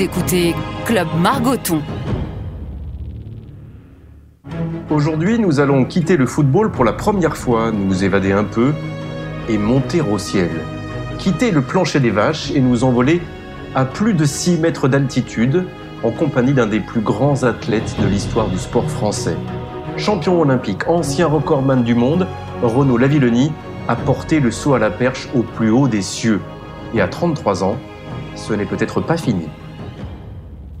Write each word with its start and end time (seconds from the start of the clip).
Écoutez 0.00 0.54
Club 0.86 1.08
Margoton. 1.20 1.82
Aujourd'hui, 4.88 5.38
nous 5.38 5.60
allons 5.60 5.84
quitter 5.84 6.16
le 6.16 6.24
football 6.24 6.70
pour 6.70 6.86
la 6.86 6.94
première 6.94 7.36
fois, 7.36 7.70
nous 7.70 8.02
évader 8.02 8.32
un 8.32 8.44
peu 8.44 8.72
et 9.50 9.58
monter 9.58 10.00
au 10.00 10.16
ciel. 10.16 10.48
Quitter 11.18 11.50
le 11.50 11.60
plancher 11.60 12.00
des 12.00 12.08
vaches 12.08 12.50
et 12.52 12.62
nous 12.62 12.82
envoler 12.82 13.20
à 13.74 13.84
plus 13.84 14.14
de 14.14 14.24
6 14.24 14.60
mètres 14.60 14.88
d'altitude 14.88 15.66
en 16.02 16.12
compagnie 16.12 16.54
d'un 16.54 16.66
des 16.66 16.80
plus 16.80 17.02
grands 17.02 17.42
athlètes 17.42 17.94
de 18.00 18.06
l'histoire 18.06 18.48
du 18.48 18.56
sport 18.56 18.88
français. 18.88 19.36
Champion 19.98 20.40
olympique, 20.40 20.88
ancien 20.88 21.26
recordman 21.26 21.82
du 21.82 21.94
monde, 21.94 22.26
Renaud 22.62 22.96
Lavillenie 22.96 23.52
a 23.86 23.96
porté 23.96 24.40
le 24.40 24.50
saut 24.50 24.72
à 24.72 24.78
la 24.78 24.90
perche 24.90 25.28
au 25.34 25.42
plus 25.42 25.68
haut 25.68 25.88
des 25.88 26.00
cieux. 26.00 26.40
Et 26.94 27.02
à 27.02 27.08
33 27.08 27.64
ans, 27.64 27.76
ce 28.34 28.54
n'est 28.54 28.64
peut-être 28.64 29.02
pas 29.02 29.18
fini. 29.18 29.46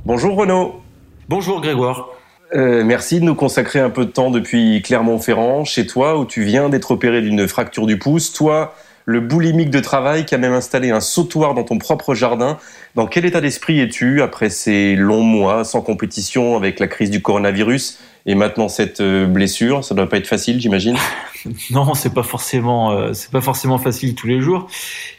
Bonjour 0.06 0.34
Renaud. 0.34 0.80
Bonjour 1.28 1.60
Grégoire. 1.60 2.08
Euh, 2.54 2.82
merci 2.84 3.20
de 3.20 3.24
nous 3.26 3.34
consacrer 3.34 3.80
un 3.80 3.90
peu 3.90 4.06
de 4.06 4.10
temps 4.10 4.30
depuis 4.30 4.80
Clermont-Ferrand, 4.80 5.66
chez 5.66 5.86
toi, 5.86 6.18
où 6.18 6.24
tu 6.24 6.42
viens 6.42 6.70
d'être 6.70 6.92
opéré 6.92 7.20
d'une 7.20 7.46
fracture 7.46 7.86
du 7.86 7.98
pouce. 7.98 8.32
Toi, 8.32 8.74
le 9.04 9.20
boulimique 9.20 9.68
de 9.68 9.78
travail 9.78 10.24
qui 10.24 10.34
a 10.34 10.38
même 10.38 10.54
installé 10.54 10.90
un 10.90 11.00
sautoir 11.00 11.52
dans 11.52 11.64
ton 11.64 11.76
propre 11.76 12.14
jardin. 12.14 12.56
Dans 12.94 13.06
quel 13.06 13.26
état 13.26 13.42
d'esprit 13.42 13.78
es-tu 13.78 14.22
après 14.22 14.48
ces 14.48 14.96
longs 14.96 15.22
mois 15.22 15.64
sans 15.64 15.82
compétition 15.82 16.56
avec 16.56 16.80
la 16.80 16.88
crise 16.88 17.10
du 17.10 17.20
coronavirus 17.20 17.98
et 18.24 18.34
maintenant 18.34 18.68
cette 18.68 19.02
euh, 19.02 19.26
blessure? 19.26 19.84
Ça 19.84 19.94
doit 19.94 20.08
pas 20.08 20.16
être 20.16 20.26
facile, 20.26 20.62
j'imagine. 20.62 20.96
non, 21.70 21.92
c'est 21.92 22.14
pas 22.14 22.22
forcément, 22.22 22.92
euh, 22.92 23.12
c'est 23.12 23.30
pas 23.30 23.42
forcément 23.42 23.76
facile 23.76 24.14
tous 24.14 24.28
les 24.28 24.40
jours. 24.40 24.66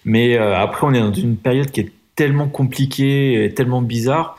Mais 0.05 0.37
après, 0.37 0.87
on 0.87 0.93
est 0.95 0.99
dans 0.99 1.13
une 1.13 1.37
période 1.37 1.69
qui 1.69 1.81
est 1.81 1.91
tellement 2.15 2.47
compliquée, 2.47 3.45
et 3.45 3.53
tellement 3.53 3.81
bizarre 3.81 4.37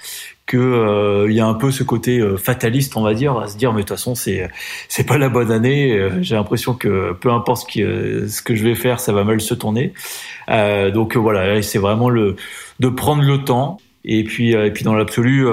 que 0.52 0.58
euh, 0.58 1.30
il 1.30 1.34
y 1.34 1.40
a 1.40 1.46
un 1.46 1.54
peu 1.54 1.70
ce 1.70 1.82
côté 1.82 2.18
euh, 2.18 2.36
fataliste, 2.36 2.94
on 2.98 3.00
va 3.00 3.14
dire, 3.14 3.38
à 3.38 3.48
se 3.48 3.56
dire 3.56 3.72
mais 3.72 3.80
de 3.80 3.86
toute 3.86 3.96
façon 3.96 4.14
c'est 4.14 4.50
c'est 4.86 5.04
pas 5.04 5.16
la 5.16 5.30
bonne 5.30 5.50
année. 5.50 5.98
Euh, 5.98 6.22
j'ai 6.22 6.34
l'impression 6.34 6.74
que 6.74 7.14
peu 7.14 7.32
importe 7.32 7.62
ce, 7.62 7.66
qui, 7.66 7.80
ce 7.80 8.42
que 8.42 8.54
je 8.54 8.62
vais 8.62 8.74
faire, 8.74 9.00
ça 9.00 9.14
va 9.14 9.24
mal 9.24 9.40
se 9.40 9.54
tourner. 9.54 9.94
donc 10.48 11.16
voilà, 11.16 11.62
c'est 11.62 11.78
vraiment 11.78 12.10
le 12.10 12.36
de 12.80 12.88
prendre 12.90 13.22
le 13.22 13.44
temps. 13.44 13.78
Et 14.04 14.24
puis 14.24 14.52
et 14.52 14.70
puis 14.72 14.84
dans 14.84 14.94
l'absolu, 14.94 15.46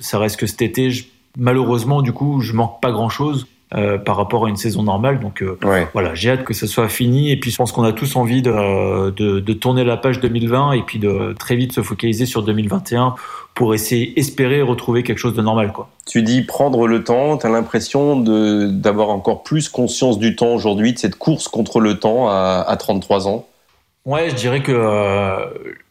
ça 0.00 0.18
reste 0.18 0.40
que 0.40 0.46
cet 0.46 0.62
été, 0.62 0.88
malheureusement 1.36 2.00
du 2.00 2.12
coup, 2.12 2.40
je 2.40 2.54
manque 2.54 2.80
pas 2.80 2.92
grand 2.92 3.10
chose. 3.10 3.46
Euh, 3.74 3.98
par 3.98 4.16
rapport 4.16 4.46
à 4.46 4.48
une 4.48 4.56
saison 4.56 4.84
normale. 4.84 5.18
Donc 5.18 5.42
euh, 5.42 5.58
voilà, 5.92 6.14
j'ai 6.14 6.30
hâte 6.30 6.44
que 6.44 6.54
ce 6.54 6.68
soit 6.68 6.88
fini. 6.88 7.32
Et 7.32 7.36
puis 7.36 7.50
je 7.50 7.56
pense 7.56 7.72
qu'on 7.72 7.82
a 7.82 7.92
tous 7.92 8.14
envie 8.14 8.40
de, 8.40 9.10
de, 9.10 9.40
de, 9.40 9.52
tourner 9.54 9.82
la 9.82 9.96
page 9.96 10.20
2020 10.20 10.70
et 10.74 10.82
puis 10.82 11.00
de 11.00 11.34
très 11.36 11.56
vite 11.56 11.72
se 11.72 11.82
focaliser 11.82 12.26
sur 12.26 12.44
2021 12.44 13.16
pour 13.54 13.74
essayer, 13.74 14.16
espérer 14.20 14.62
retrouver 14.62 15.02
quelque 15.02 15.18
chose 15.18 15.34
de 15.34 15.42
normal. 15.42 15.72
Quoi. 15.72 15.88
Tu 16.06 16.22
dis 16.22 16.42
prendre 16.42 16.86
le 16.86 17.02
temps, 17.02 17.38
tu 17.38 17.46
as 17.46 17.50
l'impression 17.50 18.20
d'avoir 18.20 19.08
encore 19.08 19.42
plus 19.42 19.68
conscience 19.68 20.20
du 20.20 20.36
temps 20.36 20.54
aujourd'hui, 20.54 20.92
de 20.92 20.98
cette 20.98 21.16
course 21.16 21.48
contre 21.48 21.80
le 21.80 21.98
temps 21.98 22.28
à, 22.28 22.64
à 22.68 22.76
33 22.76 23.26
ans? 23.26 23.48
Ouais, 24.04 24.30
je 24.30 24.36
dirais 24.36 24.62
que 24.62 24.70
euh, 24.70 25.44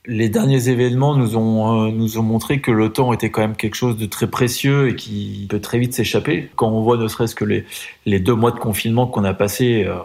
les 0.07 0.29
derniers 0.29 0.69
événements 0.69 1.15
nous 1.15 1.37
ont 1.37 1.87
euh, 1.87 1.91
nous 1.91 2.17
ont 2.17 2.23
montré 2.23 2.61
que 2.61 2.71
le 2.71 2.91
temps 2.91 3.13
était 3.13 3.29
quand 3.29 3.41
même 3.41 3.55
quelque 3.55 3.75
chose 3.75 3.97
de 3.97 4.05
très 4.05 4.27
précieux 4.29 4.89
et 4.89 4.95
qui 4.95 5.47
peut 5.49 5.59
très 5.59 5.79
vite 5.79 5.93
s'échapper. 5.93 6.49
Quand 6.55 6.69
on 6.69 6.81
voit 6.81 6.97
ne 6.97 7.07
serait-ce 7.07 7.35
que 7.35 7.45
les 7.45 7.65
les 8.05 8.19
deux 8.19 8.35
mois 8.35 8.51
de 8.51 8.59
confinement 8.59 9.07
qu'on 9.07 9.23
a 9.23 9.33
passé, 9.33 9.83
euh, 9.85 9.95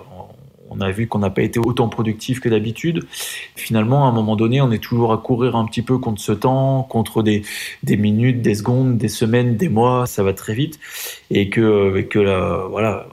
on 0.71 0.81
a 0.81 0.91
vu 0.91 1.09
qu'on 1.09 1.19
n'a 1.19 1.31
pas 1.31 1.43
été 1.43 1.59
autant 1.59 1.89
productif 1.89 2.41
que 2.41 2.49
d'habitude. 2.49 3.07
Finalement, 3.57 4.07
à 4.07 4.09
un 4.09 4.13
moment 4.13 4.37
donné, 4.37 4.61
on 4.61 4.71
est 4.71 4.83
toujours 4.83 5.13
à 5.13 5.19
courir 5.19 5.57
un 5.57 5.67
petit 5.67 5.83
peu 5.83 5.99
contre 5.99 6.21
ce 6.21 6.33
temps, 6.33 6.83
contre 6.85 7.23
des 7.23 7.43
des 7.83 7.97
minutes, 7.97 8.43
des 8.43 8.55
secondes, 8.55 8.97
des 8.97 9.09
semaines, 9.09 9.57
des 9.57 9.69
mois. 9.69 10.07
Ça 10.07 10.23
va 10.23 10.33
très 10.33 10.55
vite 10.55 10.79
et 11.31 11.51
que 11.51 11.97
et 11.99 12.07
que 12.07 12.19
là, 12.19 12.67
voilà, 12.71 13.07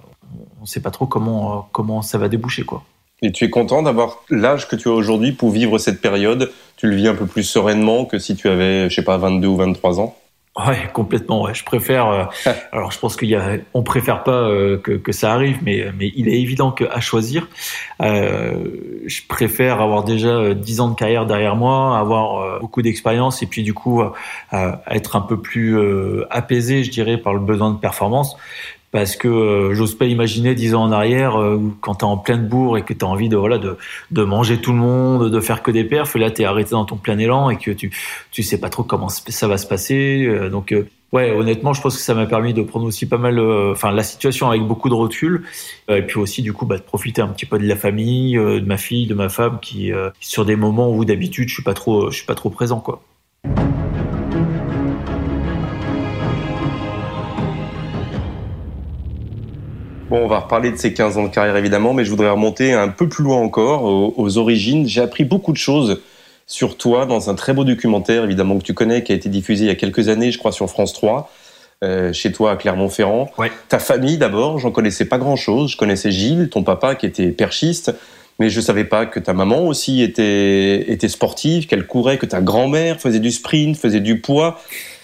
on 0.61 0.65
sait 0.65 0.81
pas 0.81 0.91
trop 0.91 1.07
comment 1.07 1.67
comment 1.71 2.01
ça 2.01 2.17
va 2.17 2.29
déboucher 2.29 2.63
quoi. 2.63 2.83
Et 3.21 3.31
tu 3.31 3.45
es 3.45 3.49
content 3.49 3.81
d'avoir 3.81 4.23
l'âge 4.29 4.67
que 4.67 4.75
tu 4.75 4.89
as 4.89 4.91
aujourd'hui 4.91 5.31
pour 5.31 5.49
vivre 5.49 5.79
cette 5.79 6.01
période? 6.01 6.51
Tu 6.75 6.87
le 6.87 6.95
vis 6.95 7.07
un 7.07 7.15
peu 7.15 7.25
plus 7.25 7.43
sereinement 7.43 8.05
que 8.05 8.19
si 8.19 8.35
tu 8.35 8.47
avais, 8.47 8.89
je 8.89 8.95
sais 8.95 9.03
pas, 9.03 9.17
22 9.17 9.47
ou 9.47 9.55
23 9.55 9.99
ans? 9.99 10.15
Ouais, 10.57 10.89
complètement. 10.91 11.43
Ouais. 11.43 11.53
Je 11.53 11.63
préfère. 11.63 12.07
Euh, 12.07 12.23
alors, 12.71 12.91
je 12.91 12.97
pense 12.97 13.15
qu'il 13.15 13.29
y 13.29 13.35
a, 13.35 13.57
on 13.75 13.83
préfère 13.83 14.23
pas 14.23 14.31
euh, 14.31 14.77
que, 14.77 14.93
que, 14.93 15.11
ça 15.11 15.33
arrive, 15.33 15.59
mais 15.61 15.85
mais 15.97 16.11
il 16.15 16.27
est 16.27 16.41
évident 16.41 16.71
qu'à 16.71 16.99
choisir, 16.99 17.47
euh, 18.01 18.65
je 19.05 19.21
préfère 19.27 19.81
avoir 19.81 20.03
déjà 20.03 20.55
10 20.55 20.79
ans 20.79 20.89
de 20.89 20.95
carrière 20.95 21.27
derrière 21.27 21.55
moi, 21.55 21.99
avoir 21.99 22.59
beaucoup 22.59 22.81
d'expérience 22.81 23.43
et 23.43 23.45
puis 23.45 23.61
du 23.61 23.73
coup 23.73 24.01
être 24.51 25.15
un 25.15 25.21
peu 25.21 25.39
plus 25.39 25.77
apaisé, 26.31 26.83
je 26.83 26.89
dirais, 26.89 27.17
par 27.17 27.33
le 27.33 27.39
besoin 27.39 27.71
de 27.71 27.77
performance, 27.77 28.35
parce 28.91 29.15
que 29.15 29.27
euh, 29.27 29.73
j'ose 29.73 29.95
pas 29.95 30.05
imaginer 30.05 30.55
dix 30.55 30.73
ans 30.73 30.83
en 30.83 30.91
arrière 30.91 31.39
euh, 31.39 31.61
quand 31.81 31.95
t'es 31.95 32.03
en 32.05 32.17
pleine 32.17 32.47
bourre 32.47 32.77
et 32.77 32.83
que 32.83 32.93
t'as 32.93 33.05
envie 33.05 33.29
de 33.29 33.35
voilà 33.35 33.57
de, 33.57 33.77
de 34.11 34.23
manger 34.23 34.59
tout 34.59 34.71
le 34.71 34.77
monde, 34.77 35.29
de 35.29 35.39
faire 35.39 35.61
que 35.61 35.71
des 35.71 35.83
perfs, 35.83 36.15
et 36.15 36.19
là 36.19 36.31
t'es 36.31 36.45
arrêté 36.45 36.71
dans 36.71 36.85
ton 36.85 36.97
plein 36.97 37.17
élan 37.17 37.49
et 37.49 37.57
que 37.57 37.71
tu 37.71 37.91
tu 38.31 38.43
sais 38.43 38.59
pas 38.59 38.69
trop 38.69 38.83
comment 38.83 39.09
ça 39.09 39.47
va 39.47 39.57
se 39.57 39.67
passer. 39.67 40.25
Euh, 40.25 40.49
donc 40.49 40.73
ouais, 41.11 41.31
honnêtement, 41.31 41.73
je 41.73 41.81
pense 41.81 41.95
que 41.97 42.01
ça 42.01 42.13
m'a 42.13 42.25
permis 42.25 42.53
de 42.53 42.61
prendre 42.61 42.85
aussi 42.85 43.05
pas 43.05 43.17
mal, 43.17 43.39
enfin 43.71 43.91
la 43.91 44.03
situation 44.03 44.49
avec 44.49 44.63
beaucoup 44.63 44.89
de 44.89 44.93
recul, 44.93 45.43
et 45.89 46.01
puis 46.01 46.19
aussi 46.19 46.41
du 46.41 46.53
coup 46.53 46.65
bah, 46.65 46.77
de 46.77 46.83
profiter 46.83 47.21
un 47.21 47.27
petit 47.27 47.45
peu 47.45 47.59
de 47.59 47.67
la 47.67 47.75
famille, 47.75 48.35
de 48.35 48.65
ma 48.65 48.77
fille, 48.77 49.07
de 49.07 49.13
ma 49.13 49.29
femme, 49.29 49.59
qui 49.61 49.91
sur 50.19 50.45
des 50.45 50.55
moments 50.55 50.91
où 50.91 51.05
d'habitude 51.05 51.49
je 51.49 51.53
suis 51.53 51.63
pas 51.63 51.73
trop 51.73 52.09
je 52.09 52.17
suis 52.17 52.25
pas 52.25 52.35
trop 52.35 52.49
présent 52.49 52.79
quoi. 52.79 53.01
Bon, 60.09 60.19
on 60.23 60.27
va 60.27 60.39
reparler 60.39 60.71
de 60.71 60.77
ces 60.77 60.93
15 60.93 61.17
ans 61.17 61.23
de 61.23 61.27
carrière 61.27 61.57
évidemment, 61.57 61.93
mais 61.93 62.05
je 62.05 62.09
voudrais 62.09 62.29
remonter 62.29 62.71
un 62.71 62.87
peu 62.87 63.09
plus 63.09 63.25
loin 63.25 63.37
encore, 63.37 63.83
aux, 63.83 64.37
origines. 64.37 64.87
J'ai 64.87 65.01
appris 65.01 65.25
beaucoup 65.25 65.51
de 65.51 65.57
choses 65.57 65.99
sur 66.45 66.77
toi 66.77 67.05
dans 67.05 67.29
un 67.29 67.35
très 67.35 67.53
beau 67.53 67.65
documentaire, 67.65 68.23
évidemment, 68.23 68.57
que 68.57 68.63
tu 68.63 68.73
connais, 68.73 69.03
qui 69.03 69.11
a 69.11 69.15
été 69.15 69.27
diffusé 69.27 69.65
il 69.65 69.67
y 69.67 69.71
a 69.71 69.75
quelques 69.75 70.07
années, 70.07 70.31
je 70.31 70.37
crois, 70.37 70.53
sur 70.53 70.69
France 70.69 70.93
3, 70.93 71.29
euh, 71.83 72.13
chez 72.13 72.31
toi 72.31 72.51
à 72.51 72.55
Clermont-Ferrand. 72.55 73.29
Ta 73.67 73.79
famille 73.79 74.17
d'abord, 74.17 74.59
j'en 74.59 74.71
connaissais 74.71 75.03
pas 75.03 75.17
grand-chose. 75.17 75.71
Je 75.71 75.77
connaissais 75.77 76.11
Gilles, 76.11 76.47
ton 76.49 76.63
papa 76.63 76.95
qui 76.95 77.05
était 77.05 77.31
perchiste, 77.31 77.93
mais 78.39 78.49
je 78.49 78.61
savais 78.61 78.85
pas 78.85 79.07
que 79.07 79.19
ta 79.19 79.33
maman 79.33 79.67
aussi 79.67 80.01
était, 80.01 80.89
était 80.89 81.09
sportive, 81.09 81.67
qu'elle 81.67 81.85
courait, 81.85 82.17
que 82.17 82.25
ta 82.25 82.39
grand-mère 82.39 83.01
faisait 83.01 83.19
du 83.19 83.31
sprint, 83.31 83.75
faisait 83.75 83.99
du 83.99 84.21
poids 84.21 84.57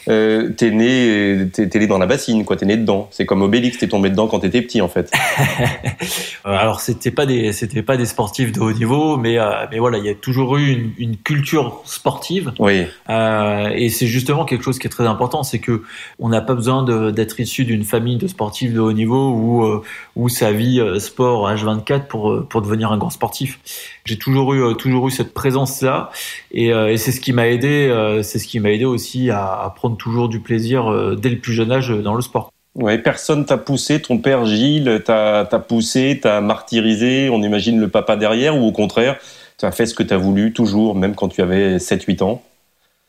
euh, 0.08 0.50
t'es 0.50 0.72
né, 0.72 1.48
t'es, 1.52 1.80
né 1.80 1.88
dans 1.88 1.98
la 1.98 2.06
bassine, 2.06 2.46
quoi. 2.46 2.56
T'es 2.56 2.66
né 2.66 2.78
dedans. 2.78 3.08
C'est 3.12 3.26
comme 3.26 3.42
Obélix, 3.42 3.78
t'es 3.78 3.88
tombé 3.88 4.10
dedans 4.10 4.28
quand 4.28 4.40
t'étais 4.40 4.62
petit, 4.62 4.82
en 4.82 4.90
fait. 4.90 5.12
Euh, 6.46 6.50
alors 6.50 6.82
c'était 6.82 7.12
pas 7.12 7.26
des, 7.26 7.54
c'était 7.54 7.84
pas 7.84 7.96
des 7.96 8.06
sportifs 8.06 8.52
de 8.52 8.60
haut 8.60 8.74
niveau, 8.74 9.16
mais 9.16 9.40
euh, 9.40 9.66
mais 9.72 9.80
voilà, 9.80 9.98
il 9.98 10.04
y 10.04 10.10
a 10.10 10.14
toujours 10.14 10.58
eu 10.58 10.74
une, 10.74 10.92
une 10.98 11.16
culture 11.16 11.82
sportive. 11.86 12.52
Oui. 12.60 12.84
Euh, 13.10 13.70
et 13.74 13.88
c'est 13.88 14.08
justement 14.08 14.44
quelque 14.44 14.64
chose 14.64 14.78
qui 14.78 14.88
est 14.88 14.90
très 14.90 15.08
important, 15.08 15.44
c'est 15.44 15.60
que 15.60 15.84
on 16.20 16.28
n'a 16.28 16.42
pas 16.42 16.54
besoin 16.54 16.84
de, 16.84 17.12
d'être 17.12 17.40
issu 17.40 17.64
d'une 17.64 17.86
famille 17.86 18.18
de 18.18 18.28
sportifs 18.28 18.74
de 18.74 18.82
haut 18.82 18.92
niveau 18.92 19.84
ou 20.16 20.26
euh, 20.26 20.30
sa 20.30 20.52
vie 20.52 20.82
sport 21.00 21.50
H24 21.50 22.08
pour 22.08 22.48
pour 22.48 22.62
devenir 22.62 22.92
un 22.92 22.98
grand 22.98 23.10
sportif. 23.10 23.60
J'ai 24.06 24.18
toujours 24.18 24.54
eu 24.54 24.76
toujours 24.76 25.08
eu 25.08 25.12
cette 25.12 25.34
présence 25.34 25.82
là, 25.82 26.12
et, 26.52 26.68
et 26.68 26.98
c'est 26.98 27.12
ce 27.12 27.20
qui 27.20 27.34
m'a 27.34 27.48
aidé, 27.48 28.20
c'est 28.24 28.40
ce 28.40 28.48
qui 28.48 28.60
m'a 28.60 28.72
aidé 28.72 28.86
aussi 28.86 29.30
à, 29.30 29.74
prendre 29.76 29.98
toujours 29.98 30.30
du 30.30 30.40
plaisir 30.40 30.92
euh, 30.92 31.16
dès 31.16 31.30
le 31.30 31.40
plus 31.40 31.54
jeune 31.54 31.72
âge 31.72 31.90
dans 31.90 32.16
le 32.16 32.22
sport. 32.22 32.52
Ouais, 32.76 32.98
personne 32.98 33.46
t'a 33.46 33.58
poussé, 33.58 34.02
ton 34.02 34.18
père 34.18 34.46
Gilles 34.46 35.02
t'a 35.06 35.46
poussé, 35.68 36.20
t'a 36.22 36.42
martyrisé, 36.42 37.30
on 37.30 37.42
imagine 37.44 37.80
le 37.80 37.88
papa 37.88 38.16
derrière, 38.16 38.58
ou 38.58 38.66
au 38.66 38.72
contraire, 38.72 39.18
tu 39.60 39.66
as 39.66 39.72
fait 39.72 39.86
ce 39.86 39.94
que 39.94 40.02
tu 40.02 40.14
as 40.14 40.18
voulu 40.18 40.54
toujours, 40.54 40.96
même 40.96 41.14
quand 41.14 41.30
tu 41.30 41.42
avais 41.42 41.78
7-8 41.78 42.24
ans? 42.24 42.42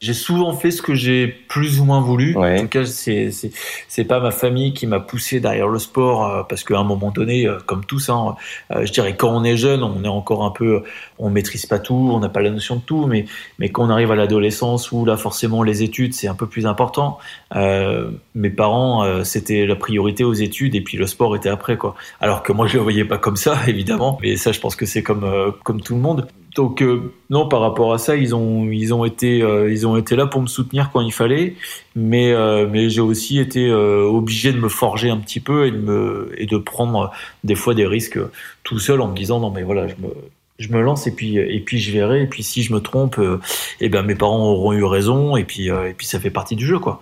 J'ai 0.01 0.13
souvent 0.13 0.53
fait 0.53 0.71
ce 0.71 0.83
que 0.83 0.95
j'ai 0.95 1.29
plus 1.29 1.81
ou 1.81 1.85
moins 1.85 2.01
voulu. 2.01 2.37
En 2.37 2.59
tout 2.59 2.69
cas, 2.69 2.85
c'est 2.85 3.31
c'est 3.31 3.53
c'est 3.89 4.05
pas 4.05 4.21
ma 4.21 4.33
famille 4.33 4.75
qui 4.75 4.87
m'a 4.87 5.01
poussé 5.01 5.41
derrière 5.41 5.69
le 5.69 5.79
sport 5.79 6.27
euh, 6.27 6.43
parce 6.43 6.65
qu'à 6.65 6.79
un 6.79 6.85
moment 6.85 7.11
donné, 7.11 7.47
euh, 7.47 7.59
comme 7.65 7.85
tous, 7.85 8.11
hein, 8.11 8.35
euh, 8.73 8.85
je 8.85 8.93
dirais 8.93 9.17
quand 9.17 9.31
on 9.31 9.45
est 9.45 9.57
jeune, 9.57 9.83
on 9.83 10.05
est 10.05 10.09
encore 10.09 10.45
un 10.45 10.51
peu, 10.51 10.83
on 11.19 11.31
maîtrise 11.31 11.65
pas 11.67 11.79
tout, 11.79 12.11
on 12.13 12.19
n'a 12.19 12.29
pas 12.29 12.43
la 12.43 12.51
notion 12.51 12.77
de 12.77 12.83
tout, 12.83 13.07
mais 13.07 13.25
mais 13.59 13.71
quand 13.71 13.87
on 13.87 13.91
arrive 13.91 14.11
à 14.11 14.17
l'adolescence 14.17 14.93
où 14.93 15.05
là 15.05 15.17
forcément 15.17 15.63
les 15.63 15.83
études 15.83 16.13
c'est 16.13 16.29
un 16.29 16.35
peu 16.35 16.47
plus 16.47 16.67
important. 16.67 17.19
mes 17.55 18.51
parents, 18.51 19.25
c'était 19.25 19.65
la 19.65 19.77
priorité 19.77 20.25
aux 20.25 20.35
études 20.35 20.75
et 20.75 20.81
puis 20.81 20.99
le 20.99 21.07
sport 21.07 21.37
était 21.37 21.49
après 21.49 21.77
quoi. 21.79 21.95
Alors 22.21 22.43
que 22.43 22.53
moi 22.53 22.67
je 22.67 22.75
le 22.77 22.83
voyais 22.83 23.05
pas 23.05 23.19
comme 23.19 23.37
ça 23.37 23.57
évidemment, 23.69 24.19
mais 24.21 24.37
ça 24.37 24.53
je 24.53 24.61
pense 24.61 24.77
que 24.77 24.87
c'est 24.87 25.03
comme 25.03 25.55
comme 25.63 25.81
tout 25.81 25.95
le 25.95 26.01
monde. 26.01 26.27
Donc 26.55 26.83
euh, 26.83 27.13
non, 27.31 27.49
par 27.49 27.61
rapport 27.61 27.93
à 27.93 27.99
ça, 27.99 28.17
ils 28.17 28.35
ont 28.35 28.71
ils 28.71 28.95
ont 28.95 29.05
été 29.05 29.43
euh, 29.43 29.71
ils 29.71 29.87
ont 29.87 29.97
été 29.97 30.15
là 30.15 30.27
pour 30.27 30.41
me 30.41 30.47
soutenir 30.47 30.91
quand 30.93 31.01
il 31.01 31.13
fallait, 31.13 31.57
mais 31.97 32.33
euh, 32.33 32.69
mais 32.71 32.91
j'ai 32.91 33.01
aussi 33.01 33.39
été 33.41 33.73
obligé 33.73 34.53
de 34.53 34.59
me 34.59 34.69
forger 34.69 35.11
un 35.11 35.19
petit 35.19 35.41
peu 35.41 35.67
et 35.67 35.73
de 35.73 35.79
me 35.79 36.33
et 36.37 36.47
de 36.47 36.57
prendre 36.57 37.11
des 37.43 37.57
fois 37.57 37.75
des 37.75 37.87
risques 37.87 38.21
tout 38.63 38.79
seul 38.79 39.01
en 39.01 39.09
me 39.09 39.17
disant 39.17 39.41
non 39.41 39.51
mais 39.51 39.65
voilà 39.65 39.89
je 39.89 39.95
me 39.95 40.11
je 40.59 40.69
me 40.69 40.81
lance 40.81 41.07
et 41.07 41.11
puis 41.11 41.37
et 41.37 41.61
puis 41.61 41.81
je 41.81 41.93
verrai 41.93 42.23
et 42.23 42.27
puis 42.27 42.43
si 42.43 42.63
je 42.63 42.73
me 42.73 42.81
trompe 42.81 43.19
euh, 43.19 43.41
eh 43.81 43.89
ben 43.89 44.03
mes 44.03 44.15
parents 44.15 44.51
auront 44.51 44.73
eu 44.73 44.85
raison 44.85 45.37
et 45.37 45.45
puis 45.45 45.71
euh, 45.71 45.91
et 45.91 45.95
puis 45.95 46.07
ça 46.07 46.21
fait 46.21 46.31
partie 46.31 46.57
du 46.57 46.67
jeu 46.67 46.79
quoi. 46.79 47.01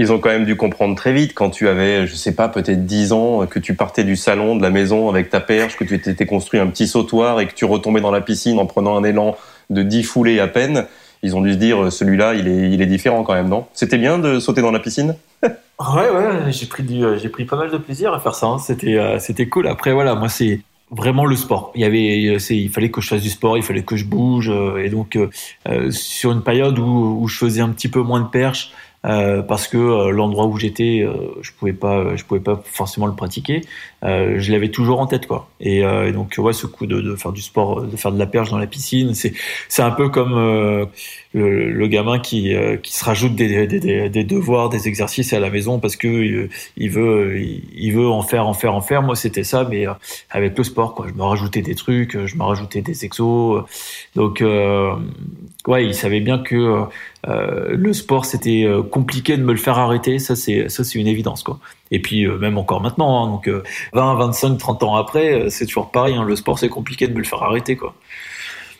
Ils 0.00 0.14
ont 0.14 0.18
quand 0.18 0.30
même 0.30 0.46
dû 0.46 0.56
comprendre 0.56 0.96
très 0.96 1.12
vite 1.12 1.34
quand 1.34 1.50
tu 1.50 1.68
avais 1.68 2.06
je 2.06 2.14
sais 2.14 2.34
pas 2.34 2.48
peut-être 2.48 2.86
10 2.86 3.12
ans 3.12 3.44
que 3.44 3.58
tu 3.58 3.74
partais 3.74 4.02
du 4.02 4.16
salon 4.16 4.56
de 4.56 4.62
la 4.62 4.70
maison 4.70 5.10
avec 5.10 5.28
ta 5.28 5.40
perche 5.40 5.76
que 5.76 5.84
tu 5.84 6.00
t'étais 6.00 6.24
construit 6.24 6.58
un 6.58 6.68
petit 6.68 6.88
sautoir 6.88 7.38
et 7.38 7.46
que 7.46 7.52
tu 7.52 7.66
retombais 7.66 8.00
dans 8.00 8.10
la 8.10 8.22
piscine 8.22 8.58
en 8.58 8.64
prenant 8.64 8.96
un 8.96 9.04
élan 9.04 9.36
de 9.68 9.82
10 9.82 10.02
foulées 10.04 10.40
à 10.40 10.48
peine. 10.48 10.86
Ils 11.22 11.36
ont 11.36 11.42
dû 11.42 11.52
se 11.52 11.58
dire 11.58 11.92
celui-là 11.92 12.32
il 12.32 12.48
est 12.48 12.70
il 12.70 12.80
est 12.80 12.86
différent 12.86 13.24
quand 13.24 13.34
même 13.34 13.50
non? 13.50 13.66
C'était 13.74 13.98
bien 13.98 14.18
de 14.18 14.40
sauter 14.40 14.62
dans 14.62 14.72
la 14.72 14.80
piscine? 14.80 15.16
Ouais 15.80 16.10
ouais, 16.10 16.52
j'ai 16.52 16.66
pris 16.66 16.82
du 16.82 17.02
j'ai 17.16 17.30
pris 17.30 17.46
pas 17.46 17.56
mal 17.56 17.70
de 17.70 17.78
plaisir 17.78 18.12
à 18.12 18.20
faire 18.20 18.34
ça, 18.34 18.46
hein. 18.46 18.58
c'était 18.58 18.98
c'était 19.18 19.48
cool. 19.48 19.66
Après 19.66 19.94
voilà, 19.94 20.14
moi 20.14 20.28
c'est 20.28 20.60
vraiment 20.90 21.24
le 21.24 21.36
sport. 21.36 21.72
Il 21.74 21.80
y 21.80 21.84
avait, 21.84 22.38
il 22.50 22.70
fallait 22.70 22.90
que 22.90 23.00
je 23.00 23.08
fasse 23.08 23.22
du 23.22 23.30
sport, 23.30 23.56
il 23.56 23.62
fallait 23.62 23.82
que 23.82 23.96
je 23.96 24.04
bouge, 24.04 24.50
euh, 24.50 24.82
et 24.82 24.90
donc 24.90 25.16
euh, 25.16 25.30
euh, 25.68 25.90
sur 25.90 26.32
une 26.32 26.42
période 26.42 26.78
où, 26.78 27.18
où, 27.20 27.28
je 27.28 27.38
faisais 27.38 27.60
un 27.60 27.68
petit 27.70 27.88
peu 27.88 28.02
moins 28.02 28.20
de 28.20 28.28
perches, 28.28 28.72
euh, 28.72 28.89
parce 29.02 29.66
que 29.68 29.78
euh, 29.78 30.10
l'endroit 30.10 30.46
où 30.46 30.58
j'étais, 30.58 31.00
euh, 31.02 31.32
je 31.40 31.52
pouvais 31.52 31.72
pas, 31.72 32.16
je 32.16 32.24
pouvais 32.24 32.40
pas 32.40 32.60
forcément 32.64 33.06
le 33.06 33.14
pratiquer. 33.14 33.62
Je 34.02 34.52
l'avais 34.52 34.70
toujours 34.70 35.00
en 35.00 35.06
tête, 35.06 35.26
quoi. 35.26 35.48
Et, 35.60 35.78
et, 35.80 36.12
donc, 36.12 36.34
ouais, 36.38 36.52
ce 36.52 36.66
coup 36.66 36.86
de, 36.86 37.00
de, 37.00 37.16
faire 37.16 37.32
du 37.32 37.42
sport, 37.42 37.82
de 37.82 37.96
faire 37.96 38.12
de 38.12 38.18
la 38.18 38.26
perche 38.26 38.50
dans 38.50 38.58
la 38.58 38.66
piscine, 38.66 39.14
c'est, 39.14 39.32
c'est 39.68 39.82
un 39.82 39.90
peu 39.90 40.08
comme 40.08 40.34
le, 41.34 41.70
le, 41.70 41.86
gamin 41.86 42.18
qui, 42.18 42.54
qui 42.82 42.92
se 42.94 43.04
rajoute 43.04 43.34
des, 43.34 43.66
des, 43.66 44.08
des, 44.08 44.24
devoirs, 44.24 44.70
des 44.70 44.88
exercices 44.88 45.32
à 45.32 45.40
la 45.40 45.50
maison 45.50 45.78
parce 45.80 45.96
que 45.96 46.48
il 46.76 46.90
veut, 46.90 47.40
il 47.40 47.92
veut 47.92 48.08
en 48.08 48.22
faire, 48.22 48.46
en 48.46 48.54
faire, 48.54 48.74
en 48.74 48.80
faire. 48.80 49.02
Moi, 49.02 49.16
c'était 49.16 49.44
ça, 49.44 49.66
mais 49.68 49.86
avec 50.30 50.56
le 50.56 50.64
sport, 50.64 50.94
quoi. 50.94 51.06
Je 51.08 51.14
me 51.14 51.22
rajoutais 51.22 51.62
des 51.62 51.74
trucs, 51.74 52.26
je 52.26 52.36
me 52.36 52.42
rajoutais 52.42 52.80
des 52.80 53.04
exos. 53.04 53.64
Donc, 54.14 54.42
ouais, 55.66 55.84
il 55.84 55.94
savait 55.94 56.20
bien 56.20 56.38
que 56.38 56.86
euh, 57.28 57.74
le 57.76 57.92
sport, 57.92 58.24
c'était 58.24 58.64
euh, 58.64 58.82
compliqué 58.82 59.36
de 59.36 59.42
me 59.42 59.52
le 59.52 59.58
faire 59.58 59.78
arrêter. 59.78 60.18
Ça, 60.18 60.36
c'est 60.36 60.68
ça, 60.68 60.84
c'est 60.84 60.98
une 60.98 61.06
évidence, 61.06 61.42
quoi. 61.42 61.58
Et 61.90 62.00
puis 62.00 62.24
euh, 62.24 62.38
même 62.38 62.56
encore 62.56 62.80
maintenant, 62.80 63.24
hein, 63.24 63.28
donc 63.28 63.50
20, 63.92 64.14
25, 64.14 64.58
30 64.58 64.82
ans 64.82 64.94
après, 64.96 65.50
c'est 65.50 65.66
toujours 65.66 65.90
pareil. 65.90 66.14
Hein, 66.14 66.24
le 66.24 66.36
sport, 66.36 66.58
c'est 66.58 66.68
compliqué 66.68 67.06
de 67.06 67.12
me 67.12 67.18
le 67.18 67.24
faire 67.24 67.42
arrêter, 67.42 67.76
quoi. 67.76 67.94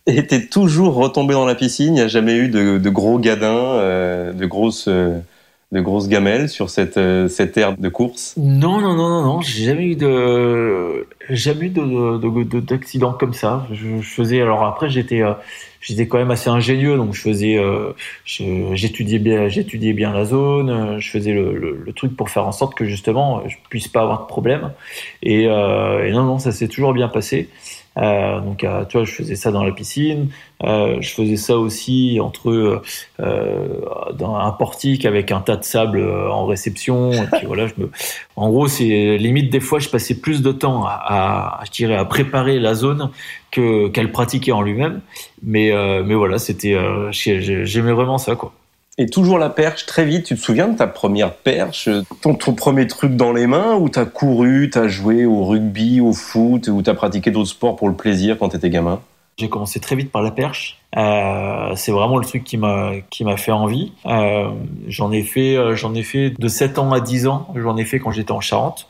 Et 0.07 0.27
t'es 0.27 0.47
toujours 0.47 0.95
retombé 0.95 1.35
dans 1.35 1.45
la 1.45 1.55
piscine? 1.55 1.89
Il 1.89 1.93
n'y 1.93 2.01
a 2.01 2.09
jamais 2.09 2.37
eu 2.37 2.49
de, 2.49 2.79
de 2.79 2.91
gros 2.91 3.19
gadins, 3.19 3.77
de 4.33 4.47
grosses 4.47 4.89
de 4.89 5.81
grosses 5.81 6.09
gamelles 6.09 6.49
sur 6.49 6.69
cette 6.71 6.99
cette 7.29 7.57
aire 7.57 7.77
de 7.77 7.89
course? 7.89 8.35
Non 8.37 8.81
non 8.81 8.95
non 8.95 9.09
non 9.09 9.23
non, 9.23 9.41
j'ai 9.41 9.65
jamais 9.67 9.85
eu 9.85 9.97
de 9.97 11.07
jamais 11.31 11.67
eu 11.67 11.71
de 11.71 12.61
d'accident 12.61 13.13
comme 13.13 13.35
ça. 13.35 13.67
Je, 13.73 14.01
faisais 14.03 14.41
alors 14.41 14.65
après 14.65 14.89
j'étais 14.91 15.23
j'étais 15.81 16.07
quand 16.07 16.19
même 16.19 16.31
assez 16.31 16.51
ingénieux, 16.51 16.97
donc 16.97 17.15
je 17.15 17.21
faisais, 17.21 17.57
euh, 17.57 17.93
j'étudiais 18.27 19.19
bien, 19.19 19.49
j'étudiais 19.49 19.93
bien 19.93 20.13
la 20.13 20.25
zone, 20.25 20.71
euh, 20.71 20.99
je 20.99 21.11
faisais 21.11 21.33
le, 21.33 21.93
truc 21.97 22.17
pour 22.17 22.31
faire 22.31 22.47
en 22.47 22.53
sorte 22.53 22.75
que 22.77 22.85
justement 22.85 23.43
je 23.49 23.57
puisse 23.69 23.89
pas 23.89 24.03
avoir 24.03 24.23
de 24.23 24.27
problème. 24.27 24.73
Et, 25.23 25.47
euh, 25.47 26.07
et 26.07 26.13
non, 26.13 26.23
non, 26.25 26.39
ça 26.39 26.53
s'est 26.53 26.69
toujours 26.69 26.93
bien 26.93 27.09
passé. 27.09 27.49
Euh, 28.01 28.41
donc, 28.41 28.65
euh, 28.65 28.85
tu 28.87 28.97
vois, 28.97 29.05
je 29.05 29.13
faisais 29.13 29.37
ça 29.37 29.51
dans 29.51 29.63
la 29.63 29.73
piscine. 29.73 30.29
Euh, 30.63 30.99
je 31.01 31.11
faisais 31.11 31.37
ça 31.37 31.57
aussi 31.57 32.19
entre 32.21 32.83
dans 33.19 34.37
un 34.37 34.51
portique 34.53 35.05
avec 35.05 35.33
un 35.33 35.41
tas 35.41 35.57
de 35.57 35.65
sable 35.65 36.03
en 36.03 36.47
réception. 36.47 37.13
Et 37.13 37.27
puis 37.33 37.47
voilà, 37.47 37.67
je 37.67 37.75
me... 37.79 37.91
En 38.37 38.49
gros, 38.49 38.69
c'est 38.69 39.17
limite 39.19 39.51
des 39.51 39.61
fois, 39.61 39.79
je 39.79 39.89
passais 39.89 40.21
plus 40.21 40.43
de 40.43 40.53
temps 40.53 40.85
à, 40.85 41.61
à 41.61 41.65
je 41.65 41.71
dirais, 41.71 41.97
à 41.97 42.05
préparer 42.05 42.59
la 42.59 42.75
zone 42.75 43.11
que 43.51 43.89
qu'elle 43.89 44.13
pratiquait 44.13 44.53
en 44.53 44.63
lui-même. 44.63 45.01
Mais 45.43 45.73
mais 46.05 46.15
voilà, 46.15 46.39
c'était 46.39 46.79
j'aimais 47.11 47.93
vraiment 47.93 48.19
ça 48.19 48.37
quoi. 48.37 48.53
Et 49.01 49.07
toujours 49.07 49.39
la 49.39 49.49
perche, 49.49 49.87
très 49.87 50.05
vite, 50.05 50.27
tu 50.27 50.35
te 50.35 50.41
souviens 50.41 50.69
de 50.69 50.77
ta 50.77 50.87
première 50.87 51.33
perche, 51.33 51.89
ton, 52.21 52.35
premier 52.35 52.87
truc 52.87 53.17
dans 53.17 53.33
les 53.33 53.47
mains, 53.47 53.75
ou 53.77 53.89
t'as 53.89 54.05
couru, 54.05 54.69
t'as 54.69 54.89
joué 54.89 55.25
au 55.25 55.43
rugby, 55.47 56.03
au 56.03 56.13
foot, 56.13 56.69
ou 56.69 56.83
t'as 56.83 56.93
pratiqué 56.93 57.31
d'autres 57.31 57.49
sports 57.49 57.77
pour 57.77 57.89
le 57.89 57.95
plaisir 57.95 58.37
quand 58.39 58.51
t'étais 58.51 58.69
gamin? 58.69 59.01
J'ai 59.39 59.49
commencé 59.49 59.81
très 59.81 59.97
vite 59.97 60.13
par 60.13 60.21
la 60.21 60.31
perche. 60.31 60.83
Euh, 60.99 61.75
c'est 61.77 61.93
vraiment 61.93 62.19
le 62.19 62.27
truc 62.27 62.45
qui 62.45 62.59
m'a 62.59 62.93
qui 63.09 63.25
m'a 63.25 63.39
fait 63.39 63.53
envie. 63.53 63.93
Euh, 64.05 64.51
j'en 64.87 65.13
ai 65.13 65.23
fait 65.23 65.57
euh, 65.57 65.75
j'en 65.75 65.95
ai 65.95 66.03
fait 66.03 66.35
de 66.39 66.49
7 66.49 66.79
ans 66.79 66.93
à 66.93 67.01
10 67.01 67.27
ans. 67.27 67.49
J'en 67.55 67.79
ai 67.79 67.87
fait 67.87 68.01
quand 68.01 68.11
j'étais 68.11 68.33
en 68.33 68.43
Charente. 68.43 68.90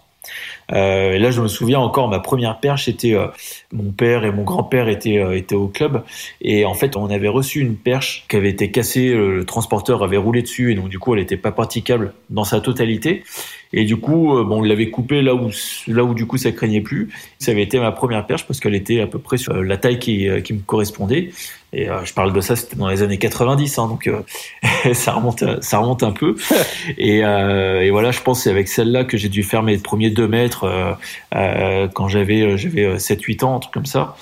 Euh, 0.73 1.13
et 1.15 1.19
là, 1.19 1.31
je 1.31 1.41
me 1.41 1.49
souviens 1.49 1.81
encore, 1.81 2.09
ma 2.09 2.21
première 2.21 2.61
perche 2.61 2.89
était 2.89 3.15
euh, 3.15 3.27
mon 3.73 3.91
père 3.91 4.25
et 4.25 4.31
mon 4.31 4.45
grand-père 4.45 4.89
étaient 4.89 5.19
euh, 5.19 5.37
étaient 5.37 5.55
au 5.55 5.69
club 5.69 6.05
et 6.41 6.65
en 6.65 6.75
fait, 6.75 6.97
on 6.97 7.11
avait 7.11 7.29
reçu 7.29 7.61
une 7.61 7.77
perche 7.77 8.25
qui 8.29 8.37
avait 8.37 8.51
été 8.51 8.71
cassée, 8.71 9.09
le 9.09 9.45
transporteur 9.45 10.03
avait 10.03 10.17
roulé 10.17 10.43
dessus 10.43 10.73
et 10.73 10.75
donc 10.75 10.89
du 10.89 10.99
coup, 10.99 11.15
elle 11.15 11.21
n'était 11.21 11.37
pas 11.37 11.53
praticable 11.53 12.13
dans 12.31 12.45
sa 12.45 12.61
totalité. 12.61 13.25
Et 13.73 13.85
du 13.85 13.97
coup, 13.97 14.35
bon, 14.45 14.59
on 14.59 14.63
l'avait 14.63 14.91
coupé 14.91 15.23
là 15.23 15.33
où 15.35 15.49
là 15.87 16.03
où 16.03 16.13
du 16.13 16.27
coup 16.27 16.37
ça 16.37 16.51
craignait 16.51 16.81
plus. 16.81 17.09
Ça 17.39 17.53
avait 17.53 17.63
été 17.63 17.79
ma 17.79 17.93
première 17.93 18.27
perche 18.27 18.45
parce 18.45 18.59
qu'elle 18.59 18.75
était 18.75 19.01
à 19.01 19.07
peu 19.07 19.21
près 19.21 19.37
sur 19.37 19.55
la 19.55 19.77
taille 19.77 20.01
qui 20.01 20.29
qui 20.43 20.55
me 20.55 20.61
correspondait. 20.61 21.31
Et 21.73 21.89
euh, 21.89 22.05
je 22.05 22.13
parle 22.15 22.33
de 22.33 22.41
ça, 22.41 22.57
c'était 22.57 22.77
dans 22.77 22.89
les 22.89 23.03
années 23.03 23.19
90, 23.19 23.79
hein, 23.79 23.87
donc 23.87 24.09
euh, 24.09 24.23
ça 24.93 25.13
remonte, 25.13 25.45
ça 25.63 25.79
remonte 25.79 26.03
un 26.03 26.11
peu. 26.11 26.35
et, 26.99 27.25
euh, 27.25 27.83
et, 27.83 27.91
voilà, 27.91 28.11
je 28.11 28.21
pense 28.21 28.43
c'est 28.43 28.51
avec 28.51 28.69
celle-là 28.69 29.05
que 29.05 29.17
j'ai 29.17 29.29
dû 29.29 29.43
faire 29.43 29.63
mes 29.63 29.79
premiers 29.79 30.11
deux 30.11 30.29
mètres 30.29 30.97
euh, 31.35 31.89
quand 31.89 32.09
j'avais 32.09 32.57
j'avais 32.59 32.97
7-8 32.97 33.45
ans, 33.45 33.57
un 33.57 33.61
truc 33.61 33.73
comme 33.73 33.87
ça. 33.87 34.17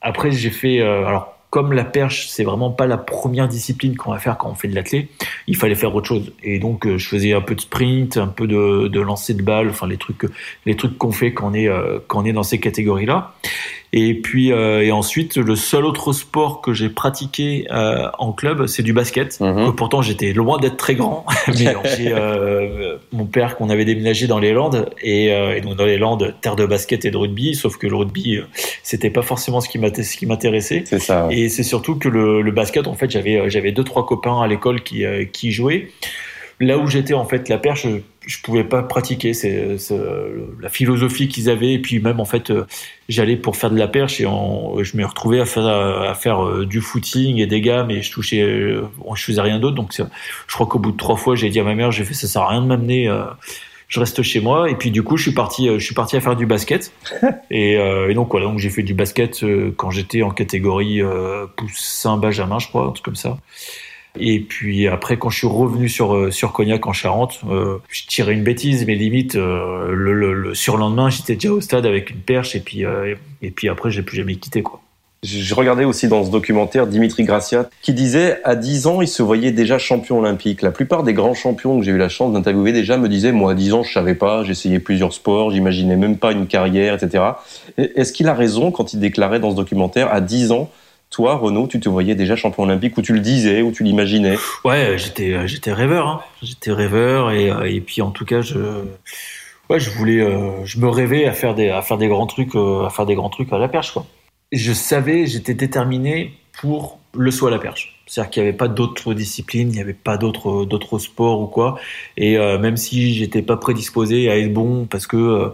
Après, 0.00 0.30
j'ai 0.30 0.50
fait 0.50 0.80
alors 0.80 1.32
comme 1.50 1.72
la 1.72 1.84
perche, 1.84 2.26
c'est 2.28 2.42
vraiment 2.42 2.70
pas 2.70 2.86
la 2.86 2.96
première 2.96 3.46
discipline 3.46 3.96
qu'on 3.96 4.10
va 4.10 4.18
faire 4.18 4.36
quand 4.36 4.50
on 4.50 4.56
fait 4.56 4.66
de 4.66 4.74
l'athlé, 4.74 5.08
il 5.46 5.56
fallait 5.56 5.76
faire 5.76 5.94
autre 5.94 6.08
chose. 6.08 6.32
Et 6.42 6.58
donc, 6.58 6.84
je 6.84 7.08
faisais 7.08 7.32
un 7.32 7.40
peu 7.40 7.54
de 7.54 7.60
sprint, 7.60 8.16
un 8.16 8.26
peu 8.26 8.48
de, 8.48 8.88
de 8.88 9.00
lancer 9.00 9.34
de 9.34 9.42
balle, 9.42 9.68
enfin 9.70 9.86
les 9.86 9.96
trucs, 9.96 10.26
les 10.66 10.74
trucs 10.74 10.98
qu'on 10.98 11.12
fait 11.12 11.32
quand 11.32 11.50
on 11.50 11.54
est 11.54 11.70
quand 12.08 12.22
on 12.22 12.24
est 12.24 12.32
dans 12.32 12.42
ces 12.42 12.58
catégories-là. 12.58 13.34
Et 13.96 14.14
puis 14.14 14.50
euh, 14.50 14.82
et 14.82 14.90
ensuite 14.90 15.36
le 15.36 15.54
seul 15.54 15.84
autre 15.84 16.12
sport 16.12 16.60
que 16.60 16.72
j'ai 16.72 16.88
pratiqué 16.88 17.68
euh, 17.70 18.08
en 18.18 18.32
club, 18.32 18.66
c'est 18.66 18.82
du 18.82 18.92
basket. 18.92 19.38
Mhm. 19.38 19.72
Pourtant 19.76 20.02
j'étais 20.02 20.32
loin 20.32 20.58
d'être 20.58 20.76
très 20.76 20.96
grand, 20.96 21.24
mais 21.46 21.72
j'ai 21.96 22.12
euh, 22.12 22.96
mon 23.12 23.24
père 23.24 23.54
qu'on 23.56 23.70
avait 23.70 23.84
déménagé 23.84 24.26
dans 24.26 24.40
les 24.40 24.52
Landes 24.52 24.90
et, 25.00 25.26
et, 25.26 25.60
donc 25.60 25.76
dans 25.76 25.86
les 25.86 25.96
Landes 25.96 26.34
terre 26.40 26.56
de 26.56 26.66
basket 26.66 27.04
et 27.04 27.12
de 27.12 27.16
rugby, 27.16 27.54
sauf 27.54 27.76
que 27.76 27.86
le 27.86 27.94
rugby 27.94 28.40
c'était 28.82 29.10
pas 29.10 29.22
forcément 29.22 29.60
ce 29.60 29.68
qui 29.68 29.78
m'intéressait. 30.26 30.82
C'est 30.86 30.98
ça. 30.98 31.28
Et 31.30 31.48
c'est 31.48 31.62
surtout 31.62 31.94
que 31.94 32.08
le, 32.08 32.42
le, 32.42 32.50
basket 32.50 32.88
en 32.88 32.94
fait 32.94 33.12
j'avais 33.12 33.48
j'avais 33.48 33.70
deux 33.70 33.84
trois 33.84 34.06
copains 34.06 34.42
à 34.42 34.48
l'école 34.48 34.82
qui 34.82 35.04
qui 35.32 35.52
jouaient. 35.52 35.90
Là 36.60 36.78
où 36.78 36.86
j'étais 36.86 37.14
en 37.14 37.24
fait 37.24 37.48
la 37.48 37.58
perche, 37.58 37.86
je 38.26 38.38
pouvais 38.42 38.64
pas 38.64 38.82
pratiquer. 38.82 39.34
C'est 39.34 39.76
la 40.60 40.68
philosophie 40.68 41.28
qu'ils 41.28 41.50
avaient. 41.50 41.72
Et 41.72 41.78
puis 41.78 41.98
même 41.98 42.20
en 42.20 42.24
fait, 42.24 42.50
euh, 42.50 42.66
j'allais 43.08 43.36
pour 43.36 43.56
faire 43.56 43.70
de 43.70 43.78
la 43.78 43.88
perche 43.88 44.20
et 44.20 44.24
je 44.24 44.96
me 44.96 45.04
retrouvais 45.04 45.40
à 45.40 45.46
faire, 45.46 45.66
à 45.66 46.14
faire 46.14 46.44
euh, 46.44 46.66
du 46.66 46.80
footing 46.80 47.38
et 47.38 47.46
des 47.46 47.60
gammes 47.60 47.90
et 47.90 48.02
je 48.02 48.12
touchais, 48.12 48.42
euh, 48.42 48.82
je 49.14 49.22
faisais 49.22 49.40
rien 49.40 49.58
d'autre. 49.58 49.74
Donc 49.74 49.92
je 49.94 50.54
crois 50.54 50.66
qu'au 50.66 50.78
bout 50.78 50.92
de 50.92 50.96
trois 50.96 51.16
fois, 51.16 51.34
j'ai 51.34 51.50
dit 51.50 51.58
à 51.58 51.64
ma 51.64 51.74
mère, 51.74 51.90
j'ai 51.90 52.04
fait 52.04 52.14
ça 52.14 52.28
sert 52.28 52.42
à 52.42 52.48
rien 52.48 52.62
de 52.62 52.66
m'amener. 52.66 53.10
je 53.88 54.00
reste 54.00 54.22
chez 54.22 54.40
moi 54.40 54.70
et 54.70 54.74
puis 54.76 54.90
du 54.90 55.02
coup 55.02 55.16
je 55.16 55.24
suis 55.24 55.34
parti 55.34 55.68
je 55.68 55.84
suis 55.84 55.94
parti 55.94 56.16
à 56.16 56.20
faire 56.20 56.34
du 56.34 56.46
basket 56.46 56.92
et, 57.50 57.74
et 57.74 58.14
donc 58.14 58.30
voilà 58.30 58.46
donc 58.46 58.58
j'ai 58.58 58.70
fait 58.70 58.82
du 58.82 58.94
basket 58.94 59.44
quand 59.76 59.90
j'étais 59.90 60.22
en 60.22 60.30
catégorie 60.30 61.00
poussin 61.56 62.16
benjamin 62.16 62.58
je 62.58 62.68
crois 62.68 62.86
un 62.86 62.90
truc 62.90 63.04
comme 63.04 63.14
ça 63.14 63.36
et 64.18 64.40
puis 64.40 64.86
après, 64.86 65.16
quand 65.16 65.28
je 65.28 65.38
suis 65.38 65.46
revenu 65.46 65.88
sur 65.88 66.14
euh, 66.14 66.30
sur 66.30 66.52
Cognac 66.52 66.86
en 66.86 66.92
Charente, 66.92 67.40
euh, 67.48 67.78
je 67.88 68.06
tirais 68.06 68.32
une 68.32 68.44
bêtise, 68.44 68.86
mais 68.86 68.94
limite 68.94 69.34
euh, 69.34 69.92
le, 69.92 70.12
le, 70.12 70.32
le, 70.34 70.54
surlendemain, 70.54 71.10
j'étais 71.10 71.34
déjà 71.34 71.52
au 71.52 71.60
stade 71.60 71.84
avec 71.84 72.10
une 72.10 72.20
perche, 72.20 72.54
et 72.54 72.60
puis 72.60 72.84
euh, 72.84 73.14
et 73.42 73.50
puis 73.50 73.68
après, 73.68 73.90
j'ai 73.90 74.02
plus 74.02 74.16
jamais 74.16 74.36
quitté 74.36 74.62
quoi. 74.62 74.80
Je 75.24 75.54
regardais 75.54 75.86
aussi 75.86 76.06
dans 76.06 76.22
ce 76.22 76.30
documentaire 76.30 76.86
Dimitri 76.86 77.24
Gracia 77.24 77.70
qui 77.80 77.94
disait 77.94 78.40
à 78.44 78.56
10 78.56 78.86
ans, 78.86 79.00
il 79.00 79.08
se 79.08 79.22
voyait 79.22 79.52
déjà 79.52 79.78
champion 79.78 80.18
olympique. 80.18 80.60
La 80.60 80.70
plupart 80.70 81.02
des 81.02 81.14
grands 81.14 81.32
champions 81.32 81.78
que 81.78 81.84
j'ai 81.84 81.92
eu 81.92 81.96
la 81.96 82.10
chance 82.10 82.34
d'interviewer 82.34 82.72
déjà 82.72 82.98
me 82.98 83.08
disaient, 83.08 83.32
moi 83.32 83.52
à 83.52 83.54
10 83.54 83.72
ans, 83.72 83.82
je 83.82 83.90
savais 83.90 84.14
pas, 84.14 84.44
j'essayais 84.44 84.80
plusieurs 84.80 85.14
sports, 85.14 85.50
j'imaginais 85.50 85.96
même 85.96 86.18
pas 86.18 86.32
une 86.32 86.46
carrière, 86.46 86.94
etc. 86.94 87.24
Est-ce 87.78 88.12
qu'il 88.12 88.28
a 88.28 88.34
raison 88.34 88.70
quand 88.70 88.92
il 88.92 89.00
déclarait 89.00 89.40
dans 89.40 89.50
ce 89.50 89.56
documentaire, 89.56 90.12
à 90.12 90.20
10 90.20 90.52
ans, 90.52 90.70
toi, 91.14 91.36
Renaud, 91.36 91.68
tu 91.68 91.78
te 91.78 91.88
voyais 91.88 92.16
déjà 92.16 92.34
champion 92.34 92.64
olympique, 92.64 92.98
ou 92.98 93.02
tu 93.02 93.12
le 93.12 93.20
disais, 93.20 93.62
ou 93.62 93.70
tu 93.70 93.84
l'imaginais? 93.84 94.36
Ouais, 94.64 94.96
j'étais, 94.98 95.32
euh, 95.32 95.46
j'étais 95.46 95.72
rêveur. 95.72 96.08
Hein. 96.08 96.20
J'étais 96.42 96.72
rêveur, 96.72 97.30
et, 97.30 97.52
euh, 97.52 97.70
et 97.70 97.80
puis 97.80 98.02
en 98.02 98.10
tout 98.10 98.24
cas, 98.24 98.40
je, 98.40 98.58
ouais, 99.70 99.78
je 99.78 99.90
voulais, 99.90 100.20
euh, 100.20 100.64
je 100.64 100.80
me 100.80 100.88
rêvais 100.88 101.26
à 101.26 101.32
faire 101.32 101.54
des, 101.54 101.70
à 101.70 101.82
faire 101.82 101.98
des 101.98 102.08
grands 102.08 102.26
trucs, 102.26 102.56
à 102.56 102.90
faire 102.90 103.06
des 103.06 103.14
grands 103.14 103.30
trucs 103.30 103.52
à 103.52 103.58
la 103.58 103.68
perche, 103.68 103.92
quoi. 103.92 104.06
Je 104.50 104.72
savais, 104.72 105.26
j'étais 105.26 105.54
déterminé 105.54 106.32
pour 106.60 106.98
le 107.12 107.30
saut 107.30 107.46
à 107.46 107.50
la 107.52 107.60
perche. 107.60 108.02
C'est-à-dire 108.06 108.30
qu'il 108.30 108.42
n'y 108.42 108.48
avait 108.48 108.58
pas 108.58 108.68
d'autres 108.68 109.14
disciplines, 109.14 109.68
il 109.68 109.74
n'y 109.74 109.80
avait 109.80 109.94
pas 109.94 110.16
d'autres 110.16 110.64
d'autres 110.64 110.98
sports 110.98 111.40
ou 111.40 111.46
quoi. 111.46 111.78
Et 112.16 112.36
même 112.36 112.76
si 112.76 113.14
j'étais 113.14 113.40
pas 113.40 113.56
prédisposé 113.56 114.30
à 114.30 114.38
être 114.38 114.52
bon 114.52 114.84
parce 114.84 115.06
que 115.06 115.52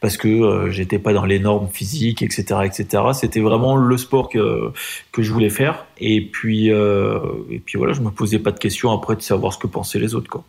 parce 0.00 0.16
que 0.16 0.28
euh, 0.28 0.70
j'étais 0.70 0.98
pas 0.98 1.12
dans 1.12 1.24
les 1.24 1.38
normes 1.38 1.68
physiques, 1.72 2.22
etc., 2.22 2.60
etc. 2.64 3.02
C'était 3.12 3.40
vraiment 3.40 3.76
le 3.76 3.96
sport 3.96 4.28
que 4.28 4.72
que 5.12 5.22
je 5.22 5.32
voulais 5.32 5.50
faire. 5.50 5.86
Et 5.98 6.20
puis 6.20 6.68
et 6.68 7.58
puis 7.64 7.78
voilà, 7.78 7.92
je 7.92 8.00
me 8.00 8.10
posais 8.10 8.38
pas 8.38 8.50
de 8.50 8.58
questions 8.58 8.92
après 8.92 9.16
de 9.16 9.22
savoir 9.22 9.52
ce 9.52 9.58
que 9.58 9.66
pensaient 9.66 9.98
les 9.98 10.14
autres. 10.14 10.40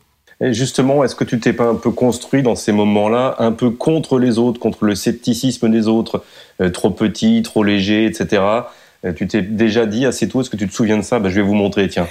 Et 0.42 0.54
justement, 0.54 1.04
est-ce 1.04 1.16
que 1.16 1.26
tu 1.26 1.40
t'es 1.40 1.52
pas 1.52 1.66
un 1.66 1.76
peu 1.76 1.92
construit 1.92 2.44
dans 2.44 2.56
ces 2.56 2.72
moments-là, 2.72 3.36
un 3.40 3.52
peu 3.52 3.72
contre 3.72 4.20
les 4.20 4.38
autres, 4.38 4.60
contre 4.60 4.86
le 4.86 4.96
scepticisme 4.96 5.70
des 5.70 5.90
autres, 5.90 6.24
trop 6.72 6.92
petit, 6.92 7.42
trop 7.42 7.64
léger, 7.64 8.06
etc. 8.06 8.64
Euh, 9.06 9.14
tu 9.14 9.28
t'es 9.28 9.42
déjà 9.42 9.86
dit 9.86 10.06
assez 10.06 10.28
tôt, 10.28 10.42
est-ce 10.42 10.50
que 10.50 10.58
tu 10.58 10.68
te 10.68 10.74
souviens 10.74 10.98
de 10.98 11.04
ça? 11.04 11.20
Bah, 11.20 11.30
Je 11.30 11.36
vais 11.36 11.42
vous 11.42 11.54
montrer, 11.54 11.88
tiens. 11.88 12.08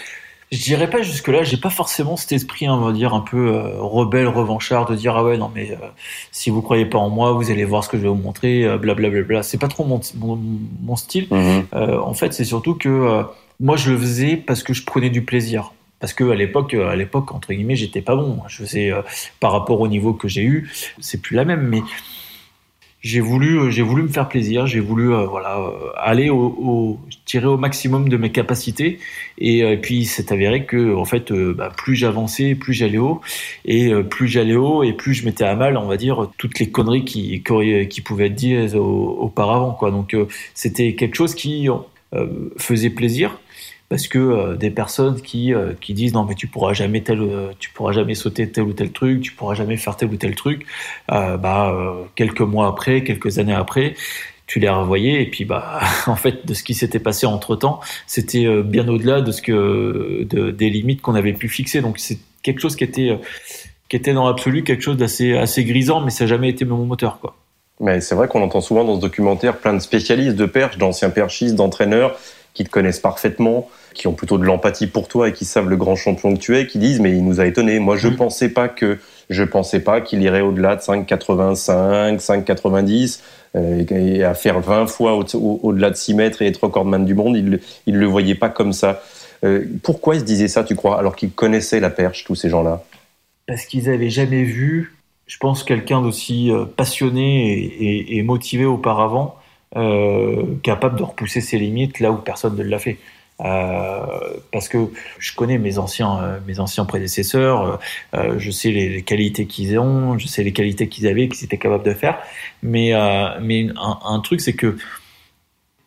Je 0.50 0.62
dirais 0.62 0.88
pas 0.88 1.02
jusque 1.02 1.28
là, 1.28 1.42
j'ai 1.42 1.58
pas 1.58 1.70
forcément 1.70 2.16
cet 2.16 2.32
esprit, 2.32 2.68
on 2.68 2.80
va 2.80 2.92
dire 2.92 3.12
un 3.14 3.20
peu 3.20 3.48
euh, 3.48 3.80
rebelle, 3.80 4.28
revanchard, 4.28 4.86
de 4.86 4.94
dire 4.94 5.16
ah 5.16 5.24
ouais 5.24 5.36
non 5.36 5.50
mais 5.54 5.72
euh, 5.72 5.86
si 6.32 6.48
vous 6.48 6.62
croyez 6.62 6.86
pas 6.86 6.98
en 6.98 7.10
moi, 7.10 7.32
vous 7.32 7.50
allez 7.50 7.64
voir 7.64 7.84
ce 7.84 7.88
que 7.88 7.98
je 7.98 8.02
vais 8.02 8.08
vous 8.08 8.14
montrer, 8.14 8.62
blablabla. 8.78 9.10
Bla, 9.10 9.22
bla, 9.22 9.42
C'est 9.42 9.58
pas 9.58 9.68
trop 9.68 9.84
mon, 9.84 10.00
mon, 10.16 10.96
style. 10.96 11.28
Mhm. 11.30 11.66
en 11.72 12.14
fait, 12.14 12.32
c'est 12.32 12.44
surtout 12.44 12.74
que 12.74 13.24
moi 13.60 13.76
je 13.76 13.90
le 13.90 13.98
faisais 13.98 14.36
parce 14.36 14.62
que 14.62 14.72
je 14.72 14.84
prenais 14.84 15.10
du 15.10 15.22
plaisir. 15.22 15.72
Parce 16.00 16.12
que 16.12 16.30
à 16.30 16.34
l'époque, 16.34 16.74
à 16.74 16.94
l'époque 16.94 17.32
entre 17.32 17.52
guillemets, 17.52 17.76
j'étais 17.76 18.02
pas 18.02 18.16
bon. 18.16 18.38
Je 18.48 18.58
faisais 18.58 18.92
par 19.40 19.52
rapport 19.52 19.80
au 19.80 19.88
niveau 19.88 20.14
que 20.14 20.28
j'ai 20.28 20.44
eu, 20.44 20.70
c'est 21.00 21.20
plus 21.20 21.36
la 21.36 21.44
même, 21.44 21.62
mais 21.68 21.82
j'ai 23.00 23.20
voulu 23.20 23.60
euh, 23.60 23.70
j'ai 23.70 23.82
voulu 23.82 24.02
me 24.02 24.08
faire 24.08 24.28
plaisir 24.28 24.66
j'ai 24.66 24.80
voulu 24.80 25.14
euh, 25.14 25.24
voilà 25.26 25.58
euh, 25.58 25.92
aller 25.96 26.30
au, 26.30 26.46
au, 26.46 27.00
tirer 27.24 27.46
au 27.46 27.56
maximum 27.56 28.08
de 28.08 28.16
mes 28.16 28.32
capacités. 28.32 28.98
Et, 29.38 29.76
puis 29.76 30.04
c'est 30.04 30.32
avéré 30.32 30.64
que 30.64 30.94
en 30.94 31.04
fait 31.04 31.32
bah, 31.32 31.70
plus 31.76 31.94
j'avançais 31.94 32.54
plus 32.54 32.74
j'allais 32.74 32.98
haut. 32.98 33.20
Et 33.64 33.92
plus 34.02 34.28
j'allais 34.28 34.56
haut 34.56 34.82
et 34.82 34.92
plus 34.92 35.14
je 35.14 35.24
mettais 35.24 35.44
à 35.44 35.54
mal 35.54 35.76
on 35.76 35.86
va 35.86 35.96
dire 35.96 36.28
toutes 36.38 36.58
les 36.58 36.70
conneries 36.70 37.04
qui 37.04 37.42
qui, 37.42 38.00
pouvaient 38.00 38.26
être 38.26 38.34
dites 38.34 38.74
auparavant 38.74 39.72
quoi. 39.72 39.90
Donc 39.90 40.16
c'était 40.54 40.94
quelque 40.94 41.14
chose 41.14 41.34
qui 41.34 41.68
faisait 42.56 42.90
plaisir 42.90 43.38
parce 43.88 44.06
que 44.06 44.18
euh, 44.18 44.56
des 44.56 44.70
personnes 44.70 45.20
qui 45.20 45.54
euh, 45.54 45.72
qui 45.80 45.94
disent 45.94 46.12
non 46.12 46.24
mais 46.24 46.34
tu 46.34 46.46
pourras 46.46 46.72
jamais 46.72 47.00
tel 47.00 47.20
euh, 47.20 47.52
tu 47.58 47.70
pourras 47.70 47.92
jamais 47.92 48.14
sauter 48.14 48.48
tel 48.50 48.64
ou 48.64 48.72
tel 48.72 48.90
truc 48.90 49.22
tu 49.22 49.32
pourras 49.32 49.54
jamais 49.54 49.76
faire 49.76 49.96
tel 49.96 50.08
ou 50.08 50.16
tel 50.16 50.34
truc 50.34 50.66
bah 51.08 51.74
quelques 52.14 52.40
mois 52.40 52.68
après 52.68 53.02
quelques 53.02 53.38
années 53.38 53.54
après 53.54 53.94
tu 54.46 54.60
les 54.60 54.68
revoyais 54.68 55.22
et 55.22 55.26
puis 55.26 55.44
bah 55.44 55.80
en 56.06 56.16
fait 56.16 56.46
de 56.46 56.54
ce 56.54 56.62
qui 56.62 56.74
s'était 56.74 56.98
passé 56.98 57.26
entre 57.26 57.56
temps 57.56 57.80
c'était 58.06 58.62
bien 58.62 58.86
au-delà 58.88 59.20
de 59.20 59.32
ce 59.32 59.42
que 59.42 60.24
de, 60.24 60.50
des 60.50 60.70
limites 60.70 61.00
qu'on 61.00 61.14
avait 61.14 61.32
pu 61.32 61.48
fixer. 61.48 61.80
Donc 61.80 61.98
c'est 61.98 62.18
quelque 62.42 62.60
chose 62.60 62.76
qui 62.76 62.84
était 62.84 63.18
qui 63.88 63.96
était 63.96 64.12
dans 64.12 64.26
l'absolu 64.26 64.64
quelque 64.64 64.82
chose 64.82 64.96
d'assez 64.96 65.36
assez 65.36 65.64
grisant 65.64 66.00
mais 66.00 66.10
ça 66.10 66.24
n'a 66.24 66.28
jamais 66.28 66.50
été 66.50 66.64
mon 66.64 66.84
moteur 66.84 67.20
quoi. 67.20 67.36
Mais 67.80 68.00
c'est 68.00 68.16
vrai 68.16 68.26
qu'on 68.26 68.42
entend 68.42 68.60
souvent 68.60 68.84
dans 68.84 68.96
ce 68.96 69.00
documentaire 69.00 69.58
plein 69.58 69.72
de 69.72 69.78
spécialistes 69.78 70.34
de 70.34 70.46
perche 70.46 70.78
d'anciens 70.78 71.10
perchistes 71.10 71.54
d'entraîneurs 71.54 72.18
qui 72.54 72.64
te 72.64 72.70
connaissent 72.70 73.00
parfaitement 73.00 73.68
qui 73.94 74.06
ont 74.06 74.12
plutôt 74.12 74.38
de 74.38 74.44
l'empathie 74.44 74.86
pour 74.86 75.08
toi 75.08 75.28
et 75.28 75.32
qui 75.32 75.44
savent 75.44 75.68
le 75.68 75.76
grand 75.76 75.96
champion 75.96 76.34
que 76.34 76.38
tu 76.38 76.56
es, 76.56 76.66
qui 76.66 76.78
disent 76.78 77.00
mais 77.00 77.10
il 77.10 77.24
nous 77.24 77.40
a 77.40 77.46
étonné. 77.46 77.78
Moi, 77.80 77.96
je 77.96 78.08
mm. 78.08 78.16
pensais 78.16 78.48
pas 78.48 78.68
que 78.68 78.98
je 79.28 79.42
pensais 79.42 79.80
pas 79.80 80.00
qu'il 80.00 80.22
irait 80.22 80.40
au-delà 80.40 80.76
de 80.76 80.80
5,85, 80.80 82.18
5,90 82.18 83.20
euh, 83.56 83.84
et 83.90 84.24
à 84.24 84.34
faire 84.34 84.60
20 84.60 84.86
fois 84.86 85.14
au-delà 85.34 85.90
de 85.90 85.96
6 85.96 86.14
mètres 86.14 86.42
et 86.42 86.46
être 86.46 86.64
recordman 86.64 87.04
du 87.04 87.14
monde. 87.14 87.36
Il, 87.36 87.60
il 87.86 87.96
le 87.96 88.06
voyait 88.06 88.34
pas 88.34 88.48
comme 88.48 88.72
ça. 88.72 89.02
Euh, 89.44 89.64
pourquoi 89.82 90.14
ils 90.14 90.20
se 90.20 90.24
disaient 90.24 90.48
ça, 90.48 90.64
tu 90.64 90.74
crois, 90.74 90.98
alors 90.98 91.14
qu'ils 91.14 91.30
connaissaient 91.30 91.80
la 91.80 91.90
perche, 91.90 92.24
tous 92.24 92.34
ces 92.34 92.48
gens-là? 92.48 92.82
Parce 93.46 93.64
qu'ils 93.66 93.88
avaient 93.88 94.10
jamais 94.10 94.44
vu, 94.44 94.96
je 95.26 95.38
pense, 95.38 95.62
quelqu'un 95.62 96.02
d'aussi 96.02 96.50
euh, 96.50 96.64
passionné 96.64 97.58
et, 97.58 98.18
et, 98.18 98.22
motivé 98.22 98.64
auparavant, 98.64 99.37
capable 99.74 100.98
de 100.98 101.02
repousser 101.02 101.40
ses 101.40 101.58
limites 101.58 102.00
là 102.00 102.10
où 102.10 102.16
personne 102.16 102.56
ne 102.56 102.62
l'a 102.62 102.78
fait. 102.78 102.98
Euh, 103.40 104.36
parce 104.52 104.68
que 104.68 104.90
je 105.18 105.32
connais 105.34 105.58
mes 105.58 105.78
anciens, 105.78 106.20
euh, 106.20 106.38
mes 106.46 106.58
anciens 106.58 106.84
prédécesseurs, 106.84 107.78
euh, 108.14 108.34
je 108.38 108.50
sais 108.50 108.70
les, 108.72 109.02
qualités 109.02 109.46
qu'ils 109.46 109.78
ont, 109.78 110.18
je 110.18 110.26
sais 110.26 110.42
les 110.42 110.52
qualités 110.52 110.88
qu'ils 110.88 111.06
avaient, 111.06 111.28
qu'ils 111.28 111.44
étaient 111.44 111.58
capables 111.58 111.84
de 111.84 111.94
faire. 111.94 112.18
Mais, 112.62 112.92
mais 113.40 113.68
un, 113.76 114.20
truc, 114.20 114.40
c'est 114.40 114.54
que 114.54 114.76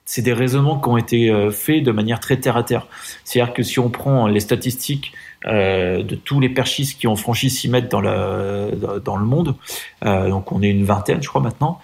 c'est 0.05 0.21
des 0.21 0.33
raisonnements 0.33 0.79
qui 0.79 0.89
ont 0.89 0.97
été 0.97 1.49
faits 1.51 1.83
de 1.83 1.91
manière 1.91 2.19
très 2.19 2.37
terre 2.37 2.57
à 2.57 2.63
terre. 2.63 2.87
C'est-à-dire 3.23 3.53
que 3.53 3.63
si 3.63 3.79
on 3.79 3.89
prend 3.89 4.27
les 4.27 4.39
statistiques 4.39 5.13
de 5.45 6.15
tous 6.15 6.39
les 6.39 6.49
perchistes 6.49 6.99
qui 6.99 7.07
ont 7.07 7.15
franchi 7.15 7.49
6 7.49 7.69
mètres 7.69 7.89
dans, 7.89 8.01
dans 8.01 9.15
le 9.15 9.25
monde, 9.25 9.55
donc 10.03 10.51
on 10.51 10.61
est 10.61 10.69
une 10.69 10.83
vingtaine, 10.83 11.21
je 11.21 11.27
crois 11.27 11.41
maintenant, 11.41 11.79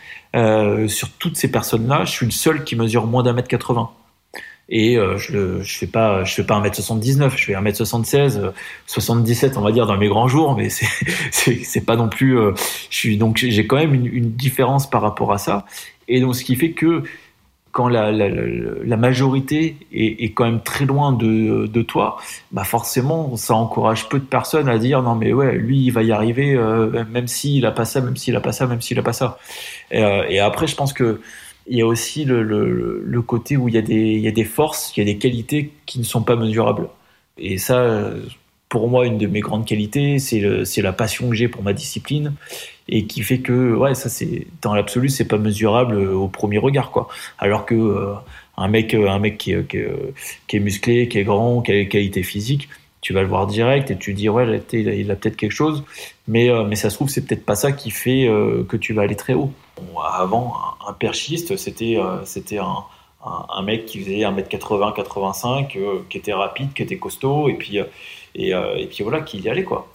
sur 0.88 1.10
toutes 1.18 1.38
ces 1.38 1.50
personnes-là, 1.50 2.06
je 2.06 2.12
suis 2.12 2.26
le 2.26 2.32
seul 2.32 2.64
qui 2.64 2.76
mesure 2.76 3.08
moins 3.08 3.24
d'un 3.24 3.34
mètre 3.34 3.48
80 3.48 3.90
et 4.70 4.98
euh, 4.98 5.18
je 5.18 5.62
je 5.62 5.78
fais 5.78 5.88
pas 5.88 6.24
je 6.24 6.34
fais 6.34 6.44
pas 6.44 6.60
1m79 6.60 7.38
je 7.38 7.46
fais 7.46 7.54
1m76 7.54 8.52
77 8.86 9.58
on 9.58 9.62
va 9.62 9.72
dire 9.72 9.86
dans 9.86 9.98
mes 9.98 10.10
grands 10.10 10.28
jours 10.28 10.56
mais 10.58 10.70
c'est 11.32 11.86
pas 11.86 11.96
non 11.96 12.10
plus 12.10 12.38
euh, 12.38 12.52
je 12.90 12.98
suis 12.98 13.18
donc 13.18 13.38
j'ai 13.38 13.66
quand 13.66 13.78
même 13.78 13.94
une, 13.94 14.32
différence 14.38 14.90
par 14.90 15.02
rapport 15.02 15.32
à 15.32 15.38
ça. 15.38 15.66
Et 16.08 16.20
donc 16.20 16.36
ce 16.36 16.44
qui 16.44 16.56
fait 16.56 16.72
que 16.72 17.04
quand 17.78 17.90
la, 17.90 18.98
majorité 18.98 19.78
est, 19.94 20.34
quand 20.34 20.46
même 20.46 20.62
très 20.62 20.86
loin 20.86 21.14
de, 21.14 21.82
toi, 21.84 22.18
bah 22.52 22.64
forcément, 22.64 23.38
ça 23.38 23.54
encourage 23.54 24.10
peu 24.10 24.18
de 24.18 24.26
personnes 24.26 24.68
à 24.68 24.80
dire 24.80 25.04
non 25.04 25.14
mais 25.14 25.32
ouais, 25.32 25.56
lui 25.56 25.86
il 25.86 25.92
va 25.92 26.02
y 26.02 26.12
arriver, 26.12 26.56
euh, 26.56 27.06
même 27.12 27.28
s'il 27.28 27.68
a 27.68 27.72
pas 27.72 27.86
ça, 27.86 28.02
même 28.02 28.18
s'il 28.18 28.36
a 28.36 28.40
pas 28.40 28.52
ça, 28.52 28.66
même 28.66 28.82
s'il 28.82 28.98
a 28.98 29.04
pas 29.04 29.14
ça. 29.14 29.38
Et, 29.92 30.02
et 30.30 30.40
après, 30.40 30.66
je 30.66 30.76
pense 30.76 30.92
que 30.92 31.22
il 31.68 31.78
y 31.78 31.84
a 31.84 31.86
aussi 31.86 32.26
le, 32.26 33.22
côté 33.22 33.58
où 33.58 33.68
il 33.68 33.76
y, 33.76 33.78
a 33.78 33.84
des, 33.84 33.94
il 33.94 34.22
y 34.22 34.28
a 34.28 34.32
des 34.32 34.46
forces, 34.46 34.98
il 34.98 35.02
y 35.02 35.04
a 35.04 35.14
des 35.14 35.20
qualités 35.20 35.72
qui 35.86 36.00
ne 36.00 36.04
sont 36.04 36.24
pas 36.24 36.36
mesurables. 36.36 36.90
Et 37.38 37.60
ça, 37.60 38.10
pour 38.70 38.90
moi, 38.90 39.06
une 39.06 39.20
de 39.20 39.28
mes 39.28 39.42
grandes 39.42 39.68
qualités, 39.68 40.18
c'est 40.18 40.82
la 40.82 40.94
passion 40.94 41.30
que 41.30 41.36
j'ai 41.36 41.48
pour 41.48 41.62
ma 41.62 41.74
discipline 41.74 42.34
et 42.90 43.06
qui 43.06 43.22
fait 43.22 43.40
que, 43.40 43.76
ouais, 43.76 43.96
ça, 43.96 44.10
c'est 44.10 44.48
dans 44.62 44.74
l'absolu, 44.74 45.10
c'est 45.10 45.28
pas 45.28 45.38
mesurable 45.38 45.98
au 45.98 46.28
premier 46.28 46.58
regard, 46.58 46.92
quoi. 46.92 47.08
Alors 47.38 47.66
que 47.66 47.76
euh, 47.76 48.14
un 48.58 48.68
mec, 48.68 48.94
un 48.94 49.20
mec 49.20 49.38
qui, 49.38 49.52
est 49.52 50.60
musclé, 50.60 51.08
qui 51.08 51.20
est 51.20 51.24
grand, 51.24 51.62
qui 51.62 51.72
a 51.72 51.76
des 51.76 51.88
qualités 51.88 52.24
physiques, 52.24 52.70
tu 53.02 53.14
vas 53.14 53.22
le 53.22 53.28
voir 53.28 53.48
direct 53.48 53.92
et 53.92 53.98
tu 53.98 54.14
dis 54.14 54.28
ouais, 54.28 54.62
il 54.74 55.12
a 55.12 55.16
peut-être 55.16 55.38
quelque 55.38 55.52
chose, 55.52 55.84
mais 56.28 56.50
euh, 56.50 56.64
mais 56.64 56.76
ça 56.76 56.90
se 56.90 56.96
trouve 56.96 57.10
c'est 57.10 57.26
peut-être 57.26 57.46
pas 57.46 57.56
ça 57.56 57.72
qui 57.72 57.92
fait 57.92 58.28
euh, 58.28 58.66
que 58.68 58.76
tu 58.76 58.94
vas 58.94 59.04
aller 59.04 59.16
très 59.16 59.34
haut. 59.34 59.52
avant, 60.04 60.56
un, 60.86 60.94
perchiste, 60.94 61.56
c'était 61.58 61.98
euh, 61.98 62.26
c'était 62.26 62.58
un, 62.58 62.84
un, 63.24 63.62
mec 63.62 63.86
qui 63.86 64.00
faisait 64.00 64.20
1m80, 64.20 64.94
85, 64.94 65.78
qui 66.10 66.18
était 66.18 66.34
rapide, 66.34 66.74
qui 66.74 66.82
était 66.82 66.98
costaud, 66.98 67.50
et 67.50 67.54
puis 67.54 67.78
et 68.36 68.88
puis 68.90 69.04
voilà, 69.04 69.22
qui 69.22 69.40
y 69.40 69.50
allait 69.50 69.64
quoi. 69.64 69.88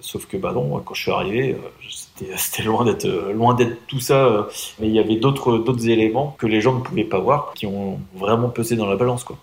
Sauf 0.00 0.26
que 0.26 0.36
bah 0.36 0.52
non, 0.52 0.80
quand 0.84 0.94
je 0.94 1.02
suis 1.02 1.10
arrivé, 1.10 1.56
c'était 2.36 2.62
loin 2.62 2.84
d'être 2.84 3.06
loin 3.32 3.54
d'être 3.54 3.86
tout 3.86 4.00
ça, 4.00 4.48
mais 4.80 4.88
il 4.88 4.94
y 4.94 4.98
avait 4.98 5.16
d'autres 5.16 5.58
d'autres 5.58 5.88
éléments 5.88 6.36
que 6.38 6.46
les 6.46 6.60
gens 6.60 6.74
ne 6.74 6.80
pouvaient 6.80 7.04
pas 7.04 7.20
voir, 7.20 7.52
qui 7.54 7.66
ont 7.66 7.98
vraiment 8.14 8.48
pesé 8.48 8.76
dans 8.76 8.86
la 8.86 8.96
balance 8.96 9.24
quoi. 9.24 9.36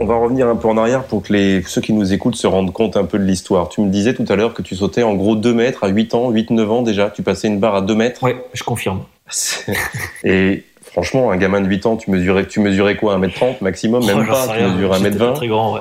On 0.00 0.06
va 0.06 0.16
revenir 0.16 0.48
un 0.48 0.56
peu 0.56 0.68
en 0.68 0.76
arrière 0.76 1.04
pour 1.04 1.22
que 1.22 1.32
les, 1.32 1.62
ceux 1.62 1.80
qui 1.80 1.92
nous 1.92 2.12
écoutent 2.12 2.34
se 2.34 2.46
rendent 2.46 2.72
compte 2.72 2.96
un 2.96 3.04
peu 3.04 3.18
de 3.18 3.24
l'histoire. 3.24 3.68
Tu 3.68 3.80
me 3.80 3.88
disais 3.88 4.12
tout 4.12 4.26
à 4.28 4.36
l'heure 4.36 4.52
que 4.52 4.60
tu 4.60 4.74
sautais 4.76 5.02
en 5.02 5.14
gros 5.14 5.36
2 5.36 5.54
mètres 5.54 5.84
à 5.84 5.88
8 5.88 6.14
ans, 6.14 6.30
8-9 6.30 6.66
ans 6.66 6.82
déjà. 6.82 7.10
Tu 7.10 7.22
passais 7.22 7.48
une 7.48 7.60
barre 7.60 7.76
à 7.76 7.80
2 7.80 7.94
mètres? 7.94 8.20
Oui, 8.22 8.32
je 8.52 8.64
confirme. 8.64 9.04
Et 10.24 10.64
franchement, 10.94 11.32
un 11.32 11.36
gamin 11.36 11.60
de 11.60 11.66
8 11.66 11.86
ans, 11.86 11.96
tu 11.96 12.08
mesurais, 12.12 12.46
tu 12.46 12.60
mesurais 12.60 12.94
quoi 12.94 13.18
1m30 13.18 13.56
maximum 13.62 14.06
Même 14.06 14.24
oh, 14.28 14.30
pas, 14.30 14.46
tu 14.46 14.62
mesurais 14.62 15.00
1m20. 15.00 15.34
Très 15.34 15.48
grand, 15.48 15.74
ouais. 15.74 15.80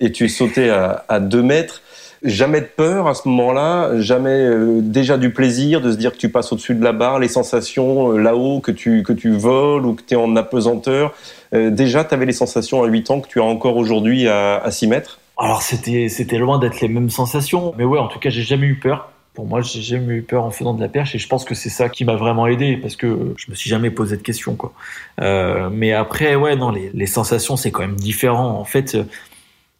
et, 0.00 0.12
tu, 0.12 0.30
sautais 0.30 0.70
à, 0.70 1.04
à 1.10 1.20
2 1.20 1.42
mètres. 1.42 1.82
Jamais 2.22 2.62
de 2.62 2.66
peur 2.66 3.06
à 3.06 3.14
ce 3.14 3.28
moment-là, 3.28 3.98
jamais 4.00 4.30
euh, 4.30 4.80
déjà 4.82 5.18
du 5.18 5.30
plaisir 5.30 5.82
de 5.82 5.92
se 5.92 5.96
dire 5.96 6.12
que 6.12 6.16
tu 6.16 6.30
passes 6.30 6.52
au-dessus 6.52 6.74
de 6.74 6.82
la 6.82 6.92
barre, 6.92 7.18
les 7.18 7.28
sensations 7.28 8.12
euh, 8.12 8.18
là-haut, 8.18 8.60
que 8.60 8.72
tu, 8.72 9.02
que 9.02 9.12
tu 9.12 9.30
voles 9.30 9.84
ou 9.84 9.94
que 9.94 10.02
tu 10.06 10.14
es 10.14 10.16
en 10.16 10.34
apesanteur. 10.36 11.14
Euh, 11.54 11.70
déjà, 11.70 12.04
tu 12.04 12.14
avais 12.14 12.26
les 12.26 12.32
sensations 12.32 12.82
à 12.82 12.86
8 12.86 13.10
ans 13.10 13.20
que 13.20 13.28
tu 13.28 13.40
as 13.40 13.44
encore 13.44 13.76
aujourd'hui 13.76 14.26
à, 14.26 14.56
à 14.56 14.70
6 14.70 14.86
mètres 14.86 15.18
Alors, 15.38 15.60
c'était, 15.60 16.08
c'était 16.08 16.38
loin 16.38 16.58
d'être 16.58 16.80
les 16.80 16.88
mêmes 16.88 17.10
sensations. 17.10 17.74
Mais 17.76 17.84
ouais, 17.84 17.98
en 17.98 18.08
tout 18.08 18.18
cas, 18.18 18.30
j'ai 18.30 18.42
jamais 18.42 18.66
eu 18.66 18.78
peur. 18.78 19.10
Pour 19.34 19.46
moi, 19.46 19.60
j'ai 19.62 19.80
jamais 19.80 20.14
eu 20.16 20.22
peur 20.22 20.44
en 20.44 20.50
faisant 20.50 20.74
de 20.74 20.80
la 20.80 20.88
perche 20.88 21.14
et 21.14 21.18
je 21.18 21.28
pense 21.28 21.44
que 21.44 21.54
c'est 21.54 21.70
ça 21.70 21.88
qui 21.88 22.04
m'a 22.04 22.16
vraiment 22.16 22.46
aidé 22.46 22.76
parce 22.76 22.96
que 22.96 23.34
je 23.36 23.50
me 23.50 23.54
suis 23.54 23.70
jamais 23.70 23.90
posé 23.90 24.16
de 24.16 24.22
questions 24.22 24.56
quoi. 24.56 24.72
Euh, 25.20 25.70
mais 25.70 25.92
après, 25.92 26.34
ouais, 26.34 26.56
non, 26.56 26.70
les, 26.70 26.90
les 26.92 27.06
sensations 27.06 27.56
c'est 27.56 27.70
quand 27.70 27.82
même 27.82 27.96
différent. 27.96 28.58
En 28.58 28.64
fait, 28.64 28.96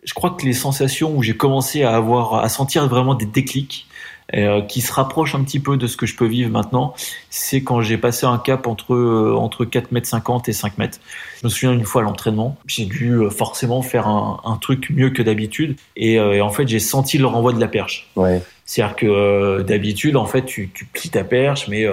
je 0.05 0.15
crois 0.15 0.31
que 0.31 0.45
les 0.45 0.53
sensations 0.53 1.17
où 1.17 1.23
j'ai 1.23 1.37
commencé 1.37 1.83
à 1.83 1.95
avoir, 1.95 2.37
à 2.37 2.49
sentir 2.49 2.89
vraiment 2.89 3.15
des 3.15 3.27
déclics, 3.27 3.87
euh, 4.35 4.63
qui 4.63 4.81
se 4.81 4.93
rapproche 4.93 5.35
un 5.35 5.43
petit 5.43 5.59
peu 5.59 5.77
de 5.77 5.87
ce 5.87 5.97
que 5.97 6.07
je 6.07 6.17
peux 6.17 6.27
vivre 6.27 6.51
maintenant, 6.51 6.95
c'est 7.31 7.63
quand 7.63 7.81
j'ai 7.81 7.99
passé 7.99 8.27
un 8.27 8.39
cap 8.39 8.67
entre 8.67 8.95
euh, 8.95 9.35
entre 9.37 9.65
4 9.65 9.93
mètres 9.93 10.07
50 10.07 10.49
et 10.49 10.53
5 10.53 10.79
mètres. 10.79 10.99
Je 11.41 11.47
me 11.47 11.51
souviens 11.51 11.73
une 11.73 11.85
fois 11.85 12.03
à 12.03 12.05
l'entraînement, 12.05 12.57
j'ai 12.67 12.85
dû 12.85 13.13
euh, 13.13 13.31
forcément 13.31 13.83
faire 13.83 14.07
un, 14.07 14.41
un 14.45 14.57
truc 14.57 14.91
mieux 14.91 15.11
que 15.11 15.23
d'habitude 15.23 15.77
et, 15.97 16.15
et, 16.15 16.41
en 16.41 16.51
fait 16.51 16.69
j'ai 16.69 16.81
senti 16.81 17.19
le 17.19 17.27
renvoi 17.27 17.53
de 17.53 17.61
la 17.61 17.69
perche. 17.69 18.09
Ouais. 18.17 18.43
C'est-à-dire 18.65 18.95
que 18.95 19.63
d'habitude, 19.63 20.15
en 20.15 20.27
fait, 20.27 20.45
tu, 20.45 20.71
tu 20.73 20.85
plies 20.85 21.11
ta 21.11 21.25
perche, 21.25 21.67
mais 21.67 21.87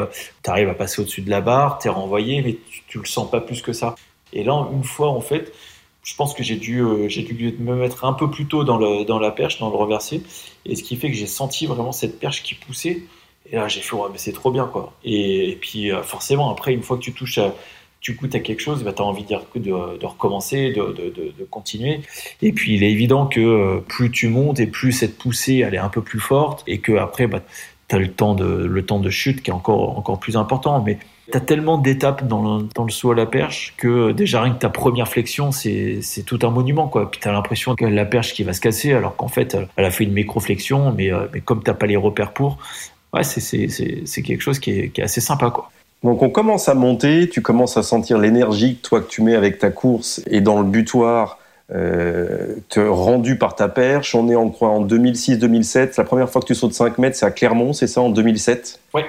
tu 0.44 0.50
arrives 0.50 0.70
à 0.70 0.76
passer 0.76 1.02
au-dessus 1.02 1.22
de 1.22 1.30
la 1.32 1.42
barre, 1.42 1.80
tu 1.80 1.88
es 1.88 1.90
renvoyé, 1.90 2.44
mais 2.44 2.56
tu, 2.70 2.84
tu 2.88 3.00
le 3.00 3.06
sens 3.06 3.32
pas 3.32 3.42
plus 3.42 3.64
que 3.64 3.74
ça. 3.74 3.96
Et 4.32 4.44
là, 4.44 4.68
une 4.72 4.84
fois, 4.84 5.10
en 5.10 5.22
fait, 5.22 5.52
je 6.08 6.16
pense 6.16 6.34
que 6.34 6.42
j'ai 6.42 6.56
dû, 6.56 6.80
euh, 6.80 7.10
j'ai 7.10 7.22
dû 7.22 7.54
me 7.60 7.76
mettre 7.76 8.06
un 8.06 8.14
peu 8.14 8.32
plus 8.32 8.46
tôt 8.46 8.64
dans, 8.64 8.78
le, 8.78 9.04
dans 9.04 9.20
la 9.20 9.30
perche, 9.30 9.60
dans 9.60 9.70
le 9.70 9.76
reversé, 9.76 10.24
et 10.66 10.78
ce 10.78 10.82
qui 10.82 10.96
fait 10.96 11.12
que 11.12 11.18
j'ai 11.18 11.28
senti 11.28 11.66
vraiment 11.66 11.92
cette 11.92 12.18
perche 12.18 12.44
qui 12.44 12.56
poussait. 12.56 13.04
Et 13.52 13.58
là, 13.58 13.68
j'ai 13.68 13.82
fait, 13.82 13.94
ouais, 13.94 14.08
mais 14.10 14.18
c'est 14.18 14.32
trop 14.32 14.50
bien, 14.50 14.68
quoi. 14.68 14.94
Et, 15.04 15.58
puis, 15.60 15.92
euh, 15.92 16.02
forcément, 16.04 16.50
après, 16.50 16.72
une 16.72 16.82
fois 16.82 16.96
que 16.96 17.02
tu 17.02 17.12
touches 17.12 17.40
à, 17.40 17.54
tu 18.00 18.14
goûtes 18.14 18.36
à 18.36 18.40
quelque 18.40 18.62
chose, 18.62 18.84
bah, 18.84 18.94
tu 18.94 19.02
as 19.02 19.06
envie 19.06 19.26
de, 19.26 19.60
de, 19.60 20.06
recommencer, 20.06 20.72
de, 20.72 21.48
continuer. 21.52 22.00
Et 22.42 22.54
puis, 22.54 22.76
il 22.76 22.84
est 22.84 22.92
évident 22.92 23.28
que 23.28 23.42
euh, 23.42 23.80
plus 23.86 24.10
tu 24.10 24.30
montes 24.30 24.62
et 24.62 24.68
plus 24.68 24.94
cette 24.94 25.18
poussée, 25.18 25.58
elle 25.58 25.76
est 25.76 25.78
un 25.78 25.90
peu 25.90 26.02
plus 26.02 26.22
forte, 26.22 26.64
et 26.68 26.80
que 26.80 26.94
après, 26.94 27.28
bah, 27.28 27.42
as 27.90 27.98
le 27.98 28.12
temps, 28.12 28.34
de, 28.34 28.66
le 28.66 28.86
temps 28.86 29.00
de 29.00 29.10
chute 29.10 29.42
qui 29.42 29.50
est 29.50 29.54
encore, 29.54 29.98
encore 29.98 30.20
plus 30.20 30.38
important. 30.38 30.82
Mais 30.82 30.98
T'as 31.30 31.42
tellement 31.42 31.78
d'étapes 31.78 32.26
dans, 32.26 32.62
dans, 32.62 32.86
le 32.86 32.90
saut 32.90 33.12
à 33.12 33.16
la 33.16 33.26
perche 33.26 33.74
que 33.76 34.14
déjà 34.14 34.42
rien 34.42 34.54
que 34.54 34.60
ta 34.60 34.70
première 34.70 35.10
flexion, 35.10 35.52
c'est 35.52 36.02
tout 36.26 36.40
un 36.44 36.50
monument. 36.50 36.88
Quoi. 36.88 37.12
Puis 37.12 37.20
t'as 37.22 37.34
l'impression 37.34 37.76
que 37.76 37.84
la 37.84 38.06
perche 38.06 38.34
qui 38.34 38.44
va 38.44 38.54
se 38.54 38.62
casser, 38.62 38.94
alors 38.94 39.18
qu'en 39.18 39.28
fait, 39.28 39.58
elle 39.76 39.86
a 39.86 39.92
fait 39.92 40.06
une 40.06 40.14
micro-flexion, 40.14 40.94
mais, 40.94 41.12
euh, 41.12 41.28
mais 41.34 41.42
comme 41.42 41.64
t'as 41.64 41.74
pas 41.74 41.86
les 41.86 41.98
repères 41.98 42.32
pour, 42.32 42.60
ouais, 43.14 43.24
c'est 43.26 44.22
quelque 44.24 44.42
chose 44.42 44.60
qui 44.60 44.72
est, 44.72 44.90
qui 44.90 45.02
est 45.02 45.04
assez 45.04 45.20
sympa. 45.20 45.50
Quoi. 45.50 45.70
Donc 46.04 46.22
on 46.22 46.30
commence 46.30 46.70
à 46.70 46.76
monter, 46.76 47.28
tu 47.28 47.42
commences 47.42 47.76
à 47.76 47.84
sentir 47.84 48.20
l'énergie 48.20 48.78
que 48.78 48.88
toi 48.88 49.02
que 49.02 49.10
tu 49.10 49.22
mets 49.22 49.36
avec 49.36 49.60
ta 49.60 49.70
course 49.70 50.22
et 50.28 50.42
dans 50.42 50.62
le 50.62 50.68
butoir 50.68 51.40
te, 51.70 52.80
rendu 52.80 53.38
par 53.38 53.56
ta 53.56 53.68
perche. 53.68 54.16
On 54.16 54.30
est 54.30 54.36
en, 54.36 54.54
en 54.62 54.86
2006-2007. 54.86 55.94
La 55.98 56.04
première 56.04 56.30
fois 56.30 56.42
que 56.42 56.48
tu 56.48 56.56
sautes 56.56 56.74
5 56.74 56.98
mètres, 56.98 57.18
c'est 57.18 57.26
à 57.26 57.32
Clermont, 57.32 57.74
c'est 57.74 57.88
ça, 57.88 58.02
en 58.02 58.10
2007 58.10 58.80
Oui. 58.94 59.02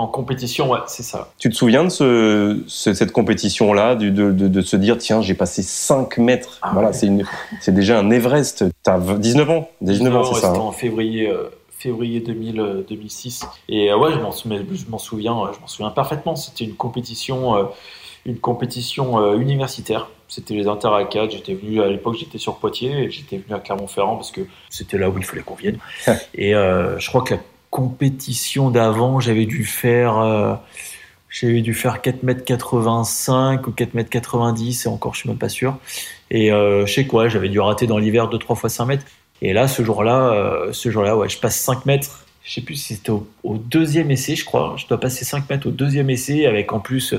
En 0.00 0.06
compétition, 0.06 0.70
ouais, 0.70 0.78
c'est 0.86 1.02
ça. 1.02 1.30
Tu 1.38 1.50
te 1.50 1.54
souviens 1.54 1.84
de 1.84 1.90
ce, 1.90 2.62
cette 2.68 3.12
compétition-là, 3.12 3.96
de, 3.96 4.08
de, 4.08 4.30
de, 4.30 4.60
se 4.62 4.76
dire, 4.76 4.96
tiens, 4.96 5.20
j'ai 5.20 5.34
passé 5.34 5.62
5 5.62 6.16
mètres. 6.16 6.58
Ah 6.62 6.70
voilà, 6.72 6.92
c'est 6.92 7.74
déjà 7.74 7.98
un 7.98 8.08
Everest. 8.10 8.64
Tu 8.82 8.90
as 8.90 8.98
19 8.98 9.50
ans 9.50 9.68
19 9.82 10.16
ans, 10.16 10.24
c'est 10.24 10.40
ça. 10.40 10.52
Hein. 10.52 10.58
en 10.58 10.72
février, 10.72 11.28
euh, 11.28 11.50
février 11.76 12.20
2000, 12.20 12.84
2006. 12.88 13.42
Euh, 13.42 13.46
Et 13.68 13.90
euh, 13.90 13.98
ouais, 13.98 14.12
je 14.12 14.20
m'en 14.20 14.30
souviens, 14.30 15.50
je 15.52 15.60
m'en 15.60 15.66
souviens 15.66 15.90
parfaitement. 15.90 16.34
C'était 16.34 16.64
une 16.64 16.76
compétition, 16.76 17.68
une 18.24 18.38
compétition 18.38 19.34
universitaire. 19.34 20.08
C'était 20.30 20.54
les 20.54 20.66
Inter 20.66 20.88
4 21.10 21.30
J'étais 21.30 21.54
venu 21.54 21.82
à 21.82 21.88
l'époque, 21.88 22.16
j'étais 22.18 22.38
sur 22.38 22.56
Poitiers. 22.56 23.10
J'étais 23.10 23.36
venu 23.36 23.54
à 23.54 23.58
Clermont-Ferrand 23.58 24.16
parce 24.16 24.30
que 24.30 24.40
c'était 24.70 24.96
là 24.96 25.10
où 25.10 25.18
il 25.18 25.24
fallait 25.24 25.42
qu'on 25.42 25.56
vienne. 25.56 25.78
Et 26.34 26.52
je 26.52 27.08
crois 27.08 27.22
que 27.22 27.34
la 27.34 27.40
compétition 27.70 28.70
d'avant, 28.70 29.20
j'avais 29.20 29.46
dû 29.46 29.64
faire, 29.64 30.18
euh, 30.18 30.54
j'avais 31.28 31.60
dû 31.60 31.72
faire 31.72 32.02
4 32.02 32.22
mètres 32.24 32.44
85 32.44 33.66
ou 33.66 33.72
4 33.72 33.94
mètres 33.94 34.10
90 34.10 34.86
et 34.86 34.88
encore, 34.88 35.14
je 35.14 35.20
suis 35.20 35.28
même 35.28 35.38
pas 35.38 35.48
sûr. 35.48 35.78
Et 36.30 36.52
euh, 36.52 36.84
je 36.86 36.92
sais 36.92 37.06
quoi, 37.06 37.28
j'avais 37.28 37.48
dû 37.48 37.60
rater 37.60 37.86
dans 37.86 37.98
l'hiver 37.98 38.28
2 38.28 38.38
trois 38.38 38.56
fois 38.56 38.68
5 38.68 38.86
mètres. 38.86 39.06
Et 39.42 39.52
là, 39.52 39.68
ce 39.68 39.82
jour-là, 39.82 40.32
euh, 40.32 40.72
ce 40.72 40.90
jour-là, 40.90 41.16
ouais, 41.16 41.28
je 41.28 41.38
passe 41.38 41.56
5 41.60 41.86
mètres. 41.86 42.26
Je 42.42 42.54
sais 42.54 42.60
plus 42.60 42.74
si 42.74 42.96
c'était 42.96 43.10
au, 43.10 43.26
deuxième 43.44 44.10
essai, 44.10 44.34
je 44.34 44.44
crois. 44.44 44.74
Je 44.76 44.86
dois 44.86 44.98
passer 44.98 45.24
5 45.24 45.48
mètres 45.48 45.68
au 45.68 45.70
deuxième 45.70 46.10
essai 46.10 46.46
avec 46.46 46.72
en 46.72 46.80
plus 46.80 47.14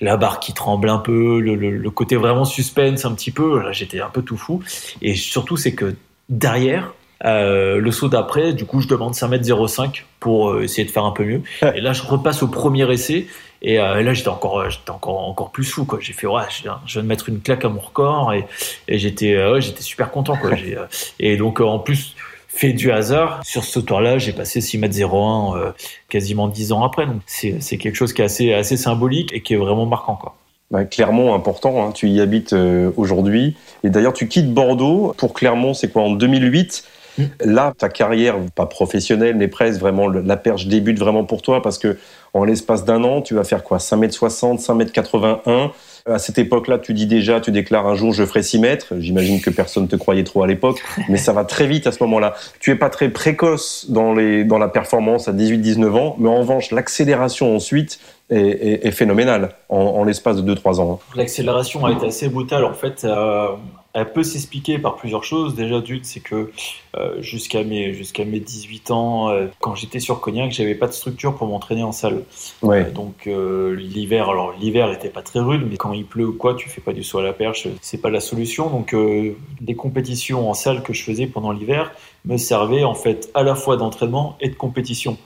la 0.00 0.16
barre 0.16 0.40
qui 0.40 0.52
tremble 0.52 0.88
un 0.88 0.98
peu, 0.98 1.40
le, 1.40 1.54
le 1.54 1.90
côté 1.90 2.16
vraiment 2.16 2.44
suspense 2.44 3.04
un 3.04 3.12
petit 3.12 3.30
peu. 3.30 3.62
Là, 3.62 3.72
j'étais 3.72 4.00
un 4.00 4.10
peu 4.10 4.22
tout 4.22 4.36
fou. 4.36 4.62
Et 5.02 5.14
surtout, 5.14 5.56
c'est 5.56 5.74
que 5.74 5.96
derrière, 6.28 6.92
euh, 7.24 7.78
le 7.78 7.90
saut 7.90 8.08
d'après, 8.08 8.52
du 8.52 8.64
coup, 8.64 8.80
je 8.80 8.88
demande 8.88 9.14
5m05 9.14 10.02
pour 10.20 10.50
euh, 10.50 10.62
essayer 10.62 10.84
de 10.84 10.90
faire 10.90 11.04
un 11.04 11.12
peu 11.12 11.24
mieux. 11.24 11.42
Et 11.74 11.80
là, 11.80 11.92
je 11.92 12.02
repasse 12.02 12.42
au 12.42 12.48
premier 12.48 12.90
essai. 12.92 13.26
Et 13.60 13.80
euh, 13.80 14.02
là, 14.02 14.14
j'étais 14.14 14.28
encore, 14.28 14.70
j'étais 14.70 14.90
encore, 14.90 15.18
encore 15.28 15.50
plus 15.50 15.64
fou. 15.64 15.84
Quoi. 15.84 15.98
J'ai 16.00 16.12
fait, 16.12 16.28
ouais, 16.28 16.42
je 16.50 16.62
viens, 16.62 17.02
de 17.02 17.08
mettre 17.08 17.28
une 17.28 17.40
claque 17.40 17.64
à 17.64 17.68
mon 17.68 17.80
record. 17.80 18.32
Et, 18.32 18.46
et 18.86 18.98
j'étais, 18.98 19.36
ouais, 19.36 19.60
j'étais 19.60 19.82
super 19.82 20.10
content. 20.10 20.36
Quoi. 20.36 20.52
et 21.18 21.36
donc, 21.36 21.60
en 21.60 21.80
plus, 21.80 22.14
fait 22.58 22.72
du 22.72 22.90
hasard, 22.90 23.40
sur 23.44 23.64
ce 23.64 23.78
tour-là, 23.78 24.18
j'ai 24.18 24.32
passé 24.32 24.60
6m01 24.60 25.72
quasiment 26.08 26.48
10 26.48 26.72
ans 26.72 26.84
après. 26.84 27.06
Donc, 27.06 27.22
c'est, 27.26 27.78
quelque 27.78 27.94
chose 27.94 28.12
qui 28.12 28.22
est 28.22 28.24
assez, 28.24 28.52
assez 28.52 28.76
symbolique 28.76 29.32
et 29.32 29.42
qui 29.42 29.54
est 29.54 29.58
vraiment 29.58 29.86
marquant. 29.86 30.16
Quoi. 30.16 30.36
Bah, 30.70 30.84
Clermont, 30.84 31.34
important, 31.34 31.86
hein, 31.86 31.92
tu 31.92 32.08
y 32.08 32.20
habites 32.20 32.54
aujourd'hui. 32.96 33.56
Et 33.84 33.90
d'ailleurs, 33.90 34.12
tu 34.12 34.28
quittes 34.28 34.52
Bordeaux 34.52 35.14
pour 35.16 35.34
Clermont, 35.34 35.72
c'est 35.72 35.92
quoi, 35.92 36.02
en 36.02 36.10
2008 36.10 36.84
Mm. 37.18 37.24
Là, 37.44 37.72
ta 37.76 37.88
carrière, 37.88 38.36
pas 38.54 38.66
professionnelle, 38.66 39.36
mais 39.36 39.48
presque, 39.48 39.80
vraiment, 39.80 40.08
la 40.08 40.36
perche 40.36 40.66
débute 40.66 40.98
vraiment 40.98 41.24
pour 41.24 41.42
toi 41.42 41.62
parce 41.62 41.78
que 41.78 41.98
en 42.34 42.44
l'espace 42.44 42.84
d'un 42.84 43.02
an, 43.04 43.22
tu 43.22 43.34
vas 43.34 43.44
faire 43.44 43.64
quoi? 43.64 43.78
5m60, 43.78 44.64
5m81 44.64 45.70
à 46.08 46.18
cette 46.18 46.38
époque-là, 46.38 46.78
tu 46.78 46.94
dis 46.94 47.06
déjà, 47.06 47.40
tu 47.40 47.50
déclares 47.50 47.86
un 47.86 47.94
jour, 47.94 48.12
je 48.12 48.24
ferai 48.24 48.42
6 48.42 48.58
mètres. 48.58 48.94
J'imagine 48.98 49.40
que 49.40 49.50
personne 49.50 49.84
ne 49.84 49.88
te 49.88 49.96
croyait 49.96 50.24
trop 50.24 50.42
à 50.42 50.46
l'époque, 50.46 50.82
mais 51.08 51.18
ça 51.18 51.32
va 51.32 51.44
très 51.44 51.66
vite 51.66 51.86
à 51.86 51.92
ce 51.92 52.02
moment-là. 52.04 52.34
Tu 52.60 52.70
es 52.70 52.76
pas 52.76 52.90
très 52.90 53.08
précoce 53.08 53.86
dans, 53.88 54.14
les, 54.14 54.44
dans 54.44 54.58
la 54.58 54.68
performance 54.68 55.28
à 55.28 55.32
18-19 55.32 55.90
ans, 55.90 56.16
mais 56.18 56.28
en 56.28 56.40
revanche, 56.40 56.70
l'accélération 56.70 57.54
ensuite 57.54 58.00
est, 58.30 58.86
est, 58.86 58.90
phénoménale 58.90 59.50
en, 59.68 60.04
l'espace 60.04 60.36
de 60.36 60.54
2-3 60.54 60.80
ans. 60.80 61.00
Hein. 61.00 61.16
L'accélération 61.16 61.84
a 61.86 61.92
été 61.92 62.06
assez 62.06 62.28
brutale. 62.28 62.64
En 62.64 62.74
fait, 62.74 63.04
euh, 63.04 63.48
elle 63.94 64.12
peut 64.12 64.22
s'expliquer 64.22 64.78
par 64.78 64.96
plusieurs 64.96 65.24
choses. 65.24 65.54
Déjà, 65.54 65.80
d'une, 65.80 66.04
c'est 66.04 66.20
que 66.20 66.50
euh, 66.96 67.20
jusqu'à 67.22 67.64
mes, 67.64 67.94
jusqu'à 67.94 68.24
mes 68.24 68.38
18 68.38 68.90
ans, 68.90 69.30
euh, 69.30 69.46
quand 69.60 69.74
j'étais 69.74 69.98
sur 69.98 70.20
Cognac, 70.20 70.52
j'avais 70.52 70.74
pas 70.74 70.86
de 70.86 70.92
structure 70.92 71.34
pour 71.34 71.46
m'entraîner 71.46 71.82
en 71.82 71.92
salle. 71.92 72.22
Ouais. 72.62 72.86
Euh, 72.86 72.90
donc 72.90 73.26
l'hiver, 73.26 74.28
alors 74.28 74.52
l'hiver 74.52 74.92
était 74.92 75.08
pas 75.08 75.22
très 75.22 75.40
rude, 75.40 75.66
mais 75.68 75.76
quand 75.76 75.92
il 75.92 76.04
pleut 76.04 76.28
ou 76.28 76.32
quoi, 76.32 76.54
tu 76.54 76.68
fais 76.68 76.80
pas 76.80 76.92
du 76.92 77.02
saut 77.02 77.18
à 77.18 77.22
la 77.22 77.32
perche, 77.32 77.66
c'est 77.80 78.00
pas 78.00 78.10
la 78.10 78.20
solution. 78.20 78.68
Donc 78.68 78.92
les 78.92 79.74
compétitions 79.74 80.48
en 80.48 80.54
salle 80.54 80.82
que 80.82 80.92
je 80.92 81.02
faisais 81.02 81.26
pendant 81.26 81.52
l'hiver 81.52 81.92
me 82.24 82.36
servaient 82.36 82.84
en 82.84 82.94
fait 82.94 83.30
à 83.34 83.42
la 83.42 83.54
fois 83.54 83.76
d'entraînement 83.76 84.36
et 84.40 84.48
de 84.48 84.54
compétition. 84.54 85.16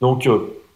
Donc 0.00 0.28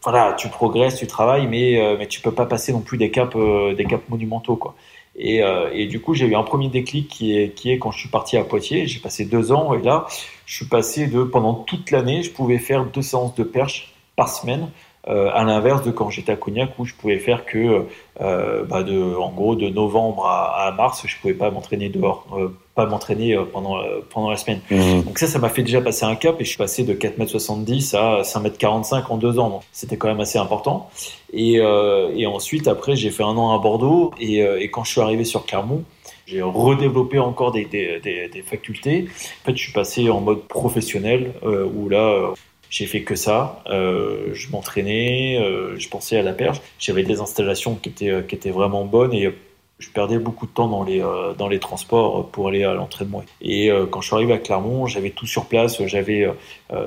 voilà, 0.03 0.35
tu 0.35 0.49
progresses, 0.49 0.97
tu 0.97 1.07
travailles, 1.07 1.47
mais 1.47 1.97
mais 1.99 2.07
tu 2.07 2.21
peux 2.21 2.33
pas 2.33 2.47
passer 2.47 2.73
non 2.73 2.81
plus 2.81 2.99
des 2.99 3.11
caps 3.11 3.37
des 3.77 3.85
caps 3.85 4.09
monumentaux 4.09 4.57
quoi. 4.57 4.75
Et, 5.19 5.43
euh, 5.43 5.71
et, 5.73 5.87
du 5.87 6.01
coup, 6.01 6.15
j'ai 6.15 6.27
eu 6.27 6.35
un 6.35 6.43
premier 6.43 6.69
déclic 6.69 7.09
qui 7.09 7.37
est, 7.37 7.55
qui 7.55 7.71
est 7.71 7.79
quand 7.79 7.91
je 7.91 7.99
suis 7.99 8.09
parti 8.09 8.37
à 8.37 8.45
Poitiers. 8.45 8.87
J'ai 8.87 9.01
passé 9.01 9.25
deux 9.25 9.51
ans 9.53 9.73
et 9.75 9.83
là, 9.83 10.07
je 10.45 10.55
suis 10.55 10.67
passé 10.67 11.07
de 11.07 11.23
pendant 11.23 11.55
toute 11.55 11.91
l'année, 11.91 12.23
je 12.23 12.31
pouvais 12.31 12.59
faire 12.59 12.85
deux 12.85 13.03
séances 13.03 13.35
de 13.35 13.45
perche 13.45 13.95
par 14.15 14.29
semaine. 14.29 14.69
Euh, 15.09 15.31
à 15.33 15.45
l'inverse 15.45 15.85
de 15.85 15.93
quand 15.93 16.11
j'étais 16.11 16.33
à 16.33 16.37
Cognac 16.37 16.77
où 16.81 16.85
je 16.85 16.93
pouvais 16.93 17.21
faire 17.21 17.47
que 17.47 17.85
euh, 18.21 18.65
bah 18.65 18.83
de 18.83 19.15
en 19.15 19.31
gros 19.31 19.55
de 19.55 19.69
novembre 19.69 20.27
à, 20.27 20.67
à 20.67 20.73
mars 20.73 21.05
je 21.07 21.17
pouvais 21.21 21.33
pas 21.33 21.49
m'entraîner 21.53 21.89
dehors 21.89 22.27
euh, 22.37 22.49
pas 22.75 22.87
m'entraîner 22.87 23.39
pendant 23.53 23.79
pendant 24.11 24.31
la 24.31 24.37
semaine 24.37 24.61
mmh. 24.69 25.03
donc 25.03 25.19
ça 25.21 25.29
ça 25.29 25.39
m'a 25.39 25.49
fait 25.49 25.63
déjà 25.63 25.81
passer 25.81 26.05
un 26.05 26.17
cap 26.17 26.41
et 26.41 26.45
je 26.45 26.49
suis 26.49 26.59
passé 26.59 26.83
de 26.83 26.93
4m70 26.93 27.95
à 27.95 28.23
5m45 28.23 29.05
en 29.09 29.17
deux 29.17 29.39
ans 29.39 29.49
donc 29.49 29.63
c'était 29.71 29.97
quand 29.97 30.09
même 30.09 30.19
assez 30.19 30.39
important 30.39 30.91
et, 31.33 31.59
et 31.59 32.27
ensuite 32.27 32.67
après 32.67 32.97
j'ai 32.97 33.11
fait 33.11 33.23
un 33.23 33.37
an 33.37 33.55
à 33.55 33.59
Bordeaux 33.61 34.11
et, 34.19 34.41
et 34.41 34.71
quand 34.73 34.83
je 34.83 34.91
suis 34.91 35.01
arrivé 35.01 35.25
sur 35.25 35.47
Clermont 35.47 35.85
j'ai 36.27 36.43
redéveloppé 36.43 37.21
encore 37.21 37.53
des, 37.53 37.65
des, 37.65 38.01
des, 38.01 38.29
des, 38.29 38.43
facultés. 38.43 39.07
En 39.43 39.47
fait, 39.47 39.57
je 39.57 39.63
suis 39.63 39.73
passé 39.73 40.11
en 40.11 40.21
mode 40.21 40.43
professionnel, 40.43 41.33
euh, 41.45 41.65
où 41.65 41.89
là, 41.89 42.35
j'ai 42.77 42.87
fait 42.87 43.03
que 43.03 43.15
ça. 43.15 43.63
Euh, 43.69 44.35
je 44.35 44.51
m'entraînais, 44.51 45.39
euh, 45.41 45.79
je 45.79 45.89
pensais 45.89 46.19
à 46.19 46.23
la 46.23 46.33
perche. 46.33 46.61
J'avais 46.79 47.05
des 47.05 47.21
installations 47.21 47.75
qui 47.75 47.89
étaient, 47.89 48.25
qui 48.27 48.35
étaient 48.35 48.51
vraiment 48.51 48.85
bonnes 48.85 49.15
et 49.15 49.33
je 49.79 49.91
perdais 49.91 50.19
beaucoup 50.19 50.47
de 50.47 50.53
temps 50.53 50.69
dans 50.69 50.85
les, 50.85 51.03
euh, 51.03 51.35
dans 51.35 51.49
les 51.49 51.59
transports 51.59 52.29
pour 52.31 52.49
aller 52.49 52.65
à 52.65 52.75
l'entraînement. 52.75 53.23
Et 53.43 53.71
euh, 53.71 53.87
quand 53.87 54.01
je 54.01 54.07
suis 54.07 54.17
arrivé 54.17 54.33
à 54.33 54.39
Clermont, 54.39 54.87
j'avais 54.87 55.11
tout 55.11 55.27
sur 55.27 55.47
place. 55.47 55.85
J'avais, 55.87 56.25
euh, 56.25 56.33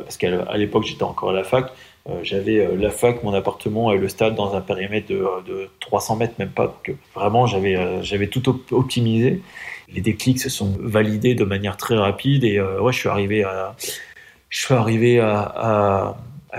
parce 0.02 0.17
qu'à 0.17 0.58
l'époque 0.58 0.86
j'étais 0.86 1.04
encore 1.04 1.30
à 1.30 1.34
la 1.34 1.43
fac, 1.43 1.71
j'avais 2.23 2.67
la 2.75 2.89
fac, 2.89 3.23
mon 3.23 3.34
appartement 3.36 3.91
et 3.91 3.99
le 3.99 4.08
stade 4.08 4.34
dans 4.34 4.56
un 4.56 4.62
périmètre 4.62 5.08
de, 5.10 5.28
de 5.45 5.69
300 5.80 6.15
mètres, 6.15 6.34
même 6.39 6.49
pas. 6.49 6.65
Donc 6.65 6.95
vraiment, 7.13 7.45
j'avais, 7.45 8.02
j'avais 8.02 8.25
tout 8.25 8.43
optimisé. 8.71 9.43
Les 9.93 10.02
déclics 10.02 10.39
se 10.39 10.49
sont 10.49 10.75
validés 10.80 11.36
de 11.36 11.43
manière 11.43 11.78
très 11.78 11.95
rapide 11.95 12.43
et 12.45 12.60
ouais, 12.60 12.93
je 12.93 12.97
suis 12.97 13.10
arrivé 13.10 13.43
à 13.43 13.75
je 14.49 14.65
suis 14.65 14.73
arrivé 14.73 15.19
à, 15.19 16.15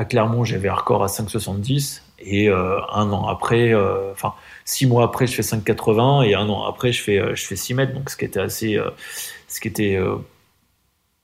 Clermont, 0.09 0.45
j'avais 0.45 0.69
un 0.69 0.75
record 0.75 1.03
à 1.03 1.09
5,70 1.09 2.03
et 2.21 2.49
euh, 2.49 2.79
un 2.93 3.11
an 3.11 3.27
après, 3.27 3.73
euh, 3.73 4.13
enfin 4.13 4.35
six 4.65 4.87
mois 4.87 5.05
après, 5.05 5.27
je 5.27 5.35
fais 5.35 5.43
5,80 5.43 6.25
et 6.27 6.35
un 6.35 6.49
an 6.49 6.65
après, 6.65 6.93
je 6.93 7.03
fais 7.03 7.19
euh, 7.19 7.35
je 7.35 7.45
fais 7.47 7.57
6 7.57 7.75
mètres, 7.75 7.95
donc 7.95 8.11
ce 8.11 8.17
qui 8.17 8.25
était 8.25 8.41
assez, 8.41 8.79
ce 9.49 9.61
qui 9.61 9.69
était 9.69 9.99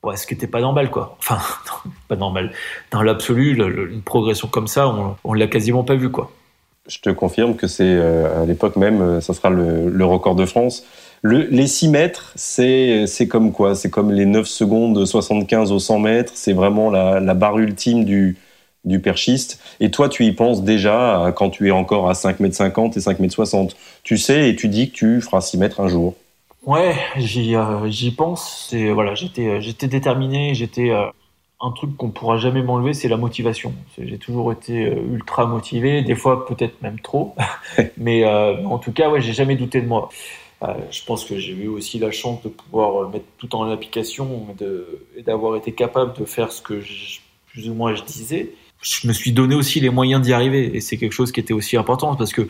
ouais, 0.03 0.17
ce 0.17 0.27
qui 0.27 0.35
n'était 0.35 0.47
pas 0.47 0.61
normal, 0.61 0.91
quoi. 0.91 1.17
Enfin, 1.19 1.39
pas 2.09 2.17
normal. 2.17 2.53
Dans 2.91 3.03
l'absolu, 3.03 3.57
une 3.93 4.03
progression 4.03 4.49
comme 4.49 4.67
ça, 4.67 4.89
on, 4.89 5.17
on 5.23 5.33
l'a 5.33 5.47
quasiment 5.47 5.85
pas 5.85 5.95
vu, 5.95 6.11
quoi. 6.11 6.33
Je 6.89 6.99
te 6.99 7.11
confirme 7.11 7.57
que 7.57 7.67
c'est 7.67 7.99
à 7.99 8.45
l'époque 8.45 8.77
même, 8.77 9.21
ça 9.21 9.35
sera 9.35 9.51
le, 9.51 10.05
record 10.05 10.35
de 10.35 10.47
France. 10.47 10.85
Le, 11.23 11.43
les 11.43 11.67
6 11.67 11.89
mètres, 11.89 12.33
c'est 12.37 13.07
comme 13.29 13.53
quoi? 13.53 13.75
C'est 13.75 13.91
comme 13.91 14.13
les 14.13 14.27
9 14.27 14.47
secondes 14.47 15.05
75 15.05 15.73
au 15.73 15.79
100 15.79 15.99
mètres. 15.99 16.33
C'est 16.35 16.53
vraiment 16.53 16.91
la, 16.91 17.21
la, 17.21 17.35
barre 17.35 17.59
ultime 17.59 18.05
du, 18.05 18.37
du 18.85 19.01
perchiste. 19.01 19.61
Et 19.81 19.91
toi, 19.91 20.09
tu 20.09 20.25
y 20.25 20.33
penses 20.33 20.63
déjà 20.63 21.33
quand 21.37 21.51
tu 21.51 21.69
es 21.69 21.73
encore 21.73 22.09
à 22.09 22.15
5 22.15 22.41
mètres 22.41 22.57
50 22.57 22.97
et 22.97 23.01
5 23.01 23.19
mètres 23.19 23.35
60. 23.35 23.77
Tu 24.03 24.19
sais 24.19 24.51
et 24.51 24.57
tu 24.57 24.69
dis 24.69 24.91
que 24.91 24.97
tu 24.97 25.21
feras 25.21 25.41
6 25.41 25.59
mètres 25.59 25.81
un 25.81 25.89
jour. 25.89 26.15
Ouais, 26.67 26.97
j'y 27.17 27.55
euh, 27.55 27.89
pense. 28.17 28.67
C'est 28.69 28.91
voilà, 28.91 29.15
j'étais 29.15 29.47
euh, 29.47 29.61
j'étais 29.61 29.87
déterminé. 29.87 30.53
J'étais 30.55 30.91
euh, 30.91 31.07
un 31.61 31.71
truc 31.71 31.97
qu'on 31.97 32.11
pourra 32.11 32.39
jamais 32.39 32.61
m'enlever, 32.61 32.93
c'est 32.93 33.09
la 33.09 33.17
motivation. 33.17 33.73
J'ai 33.97 34.19
toujours 34.19 34.53
été 34.53 34.75
ultra 34.75 35.47
motivé, 35.47 36.03
des 36.03 36.17
fois 36.17 36.45
peut-être 36.45 36.83
même 36.83 36.99
trop, 37.01 37.35
mais 37.97 38.27
en 38.27 38.79
tout 38.79 38.93
cas, 38.93 39.09
ouais, 39.09 39.23
j'ai 39.23 39.33
jamais 39.33 39.57
douté 39.57 39.81
de 39.81 39.87
moi. 39.87 40.11
Je 40.63 41.05
pense 41.05 41.25
que 41.25 41.39
j'ai 41.39 41.53
eu 41.53 41.69
aussi 41.69 41.99
la 41.99 42.11
chance 42.11 42.43
de 42.43 42.49
pouvoir 42.49 43.11
mettre 43.11 43.27
tout 43.39 43.55
en 43.55 43.71
application 43.71 44.47
et 45.17 45.23
d'avoir 45.23 45.57
été 45.57 45.73
capable 45.73 46.19
de 46.19 46.25
faire 46.25 46.51
ce 46.53 46.63
que 46.63 46.81
plus 47.57 47.69
ou 47.69 47.75
moins 47.75 47.95
je 47.95 48.03
disais. 48.03 48.53
Je 48.83 49.09
me 49.09 49.13
suis 49.13 49.33
donné 49.33 49.55
aussi 49.55 49.81
les 49.81 49.89
moyens 49.89 50.21
d'y 50.21 50.33
arriver 50.33 50.77
et 50.77 50.81
c'est 50.81 50.99
quelque 50.99 51.13
chose 51.13 51.33
qui 51.33 51.41
était 51.41 51.55
aussi 51.55 51.77
important 51.77 52.15
parce 52.15 52.33
que 52.33 52.47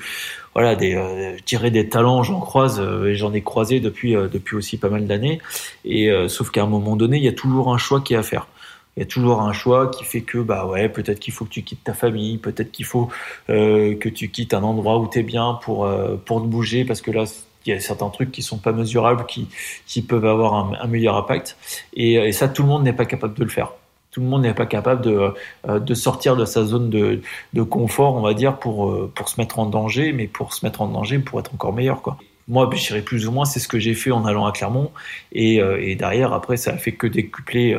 voilà 0.55 0.75
des 0.75 0.95
euh, 0.95 1.37
je 1.37 1.45
dirais 1.45 1.71
des 1.71 1.89
talents 1.89 2.23
j'en 2.25 2.41
croise 2.41 2.81
euh, 2.81 3.07
et 3.07 3.15
j'en 3.15 3.33
ai 3.33 3.43
croisé 3.43 3.79
depuis 3.79 4.17
euh, 4.17 4.29
depuis 4.29 4.57
aussi 4.57 4.77
pas 4.77 4.89
mal 4.89 5.07
d'années. 5.07 5.41
Et 5.85 6.11
sauf 6.29 6.51
qu'à 6.51 6.65
un 6.65 6.67
moment 6.67 6.97
donné 6.97 7.19
il 7.19 7.23
y 7.23 7.29
a 7.29 7.33
toujours 7.33 7.73
un 7.73 7.79
choix 7.79 8.01
qui 8.01 8.15
est 8.15 8.17
à 8.17 8.23
faire. 8.23 8.49
Il 8.97 9.01
y 9.01 9.03
a 9.03 9.07
toujours 9.07 9.43
un 9.43 9.53
choix 9.53 9.89
qui 9.89 10.05
fait 10.05 10.23
que 10.23 10.39
bah 10.39 10.67
ouais 10.67 10.89
peut-être 10.89 11.21
qu'il 11.21 11.33
faut 11.33 11.45
que 11.45 11.51
tu 11.51 11.63
quittes 11.63 11.85
ta 11.85 11.95
famille 11.95 12.39
peut-être 12.39 12.73
qu'il 12.73 12.87
faut 12.87 13.09
que 13.47 14.09
tu 14.09 14.29
quittes 14.29 14.55
un 14.55 14.63
endroit 14.63 14.99
où 14.99 15.09
tu 15.09 15.21
es 15.21 15.23
bien 15.23 15.59
pour 15.63 15.89
pour 16.25 16.43
te 16.43 16.47
bouger 16.47 16.85
parce 16.85 17.03
que 17.03 17.11
là 17.11 17.25
il 17.67 17.75
y 17.75 17.77
a 17.77 17.81
certains 17.81 18.09
trucs 18.11 18.33
qui 18.33 18.43
sont 18.43 18.59
pas 18.59 18.73
mesurables 18.73 19.27
qui 19.27 19.49
qui 19.87 20.03
peuvent 20.03 20.27
avoir 20.27 20.55
un, 20.55 20.87
meilleur 20.87 21.17
impact 21.17 21.57
et, 21.95 22.33
ça 22.33 22.49
tout 22.49 22.63
le 22.63 22.69
monde 22.69 22.85
n'est 22.85 22.93
pas 22.93 23.07
capable 23.07 23.35
de 23.35 23.45
le 23.45 23.51
faire 23.51 23.73
tout 24.17 24.23
le 24.23 24.29
monde 24.29 24.43
n'est 24.43 24.55
pas 24.55 24.65
capable 24.65 25.03
de, 25.03 25.35
euh, 25.69 25.79
de 25.79 25.93
sortir 25.93 26.37
de 26.37 26.47
sa 26.47 26.65
zone 26.65 26.89
de, 26.89 27.21
de, 27.53 27.63
confort, 27.63 28.15
on 28.15 28.23
va 28.23 28.33
dire, 28.33 28.59
pour, 28.59 28.91
euh, 28.91 29.13
pour 29.15 29.29
se 29.29 29.39
mettre 29.39 29.59
en 29.59 29.67
danger, 29.67 30.15
mais 30.15 30.27
pour 30.27 30.55
se 30.55 30.65
mettre 30.65 30.81
en 30.81 30.89
danger, 30.89 31.19
pour 31.19 31.39
être 31.39 31.53
encore 31.53 31.75
meilleur, 31.75 32.01
quoi. 32.01 32.17
Moi, 32.49 32.71
je 32.75 32.87
dirais 32.87 33.03
plus 33.03 33.29
ou 33.29 33.33
moins, 33.33 33.45
c'est 33.45 33.61
ce 33.61 33.69
que 33.69 33.79
j'ai 33.79 33.93
fait 33.93 34.13
en 34.13 34.25
allant 34.25 34.47
à 34.47 34.53
Clermont. 34.53 34.91
Et, 35.33 35.61
euh, 35.61 35.79
et, 35.83 35.97
derrière, 35.97 36.33
après, 36.33 36.57
ça 36.57 36.71
a 36.71 36.77
fait 36.79 36.93
que 36.93 37.07
décupler 37.07 37.79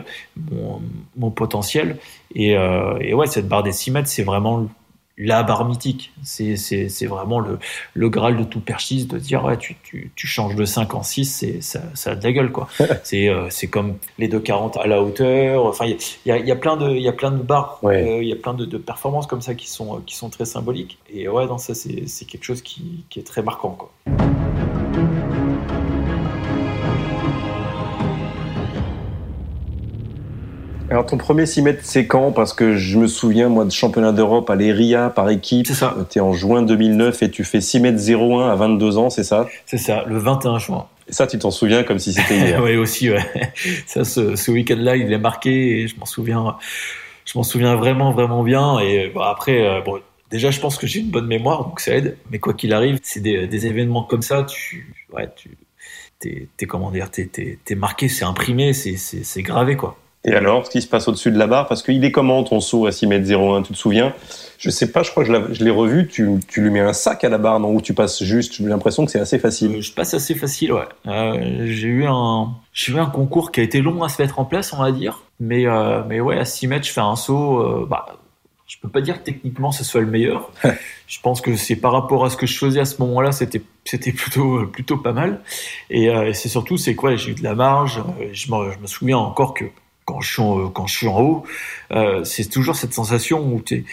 mon, 0.52 0.80
mon 1.16 1.32
potentiel. 1.32 1.98
Et, 2.36 2.52
et 2.52 3.14
ouais, 3.16 3.26
cette 3.26 3.48
barre 3.48 3.64
des 3.64 3.72
6 3.72 3.90
mètres, 3.90 4.10
c'est 4.10 4.24
vraiment 4.24 4.68
la 5.18 5.44
barre 5.44 5.66
mythique. 5.66 6.12
C'est, 6.24 6.56
c'est, 6.56 6.90
c'est 6.90 7.06
vraiment 7.08 7.40
le, 7.40 7.60
le 7.94 8.10
Graal 8.10 8.38
de 8.38 8.44
tout 8.44 8.60
perchiste 8.60 9.10
de 9.10 9.18
dire 9.18 9.44
ouais, 9.44 9.58
tu, 9.58 9.76
tu, 9.84 10.12
tu 10.16 10.28
changes 10.28 10.56
de 10.56 10.66
5 10.66 10.94
en 10.94 11.04
6, 11.04 11.26
c'est, 11.26 11.62
ça, 11.62 11.82
ça 11.94 12.12
a 12.12 12.16
de 12.16 12.24
la 12.24 12.32
gueule. 12.32 12.52
Quoi. 12.52 12.68
c'est, 13.04 13.30
euh, 13.30 13.48
c'est 13.50 13.68
comme 13.68 13.98
les 14.20 14.28
2,40 14.30 14.80
à 14.80 14.88
la 14.88 15.02
hauteur. 15.02 15.66
Enfin, 15.66 15.86
il 15.86 15.98
y 16.26 16.32
a, 16.32 16.38
y, 16.38 16.52
a, 16.52 16.56
plein 16.56 16.78
de, 16.78 16.92
y 16.92 17.08
a 17.08 17.14
plein 17.14 17.32
de 17.32 17.42
barres, 17.42 17.80
euh, 17.84 18.20
il 18.22 18.28
y 18.28 18.34
a 18.34 18.36
plein 18.36 18.54
de, 18.54 18.66
de, 18.66 18.78
performances 18.78 19.28
comme 19.28 19.42
ça 19.42 19.56
qui 19.56 19.70
sont, 19.70 20.02
qui 20.06 20.16
sont 20.16 20.30
très 20.30 20.46
symboliques. 20.46 21.00
Et 21.12 21.28
ouais, 21.28 21.48
non, 21.48 21.58
ça, 21.58 21.74
c'est, 21.74 22.08
c'est 22.08 22.26
quelque 22.26 22.44
chose 22.44 22.62
qui, 22.62 23.06
qui 23.10 23.20
est 23.20 23.24
très 23.24 23.42
marquant. 23.42 23.72
Quoi. 23.72 23.92
Alors 30.90 31.06
ton 31.06 31.18
premier 31.18 31.46
6 31.46 31.64
mètres, 31.64 31.80
c'est 31.84 32.08
quand? 32.08 32.32
Parce 32.32 32.54
que 32.54 32.78
je 32.78 32.98
me 32.98 33.08
souviens, 33.08 33.50
moi, 33.50 33.66
de 33.66 33.72
championnat 33.72 34.14
d'Europe 34.14 34.50
à 34.50 34.56
l'ERIA 34.56 35.10
par 35.10 35.30
équipe. 35.30 35.68
C'est 35.68 35.74
ça. 35.74 35.96
Euh, 35.98 36.04
tu 36.10 36.20
es 36.20 36.22
en 36.22 36.32
juin 36.32 36.62
2009 36.62 37.24
et 37.24 37.30
tu 37.30 37.44
fais 37.44 37.60
6 37.60 37.82
mètres 37.82 38.00
01 38.00 38.50
à 38.50 38.56
22 38.56 38.98
ans, 38.98 39.10
c'est 39.10 39.26
ça? 39.26 39.48
C'est 39.66 39.78
ça, 39.78 40.06
le 40.08 40.18
21 40.18 40.60
juin. 40.60 40.88
Et 41.10 41.14
ça, 41.14 41.28
tu 41.28 41.38
t'en 41.40 41.52
souviens 41.52 41.84
comme 41.84 42.00
si 42.00 42.14
c'était 42.14 42.38
hier. 42.38 42.64
oui, 42.64 42.78
aussi, 42.78 43.10
ouais. 43.10 43.26
Ça, 43.86 44.06
ce, 44.06 44.38
ce 44.38 44.52
week-end-là, 44.52 44.96
il 44.96 45.12
est 45.12 45.18
marqué 45.18 45.82
et 45.82 45.88
je 45.88 46.00
m'en 46.00 46.06
souviens, 46.06 46.56
je 47.26 47.38
m'en 47.38 47.44
souviens 47.44 47.76
vraiment, 47.76 48.12
vraiment 48.12 48.44
bien. 48.44 48.80
Et 48.80 49.10
bon, 49.10 49.22
après, 49.22 49.68
euh, 49.68 49.82
bon, 49.82 50.00
déjà, 50.32 50.52
je 50.52 50.60
pense 50.62 50.78
que 50.78 50.88
j'ai 50.88 51.02
une 51.02 51.12
bonne 51.12 51.28
mémoire, 51.28 51.66
donc 51.66 51.82
ça 51.82 51.96
aide. 51.96 52.18
Mais 52.32 52.40
quoi 52.40 52.54
qu'il 52.54 52.74
arrive, 52.74 53.00
c'est 53.04 53.20
des, 53.20 53.46
des, 53.48 53.68
événements 53.68 54.04
comme 54.04 54.22
ça, 54.22 54.44
tu, 54.44 54.96
ouais, 55.14 55.28
tu, 55.36 55.58
t'es, 56.20 56.66
comment 56.66 56.92
dire, 56.92 57.12
t'es, 57.12 57.76
marqué, 57.76 58.08
c'est 58.08 58.26
imprimé, 58.26 58.72
c'est 58.72 59.42
gravé, 59.42 59.76
quoi. 59.76 59.98
Et 60.28 60.34
alors, 60.34 60.66
ce 60.66 60.72
qui 60.72 60.82
se 60.82 60.88
passe 60.88 61.08
au-dessus 61.08 61.32
de 61.32 61.40
la 61.40 61.48
barre, 61.48 61.68
parce 61.68 61.82
qu'il 61.82 62.04
est 62.04 62.12
comment 62.12 62.44
ton 62.44 62.60
saut 62.60 62.86
à 62.86 62.92
6 62.92 63.08
mètres 63.08 63.32
01, 63.32 63.64
tu 63.64 63.74
te 63.74 63.78
souviens? 63.78 64.14
Je 64.58 64.70
sais 64.70 64.92
pas, 64.92 65.02
je 65.02 65.12
crois 65.12 65.24
que 65.24 65.54
je 65.54 65.64
l'ai 65.64 65.72
revu, 65.72 66.08
tu, 66.08 66.30
tu, 66.48 66.62
lui 66.62 66.70
mets 66.70 66.82
un 66.82 66.94
sac 66.94 67.24
à 67.24 67.30
la 67.30 67.38
barre, 67.38 67.60
non 67.60 67.74
Ou 67.74 67.82
tu 67.82 67.94
passes 67.94 68.22
juste, 68.22 68.56
j'ai 68.56 68.64
l'impression 68.66 69.06
que 69.06 69.12
c'est 69.12 69.20
assez 69.20 69.40
facile. 69.40 69.76
Euh, 69.76 69.82
je 69.82 69.94
passe 69.94 70.14
assez 70.14 70.36
facile, 70.36 70.74
ouais. 70.74 70.88
Euh, 71.08 71.66
j'ai 71.68 71.88
eu 71.88 72.06
un 72.06 72.50
eu 72.90 73.00
un 73.00 73.06
concours 73.06 73.52
qui 73.52 73.62
a 73.62 73.64
été 73.64 73.82
long 73.82 74.04
à 74.04 74.10
se 74.10 74.22
mettre 74.22 74.40
en 74.40 74.46
place, 74.46 74.74
on 74.74 74.82
va 74.82 74.92
dire. 74.92 75.24
Mais, 75.40 75.66
euh, 75.66 76.04
mais 76.08 76.20
ouais, 76.20 76.38
à 76.38 76.46
6 76.46 76.68
mètres, 76.68 76.86
je 76.86 76.92
fais 76.92 77.02
un 77.02 77.16
saut, 77.16 77.60
euh, 77.60 77.88
bah, 77.90 78.06
je 78.68 78.76
peux 78.82 78.90
pas 78.90 79.02
dire 79.02 79.20
que 79.20 79.26
techniquement 79.26 79.72
ce 79.72 79.84
soit 79.84 80.02
le 80.02 80.08
meilleur. 80.08 80.52
je 81.08 81.20
pense 81.22 81.40
que 81.40 81.56
c'est 81.56 81.78
par 81.78 81.94
rapport 81.94 82.26
à 82.26 82.30
ce 82.30 82.36
que 82.36 82.46
je 82.46 82.58
faisais 82.58 82.82
à 82.82 82.86
ce 82.86 83.02
moment-là, 83.02 83.32
c'était 83.32 83.62
c'était 83.86 84.12
plutôt 84.12 84.68
plutôt 84.68 84.98
pas 84.98 85.14
mal. 85.14 85.42
Et, 85.90 86.10
euh, 86.10 86.28
et 86.28 86.34
c'est 86.34 86.50
surtout 86.50 86.78
c'est 86.78 86.96
quoi? 86.96 87.16
J'ai 87.16 87.32
eu 87.32 87.36
de 87.36 87.44
la 87.44 87.56
marge. 87.56 88.04
Je 88.34 88.52
me, 88.52 88.72
je 88.72 88.80
me 88.80 88.88
souviens 88.88 89.18
encore 89.18 89.54
que 89.54 89.66
quand 90.08 90.22
je 90.22 90.32
suis 90.32 90.42
en, 90.42 90.70
quand 90.70 90.88
je 90.88 90.98
suis 90.98 91.08
en 91.08 91.20
haut, 91.20 91.44
euh, 91.92 92.24
c'est 92.24 92.50
toujours 92.50 92.78
cette 92.78 92.94
sensation 92.94 93.54
où 93.54 93.62
tu 93.62 93.86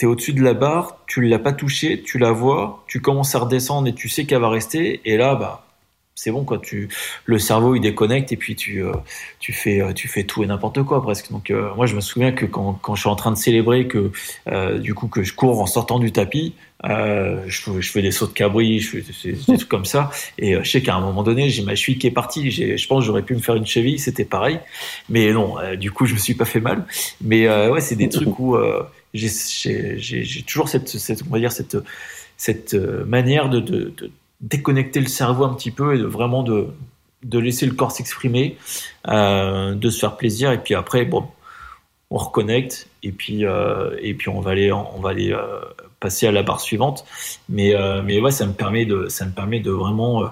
es, 0.00 0.06
au-dessus 0.06 0.32
de 0.32 0.42
la 0.42 0.54
barre, 0.54 0.98
tu 1.08 1.20
l'as 1.22 1.40
pas 1.40 1.52
touchée, 1.52 2.00
tu 2.02 2.18
la 2.18 2.30
vois, 2.30 2.84
tu 2.86 3.00
commences 3.00 3.34
à 3.34 3.40
redescendre 3.40 3.88
et 3.88 3.94
tu 3.94 4.08
sais 4.08 4.24
qu'elle 4.24 4.40
va 4.40 4.48
rester, 4.48 5.00
et 5.04 5.16
là, 5.16 5.34
bah, 5.34 5.67
c'est 6.18 6.32
bon 6.32 6.44
quoi. 6.44 6.58
Tu, 6.58 6.88
le 7.26 7.38
cerveau 7.38 7.76
il 7.76 7.80
déconnecte 7.80 8.32
et 8.32 8.36
puis 8.36 8.56
tu, 8.56 8.82
euh, 8.82 8.92
tu 9.38 9.52
fais, 9.52 9.80
euh, 9.80 9.92
tu 9.92 10.08
fais 10.08 10.24
tout 10.24 10.42
et 10.42 10.46
n'importe 10.46 10.82
quoi 10.82 11.00
presque. 11.00 11.30
Donc 11.30 11.50
euh, 11.50 11.72
moi 11.76 11.86
je 11.86 11.94
me 11.94 12.00
souviens 12.00 12.32
que 12.32 12.44
quand, 12.44 12.72
quand 12.74 12.96
je 12.96 13.02
suis 13.02 13.08
en 13.08 13.14
train 13.14 13.30
de 13.30 13.36
célébrer 13.36 13.86
que 13.86 14.10
du 14.78 14.94
coup 14.94 15.06
que 15.06 15.22
je 15.22 15.32
cours 15.32 15.60
en 15.60 15.66
sortant 15.66 16.00
du 16.00 16.10
tapis, 16.10 16.54
je, 16.84 17.80
fais 17.82 18.02
des 18.02 18.10
sauts 18.10 18.26
de 18.26 18.32
cabri, 18.32 18.80
je 18.80 18.98
fais 18.98 19.32
des, 19.32 19.38
trucs 19.38 19.68
comme 19.68 19.84
ça. 19.84 20.10
Et 20.38 20.54
je 20.54 20.68
sais 20.68 20.82
qu'à 20.82 20.96
un 20.96 21.00
moment 21.00 21.22
donné 21.22 21.50
j'ai 21.50 21.62
ma 21.62 21.76
cheville 21.76 21.98
qui 21.98 22.08
est 22.08 22.12
partie. 22.12 22.50
Je 22.50 22.86
pense 22.88 23.04
j'aurais 23.04 23.22
pu 23.22 23.34
me 23.34 23.40
faire 23.40 23.54
une 23.54 23.66
cheville, 23.66 24.00
c'était 24.00 24.24
pareil. 24.24 24.58
Mais 25.08 25.32
non, 25.32 25.54
du 25.76 25.92
coup 25.92 26.06
je 26.06 26.14
me 26.14 26.18
suis 26.18 26.34
pas 26.34 26.46
fait 26.46 26.60
mal. 26.60 26.84
Mais 27.20 27.48
ouais 27.68 27.80
c'est 27.80 27.96
des 27.96 28.08
trucs 28.08 28.40
où 28.40 28.56
j'ai 29.14 30.42
toujours 30.46 30.68
cette, 30.68 30.88
cette, 30.88 31.22
on 31.28 31.32
va 31.32 31.38
dire 31.38 31.52
cette, 31.52 31.76
cette 32.36 32.74
manière 32.74 33.48
de, 33.50 33.60
de 33.60 34.10
déconnecter 34.40 35.00
le 35.00 35.06
cerveau 35.06 35.44
un 35.44 35.54
petit 35.54 35.70
peu 35.70 35.94
et 35.94 35.98
de 35.98 36.04
vraiment 36.04 36.42
de, 36.42 36.68
de 37.24 37.38
laisser 37.38 37.66
le 37.66 37.72
corps 37.72 37.92
s'exprimer, 37.92 38.56
euh, 39.08 39.74
de 39.74 39.90
se 39.90 39.98
faire 39.98 40.16
plaisir 40.16 40.52
et 40.52 40.58
puis 40.58 40.74
après 40.74 41.04
bon 41.04 41.26
on 42.10 42.16
reconnecte 42.16 42.88
et 43.02 43.12
puis 43.12 43.44
euh, 43.44 43.96
et 44.00 44.14
puis 44.14 44.28
on 44.28 44.40
va 44.40 44.52
aller 44.52 44.72
on 44.72 45.00
va 45.00 45.10
aller 45.10 45.32
euh, 45.32 45.60
passer 46.00 46.26
à 46.26 46.32
la 46.32 46.42
barre 46.42 46.60
suivante 46.60 47.04
mais 47.48 47.74
mais 48.04 48.20
ouais 48.20 48.30
ça 48.30 48.46
me 48.46 48.52
permet 48.52 48.86
de 48.86 49.08
ça 49.08 49.26
me 49.26 49.32
permet 49.32 49.60
de 49.60 49.70
vraiment 49.70 50.30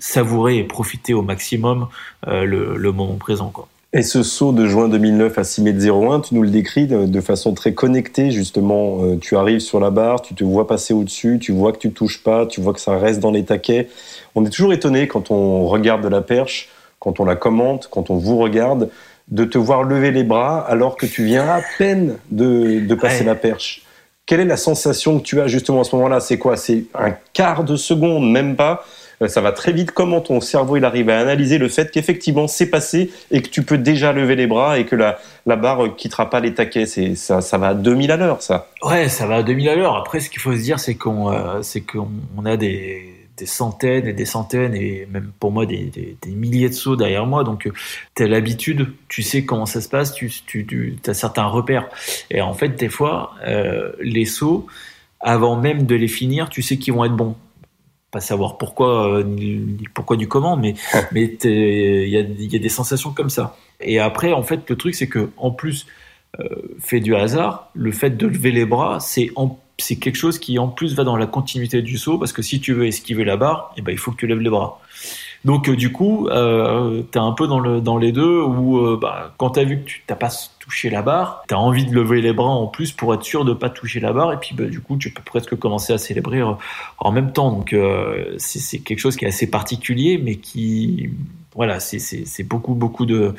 savourer 0.00 0.58
et 0.58 0.64
profiter 0.64 1.14
au 1.14 1.22
maximum 1.22 1.88
le, 2.26 2.76
le 2.76 2.92
moment 2.92 3.14
présent 3.14 3.50
quoi. 3.50 3.68
Et 3.92 4.02
ce 4.02 4.22
saut 4.22 4.52
de 4.52 4.66
juin 4.66 4.88
2009 4.88 5.36
à 5.36 5.42
6 5.42 5.62
mètres 5.62 5.84
01, 5.84 6.20
tu 6.20 6.36
nous 6.36 6.42
le 6.42 6.50
décris 6.50 6.86
de, 6.86 7.20
façon 7.20 7.54
très 7.54 7.74
connectée, 7.74 8.30
justement. 8.30 9.02
Euh, 9.02 9.16
tu 9.16 9.36
arrives 9.36 9.58
sur 9.58 9.80
la 9.80 9.90
barre, 9.90 10.22
tu 10.22 10.32
te 10.32 10.44
vois 10.44 10.68
passer 10.68 10.94
au-dessus, 10.94 11.40
tu 11.40 11.50
vois 11.50 11.72
que 11.72 11.78
tu 11.78 11.90
touches 11.90 12.22
pas, 12.22 12.46
tu 12.46 12.60
vois 12.60 12.72
que 12.72 12.80
ça 12.80 12.96
reste 12.96 13.18
dans 13.18 13.32
les 13.32 13.44
taquets. 13.44 13.88
On 14.36 14.44
est 14.44 14.50
toujours 14.50 14.72
étonné 14.72 15.08
quand 15.08 15.32
on 15.32 15.66
regarde 15.66 16.04
de 16.04 16.08
la 16.08 16.20
perche, 16.20 16.68
quand 17.00 17.18
on 17.18 17.24
la 17.24 17.34
commente, 17.34 17.88
quand 17.90 18.10
on 18.10 18.16
vous 18.16 18.38
regarde, 18.38 18.90
de 19.26 19.44
te 19.44 19.58
voir 19.58 19.82
lever 19.82 20.12
les 20.12 20.24
bras 20.24 20.60
alors 20.60 20.96
que 20.96 21.06
tu 21.06 21.24
viens 21.24 21.48
à 21.48 21.60
peine 21.78 22.16
de, 22.30 22.78
de 22.86 22.94
passer 22.94 23.24
la 23.24 23.34
perche. 23.34 23.82
Quelle 24.24 24.38
est 24.38 24.44
la 24.44 24.56
sensation 24.56 25.18
que 25.18 25.24
tu 25.24 25.40
as 25.40 25.48
justement 25.48 25.80
à 25.80 25.84
ce 25.84 25.96
moment-là? 25.96 26.20
C'est 26.20 26.38
quoi? 26.38 26.56
C'est 26.56 26.84
un 26.94 27.12
quart 27.32 27.64
de 27.64 27.74
seconde, 27.74 28.30
même 28.30 28.54
pas? 28.54 28.84
Ça 29.28 29.40
va 29.40 29.52
très 29.52 29.72
vite. 29.72 29.92
Comment 29.92 30.20
ton 30.20 30.40
cerveau 30.40 30.76
il 30.76 30.84
arrive 30.84 31.10
à 31.10 31.18
analyser 31.18 31.58
le 31.58 31.68
fait 31.68 31.90
qu'effectivement 31.90 32.48
c'est 32.48 32.70
passé 32.70 33.10
et 33.30 33.42
que 33.42 33.48
tu 33.48 33.62
peux 33.62 33.78
déjà 33.78 34.12
lever 34.12 34.36
les 34.36 34.46
bras 34.46 34.78
et 34.78 34.86
que 34.86 34.96
la, 34.96 35.18
la 35.46 35.56
barre 35.56 35.94
quittera 35.96 36.30
pas 36.30 36.40
les 36.40 36.54
taquets? 36.54 36.86
C'est 36.86 37.14
ça, 37.14 37.40
ça 37.40 37.58
va 37.58 37.68
à 37.68 37.74
2000 37.74 38.10
à 38.10 38.16
l'heure, 38.16 38.42
ça. 38.42 38.68
Ouais, 38.82 39.08
ça 39.08 39.26
va 39.26 39.36
à 39.36 39.42
2000 39.42 39.68
à 39.68 39.76
l'heure. 39.76 39.96
Après, 39.96 40.20
ce 40.20 40.30
qu'il 40.30 40.40
faut 40.40 40.52
se 40.52 40.62
dire, 40.62 40.80
c'est 40.80 40.94
qu'on 40.94 41.30
euh, 41.30 41.62
c'est 41.62 41.82
qu'on 41.82 42.08
a 42.44 42.56
des 42.56 43.20
des 43.40 43.46
centaines 43.46 44.06
et 44.06 44.12
des 44.12 44.26
centaines 44.26 44.74
et 44.74 45.08
même 45.10 45.32
pour 45.40 45.50
moi 45.50 45.64
des, 45.64 45.90
des, 46.20 46.30
milliers 46.30 46.68
de 46.68 46.74
sauts 46.74 46.94
derrière 46.94 47.24
moi 47.24 47.42
donc 47.42 47.66
euh, 47.66 47.72
tu 48.14 48.22
as 48.22 48.28
l'habitude 48.28 48.92
tu 49.08 49.22
sais 49.22 49.46
comment 49.46 49.64
ça 49.64 49.80
se 49.80 49.88
passe 49.88 50.12
tu, 50.12 50.30
tu, 50.46 50.66
tu 50.66 50.98
as 51.06 51.14
certains 51.14 51.46
repères 51.46 51.88
et 52.30 52.42
en 52.42 52.52
fait 52.52 52.76
des 52.76 52.90
fois 52.90 53.32
euh, 53.46 53.92
les 54.00 54.26
sauts 54.26 54.66
avant 55.20 55.56
même 55.56 55.86
de 55.86 55.94
les 55.94 56.08
finir 56.08 56.50
tu 56.50 56.60
sais 56.60 56.76
qu'ils 56.76 56.92
vont 56.92 57.06
être 57.06 57.16
bons 57.16 57.34
pas 58.10 58.20
savoir 58.20 58.58
pourquoi 58.58 59.22
ni, 59.24 59.84
pourquoi 59.94 60.16
du 60.16 60.28
comment, 60.28 60.56
mais 60.56 60.74
mais 61.12 61.36
il 61.44 62.08
y 62.08 62.16
a, 62.16 62.20
y 62.20 62.56
a 62.56 62.58
des 62.58 62.68
sensations 62.68 63.12
comme 63.12 63.30
ça. 63.30 63.56
Et 63.80 63.98
après, 63.98 64.32
en 64.32 64.42
fait, 64.42 64.68
le 64.68 64.76
truc 64.76 64.94
c'est 64.94 65.08
que 65.08 65.30
en 65.36 65.50
plus 65.50 65.86
fait 66.78 67.00
du 67.00 67.16
hasard, 67.16 67.70
le 67.74 67.90
fait 67.90 68.10
de 68.10 68.26
lever 68.26 68.52
les 68.52 68.64
bras, 68.64 69.00
c'est 69.00 69.30
en 69.34 69.58
c'est 69.80 69.96
quelque 69.96 70.16
chose 70.16 70.38
qui 70.38 70.58
en 70.58 70.68
plus 70.68 70.94
va 70.94 71.04
dans 71.04 71.16
la 71.16 71.26
continuité 71.26 71.82
du 71.82 71.98
saut 71.98 72.18
parce 72.18 72.32
que 72.32 72.42
si 72.42 72.60
tu 72.60 72.72
veux 72.72 72.86
esquiver 72.86 73.24
la 73.24 73.36
barre, 73.36 73.72
eh 73.76 73.82
ben, 73.82 73.92
il 73.92 73.98
faut 73.98 74.12
que 74.12 74.16
tu 74.16 74.26
lèves 74.26 74.38
les 74.38 74.50
bras. 74.50 74.80
Donc 75.44 75.68
euh, 75.68 75.76
du 75.76 75.90
coup, 75.90 76.28
euh, 76.28 77.02
tu 77.10 77.18
es 77.18 77.20
un 77.20 77.32
peu 77.32 77.46
dans, 77.46 77.60
le, 77.60 77.80
dans 77.80 77.96
les 77.96 78.12
deux 78.12 78.42
où 78.42 78.78
euh, 78.78 78.98
bah, 79.00 79.32
quand 79.38 79.50
tu 79.50 79.60
as 79.60 79.64
vu 79.64 79.80
que 79.80 79.84
tu 79.84 80.02
n'as 80.08 80.16
pas 80.16 80.28
touché 80.58 80.90
la 80.90 81.00
barre, 81.00 81.44
tu 81.48 81.54
as 81.54 81.58
envie 81.58 81.86
de 81.86 81.94
lever 81.94 82.20
les 82.20 82.32
bras 82.32 82.50
en 82.50 82.66
plus 82.66 82.92
pour 82.92 83.14
être 83.14 83.22
sûr 83.22 83.44
de 83.44 83.54
pas 83.54 83.70
toucher 83.70 84.00
la 84.00 84.12
barre 84.12 84.32
et 84.32 84.36
puis 84.36 84.54
bah, 84.54 84.64
du 84.64 84.80
coup, 84.80 84.96
tu 84.96 85.10
peux 85.10 85.22
presque 85.22 85.56
commencer 85.56 85.92
à 85.92 85.98
célébrer 85.98 86.40
euh, 86.40 86.52
en 86.98 87.10
même 87.10 87.32
temps. 87.32 87.50
Donc 87.50 87.72
euh, 87.72 88.34
c'est 88.38 88.80
quelque 88.80 88.98
chose 88.98 89.16
qui 89.16 89.24
est 89.24 89.28
assez 89.28 89.48
particulier 89.48 90.20
mais 90.22 90.36
qui 90.36 91.10
voilà, 91.54 91.80
c'est 91.80 92.44
beaucoup 92.44 92.74
beaucoup 92.74 93.06
de, 93.06 93.34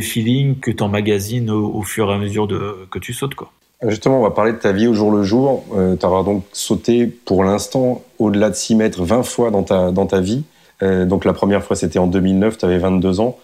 feeling 0.00 0.58
que 0.60 0.70
tu 0.70 0.82
emmagasines 0.82 1.50
au, 1.50 1.74
au, 1.74 1.82
fur 1.82 2.10
et 2.10 2.14
à 2.14 2.18
mesure 2.18 2.46
de, 2.46 2.86
que 2.90 2.98
tu 2.98 3.12
sautes 3.12 3.34
quoi. 3.34 3.50
Justement, 3.82 4.20
on 4.20 4.22
va 4.22 4.30
parler 4.30 4.52
de 4.52 4.58
ta 4.58 4.72
vie 4.72 4.86
au 4.86 4.94
jour 4.94 5.10
le 5.10 5.22
jour. 5.22 5.64
Tu 5.70 6.06
auras 6.06 6.22
donc 6.22 6.44
sauté 6.52 7.06
pour 7.06 7.44
l'instant 7.44 8.02
au-delà 8.18 8.48
de 8.48 8.54
6 8.54 8.74
mètres 8.74 9.04
20 9.04 9.22
fois 9.22 9.50
dans 9.50 9.64
ta, 9.64 9.90
dans 9.90 10.06
ta 10.06 10.20
vie. 10.20 10.44
Euh, 10.82 11.04
donc 11.06 11.24
la 11.24 11.32
première 11.32 11.62
fois, 11.62 11.76
c'était 11.76 11.98
en 11.98 12.06
2009, 12.06 12.58
tu 12.58 12.64
avais 12.64 12.78
22 12.78 13.20
ans. 13.20 13.38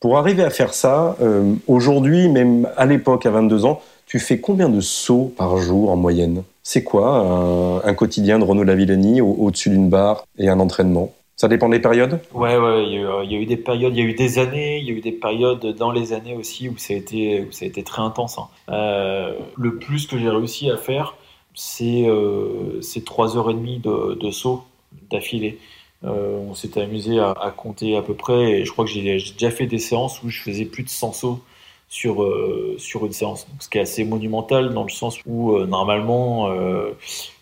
Pour 0.00 0.16
arriver 0.16 0.44
à 0.44 0.50
faire 0.50 0.74
ça, 0.74 1.16
euh, 1.20 1.54
aujourd'hui, 1.66 2.28
même 2.28 2.68
à 2.76 2.86
l'époque, 2.86 3.26
à 3.26 3.30
22 3.30 3.64
ans, 3.64 3.80
tu 4.06 4.20
fais 4.20 4.38
combien 4.38 4.68
de 4.68 4.80
sauts 4.80 5.32
par 5.36 5.56
jour 5.58 5.90
en 5.90 5.96
moyenne? 5.96 6.44
C'est 6.62 6.84
quoi 6.84 7.82
un, 7.84 7.94
quotidien 7.94 8.38
de 8.38 8.44
Renaud 8.44 8.62
Lavillenie 8.62 9.20
au-dessus 9.20 9.70
d'une 9.70 9.88
barre 9.88 10.24
et 10.38 10.48
un 10.48 10.60
entraînement? 10.60 11.12
Ça 11.38 11.46
dépend 11.46 11.68
des 11.68 11.78
périodes? 11.78 12.18
Ouais, 12.34 12.56
ouais, 12.56 12.84
il 12.84 12.94
y, 13.30 13.36
a, 13.36 13.38
eu 13.38 13.46
des 13.46 13.56
périodes, 13.56 13.94
il 13.96 14.02
y 14.02 14.06
a 14.06 14.10
eu 14.10 14.14
des 14.14 14.38
années, 14.40 14.78
il 14.78 14.86
y 14.86 14.90
a 14.90 14.92
eu 14.92 15.00
des 15.00 15.12
périodes 15.12 15.64
dans 15.76 15.92
les 15.92 16.12
années 16.12 16.34
aussi 16.34 16.68
où 16.68 16.76
ça 16.76 16.94
a 16.94 16.96
été, 16.96 17.42
où 17.42 17.52
ça 17.52 17.64
a 17.64 17.68
été 17.68 17.84
très 17.84 18.02
intense. 18.02 18.38
Hein. 18.38 18.48
Euh, 18.70 19.32
le 19.56 19.76
plus 19.76 20.08
que 20.08 20.18
j'ai 20.18 20.28
réussi 20.28 20.68
à 20.68 20.76
faire, 20.76 21.14
c'est 21.54 22.06
euh, 22.08 22.80
3h30 22.80 23.80
de, 23.80 24.14
de 24.14 24.30
saut 24.32 24.64
d'affilée. 25.10 25.58
Euh, 26.04 26.38
on 26.48 26.54
s'était 26.54 26.80
amusé 26.80 27.18
à, 27.18 27.32
à, 27.32 27.50
compter 27.50 27.96
à 27.96 28.02
peu 28.02 28.14
près, 28.14 28.60
et 28.60 28.64
je 28.64 28.70
crois 28.72 28.84
que 28.84 28.90
j'ai 28.90 29.02
déjà 29.02 29.50
fait 29.50 29.66
des 29.66 29.78
séances 29.78 30.22
où 30.22 30.30
je 30.30 30.40
faisais 30.40 30.64
plus 30.64 30.84
de 30.84 30.88
100 30.88 31.12
sauts 31.12 31.40
sur, 31.88 32.22
euh, 32.22 32.76
sur 32.78 33.04
une 33.06 33.12
séance. 33.12 33.48
Donc, 33.48 33.62
ce 33.62 33.68
qui 33.68 33.78
est 33.78 33.82
assez 33.82 34.04
monumental 34.04 34.74
dans 34.74 34.84
le 34.84 34.90
sens 34.90 35.18
où 35.26 35.56
euh, 35.56 35.66
normalement, 35.66 36.50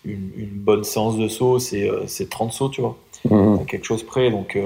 une, 0.05 0.31
une, 0.35 0.49
bonne 0.49 0.83
séance 0.83 1.17
de 1.17 1.27
saut, 1.27 1.59
c'est 1.59 2.29
30 2.29 2.51
sauts, 2.51 2.69
tu 2.69 2.81
vois. 2.81 2.97
Mmh. 3.29 3.65
quelque 3.65 3.85
chose 3.85 4.03
près. 4.03 4.31
Donc, 4.31 4.57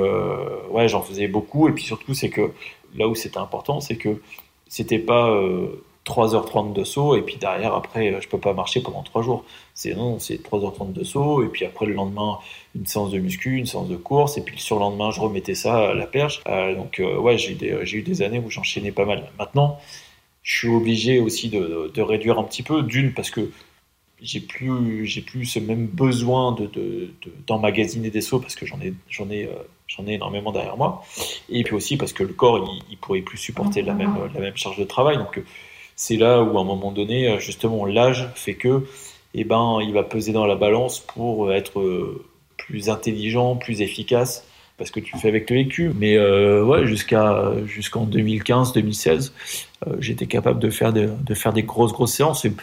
ouais, 0.69 0.88
j'en 0.88 1.01
faisais 1.01 1.27
beaucoup. 1.27 1.67
Et 1.67 1.71
puis 1.71 1.84
surtout, 1.84 2.13
c'est 2.13 2.30
que 2.30 2.51
là 2.95 3.08
où 3.08 3.15
c'était 3.15 3.39
important, 3.39 3.80
c'est 3.82 3.95
que 3.95 4.21
c'était 4.67 4.99
pas 4.99 5.30
euh, 5.30 5.84
3h30 6.06 6.73
de 6.73 6.84
saut 6.84 7.15
et 7.15 7.21
puis 7.21 7.36
derrière, 7.36 7.75
après, 7.75 8.21
je 8.21 8.27
peux 8.27 8.39
pas 8.39 8.54
marcher 8.54 8.82
pendant 8.82 9.04
3 9.04 9.21
jours. 9.21 9.43
C'est 9.73 9.93
non, 9.93 10.17
c'est 10.19 10.41
3h30 10.41 10.93
de 10.93 11.04
saut 11.04 11.43
et 11.43 11.47
puis 11.47 11.65
après, 11.65 11.86
le 11.86 11.93
lendemain, 11.93 12.39
une 12.76 12.86
séance 12.86 13.12
de 13.12 13.20
muscu, 13.20 13.58
une 13.58 13.66
séance 13.66 13.90
de 13.90 13.98
course 13.98 14.38
et 14.38 14.42
puis 14.42 14.56
le 14.56 14.62
surlendemain, 14.62 15.12
je 15.12 15.20
remettais 15.20 15.56
ça 15.56 15.90
à 15.90 15.94
la 15.94 16.06
perche. 16.06 16.42
Euh, 16.48 16.76
donc, 16.76 17.00
euh, 17.00 17.18
ouais, 17.18 17.38
j'ai 17.38 17.54
eu, 17.54 18.02
des 18.02 18.22
années 18.22 18.40
où 18.40 18.50
j'enchaînais 18.50 18.92
pas 18.92 19.06
mal. 19.06 19.30
Maintenant, 19.38 19.80
je 20.44 20.58
suis 20.58 20.70
obligé 20.70 21.20
aussi 21.20 21.50
de, 21.50 22.02
réduire 22.02 22.40
un 22.40 22.44
petit 22.44 22.64
peu. 22.64 22.82
D'une, 22.84 23.14
parce 23.14 23.30
que 23.30 23.52
j'ai 24.22 24.40
plus 24.40 25.24
plus 25.26 25.46
ce 25.46 25.58
même 25.58 25.88
besoin 25.88 26.52
de 26.52 27.10
d'emmagasiner 27.48 28.10
de, 28.10 28.14
des 28.14 28.22
sauts 28.22 28.40
parce 28.40 28.56
que 28.56 28.68
j'en 28.68 28.80
ai 28.80 28.94
ai 29.32 29.48
euh, 29.48 30.04
ai 30.08 30.14
énormément 30.14 30.52
derrière 30.52 30.78
moi 30.78 31.04
et 31.50 31.64
puis 31.64 31.74
aussi 31.74 31.98
parce 31.98 32.14
que 32.14 32.22
le 32.22 32.32
corps 32.34 32.60
il, 32.60 32.84
il 32.92 32.98
pourrait 33.00 33.22
plus 33.22 33.40
supporter 33.40 33.82
la 33.82 33.96
même 33.96 34.16
la 34.32 34.40
même 34.40 34.56
charge 34.56 34.78
de 34.78 34.84
travail 34.84 35.18
donc 35.18 35.42
c'est 35.96 36.18
là 36.18 36.44
où 36.44 36.56
à 36.60 36.62
un 36.62 36.64
moment 36.64 36.92
donné 36.92 37.40
justement 37.40 37.84
l'âge 37.84 38.30
fait 38.36 38.54
que 38.54 38.86
eh 39.34 39.44
ben 39.44 39.80
il 39.82 39.92
va 39.92 40.04
peser 40.04 40.34
dans 40.34 40.46
la 40.46 40.56
balance 40.56 41.00
pour 41.00 41.52
être 41.52 41.82
plus 42.65 42.89
intelligent 42.89 43.56
plus 43.56 43.82
efficace 43.82 44.45
parce 44.78 44.91
que 44.91 45.00
tu 45.00 45.17
fais 45.17 45.28
avec 45.28 45.50
le 45.50 45.58
vécu 45.58 45.91
mais 45.95 46.15
euh, 46.17 46.63
ouais 46.63 46.86
jusqu'à 46.86 47.52
jusqu'en 47.65 48.06
2015 48.06 48.74
2016 48.74 49.34
euh, 49.88 49.95
j'étais 50.00 50.28
capable 50.28 50.60
de 50.60 50.69
faire 50.69 50.93
de, 50.93 51.10
de 51.24 51.34
faire 51.34 51.54
des 51.54 51.63
grosses 51.63 51.93
grosses 51.93 52.13
séances. 52.13 52.45
Et, 52.45 52.54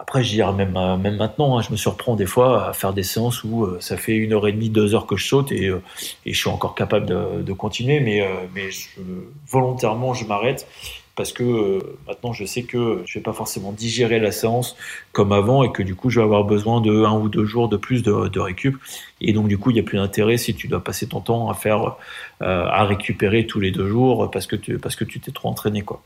après, 0.00 0.22
dirais 0.22 0.52
même, 0.52 0.76
euh, 0.76 0.96
même 0.96 1.16
maintenant, 1.16 1.58
hein, 1.58 1.62
je 1.62 1.72
me 1.72 1.76
surprends 1.76 2.14
des 2.14 2.24
fois 2.24 2.68
à 2.68 2.72
faire 2.72 2.92
des 2.92 3.02
séances 3.02 3.42
où 3.42 3.66
ça 3.80 3.96
fait 3.96 4.14
une 4.14 4.32
heure 4.32 4.46
et 4.46 4.52
demie, 4.52 4.70
deux 4.70 4.94
heures 4.94 5.06
que 5.06 5.16
je 5.16 5.26
saute 5.26 5.50
et, 5.50 5.66
et 6.24 6.32
je 6.32 6.38
suis 6.38 6.48
encore 6.48 6.76
capable 6.76 7.06
de, 7.06 7.42
de 7.42 7.52
continuer, 7.52 7.98
mais, 7.98 8.26
mais 8.54 8.68
volontairement, 9.48 10.14
je 10.14 10.24
m'arrête 10.24 10.68
parce 11.18 11.32
que 11.32 11.80
maintenant, 12.06 12.32
je 12.32 12.44
sais 12.44 12.62
que 12.62 13.02
je 13.04 13.18
vais 13.18 13.22
pas 13.22 13.32
forcément 13.32 13.72
digérer 13.72 14.20
la 14.20 14.30
séance 14.30 14.76
comme 15.10 15.32
avant 15.32 15.64
et 15.64 15.72
que 15.72 15.82
du 15.82 15.96
coup, 15.96 16.10
je 16.10 16.20
vais 16.20 16.24
avoir 16.24 16.44
besoin 16.44 16.80
de 16.80 17.04
un 17.04 17.18
ou 17.18 17.28
deux 17.28 17.44
jours 17.44 17.68
de 17.68 17.76
plus 17.76 18.04
de, 18.04 18.38
récup. 18.38 18.76
Et 19.20 19.32
donc, 19.32 19.48
du 19.48 19.58
coup, 19.58 19.70
il 19.70 19.74
n'y 19.74 19.80
a 19.80 19.82
plus 19.82 19.98
d'intérêt 19.98 20.36
si 20.36 20.54
tu 20.54 20.68
dois 20.68 20.84
passer 20.84 21.08
ton 21.08 21.20
temps 21.20 21.50
à 21.50 21.54
faire, 21.54 21.96
à 22.40 22.84
récupérer 22.84 23.46
tous 23.46 23.58
les 23.58 23.72
deux 23.72 23.88
jours 23.88 24.30
parce 24.30 24.46
que 24.46 24.54
tu, 24.54 24.78
parce 24.78 24.94
que 24.94 25.04
tu 25.04 25.18
t'es 25.18 25.32
trop 25.32 25.48
entraîné, 25.48 25.82
quoi. 25.82 26.02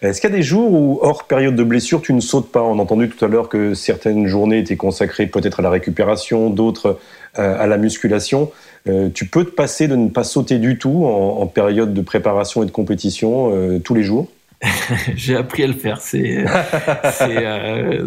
Est-ce 0.00 0.20
qu'il 0.20 0.30
y 0.30 0.32
a 0.32 0.36
des 0.36 0.44
jours 0.44 0.72
où, 0.72 1.00
hors 1.02 1.24
période 1.24 1.56
de 1.56 1.64
blessure, 1.64 2.00
tu 2.00 2.12
ne 2.12 2.20
sautes 2.20 2.52
pas? 2.52 2.62
On 2.62 2.78
a 2.78 2.82
entendu 2.82 3.08
tout 3.08 3.24
à 3.24 3.26
l'heure 3.26 3.48
que 3.48 3.74
certaines 3.74 4.28
journées 4.28 4.60
étaient 4.60 4.76
consacrées 4.76 5.26
peut-être 5.26 5.58
à 5.58 5.62
la 5.64 5.70
récupération, 5.70 6.50
d'autres 6.50 7.00
euh, 7.36 7.56
à 7.58 7.66
la 7.66 7.78
musculation. 7.78 8.52
Euh, 8.86 9.10
tu 9.12 9.26
peux 9.26 9.44
te 9.44 9.50
passer 9.50 9.88
de 9.88 9.96
ne 9.96 10.08
pas 10.08 10.24
sauter 10.24 10.58
du 10.58 10.78
tout 10.78 11.04
en, 11.04 11.46
période 11.46 11.94
de 11.94 12.00
préparation 12.00 12.62
et 12.62 12.66
de 12.66 12.70
compétition 12.70 13.52
euh, 13.52 13.78
tous 13.78 13.94
les 13.94 14.02
jours 14.02 14.28
J'ai 15.14 15.36
appris 15.36 15.62
à 15.62 15.66
le 15.66 15.72
faire. 15.72 16.00
C'est 16.00 16.44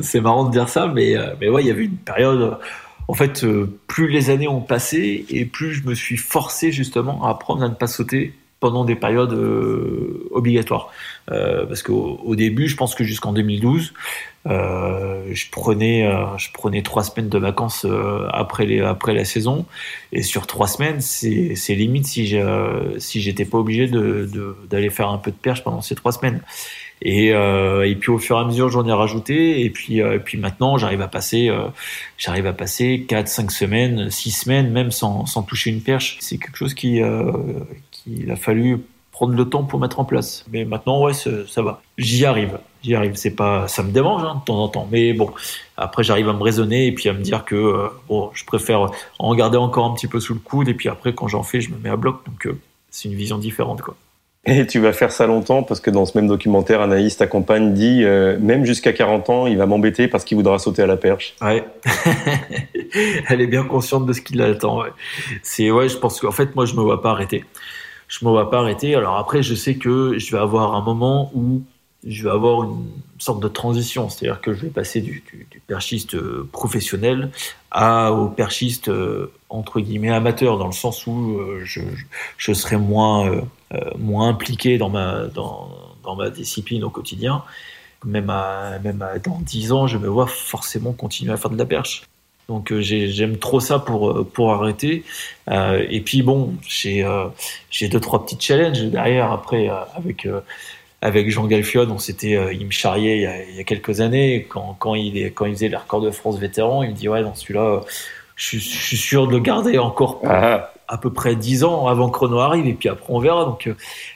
c'est 0.01 0.21
marrant 0.21 0.43
de 0.45 0.51
dire 0.51 0.67
ça, 0.67 0.91
mais 0.93 1.15
mais 1.39 1.47
ouais, 1.47 1.61
il 1.63 1.67
y 1.67 1.71
avait 1.71 1.85
une 1.85 1.95
période. 1.95 2.57
En 3.07 3.13
fait, 3.13 3.45
plus 3.87 4.09
les 4.09 4.29
années 4.29 4.49
ont 4.49 4.61
passé 4.61 5.25
et 5.29 5.45
plus 5.45 5.73
je 5.73 5.87
me 5.87 5.95
suis 5.95 6.17
forcé 6.17 6.73
justement 6.73 7.23
à 7.25 7.29
apprendre 7.29 7.63
à 7.63 7.69
ne 7.69 7.73
pas 7.73 7.87
sauter 7.87 8.33
pendant 8.61 8.85
des 8.85 8.95
périodes 8.95 9.33
euh, 9.33 10.29
obligatoires. 10.31 10.91
Euh, 11.31 11.65
parce 11.65 11.83
qu'au 11.83 12.21
au 12.23 12.35
début, 12.35 12.67
je 12.69 12.77
pense 12.77 12.95
que 12.95 13.03
jusqu'en 13.03 13.33
2012, 13.33 13.91
euh, 14.47 15.23
je 15.31 15.45
prenais 15.51 16.07
euh, 16.07 16.35
je 16.37 16.51
prenais 16.51 16.81
trois 16.81 17.03
semaines 17.03 17.29
de 17.29 17.37
vacances 17.37 17.85
euh, 17.85 18.27
après 18.31 18.65
les 18.65 18.79
après 18.79 19.13
la 19.13 19.25
saison. 19.25 19.65
Et 20.13 20.23
sur 20.23 20.47
trois 20.47 20.67
semaines 20.67 21.01
c'est 21.01 21.55
c'est 21.55 21.75
limite 21.75 22.07
si 22.07 22.25
j'ai 22.25 22.43
si 22.97 23.21
j'étais 23.21 23.45
pas 23.45 23.57
obligé 23.57 23.87
de 23.87 24.55
d'aller 24.69 24.89
faire 24.89 25.09
un 25.09 25.17
peu 25.17 25.31
de 25.31 25.35
perche 25.35 25.63
pendant 25.63 25.81
ces 25.81 25.95
trois 25.95 26.11
semaines. 26.11 26.41
Et 27.03 27.29
et 27.29 27.95
puis 27.99 28.11
au 28.11 28.19
fur 28.19 28.37
et 28.37 28.39
à 28.39 28.45
mesure 28.45 28.69
j'en 28.69 28.87
ai 28.87 28.93
rajouté. 28.93 29.61
Et 29.63 29.69
puis 29.69 29.99
et 29.99 30.19
puis 30.19 30.37
maintenant 30.39 30.77
j'arrive 30.77 31.01
à 31.01 31.07
passer 31.07 31.51
j'arrive 32.17 32.47
à 32.47 32.53
passer 32.53 33.05
quatre 33.07 33.27
cinq 33.27 33.51
semaines 33.51 34.09
six 34.09 34.31
semaines 34.31 34.71
même 34.71 34.91
sans 34.91 35.25
sans 35.27 35.43
toucher 35.43 35.69
une 35.69 35.81
perche. 35.81 36.17
C'est 36.19 36.37
quelque 36.37 36.57
chose 36.57 36.73
qui 36.73 36.99
qu'il 38.03 38.29
a 38.31 38.35
fallu 38.35 38.79
prendre 39.11 39.35
le 39.35 39.47
temps 39.47 39.63
pour 39.63 39.79
mettre 39.79 39.99
en 39.99 40.05
place. 40.05 40.45
Mais 40.51 40.65
maintenant, 40.65 41.03
ouais, 41.03 41.13
ça 41.13 41.61
va. 41.61 41.81
J'y 41.97 42.25
arrive. 42.25 42.57
J'y 42.81 42.95
arrive. 42.95 43.15
C'est 43.15 43.35
pas, 43.35 43.67
ça 43.67 43.83
me 43.83 43.91
dérange 43.91 44.23
hein, 44.23 44.37
de 44.39 44.45
temps 44.45 44.63
en 44.63 44.67
temps. 44.67 44.87
Mais 44.91 45.13
bon, 45.13 45.29
après, 45.77 46.03
j'arrive 46.03 46.29
à 46.29 46.33
me 46.33 46.41
raisonner 46.41 46.87
et 46.87 46.91
puis 46.91 47.09
à 47.09 47.13
me 47.13 47.21
dire 47.21 47.45
que 47.45 47.55
euh, 47.55 47.87
bon, 48.07 48.31
je 48.33 48.45
préfère 48.45 48.89
en 49.19 49.35
garder 49.35 49.57
encore 49.57 49.85
un 49.85 49.93
petit 49.93 50.07
peu 50.07 50.19
sous 50.19 50.33
le 50.33 50.39
coude 50.39 50.69
et 50.69 50.73
puis 50.73 50.89
après, 50.89 51.13
quand 51.13 51.27
j'en 51.27 51.43
fais, 51.43 51.61
je 51.61 51.71
me 51.71 51.77
mets 51.77 51.89
à 51.89 51.97
bloc. 51.97 52.25
Donc, 52.25 52.47
euh, 52.47 52.57
c'est 52.89 53.09
une 53.09 53.15
vision 53.15 53.37
différente, 53.37 53.81
quoi. 53.81 53.95
Et 54.43 54.65
tu 54.65 54.79
vas 54.79 54.91
faire 54.91 55.11
ça 55.11 55.27
longtemps 55.27 55.61
parce 55.61 55.79
que 55.79 55.91
dans 55.91 56.07
ce 56.07 56.17
même 56.17 56.27
documentaire, 56.27 56.81
Anaïs, 56.81 57.15
ta 57.15 57.27
compagne, 57.27 57.73
dit 57.73 58.03
euh, 58.03 58.39
même 58.39 58.65
jusqu'à 58.65 58.91
40 58.91 59.29
ans, 59.29 59.45
il 59.45 59.55
va 59.55 59.67
m'embêter 59.67 60.07
parce 60.07 60.23
qu'il 60.23 60.35
voudra 60.35 60.57
sauter 60.57 60.81
à 60.81 60.87
la 60.87 60.97
perche. 60.97 61.35
Ouais. 61.41 61.63
Elle 63.29 63.41
est 63.41 63.47
bien 63.47 63.63
consciente 63.63 64.07
de 64.07 64.13
ce 64.13 64.21
qui 64.21 64.33
l'attend. 64.33 64.81
Ouais. 64.81 64.89
C'est 65.43 65.69
ouais, 65.69 65.89
je 65.89 65.97
pense 65.97 66.19
qu'en 66.19 66.31
fait, 66.31 66.55
moi, 66.55 66.65
je 66.65 66.73
me 66.73 66.81
vois 66.81 67.03
pas 67.03 67.11
arrêter 67.11 67.45
je 68.11 68.25
me 68.25 68.29
vois 68.29 68.51
pas 68.51 68.59
arrêter. 68.59 68.93
Alors 68.93 69.17
après, 69.17 69.41
je 69.41 69.55
sais 69.55 69.75
que 69.75 70.19
je 70.19 70.31
vais 70.31 70.41
avoir 70.41 70.75
un 70.75 70.81
moment 70.81 71.31
où 71.33 71.63
je 72.05 72.23
vais 72.23 72.29
avoir 72.29 72.63
une 72.63 72.89
sorte 73.19 73.41
de 73.41 73.47
transition, 73.47 74.09
c'est-à-dire 74.09 74.41
que 74.41 74.53
je 74.53 74.63
vais 74.63 74.69
passer 74.69 74.99
du, 74.99 75.23
perchiste 75.65 76.15
euh, 76.15 76.47
professionnel 76.51 77.31
à 77.69 78.11
au 78.11 78.27
perchiste 78.27 78.89
euh, 78.89 79.31
entre 79.49 79.79
guillemets 79.79 80.11
amateur, 80.11 80.57
dans 80.57 80.65
le 80.65 80.73
sens 80.73 81.07
où 81.07 81.37
euh, 81.37 81.61
je, 81.63 82.53
serai 82.53 82.77
moins 82.77 83.43
moins 83.97 84.27
impliqué 84.27 84.77
dans 84.77 84.89
ma 84.89 85.27
dans, 85.27 85.69
dans 86.03 86.17
ma 86.17 86.29
discipline 86.29 86.83
au 86.83 86.89
quotidien. 86.89 87.43
Même 88.03 88.29
à 88.29 88.77
même 88.83 89.01
à, 89.01 89.19
dans 89.19 89.39
dix 89.39 89.71
ans, 89.71 89.87
je 89.87 89.97
me 89.97 90.09
vois 90.09 90.27
forcément 90.27 90.91
continuer 90.91 91.31
à 91.31 91.37
faire 91.37 91.51
de 91.51 91.57
la 91.57 91.65
perche. 91.65 92.03
Donc 92.51 92.71
euh, 92.71 92.81
j'aime 92.81 93.37
trop 93.37 93.59
ça 93.59 93.79
pour 93.79 94.11
euh, 94.11 94.23
pour 94.23 94.51
arrêter. 94.51 95.03
Euh, 95.49 95.85
et 95.89 96.01
puis 96.01 96.21
bon, 96.21 96.53
j'ai 96.67 97.05
j'ai 97.69 97.87
deux 97.87 97.99
trois 97.99 98.25
petits 98.25 98.37
challenges 98.39 98.83
derrière 98.83 99.31
après 99.31 99.69
avec 99.95 100.27
avec 101.03 101.31
Jean 101.31 101.47
Galfion, 101.47 101.87
on 101.89 101.97
s'était, 101.97 102.37
il 102.53 102.63
me 102.63 102.71
charriait 102.71 103.17
il 103.17 103.21
y, 103.23 103.25
a, 103.25 103.43
il 103.43 103.55
y, 103.55 103.59
a, 103.59 103.63
quelques 103.63 104.01
années 104.01 104.45
quand, 104.47 104.75
quand 104.77 104.93
il 104.93 105.17
est, 105.17 105.31
quand 105.31 105.47
il 105.47 105.53
faisait 105.53 105.67
les 105.67 105.75
records 105.75 106.01
de 106.01 106.11
France 106.11 106.37
vétéran, 106.37 106.83
il 106.83 106.91
me 106.91 106.95
dit 106.95 107.09
ouais 107.09 107.23
dans 107.23 107.33
celui-là, 107.33 107.81
je, 108.35 108.59
suis 108.59 108.97
sûr 108.97 109.25
de 109.25 109.31
le 109.31 109.39
garder 109.39 109.79
encore 109.79 110.21
ah. 110.25 110.71
à 110.87 110.97
peu 110.99 111.11
près 111.11 111.35
10 111.35 111.63
ans 111.63 111.87
avant 111.87 112.07
que 112.09 112.17
Chrono 112.17 112.37
arrive 112.37 112.67
et 112.67 112.75
puis 112.75 112.87
après 112.87 113.11
on 113.11 113.19
verra. 113.19 113.45
Donc 113.45 113.67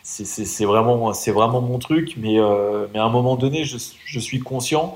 c'est 0.04 0.66
vraiment, 0.66 1.12
c'est 1.14 1.32
vraiment 1.32 1.62
mon 1.62 1.80
truc. 1.80 2.14
Mais, 2.18 2.38
mais 2.94 3.00
à 3.00 3.06
un 3.06 3.10
moment 3.10 3.36
donné, 3.36 3.64
je, 3.64 3.78
je 4.06 4.20
suis 4.20 4.42
conscient 4.42 4.96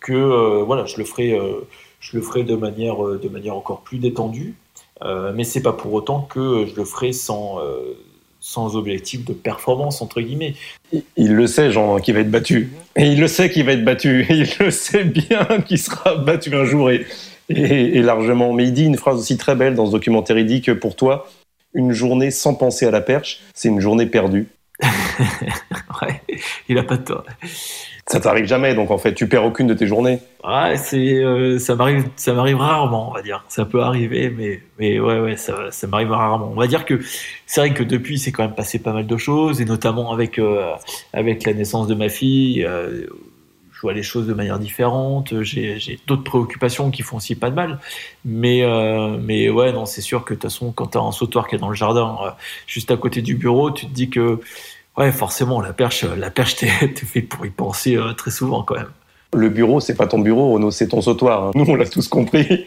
que 0.00 0.62
voilà, 0.62 0.86
je 0.86 0.96
le 0.96 1.04
ferai, 1.04 1.38
je 2.10 2.16
le 2.16 2.22
ferai 2.22 2.44
de 2.44 2.54
manière, 2.54 2.98
de 2.98 3.28
manière 3.28 3.56
encore 3.56 3.80
plus 3.80 3.98
détendue. 3.98 4.54
mais 5.34 5.44
c'est 5.44 5.62
pas 5.62 5.72
pour 5.72 5.92
autant 5.92 6.22
que 6.22 6.66
je 6.66 6.76
le 6.76 6.84
ferai 6.84 7.12
sans 7.12 7.58
sans 8.46 8.76
objectif 8.76 9.24
de 9.24 9.32
performance, 9.32 10.00
entre 10.02 10.20
guillemets. 10.20 10.54
Il, 11.16 11.34
le 11.34 11.48
sait, 11.48 11.72
Jean, 11.72 11.98
qu'il 11.98 12.14
va 12.14 12.20
être 12.20 12.30
battu. 12.30 12.70
Et 12.94 13.06
il 13.06 13.18
le 13.18 13.26
sait 13.26 13.50
qu'il 13.50 13.64
va 13.66 13.72
être 13.72 13.84
battu. 13.84 14.24
il 14.30 14.46
le 14.60 14.70
sait 14.70 15.02
bien 15.02 15.44
qu'il 15.66 15.80
sera 15.80 16.14
battu 16.14 16.54
un 16.54 16.64
jour 16.64 16.90
et, 16.92 17.04
et, 17.48 18.02
largement. 18.02 18.52
Mais 18.52 18.64
il 18.64 18.72
dit 18.72 18.84
une 18.84 18.96
phrase 18.96 19.18
aussi 19.18 19.36
très 19.36 19.56
belle 19.56 19.74
dans 19.74 19.86
ce 19.86 19.90
documentaire. 19.90 20.38
Il 20.38 20.46
dit 20.46 20.62
que 20.62 20.70
pour 20.70 20.94
toi, 20.94 21.28
une 21.74 21.90
journée 21.90 22.30
sans 22.30 22.54
penser 22.54 22.86
à 22.86 22.92
la 22.92 23.00
perche, 23.00 23.40
c'est 23.52 23.68
une 23.68 23.80
journée 23.80 24.06
perdue. 24.06 24.46
ouais, 26.02 26.22
il 26.68 26.78
a 26.78 26.84
pas 26.84 26.98
de 26.98 27.02
tort. 27.02 27.24
Ça 28.08 28.20
t'arrive 28.20 28.44
jamais, 28.44 28.72
donc 28.72 28.92
en 28.92 28.98
fait, 28.98 29.14
tu 29.14 29.28
perds 29.28 29.44
aucune 29.44 29.66
de 29.66 29.74
tes 29.74 29.88
journées. 29.88 30.20
Ouais, 30.44 30.76
c'est, 30.76 31.16
euh, 31.24 31.58
ça 31.58 31.74
m'arrive, 31.74 32.08
ça 32.14 32.34
m'arrive 32.34 32.58
rarement, 32.58 33.10
on 33.10 33.12
va 33.12 33.20
dire. 33.20 33.44
Ça 33.48 33.64
peut 33.64 33.82
arriver, 33.82 34.30
mais, 34.30 34.60
mais 34.78 35.00
ouais, 35.00 35.18
ouais, 35.18 35.36
ça, 35.36 35.72
ça 35.72 35.88
m'arrive 35.88 36.12
rarement. 36.12 36.48
On 36.52 36.54
va 36.54 36.68
dire 36.68 36.84
que 36.84 37.00
c'est 37.46 37.60
vrai 37.60 37.74
que 37.74 37.82
depuis, 37.82 38.20
c'est 38.20 38.30
quand 38.30 38.44
même 38.44 38.54
passé 38.54 38.78
pas 38.78 38.92
mal 38.92 39.08
de 39.08 39.16
choses, 39.16 39.60
et 39.60 39.64
notamment 39.64 40.12
avec, 40.12 40.38
euh, 40.38 40.72
avec 41.12 41.44
la 41.44 41.52
naissance 41.52 41.88
de 41.88 41.96
ma 41.96 42.08
fille. 42.08 42.64
Euh, 42.64 43.06
je 43.72 43.80
vois 43.80 43.92
les 43.92 44.04
choses 44.04 44.28
de 44.28 44.34
manière 44.34 44.60
différente. 44.60 45.42
J'ai, 45.42 45.80
j'ai 45.80 45.98
d'autres 46.06 46.22
préoccupations 46.22 46.92
qui 46.92 47.02
font 47.02 47.16
aussi 47.16 47.34
pas 47.34 47.50
de 47.50 47.56
mal. 47.56 47.78
Mais, 48.24 48.62
mais 49.20 49.50
ouais, 49.50 49.70
non, 49.70 49.84
c'est 49.84 50.00
sûr 50.00 50.24
que 50.24 50.32
de 50.32 50.38
toute 50.38 50.50
façon, 50.50 50.72
quand 50.72 50.86
t'as 50.86 51.00
un 51.00 51.12
sautoir 51.12 51.46
qui 51.46 51.56
est 51.56 51.58
dans 51.58 51.68
le 51.68 51.74
jardin, 51.74 52.16
juste 52.66 52.90
à 52.90 52.96
côté 52.96 53.20
du 53.20 53.34
bureau, 53.34 53.70
tu 53.70 53.84
te 53.84 53.92
dis 53.92 54.08
que 54.08 54.40
ouais, 54.96 55.12
forcément, 55.12 55.60
la 55.60 55.72
perche, 55.72 56.04
la 56.04 56.30
perche 56.30 56.56
t'es 56.56 56.66
fait 56.68 57.22
pour 57.22 57.46
y 57.46 57.50
penser 57.50 57.96
euh, 57.96 58.12
très 58.12 58.30
souvent 58.30 58.62
quand 58.62 58.76
même. 58.76 58.90
Le 59.34 59.48
bureau, 59.48 59.80
c'est 59.80 59.96
pas 59.96 60.06
ton 60.06 60.18
bureau, 60.18 60.52
Renaud, 60.52 60.70
c'est 60.70 60.88
ton 60.88 61.00
sautoir. 61.00 61.44
Hein. 61.44 61.50
Nous, 61.54 61.64
on 61.68 61.74
l'a 61.74 61.86
tous 61.86 62.08
compris. 62.08 62.66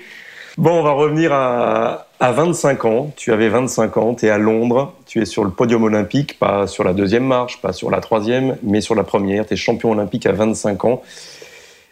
Bon, 0.57 0.71
on 0.79 0.83
va 0.83 0.91
revenir 0.91 1.31
à, 1.31 2.07
à 2.19 2.31
25 2.31 2.85
ans. 2.85 3.13
Tu 3.15 3.31
avais 3.31 3.49
25 3.49 3.97
ans, 3.97 4.13
tu 4.13 4.25
es 4.25 4.29
à 4.29 4.37
Londres, 4.37 4.93
tu 5.05 5.21
es 5.21 5.25
sur 5.25 5.45
le 5.45 5.51
podium 5.51 5.83
olympique, 5.83 6.37
pas 6.37 6.67
sur 6.67 6.83
la 6.83 6.93
deuxième 6.93 7.23
marche, 7.23 7.61
pas 7.61 7.71
sur 7.71 7.89
la 7.89 8.01
troisième, 8.01 8.57
mais 8.61 8.81
sur 8.81 8.93
la 8.93 9.03
première. 9.03 9.45
Tu 9.45 9.53
es 9.53 9.57
champion 9.57 9.91
olympique 9.91 10.25
à 10.25 10.33
25 10.33 10.85
ans. 10.85 11.01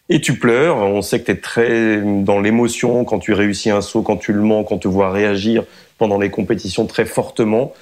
Et 0.10 0.22
tu 0.22 0.38
pleures. 0.38 0.78
On 0.78 1.02
sait 1.02 1.20
que 1.20 1.26
tu 1.26 1.32
es 1.32 1.38
très 1.38 2.02
dans 2.02 2.40
l'émotion 2.40 3.06
quand 3.06 3.20
tu 3.20 3.34
réussis 3.34 3.70
un 3.70 3.82
saut, 3.82 4.02
quand 4.02 4.18
tu 4.18 4.34
le 4.34 4.42
mens, 4.42 4.64
quand 4.64 4.76
on 4.76 4.80
te 4.80 4.88
voit 4.88 5.12
réagir 5.12 5.64
pendant 5.98 6.20
les 6.20 6.30
compétitions 6.30 6.86
très 6.86 7.06
fortement. 7.06 7.74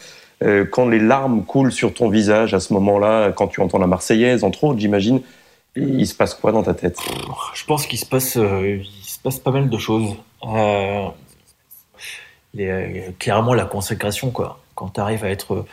Euh, 0.44 0.66
quand 0.66 0.88
les 0.88 1.00
larmes 1.00 1.46
coulent 1.46 1.72
sur 1.72 1.94
ton 1.94 2.10
visage 2.10 2.54
à 2.54 2.60
ce 2.60 2.74
moment-là, 2.74 3.32
quand 3.32 3.48
tu 3.48 3.62
entends 3.62 3.78
la 3.78 3.88
Marseillaise, 3.88 4.44
entre 4.44 4.66
autres, 4.66 4.80
j'imagine, 4.80 5.22
il 5.76 6.06
se 6.08 6.14
passe 6.14 6.34
quoi 6.34 6.52
dans 6.52 6.64
ta 6.64 6.74
tête? 6.74 6.98
Je 7.54 7.66
pense 7.66 7.86
qu'il 7.88 8.00
se 8.00 8.06
passe, 8.06 8.38
euh, 8.38 8.82
il 8.84 9.06
se 9.06 9.20
passe 9.20 9.40
pas 9.40 9.52
mal 9.52 9.70
de 9.70 9.78
choses. 9.78 10.16
Euh, 10.44 11.08
clairement, 13.20 13.54
la 13.54 13.66
consécration, 13.66 14.32
quoi. 14.32 14.60
Quand 14.76 14.90
tu 14.90 15.00
arrives 15.00 15.24
à 15.24 15.30
être 15.30 15.66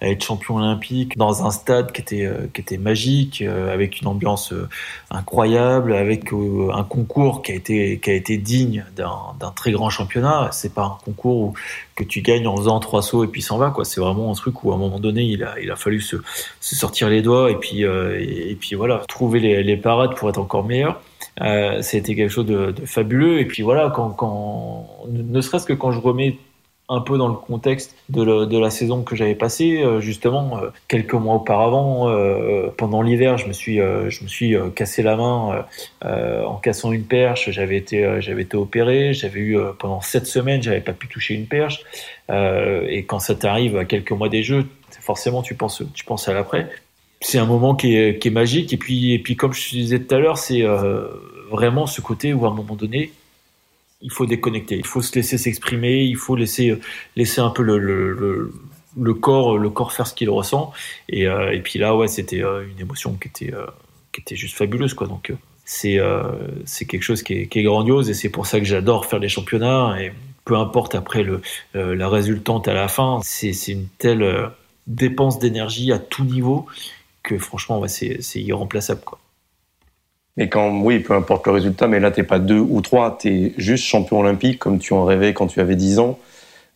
à 0.00 0.08
être 0.08 0.22
champion 0.22 0.56
olympique 0.56 1.16
dans 1.16 1.46
un 1.46 1.50
stade 1.50 1.92
qui 1.92 2.00
était 2.00 2.24
euh, 2.24 2.48
qui 2.52 2.60
était 2.60 2.78
magique 2.78 3.42
euh, 3.42 3.72
avec 3.72 4.00
une 4.00 4.08
ambiance 4.08 4.52
euh, 4.52 4.68
incroyable 5.10 5.92
avec 5.92 6.32
un 6.32 6.84
concours 6.84 7.42
qui 7.42 7.52
a 7.52 7.54
été 7.54 7.98
qui 7.98 8.10
a 8.10 8.14
été 8.14 8.36
digne 8.36 8.84
d'un 8.96 9.50
très 9.54 9.72
grand 9.72 9.90
championnat. 9.90 10.50
C'est 10.52 10.74
pas 10.74 10.84
un 10.84 10.98
concours 11.04 11.36
où, 11.36 11.54
que 11.96 12.04
tu 12.04 12.20
gagnes 12.20 12.46
en 12.46 12.56
faisant 12.56 12.78
trois 12.80 13.02
sauts 13.02 13.24
et 13.24 13.28
puis 13.28 13.42
s'en 13.42 13.58
va 13.58 13.70
quoi. 13.70 13.84
C'est 13.84 14.00
vraiment 14.00 14.30
un 14.30 14.34
truc 14.34 14.62
où 14.64 14.72
à 14.72 14.74
un 14.74 14.78
moment 14.78 15.00
donné 15.00 15.22
il 15.22 15.42
a 15.42 15.58
il 15.60 15.70
a 15.70 15.76
fallu 15.76 16.00
se, 16.00 16.16
se 16.60 16.76
sortir 16.76 17.08
les 17.08 17.22
doigts 17.22 17.50
et 17.50 17.56
puis 17.56 17.82
et, 17.82 18.56
puis 18.60 18.76
voilà 18.76 19.02
trouver 19.08 19.40
les, 19.40 19.62
les 19.62 19.76
parades 19.76 20.14
pour 20.14 20.28
être 20.28 20.38
encore 20.38 20.64
meilleur. 20.64 21.00
Euh, 21.40 21.82
c'était 21.82 22.14
quelque 22.14 22.30
chose 22.30 22.46
de, 22.46 22.72
de, 22.72 22.86
fabuleux. 22.86 23.40
Et 23.40 23.44
puis 23.44 23.62
voilà 23.62 23.92
quand, 23.94 24.10
quand 24.10 24.88
ne 25.08 25.40
serait-ce 25.40 25.66
que 25.66 25.72
quand 25.72 25.92
je 25.92 26.00
remets 26.00 26.38
un 26.88 27.00
peu 27.00 27.18
dans 27.18 27.28
le 27.28 27.34
contexte 27.34 27.94
de, 28.08 28.58
la 28.58 28.70
saison 28.70 29.02
que 29.02 29.14
j'avais 29.14 29.34
passée. 29.34 29.82
Euh, 29.82 30.00
justement, 30.00 30.58
euh, 30.58 30.70
quelques 30.88 31.14
mois 31.14 31.34
auparavant, 31.34 32.08
euh, 32.08 32.68
pendant 32.76 33.02
l'hiver, 33.02 33.36
je 33.36 33.46
me 33.46 33.52
suis, 33.52 33.76
je 33.76 34.22
me 34.22 34.28
suis 34.28 34.56
cassé 34.74 35.02
la 35.02 35.16
main 35.16 35.66
en 36.02 36.56
cassant 36.56 36.92
une 36.92 37.04
perche. 37.04 37.50
J'avais 37.50 37.76
été, 37.76 38.20
j'avais 38.20 38.42
été 38.42 38.56
opéré. 38.56 39.12
J'avais 39.12 39.40
eu 39.40 39.58
pendant 39.78 40.00
sept 40.00 40.26
semaines, 40.26 40.62
j'avais 40.62 40.80
pas 40.80 40.92
pu 40.92 41.08
toucher 41.08 41.34
une 41.34 41.46
perche. 41.46 41.82
et 42.30 43.04
quand 43.06 43.18
ça 43.18 43.34
t'arrive 43.34 43.76
à 43.76 43.84
quelques 43.84 44.12
mois 44.12 44.28
des 44.28 44.42
Jeux, 44.42 44.66
forcément, 45.00 45.42
tu 45.42 45.54
penses, 45.54 45.82
tu 45.94 46.04
penses 46.04 46.28
à 46.28 46.34
l'après. 46.34 46.68
C'est 47.20 47.38
un 47.38 47.46
moment 47.46 47.74
qui 47.74 47.96
est, 47.96 48.18
qui 48.20 48.28
est 48.28 48.32
magique. 48.32 48.72
Et 48.72 48.76
puis, 48.76 49.12
et 49.12 49.18
puis, 49.18 49.36
comme 49.36 49.52
je 49.52 49.68
te 49.68 49.74
disais 49.74 49.98
tout 49.98 50.14
à 50.14 50.18
l'heure, 50.18 50.38
c'est 50.38 50.62
vraiment 51.50 51.86
ce 51.86 52.00
côté 52.00 52.32
où 52.32 52.46
à 52.46 52.48
un 52.48 52.54
moment 52.54 52.74
donné, 52.74 53.12
il 54.00 54.12
faut 54.12 54.26
déconnecter, 54.26 54.76
il 54.76 54.86
faut 54.86 55.02
se 55.02 55.14
laisser 55.14 55.38
s'exprimer, 55.38 56.04
il 56.04 56.16
faut 56.16 56.36
laisser 56.36 56.78
laisser 57.16 57.40
un 57.40 57.50
peu 57.50 57.62
le, 57.62 57.78
le, 58.96 59.14
corps 59.14 59.58
le 59.58 59.70
corps 59.70 59.92
faire 59.92 60.06
ce 60.06 60.14
qu'il 60.14 60.30
ressent. 60.30 60.72
Et, 61.08 61.26
euh, 61.26 61.52
et 61.52 61.60
puis 61.60 61.78
là 61.78 61.96
ouais 61.96 62.08
c'était 62.08 62.42
euh, 62.42 62.66
une 62.68 62.80
émotion 62.80 63.14
qui 63.14 63.28
était 63.28 63.54
euh, 63.54 63.66
qui 64.12 64.20
était 64.20 64.36
juste 64.36 64.56
fabuleuse 64.56 64.94
quoi. 64.94 65.06
Donc 65.06 65.32
c'est 65.64 65.98
quelque 66.86 67.02
chose 67.02 67.22
qui 67.22 67.34
est, 67.34 67.46
qui 67.46 67.58
est 67.58 67.62
grandiose 67.62 68.08
et 68.08 68.14
c'est 68.14 68.30
pour 68.30 68.46
ça 68.46 68.58
que 68.58 68.64
j'adore 68.64 69.06
faire 69.06 69.18
les 69.18 69.28
championnats. 69.28 69.96
Et 70.00 70.12
peu 70.44 70.56
importe 70.56 70.94
après 70.94 71.22
le 71.22 71.42
la 71.74 72.08
résultante 72.08 72.68
à 72.68 72.74
la 72.74 72.88
fin 72.88 73.20
c'est 73.22 73.52
c'est 73.52 73.72
une 73.72 73.88
telle 73.98 74.50
dépense 74.86 75.38
d'énergie 75.38 75.92
à 75.92 75.98
tout 75.98 76.24
niveau 76.24 76.66
que 77.22 77.38
franchement 77.38 77.80
ouais, 77.80 77.88
c'est 77.88 78.22
c'est 78.22 78.40
irremplaçable 78.40 79.02
quoi 79.04 79.18
et 80.38 80.48
quand, 80.48 80.80
oui, 80.80 81.00
peu 81.00 81.14
importe 81.14 81.46
le 81.46 81.52
résultat, 81.52 81.88
mais 81.88 81.98
là, 81.98 82.12
t'es 82.12 82.22
pas 82.22 82.38
deux 82.38 82.60
ou 82.60 82.80
trois, 82.80 83.18
tu 83.20 83.28
es 83.28 83.52
juste 83.58 83.84
champion 83.84 84.20
olympique 84.20 84.60
comme 84.60 84.78
tu 84.78 84.92
en 84.92 85.04
rêvais 85.04 85.34
quand 85.34 85.48
tu 85.48 85.60
avais 85.60 85.74
10 85.74 85.98
ans. 85.98 86.18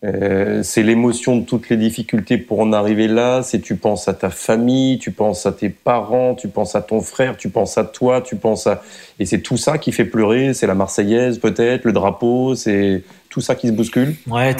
Euh, 0.04 0.64
c'est 0.64 0.82
l'émotion 0.82 1.36
de 1.36 1.44
toutes 1.44 1.68
les 1.68 1.76
difficultés 1.76 2.36
pour 2.36 2.58
en 2.58 2.72
arriver 2.72 3.06
là. 3.06 3.42
C'est 3.44 3.60
tu 3.60 3.76
penses 3.76 4.08
à 4.08 4.14
ta 4.14 4.30
famille, 4.30 4.98
tu 4.98 5.12
penses 5.12 5.46
à 5.46 5.52
tes 5.52 5.68
parents, 5.68 6.34
tu 6.34 6.48
penses 6.48 6.74
à 6.74 6.82
ton 6.82 7.00
frère, 7.00 7.36
tu 7.36 7.50
penses 7.50 7.78
à 7.78 7.84
toi, 7.84 8.20
tu 8.20 8.34
penses 8.34 8.66
à 8.66 8.82
et 9.20 9.26
c'est 9.26 9.42
tout 9.42 9.56
ça 9.56 9.78
qui 9.78 9.92
fait 9.92 10.04
pleurer. 10.04 10.54
C'est 10.54 10.66
la 10.66 10.74
Marseillaise 10.74 11.38
peut-être, 11.38 11.84
le 11.84 11.92
drapeau, 11.92 12.56
c'est 12.56 13.04
tout 13.28 13.40
ça 13.40 13.54
qui 13.54 13.68
se 13.68 13.72
bouscule. 13.72 14.16
Ouais, 14.26 14.56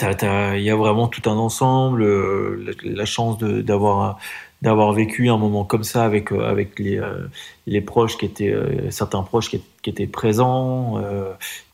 il 0.54 0.62
y 0.62 0.70
a 0.70 0.76
vraiment 0.76 1.08
tout 1.08 1.28
un 1.28 1.36
ensemble. 1.36 2.04
Euh, 2.04 2.64
la, 2.84 2.92
la 2.94 3.04
chance 3.04 3.38
d'avoir 3.38 4.18
d'avoir 4.62 4.92
vécu 4.92 5.28
un 5.28 5.36
moment 5.36 5.64
comme 5.64 5.82
ça 5.82 6.04
avec 6.04 6.32
euh, 6.32 6.48
avec 6.48 6.78
les 6.78 6.98
euh, 6.98 7.26
les 7.66 7.80
proches 7.80 8.16
qui 8.16 8.24
étaient 8.24 8.52
euh, 8.52 8.90
certains 8.90 9.22
proches 9.22 9.50
qui, 9.50 9.60
étaient 9.84 10.06
présents 10.06 11.02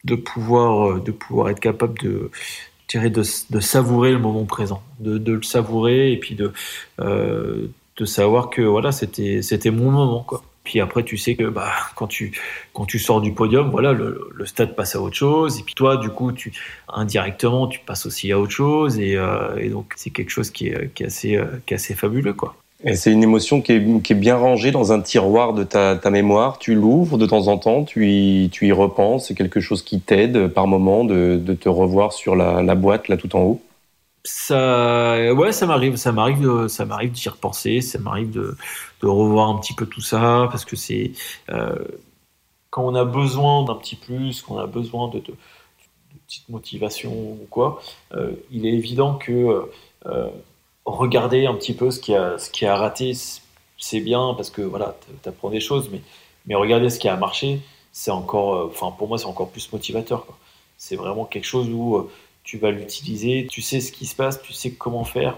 de 0.04 0.14
pouvoir 0.14 1.00
de 1.00 1.12
pouvoir 1.12 1.50
être 1.50 1.60
capable 1.60 1.98
de 1.98 2.30
de, 2.94 3.22
de 3.50 3.60
savourer 3.60 4.12
le 4.12 4.18
moment 4.18 4.46
présent 4.46 4.82
de, 4.98 5.32
le 5.32 5.42
savourer 5.42 6.12
et 6.12 6.16
puis 6.16 6.34
de 6.34 6.52
de 6.98 8.04
savoir 8.04 8.48
que 8.48 8.62
voilà 8.62 8.92
c'était 8.92 9.42
c'était 9.42 9.70
mon 9.70 9.90
moment 9.90 10.22
quoi. 10.22 10.42
Puis 10.64 10.80
après 10.80 11.02
tu 11.02 11.18
sais 11.18 11.34
que 11.34 11.44
bah 11.44 11.72
quand 11.96 12.06
tu 12.06 12.32
quand 12.72 12.86
tu 12.86 12.98
sors 12.98 13.20
du 13.20 13.34
podium 13.34 13.70
voilà 13.70 13.92
le, 13.92 14.30
le 14.34 14.46
stade 14.46 14.74
passe 14.74 14.94
à 14.96 15.00
autre 15.02 15.16
chose 15.16 15.58
et 15.58 15.62
puis 15.62 15.74
toi 15.74 15.98
du 15.98 16.08
coup 16.08 16.32
tu 16.32 16.52
indirectement 16.88 17.66
tu 17.66 17.80
passes 17.80 18.06
aussi 18.06 18.32
à 18.32 18.38
autre 18.38 18.52
chose 18.52 18.98
et, 18.98 19.18
donc 19.70 19.92
c'est 19.96 20.10
quelque 20.10 20.30
chose 20.30 20.50
qui 20.50 20.68
est, 20.68 20.94
qui 20.94 21.04
assez 21.04 21.38
qui 21.66 21.74
assez 21.74 21.94
fabuleux 21.94 22.32
quoi 22.32 22.56
et 22.84 22.94
c'est 22.94 23.12
une 23.12 23.24
émotion 23.24 23.60
qui 23.60 23.72
est, 23.72 24.14
bien 24.14 24.36
rangée 24.36 24.70
dans 24.70 24.92
un 24.92 25.00
tiroir 25.00 25.52
de 25.52 25.64
ta, 25.64 25.98
mémoire. 26.10 26.58
Tu 26.58 26.74
l'ouvres 26.74 27.18
de 27.18 27.26
temps 27.26 27.48
en 27.48 27.58
temps, 27.58 27.84
tu 27.84 28.06
y, 28.06 28.72
repenses. 28.72 29.26
C'est 29.28 29.34
quelque 29.34 29.60
chose 29.60 29.82
qui 29.82 30.00
t'aide 30.00 30.48
par 30.48 30.68
moment 30.68 31.04
de, 31.04 31.56
te 31.60 31.68
revoir 31.68 32.12
sur 32.12 32.36
la, 32.36 32.74
boîte 32.76 33.08
là 33.08 33.16
tout 33.16 33.34
en 33.34 33.40
haut. 33.40 33.60
Ça, 34.24 35.32
ouais, 35.32 35.52
ça 35.52 35.66
m'arrive, 35.66 35.96
ça 35.96 36.12
m'arrive, 36.12 36.68
ça 36.68 36.84
m'arrive 36.84 37.10
d'y 37.10 37.28
repenser. 37.28 37.80
Ça 37.80 37.98
m'arrive 37.98 38.30
de, 38.30 38.56
revoir 39.02 39.48
un 39.48 39.58
petit 39.58 39.74
peu 39.74 39.86
tout 39.86 40.00
ça 40.00 40.46
parce 40.50 40.64
que 40.64 40.76
c'est 40.76 41.12
euh, 41.50 41.74
quand 42.70 42.84
on 42.84 42.94
a 42.94 43.04
besoin 43.04 43.64
d'un 43.64 43.74
petit 43.74 43.96
plus, 43.96 44.42
quand 44.42 44.54
on 44.54 44.58
a 44.58 44.66
besoin 44.66 45.08
de, 45.08 45.18
de, 45.18 45.32
de 45.32 46.18
petite 46.28 46.48
motivation 46.48 47.10
ou 47.12 47.46
quoi. 47.50 47.82
Euh, 48.12 48.32
il 48.52 48.66
est 48.66 48.72
évident 48.72 49.14
que 49.14 49.68
euh, 50.06 50.28
regarder 50.96 51.46
un 51.46 51.54
petit 51.54 51.74
peu 51.74 51.90
ce 51.90 52.00
qui 52.00 52.14
a, 52.14 52.76
raté, 52.76 53.12
c'est 53.78 54.00
bien 54.00 54.34
parce 54.34 54.50
que 54.50 54.62
voilà, 54.62 54.96
tu 55.22 55.28
apprends 55.28 55.50
des 55.50 55.60
choses, 55.60 55.90
mais, 55.92 56.54
regarder 56.54 56.90
ce 56.90 56.98
qui 56.98 57.08
a 57.08 57.16
marché, 57.16 57.60
c'est 57.92 58.10
encore, 58.10 58.54
euh, 58.54 58.70
enfin 58.70 58.94
pour 58.96 59.08
moi, 59.08 59.18
c'est 59.18 59.26
encore 59.26 59.50
plus 59.50 59.70
motivateur. 59.72 60.26
C'est 60.78 60.96
vraiment 60.96 61.24
quelque 61.24 61.44
chose 61.44 61.68
où 61.70 61.96
euh, 61.96 62.10
tu 62.42 62.58
vas 62.58 62.70
l'utiliser, 62.70 63.46
tu 63.50 63.60
sais 63.60 63.80
ce 63.80 63.92
qui 63.92 64.06
se 64.06 64.14
passe, 64.14 64.40
tu 64.40 64.52
sais 64.52 64.72
comment 64.72 65.04
faire. 65.04 65.36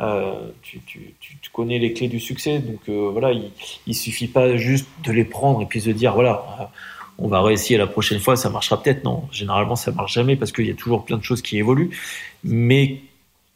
Euh, 0.00 0.50
tu, 0.62 0.80
connais 1.52 1.78
les 1.78 1.92
clés 1.92 2.08
du 2.08 2.20
succès, 2.20 2.60
donc 2.60 2.88
voilà, 2.88 3.32
il, 3.32 3.50
il 3.86 3.94
suffit 3.94 4.28
pas 4.28 4.56
juste 4.56 4.86
de 5.04 5.12
les 5.12 5.24
prendre 5.24 5.60
et 5.62 5.66
puis 5.66 5.80
de 5.80 5.92
dire 5.92 6.14
voilà, 6.14 6.70
on 7.18 7.26
va 7.26 7.42
réessayer 7.42 7.76
la 7.76 7.88
prochaine 7.88 8.20
fois, 8.20 8.36
ça 8.36 8.48
marchera 8.48 8.80
peut-être. 8.80 9.04
Non, 9.04 9.24
généralement, 9.32 9.76
ça 9.76 9.90
marche 9.90 10.14
jamais 10.14 10.36
parce 10.36 10.52
qu'il 10.52 10.66
y 10.66 10.70
a 10.70 10.74
toujours 10.74 11.04
plein 11.04 11.18
de 11.18 11.24
choses 11.24 11.42
qui 11.42 11.58
évoluent. 11.58 11.90
Mais 12.44 13.00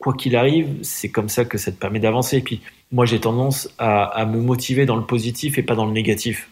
quoi 0.03 0.15
qu'il 0.15 0.35
arrive, 0.37 0.69
c'est 0.83 1.11
comme 1.11 1.29
ça 1.29 1.45
que 1.45 1.57
ça 1.57 1.71
te 1.71 1.77
permet 1.77 2.01
d'avancer. 2.01 2.39
Et 2.39 2.41
puis, 2.43 2.61
moi, 2.91 3.07
j'ai 3.07 3.21
tendance 3.21 3.73
à, 3.79 4.27
me 4.27 4.41
motiver 4.41 4.85
dans 4.85 4.97
le 4.97 5.05
positif 5.05 5.59
et 5.59 5.63
pas 5.63 5.77
dans 5.77 5.87
le 5.87 5.93
négatif. 5.93 6.51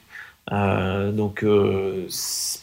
Euh, 0.53 1.11
donc, 1.11 1.43
euh, 1.43 2.07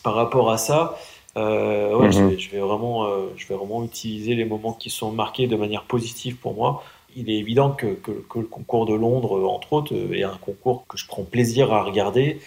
par 0.01 0.15
rapport 0.15 0.49
à 0.49 0.57
ça, 0.57 0.97
euh, 1.35 1.99
mhm. 1.99 2.39
je, 2.39 2.49
vais, 2.49 2.59
vraiment, 2.59 3.05
je 3.35 3.47
vais 3.47 3.55
vraiment 3.55 3.83
utiliser 3.83 4.33
les 4.33 4.45
moments 4.45 4.73
qui 4.73 4.89
sont 4.89 5.11
marqués 5.11 5.45
de 5.45 5.57
manière 5.57 5.83
positive 5.83 6.37
pour 6.37 6.55
moi. 6.55 6.83
Il 7.17 7.29
est 7.29 7.37
évident 7.37 7.71
que, 7.71 7.87
que, 7.87 8.39
le 8.39 8.45
concours 8.45 8.85
de 8.85 8.93
Londres, 8.93 9.43
entre 9.49 9.73
autres, 9.73 9.93
est 10.13 10.23
un 10.23 10.37
concours 10.39 10.85
que 10.87 10.97
je 10.97 11.05
prends 11.05 11.23
plaisir 11.23 11.73
à 11.73 11.83
regarder 11.83 12.39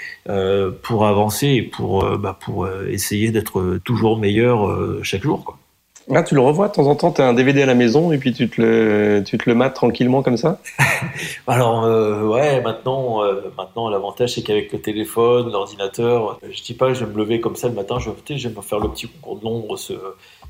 pour 0.82 1.06
avancer 1.06 1.48
et 1.48 1.62
pour, 1.62 2.04
bah, 2.18 2.38
pour 2.40 2.68
essayer 2.68 3.32
d'être 3.32 3.78
toujours 3.84 4.16
meilleur 4.16 5.04
chaque 5.04 5.22
jour. 5.22 5.44
Quoi. 5.44 5.59
Ah, 6.12 6.24
tu 6.24 6.34
le 6.34 6.40
revois 6.40 6.68
de 6.68 6.72
temps 6.72 6.86
en 6.86 6.96
temps, 6.96 7.12
tu 7.12 7.20
as 7.20 7.26
un 7.26 7.34
DVD 7.34 7.62
à 7.62 7.66
la 7.66 7.74
maison 7.74 8.10
et 8.10 8.18
puis 8.18 8.32
tu 8.32 8.48
te 8.48 8.60
le, 8.60 9.22
tu 9.24 9.38
te 9.38 9.48
le 9.48 9.54
mates 9.54 9.74
tranquillement 9.74 10.22
comme 10.22 10.36
ça? 10.36 10.58
Alors, 11.46 11.84
euh, 11.84 12.26
ouais, 12.26 12.60
maintenant, 12.60 13.22
euh, 13.22 13.52
maintenant 13.56 13.88
l'avantage 13.88 14.34
c'est 14.34 14.42
qu'avec 14.42 14.72
le 14.72 14.80
téléphone, 14.80 15.52
l'ordinateur, 15.52 16.40
je 16.50 16.62
dis 16.62 16.74
pas, 16.74 16.92
je 16.94 17.04
vais 17.04 17.12
me 17.12 17.16
lever 17.16 17.40
comme 17.40 17.54
ça 17.54 17.68
le 17.68 17.74
matin, 17.74 17.98
je, 18.00 18.10
je 18.34 18.48
vais 18.48 18.54
me 18.54 18.60
faire 18.60 18.80
le 18.80 18.88
petit 18.88 19.06
concours 19.06 19.38
de 19.38 19.44
Londres, 19.44 19.76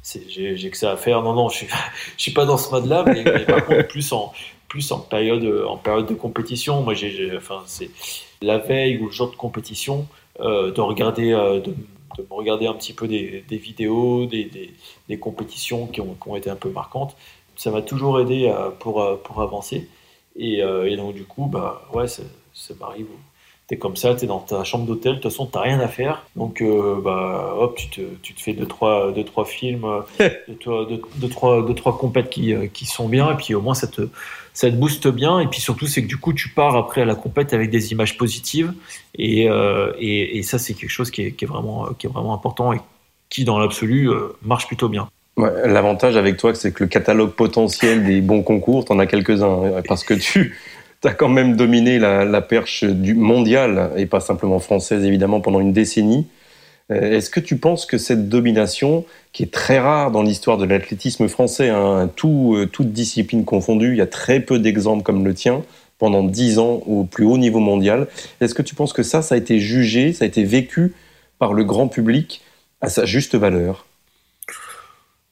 j'ai 0.03 0.71
que 0.71 0.77
ça 0.79 0.93
à 0.93 0.97
faire. 0.97 1.23
Non, 1.23 1.35
non, 1.35 1.51
je 1.51 1.57
suis, 1.57 1.67
je 2.17 2.23
suis 2.23 2.33
pas 2.33 2.47
dans 2.47 2.57
ce 2.57 2.71
mode-là, 2.71 3.05
mais, 3.07 3.23
par 3.45 3.65
contre, 3.67 3.87
plus 3.89 4.13
en, 4.13 4.33
plus 4.69 4.91
en 4.93 5.01
période, 5.01 5.65
en 5.69 5.77
période 5.77 6.07
de 6.07 6.15
compétition. 6.15 6.83
Moi, 6.83 6.95
j'ai, 6.95 7.33
enfin, 7.37 7.63
c'est 7.67 7.91
la 8.41 8.57
veille 8.57 8.99
ou 8.99 9.07
le 9.07 9.13
jour 9.13 9.31
de 9.31 9.37
compétition, 9.37 10.07
euh, 10.41 10.73
de 10.73 10.81
regarder, 10.81 11.33
de, 11.33 11.75
de 12.29 12.35
regarder 12.35 12.67
un 12.67 12.75
petit 12.75 12.93
peu 12.93 13.09
des, 13.09 13.45
vidéos, 13.51 14.27
des, 14.27 15.19
compétitions 15.19 15.87
qui 15.87 16.01
ont, 16.01 16.37
été 16.37 16.51
un 16.51 16.57
peu 16.57 16.71
marquantes. 16.71 17.17
Ça 17.57 17.71
m'a 17.71 17.83
toujours 17.83 18.21
aidé 18.21 18.53
pour, 18.79 19.05
pour 19.23 19.43
avancer. 19.43 19.89
Euh, 20.39 20.85
et, 20.85 20.97
donc, 20.97 21.15
du 21.15 21.25
coup, 21.25 21.47
bah, 21.47 21.83
ouais, 21.93 22.07
ça, 22.07 22.23
m'arrive. 22.79 23.07
Tu 23.69 23.75
es 23.75 23.79
comme 23.79 23.97
ça, 23.97 24.15
tu 24.15 24.25
es 24.25 24.29
dans 24.29 24.41
ta 24.41 24.65
chambre 24.65 24.85
d'hôtel, 24.85 25.13
de 25.13 25.21
toute 25.21 25.31
façon, 25.31 25.47
tu 25.47 25.59
rien 25.59 25.81
à 25.81 25.89
faire. 25.89 26.27
Donc, 26.37 26.61
euh, 26.61 27.01
bah, 27.01 27.55
hop, 27.59 27.77
tu 27.77 27.89
te, 27.89 28.01
tu 28.23 28.35
te 28.35 28.41
fais 28.41 28.53
deux, 28.53 28.67
trois, 28.67 29.13
deux, 29.13 29.25
trois 29.25 29.45
films, 29.45 29.87
deux, 30.19 31.01
deux, 31.17 31.29
trois, 31.29 31.63
deux, 31.63 31.75
trois 31.75 31.97
compètes 31.97 32.31
qui, 32.31 32.55
qui 32.73 32.87
sont 32.87 33.09
bien. 33.09 33.33
Et 33.33 33.37
puis, 33.37 33.55
au 33.55 33.61
moins, 33.61 33.75
ça 33.75 33.87
te, 33.87 34.09
ça 34.61 34.71
te 34.71 34.77
booste 34.77 35.09
bien. 35.09 35.41
Et 35.41 35.47
puis 35.47 35.59
surtout, 35.59 35.87
c'est 35.87 36.03
que 36.03 36.07
du 36.07 36.19
coup, 36.19 36.35
tu 36.35 36.51
pars 36.51 36.77
après 36.77 37.01
à 37.01 37.05
la 37.07 37.15
compète 37.15 37.55
avec 37.55 37.71
des 37.71 37.93
images 37.93 38.19
positives. 38.19 38.75
Et, 39.17 39.49
euh, 39.49 39.93
et, 39.99 40.43
ça, 40.43 40.59
c'est 40.59 40.75
quelque 40.75 40.91
chose 40.91 41.11
qui 41.11 41.23
est, 41.23 41.45
vraiment, 41.47 41.89
qui 41.99 42.07
est 42.07 42.11
vraiment 42.11 42.35
important 42.35 42.75
et 42.75 42.81
qui, 43.31 43.45
dans 43.45 43.59
l'absolu, 43.59 44.11
euh, 44.11 44.37
marche 44.43 44.67
plutôt 44.67 44.91
bien. 44.91 45.09
L'avantage 45.39 46.19
avec 46.19 46.37
toi, 46.37 46.55
c'est 46.55 46.73
que 46.73 46.85
le 46.85 46.89
catalogue 46.91 47.31
potentiel 47.31 48.05
des 48.05 48.21
bons 48.21 48.43
concours, 48.43 48.85
tu 48.85 48.93
en 48.93 48.99
as 48.99 49.07
quelques-uns. 49.07 49.63
Hein, 49.65 49.83
parce 49.89 50.05
que 50.05 50.13
tu 50.13 50.59
as 51.05 51.15
quand 51.15 51.31
même 51.31 51.57
dominé 51.57 51.99
la, 51.99 52.27
la 52.27 52.43
perche 52.43 52.85
du 52.85 53.15
mondial, 53.15 53.93
et 53.97 54.05
pas 54.05 54.21
simplement 54.21 54.59
française, 54.59 55.07
évidemment, 55.07 55.41
pendant 55.41 55.61
une 55.61 55.73
décennie. 55.73 56.27
Euh, 56.91 57.17
est-ce 57.17 57.31
que 57.31 57.41
tu 57.41 57.57
penses 57.57 57.87
que 57.87 57.99
cette 57.99 58.29
domination, 58.29 59.05
qui 59.33 59.43
est 59.43 59.53
très 59.53 59.79
rare 59.79 60.11
dans 60.11 60.23
l'histoire 60.23 60.59
de 60.59 60.65
l'athlétisme 60.65 61.29
français, 61.29 61.69
hein, 61.69 62.11
tout, 62.17 62.55
euh, 62.57 62.67
toute 62.67 62.93
discipline 62.93 63.45
confondue, 63.45 63.93
il 63.93 63.97
y 63.97 64.03
a 64.03 64.07
très 64.07 64.41
peu 64.41 64.59
d'exemples 64.59 65.03
comme 65.03 65.25
le 65.25 65.35
tien, 65.35 65.63
pendant 65.99 66.23
dix 66.23 66.59
ans 66.59 66.83
au 66.87 67.05
plus 67.05 67.25
haut 67.25 67.39
niveau 67.39 67.61
mondial, 67.61 68.09
est-ce 68.41 68.55
que 68.55 68.63
tu 68.63 68.75
penses 68.75 68.93
que 68.93 69.03
ça, 69.03 69.23
ça 69.23 69.35
a 69.35 69.39
été 69.39 69.59
jugé, 69.61 70.13
ça 70.13 70.25
a 70.25 70.29
été 70.29 70.45
vécu 70.45 70.95
par 71.39 71.53
le 71.53 71.63
grand 71.63 71.89
public 71.89 72.43
à 72.81 72.89
sa 72.89 73.05
juste 73.05 73.35
valeur? 73.35 73.87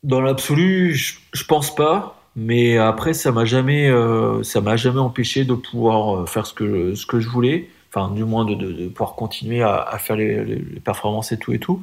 Dans 0.03 0.21
l'absolu, 0.21 0.95
je, 0.95 1.45
pense 1.47 1.75
pas. 1.75 2.15
Mais 2.37 2.79
après, 2.79 3.15
ça 3.15 3.33
m'a 3.33 3.45
jamais, 3.45 3.89
euh, 3.89 4.43
m'a 4.63 4.77
jamais 4.77 5.01
empêché 5.01 5.45
de 5.45 5.55
pouvoir 5.55 6.29
faire 6.29 6.47
ce 6.47 6.53
que 6.53 7.19
je 7.19 7.29
voulais 7.29 7.69
du 8.07 8.25
moins 8.25 8.45
de, 8.45 8.89
pouvoir 8.89 9.15
continuer 9.15 9.63
à, 9.63 9.99
faire 9.99 10.17
les, 10.17 10.45
performances 10.85 11.33
et 11.33 11.39
tout 11.39 11.53
et 11.53 11.59
tout. 11.59 11.83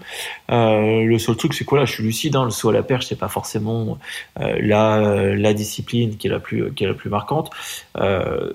Euh, 0.51 1.03
le 1.03 1.19
seul 1.19 1.35
truc 1.35 1.53
c'est 1.53 1.65
quoi 1.65 1.79
là, 1.79 1.85
je 1.85 1.93
suis 1.93 2.03
lucide, 2.03 2.35
hein, 2.35 2.45
le 2.45 2.51
saut 2.51 2.69
à 2.69 2.73
la 2.73 2.83
perche 2.83 3.07
c'est 3.07 3.19
pas 3.19 3.27
forcément 3.27 3.97
euh, 4.39 5.35
la, 5.35 5.53
discipline 5.53 6.17
qui 6.17 6.27
est 6.27 6.29
la 6.29 6.39
plus 6.39 6.73
qui 6.73 6.83
est 6.83 6.87
la 6.87 6.93
plus 6.93 7.09
marquante. 7.09 7.49
Euh, 7.97 8.51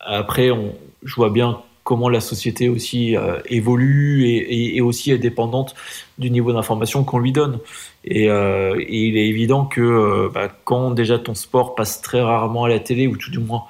après, 0.00 0.50
on, 0.50 0.74
je 1.04 1.14
vois 1.14 1.30
bien 1.30 1.60
comment 1.84 2.08
la 2.08 2.20
société 2.20 2.68
aussi 2.68 3.16
évolue 3.46 4.26
et, 4.26 4.80
aussi 4.80 5.10
est 5.10 5.18
dépendante 5.18 5.74
du 6.16 6.30
niveau 6.30 6.52
d'information 6.52 7.02
qu'on 7.02 7.18
lui 7.18 7.32
donne. 7.32 7.58
Et, 8.04 8.26
il 8.26 9.16
est 9.16 9.28
évident 9.28 9.64
que 9.64 10.30
bah, 10.32 10.48
quand 10.64 10.92
déjà 10.92 11.18
ton 11.18 11.34
sport 11.34 11.74
passe 11.74 12.00
très 12.00 12.20
rarement 12.20 12.64
à 12.64 12.68
la 12.68 12.78
télé 12.78 13.08
ou 13.08 13.16
tout 13.16 13.30
du 13.30 13.38
moins 13.38 13.64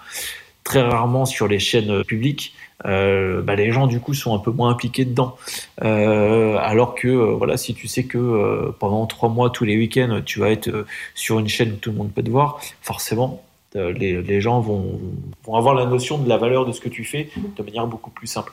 très 0.64 0.82
rarement 0.82 1.26
sur 1.26 1.48
les 1.48 1.58
chaînes 1.58 2.04
publiques, 2.04 2.54
euh, 2.86 3.42
bah, 3.42 3.54
les 3.54 3.70
gens 3.70 3.86
du 3.86 4.00
coup 4.00 4.14
sont 4.14 4.34
un 4.34 4.38
peu 4.38 4.50
moins 4.50 4.70
impliqués 4.70 5.04
dedans. 5.04 5.36
Euh, 5.82 6.56
alors 6.60 6.94
que 6.94 7.08
euh, 7.08 7.34
voilà, 7.34 7.56
si 7.56 7.74
tu 7.74 7.88
sais 7.88 8.04
que 8.04 8.72
pendant 8.78 9.06
trois 9.06 9.28
mois 9.28 9.50
tous 9.50 9.64
les 9.64 9.76
week-ends 9.76 10.20
tu 10.24 10.40
vas 10.40 10.50
être 10.50 10.86
sur 11.14 11.38
une 11.38 11.48
chaîne 11.48 11.72
où 11.72 11.76
tout 11.76 11.90
le 11.90 11.96
monde 11.96 12.12
peut 12.12 12.22
te 12.22 12.30
voir, 12.30 12.60
forcément 12.80 13.42
les, 13.74 14.20
les, 14.20 14.40
gens 14.42 14.60
vont, 14.60 15.00
vont 15.44 15.56
avoir 15.56 15.74
la 15.74 15.86
notion 15.86 16.18
de 16.18 16.28
la 16.28 16.36
valeur 16.36 16.66
de 16.66 16.72
ce 16.72 16.80
que 16.80 16.90
tu 16.90 17.04
fais 17.04 17.30
de 17.56 17.62
manière 17.62 17.86
beaucoup 17.86 18.10
plus 18.10 18.26
simple. 18.26 18.52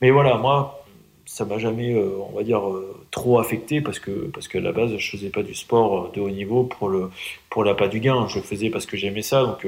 Mais 0.00 0.12
voilà, 0.12 0.36
moi, 0.36 0.84
ça 1.26 1.44
m'a 1.44 1.58
jamais, 1.58 1.92
on 1.94 2.36
va 2.36 2.44
dire, 2.44 2.62
trop 3.10 3.40
affecté 3.40 3.80
parce 3.80 3.98
que 3.98 4.28
parce 4.32 4.46
qu'à 4.46 4.60
la 4.60 4.70
base, 4.70 4.96
je 4.96 5.10
faisais 5.10 5.30
pas 5.30 5.42
du 5.42 5.56
sport 5.56 6.12
de 6.12 6.20
haut 6.20 6.30
niveau 6.30 6.62
pour 6.62 6.88
le 6.88 7.10
pour 7.48 7.64
l'appât 7.64 7.88
du 7.88 7.98
gain. 7.98 8.28
Je 8.28 8.38
faisais 8.38 8.70
parce 8.70 8.86
que 8.86 8.96
j'aimais 8.96 9.22
ça. 9.22 9.42
Donc 9.42 9.66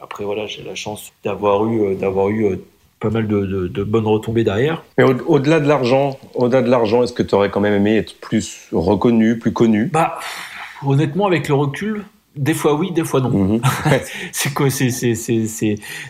après 0.00 0.24
voilà, 0.24 0.46
j'ai 0.46 0.62
la 0.62 0.76
chance 0.76 1.12
d'avoir 1.24 1.66
eu 1.66 1.96
d'avoir 1.96 2.28
eu 2.28 2.60
pas 3.00 3.10
mal 3.10 3.26
de, 3.26 3.82
bonnes 3.84 4.06
retombées 4.06 4.44
derrière. 4.44 4.84
Mais 4.98 5.04
au-delà 5.04 5.58
de 5.58 5.66
l'argent, 5.66 6.18
au-delà 6.34 6.62
de 6.62 6.70
l'argent, 6.70 7.02
est-ce 7.02 7.14
que 7.14 7.22
tu 7.22 7.34
aurais 7.34 7.50
quand 7.50 7.60
même 7.60 7.74
aimé 7.74 7.96
être 7.96 8.20
plus 8.20 8.68
reconnu, 8.72 9.38
plus 9.38 9.52
connu? 9.52 9.86
Bah, 9.86 10.18
honnêtement, 10.84 11.26
avec 11.26 11.48
le 11.48 11.54
recul, 11.54 12.04
des 12.36 12.54
fois 12.54 12.74
oui, 12.74 12.92
des 12.92 13.04
fois 13.04 13.20
non. 13.20 13.60
C'est 14.32 14.54
quoi 14.54 14.70
C'est 14.70 14.90
c'est 14.90 15.14
c'est 15.14 15.46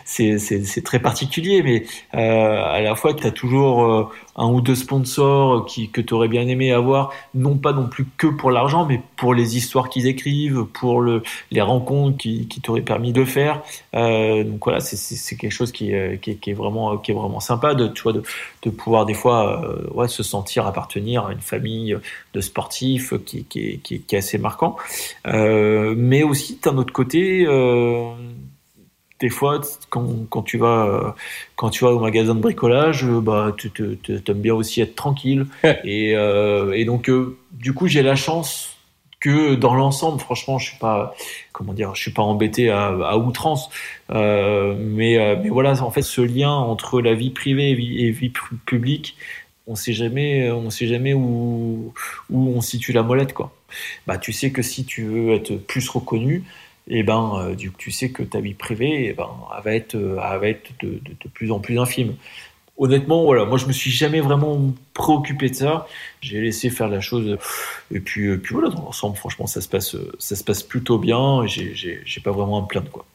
c'est 0.05 0.37
c'est 0.37 0.83
très 0.83 0.99
particulier, 0.99 1.63
mais 1.63 1.83
euh, 2.13 2.63
à 2.63 2.81
la 2.81 2.95
fois 2.95 3.13
tu 3.13 3.25
as 3.25 3.31
toujours 3.31 3.83
euh, 3.83 4.09
un 4.35 4.47
ou 4.47 4.61
deux 4.61 4.75
sponsors 4.75 5.65
qui, 5.65 5.89
que 5.89 6.01
tu 6.01 6.13
aurais 6.13 6.27
bien 6.27 6.47
aimé 6.47 6.71
avoir, 6.71 7.11
non 7.33 7.57
pas 7.57 7.73
non 7.73 7.87
plus 7.87 8.07
que 8.17 8.27
pour 8.27 8.51
l'argent, 8.51 8.85
mais 8.85 9.01
pour 9.17 9.33
les 9.33 9.57
histoires 9.57 9.89
qu'ils 9.89 10.07
écrivent, 10.07 10.63
pour 10.65 11.01
le, 11.01 11.23
les 11.51 11.61
rencontres 11.61 12.17
qui, 12.17 12.47
qui 12.47 12.61
t'auraient 12.61 12.81
permis 12.81 13.13
de 13.13 13.25
faire. 13.25 13.61
Euh, 13.93 14.43
donc 14.43 14.63
voilà, 14.63 14.79
c'est 14.79 15.35
quelque 15.35 15.51
chose 15.51 15.71
qui, 15.71 15.91
qui, 16.21 16.37
qui, 16.37 16.49
est 16.49 16.53
vraiment, 16.53 16.97
qui 16.97 17.11
est 17.11 17.15
vraiment 17.15 17.39
sympa 17.39 17.75
de, 17.75 17.87
tu 17.87 18.03
vois, 18.03 18.13
de, 18.13 18.23
de 18.63 18.69
pouvoir 18.69 19.05
des 19.05 19.13
fois 19.13 19.65
euh, 19.65 19.87
ouais, 19.93 20.07
se 20.07 20.23
sentir 20.23 20.65
appartenir 20.65 21.25
à 21.25 21.33
une 21.33 21.41
famille 21.41 21.97
de 22.33 22.41
sportifs 22.41 23.13
qui, 23.25 23.45
qui, 23.45 23.79
qui, 23.79 24.01
qui 24.01 24.15
est 24.15 24.19
assez 24.19 24.37
marquant. 24.37 24.75
Euh, 25.27 25.93
mais 25.97 26.23
aussi, 26.23 26.59
d'un 26.63 26.77
autre 26.77 26.93
côté, 26.93 27.45
euh, 27.47 28.11
des 29.21 29.29
fois, 29.29 29.61
quand, 29.89 30.27
quand, 30.29 30.41
tu 30.41 30.57
vas, 30.57 31.15
quand 31.55 31.69
tu 31.69 31.85
vas 31.85 31.91
au 31.91 31.99
magasin 31.99 32.35
de 32.35 32.41
bricolage, 32.41 33.05
euh, 33.05 33.21
bah, 33.21 33.55
tu 33.55 33.71
aimes 34.27 34.41
bien 34.41 34.55
aussi 34.55 34.81
être 34.81 34.95
tranquille. 34.95 35.45
et, 35.85 36.15
euh, 36.15 36.73
et 36.73 36.83
donc, 36.83 37.07
euh, 37.09 37.37
du 37.51 37.73
coup, 37.73 37.87
j'ai 37.87 38.01
la 38.01 38.15
chance 38.15 38.75
que 39.19 39.53
dans 39.53 39.75
l'ensemble, 39.75 40.19
franchement, 40.19 40.57
je 40.57 40.69
suis 40.69 40.79
pas, 40.79 41.15
comment 41.53 41.73
dire, 41.73 41.93
je 41.93 42.01
suis 42.01 42.11
pas 42.11 42.23
embêté 42.23 42.71
à, 42.71 42.87
à 42.87 43.17
outrance. 43.17 43.69
Euh, 44.09 44.75
mais, 44.77 45.19
euh, 45.19 45.35
mais 45.41 45.49
voilà, 45.49 45.81
en 45.83 45.91
fait, 45.91 46.01
ce 46.01 46.21
lien 46.21 46.51
entre 46.51 46.99
la 46.99 47.13
vie 47.13 47.29
privée 47.29 47.69
et 47.69 47.75
vie, 47.75 48.03
et 48.03 48.09
vie 48.09 48.33
publique, 48.65 49.15
on 49.67 49.75
sait 49.75 49.93
jamais, 49.93 50.51
on 50.51 50.71
sait 50.71 50.87
jamais 50.87 51.13
où, 51.13 51.93
où 52.31 52.47
on 52.49 52.61
situe 52.61 52.91
la 52.93 53.03
molette, 53.03 53.33
quoi. 53.33 53.53
Bah, 54.07 54.17
tu 54.17 54.33
sais 54.33 54.51
que 54.51 54.63
si 54.63 54.85
tu 54.85 55.03
veux 55.03 55.33
être 55.35 55.55
plus 55.55 55.87
reconnu, 55.87 56.43
et 56.91 56.99
eh 56.99 57.03
ben, 57.03 57.31
euh, 57.35 57.55
du, 57.55 57.71
tu 57.77 57.89
sais 57.89 58.09
que 58.09 58.21
ta 58.21 58.41
vie 58.41 58.53
privée, 58.53 59.05
et 59.05 59.09
eh 59.11 59.13
ben, 59.13 59.29
elle 59.57 59.63
va 59.63 59.73
être, 59.73 59.95
euh, 59.95 60.15
va 60.15 60.47
être 60.49 60.71
de, 60.81 60.99
plus 61.33 61.49
en 61.53 61.59
plus 61.59 61.79
infime. 61.79 62.15
Honnêtement, 62.77 63.23
voilà, 63.23 63.45
moi 63.45 63.57
je 63.57 63.65
me 63.65 63.71
suis 63.71 63.91
jamais 63.91 64.19
vraiment 64.19 64.59
préoccupé 64.93 65.49
de 65.49 65.55
ça. 65.55 65.87
J'ai 66.19 66.41
laissé 66.41 66.69
faire 66.69 66.89
la 66.89 66.99
chose, 66.99 67.37
et 67.91 68.01
puis, 68.01 68.27
euh, 68.27 68.37
puis 68.37 68.53
voilà, 68.53 68.67
dans 68.67 68.81
l'ensemble, 68.81 69.15
franchement, 69.15 69.47
ça 69.47 69.61
se 69.61 69.69
passe, 69.69 69.95
ça 70.19 70.35
se 70.35 70.43
passe 70.43 70.63
plutôt 70.63 70.97
bien. 70.97 71.45
J'ai 71.47 72.21
pas 72.21 72.31
vraiment 72.31 72.59
à 72.59 72.61
me 72.63 72.67
plaindre, 72.67 72.91
quoi. 72.91 73.05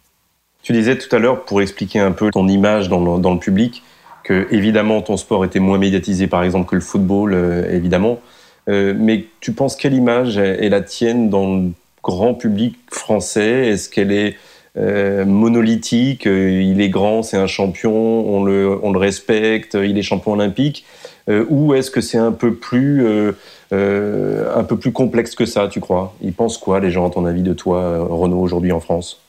Tu 0.62 0.72
disais 0.72 0.96
tout 0.96 1.14
à 1.14 1.18
l'heure, 1.18 1.44
pour 1.44 1.60
expliquer 1.60 2.00
un 2.00 2.12
peu 2.12 2.30
ton 2.30 2.48
image 2.48 2.88
dans 2.88 2.98
le, 2.98 3.20
dans 3.20 3.34
le, 3.34 3.38
public, 3.38 3.82
que 4.24 4.48
évidemment 4.50 5.02
ton 5.02 5.18
sport 5.18 5.44
était 5.44 5.60
moins 5.60 5.78
médiatisé, 5.78 6.28
par 6.28 6.42
exemple, 6.42 6.70
que 6.70 6.76
le 6.76 6.80
football, 6.80 7.34
évidemment. 7.70 8.20
Euh, 8.68 8.94
mais 8.96 9.26
tu 9.40 9.52
penses 9.52 9.76
quelle 9.76 9.94
image 9.94 10.38
est 10.38 10.68
la 10.68 10.80
tienne 10.80 11.30
dans 11.30 11.56
le 11.56 11.72
grand 12.06 12.34
public 12.34 12.76
français? 12.88 13.68
Est-ce 13.68 13.90
qu'elle 13.90 14.12
est, 14.12 14.36
euh, 14.78 15.24
monolithique? 15.24 16.26
Euh, 16.26 16.62
Il 16.62 16.80
est 16.80 16.88
grand, 16.88 17.22
c'est 17.22 17.36
un 17.36 17.48
champion, 17.48 17.92
on 17.92 18.44
le, 18.44 18.98
respecte, 18.98 19.74
il 19.74 19.98
est 19.98 20.02
champion 20.02 20.32
olympique. 20.32 20.84
Ou 21.28 21.74
est-ce 21.74 21.90
que 21.90 22.00
c'est 22.00 22.18
un 22.18 22.30
peu 22.30 22.54
plus 22.54 23.04
un 23.72 24.64
peu 24.64 24.76
plus 24.76 24.92
complexe 24.92 25.34
que 25.34 25.44
ça, 25.44 25.66
tu 25.66 25.80
crois? 25.80 26.14
Ils 26.22 26.32
pensent 26.32 26.56
quoi 26.56 26.78
les 26.78 26.92
gens 26.92 27.04
à 27.08 27.10
ton 27.10 27.26
avis 27.26 27.42
de 27.42 27.52
toi, 27.52 28.06
Renault 28.08 28.38
aujourd'hui 28.38 28.70
en 28.70 28.78
France? 28.78 29.25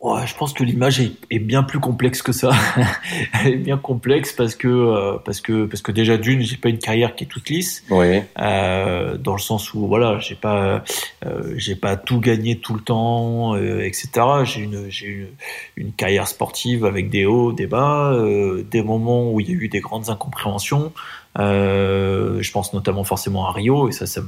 Ouais, 0.00 0.26
je 0.26 0.34
pense 0.34 0.54
que 0.54 0.64
l'image 0.64 0.98
est, 0.98 1.12
est, 1.30 1.38
bien 1.38 1.62
plus 1.62 1.78
complexe 1.78 2.22
que 2.22 2.32
ça. 2.32 2.52
Elle 3.44 3.52
est 3.52 3.56
bien 3.56 3.76
complexe 3.76 4.32
parce 4.32 4.54
que 4.54 4.66
euh, 4.66 5.18
parce 5.22 5.42
que 5.42 5.66
parce 5.66 5.82
que 5.82 5.92
déjà 5.92 6.16
d'une, 6.16 6.40
j'ai 6.40 6.56
pas 6.56 6.70
une 6.70 6.78
carrière 6.78 7.14
qui 7.14 7.24
est 7.24 7.26
toute 7.26 7.50
lisse. 7.50 7.84
Oui. 7.90 8.22
Euh, 8.38 9.18
dans 9.18 9.34
le 9.34 9.38
sens 9.38 9.74
où 9.74 9.86
voilà, 9.86 10.18
j'ai 10.18 10.36
pas 10.36 10.82
euh, 11.26 11.52
j'ai 11.58 11.76
pas 11.76 11.98
tout 11.98 12.18
gagné 12.18 12.56
tout 12.56 12.72
le 12.72 12.80
temps, 12.80 13.54
euh, 13.56 13.80
etc. 13.80 14.08
J'ai 14.44 14.62
une 14.62 14.88
j'ai 14.88 15.06
une, 15.06 15.28
une, 15.76 15.92
carrière 15.92 16.28
sportive 16.28 16.86
avec 16.86 17.10
des 17.10 17.26
hauts, 17.26 17.52
des 17.52 17.66
bas, 17.66 18.12
euh, 18.14 18.62
des 18.62 18.82
moments 18.82 19.30
où 19.30 19.40
il 19.40 19.50
y 19.50 19.52
a 19.52 19.54
eu 19.54 19.68
des 19.68 19.80
grandes 19.80 20.08
incompréhensions. 20.08 20.94
Euh, 21.38 22.42
je 22.42 22.50
pense 22.50 22.72
notamment 22.72 23.04
forcément 23.04 23.46
à 23.46 23.52
Rio 23.52 23.88
et 23.88 23.92
ça, 23.92 24.06
ça, 24.06 24.20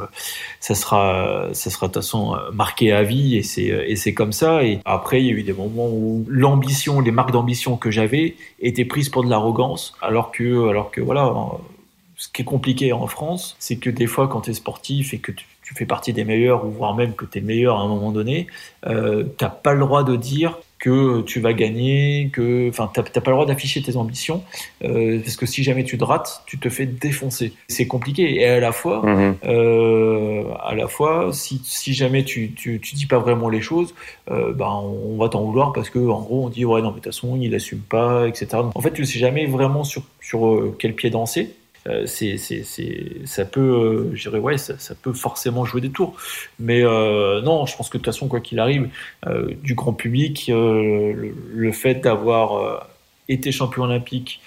ça 0.60 0.74
sera, 0.74 1.48
ça 1.52 1.70
sera 1.70 1.88
de 1.88 1.92
toute 1.92 2.02
façon 2.02 2.34
euh, 2.34 2.50
marqué 2.52 2.92
à 2.92 3.02
vie 3.02 3.36
et 3.36 3.42
c'est 3.42 3.64
et 3.64 3.96
c'est 3.96 4.14
comme 4.14 4.32
ça. 4.32 4.64
Et 4.64 4.80
après, 4.84 5.20
il 5.20 5.26
y 5.26 5.30
a 5.30 5.32
eu 5.32 5.42
des 5.42 5.52
moments 5.52 5.88
où 5.88 6.24
l'ambition, 6.28 7.00
les 7.00 7.10
marques 7.10 7.32
d'ambition 7.32 7.76
que 7.76 7.90
j'avais 7.90 8.36
étaient 8.60 8.84
prises 8.84 9.08
pour 9.08 9.24
de 9.24 9.30
l'arrogance, 9.30 9.94
alors 10.00 10.30
que 10.30 10.68
alors 10.68 10.90
que 10.90 11.00
voilà. 11.00 11.32
Ce 12.14 12.28
qui 12.28 12.42
est 12.42 12.44
compliqué 12.44 12.92
en 12.92 13.08
France, 13.08 13.56
c'est 13.58 13.78
que 13.78 13.90
des 13.90 14.06
fois, 14.06 14.28
quand 14.28 14.42
tu 14.42 14.50
es 14.50 14.54
sportif 14.54 15.12
et 15.12 15.18
que 15.18 15.32
tu, 15.32 15.44
fais 15.74 15.86
partie 15.86 16.12
des 16.12 16.22
meilleurs, 16.22 16.64
ou 16.64 16.70
voire 16.70 16.94
même 16.94 17.14
que 17.14 17.24
tu 17.24 17.38
es 17.38 17.40
le 17.40 17.48
meilleur 17.48 17.78
à 17.78 17.80
un 17.80 17.88
moment 17.88 18.12
donné, 18.12 18.46
euh, 18.86 19.24
tu 19.38 19.44
n'as 19.44 19.50
pas 19.50 19.72
le 19.72 19.80
droit 19.80 20.04
de 20.04 20.14
dire 20.14 20.56
que 20.82 21.20
tu 21.20 21.38
vas 21.38 21.52
gagner, 21.52 22.28
que, 22.32 22.68
enfin, 22.68 22.90
t'as 22.92 23.02
pas 23.04 23.30
le 23.30 23.36
droit 23.36 23.46
d'afficher 23.46 23.80
tes 23.82 23.96
ambitions, 23.96 24.42
euh, 24.82 25.20
parce 25.20 25.36
que 25.36 25.46
si 25.46 25.62
jamais 25.62 25.84
tu 25.84 25.96
te 25.96 26.02
rates, 26.02 26.42
tu 26.44 26.58
te 26.58 26.68
fais 26.68 26.86
défoncer. 26.86 27.52
C'est 27.68 27.86
compliqué. 27.86 28.40
Et 28.40 28.46
à 28.46 28.58
la 28.58 28.72
fois, 28.72 29.00
mmh. 29.00 29.36
euh, 29.44 30.42
à 30.60 30.74
la 30.74 30.88
fois, 30.88 31.30
si, 31.32 31.60
si 31.62 31.94
jamais 31.94 32.24
tu, 32.24 32.50
tu, 32.50 32.80
tu, 32.80 32.96
dis 32.96 33.06
pas 33.06 33.20
vraiment 33.20 33.48
les 33.48 33.60
choses, 33.60 33.94
euh, 34.28 34.52
ben 34.52 34.66
on 34.66 35.16
va 35.18 35.28
t'en 35.28 35.44
vouloir 35.44 35.72
parce 35.72 35.88
que 35.88 36.00
en 36.00 36.20
gros 36.20 36.46
on 36.46 36.48
dit 36.48 36.64
ouais 36.64 36.82
non 36.82 36.88
mais 36.88 36.98
de 36.98 37.04
toute 37.04 37.14
façon 37.14 37.38
il 37.40 37.54
assume 37.54 37.78
pas, 37.78 38.26
etc. 38.26 38.48
En 38.74 38.80
fait, 38.80 38.90
tu 38.90 39.04
sais 39.04 39.20
jamais 39.20 39.46
vraiment 39.46 39.84
sur 39.84 40.02
sur 40.20 40.74
quel 40.80 40.96
pied 40.96 41.10
danser. 41.10 41.54
Euh, 41.88 42.06
c'est, 42.06 42.36
ça 43.26 43.44
peut, 43.44 44.12
euh, 44.14 44.38
ouais, 44.38 44.58
ça, 44.58 44.94
peut 44.94 45.12
forcément 45.12 45.64
jouer 45.64 45.80
des 45.80 45.90
tours. 45.90 46.14
Mais 46.58 46.82
euh, 46.82 47.40
non, 47.42 47.66
je 47.66 47.76
pense 47.76 47.88
que 47.88 47.98
de 47.98 48.02
toute 48.02 48.12
façon, 48.12 48.28
quoi 48.28 48.40
qu'il 48.40 48.58
arrive, 48.60 48.88
euh, 49.26 49.52
du 49.62 49.74
grand 49.74 49.92
public, 49.92 50.46
le, 50.48 51.72
fait 51.72 51.96
d'avoir 51.96 52.86
été 53.28 53.50
champion 53.50 53.84
olympique 53.84 54.40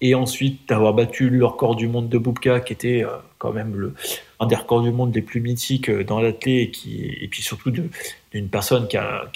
et 0.00 0.14
ensuite 0.14 0.66
d'avoir 0.68 0.94
battu 0.94 1.28
le 1.28 1.44
record 1.44 1.76
du 1.76 1.86
monde 1.86 2.08
de 2.08 2.16
Boubka, 2.16 2.60
qui 2.60 2.72
était 2.72 3.04
quand 3.38 3.52
même 3.52 3.74
le, 3.76 3.94
un 4.38 4.46
des 4.46 4.56
records 4.56 4.82
du 4.82 4.92
monde 4.92 5.14
les 5.14 5.20
plus 5.20 5.40
mythiques 5.40 5.90
dans 5.90 6.20
l'athlète, 6.20 6.74
et, 6.86 7.28
puis 7.30 7.42
surtout 7.42 7.70
d'une 7.70 8.48
personne 8.48 8.88
qui, 8.88 8.96
a, 8.96 9.30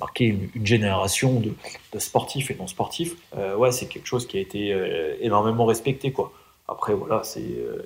marqué 0.00 0.24
une, 0.54 0.66
génération 0.66 1.40
de, 1.40 1.52
de, 1.92 1.98
sportifs 1.98 2.50
et 2.50 2.54
non 2.54 2.66
sportifs, 2.66 3.14
ouais, 3.58 3.70
c'est 3.70 3.86
quelque 3.86 4.06
chose 4.06 4.26
qui 4.26 4.38
a 4.38 4.40
été 4.40 4.74
énormément 5.20 5.66
respecté, 5.66 6.10
quoi. 6.10 6.32
Après, 6.72 6.94
voilà, 6.94 7.20
c'est, 7.22 7.40
euh, 7.40 7.82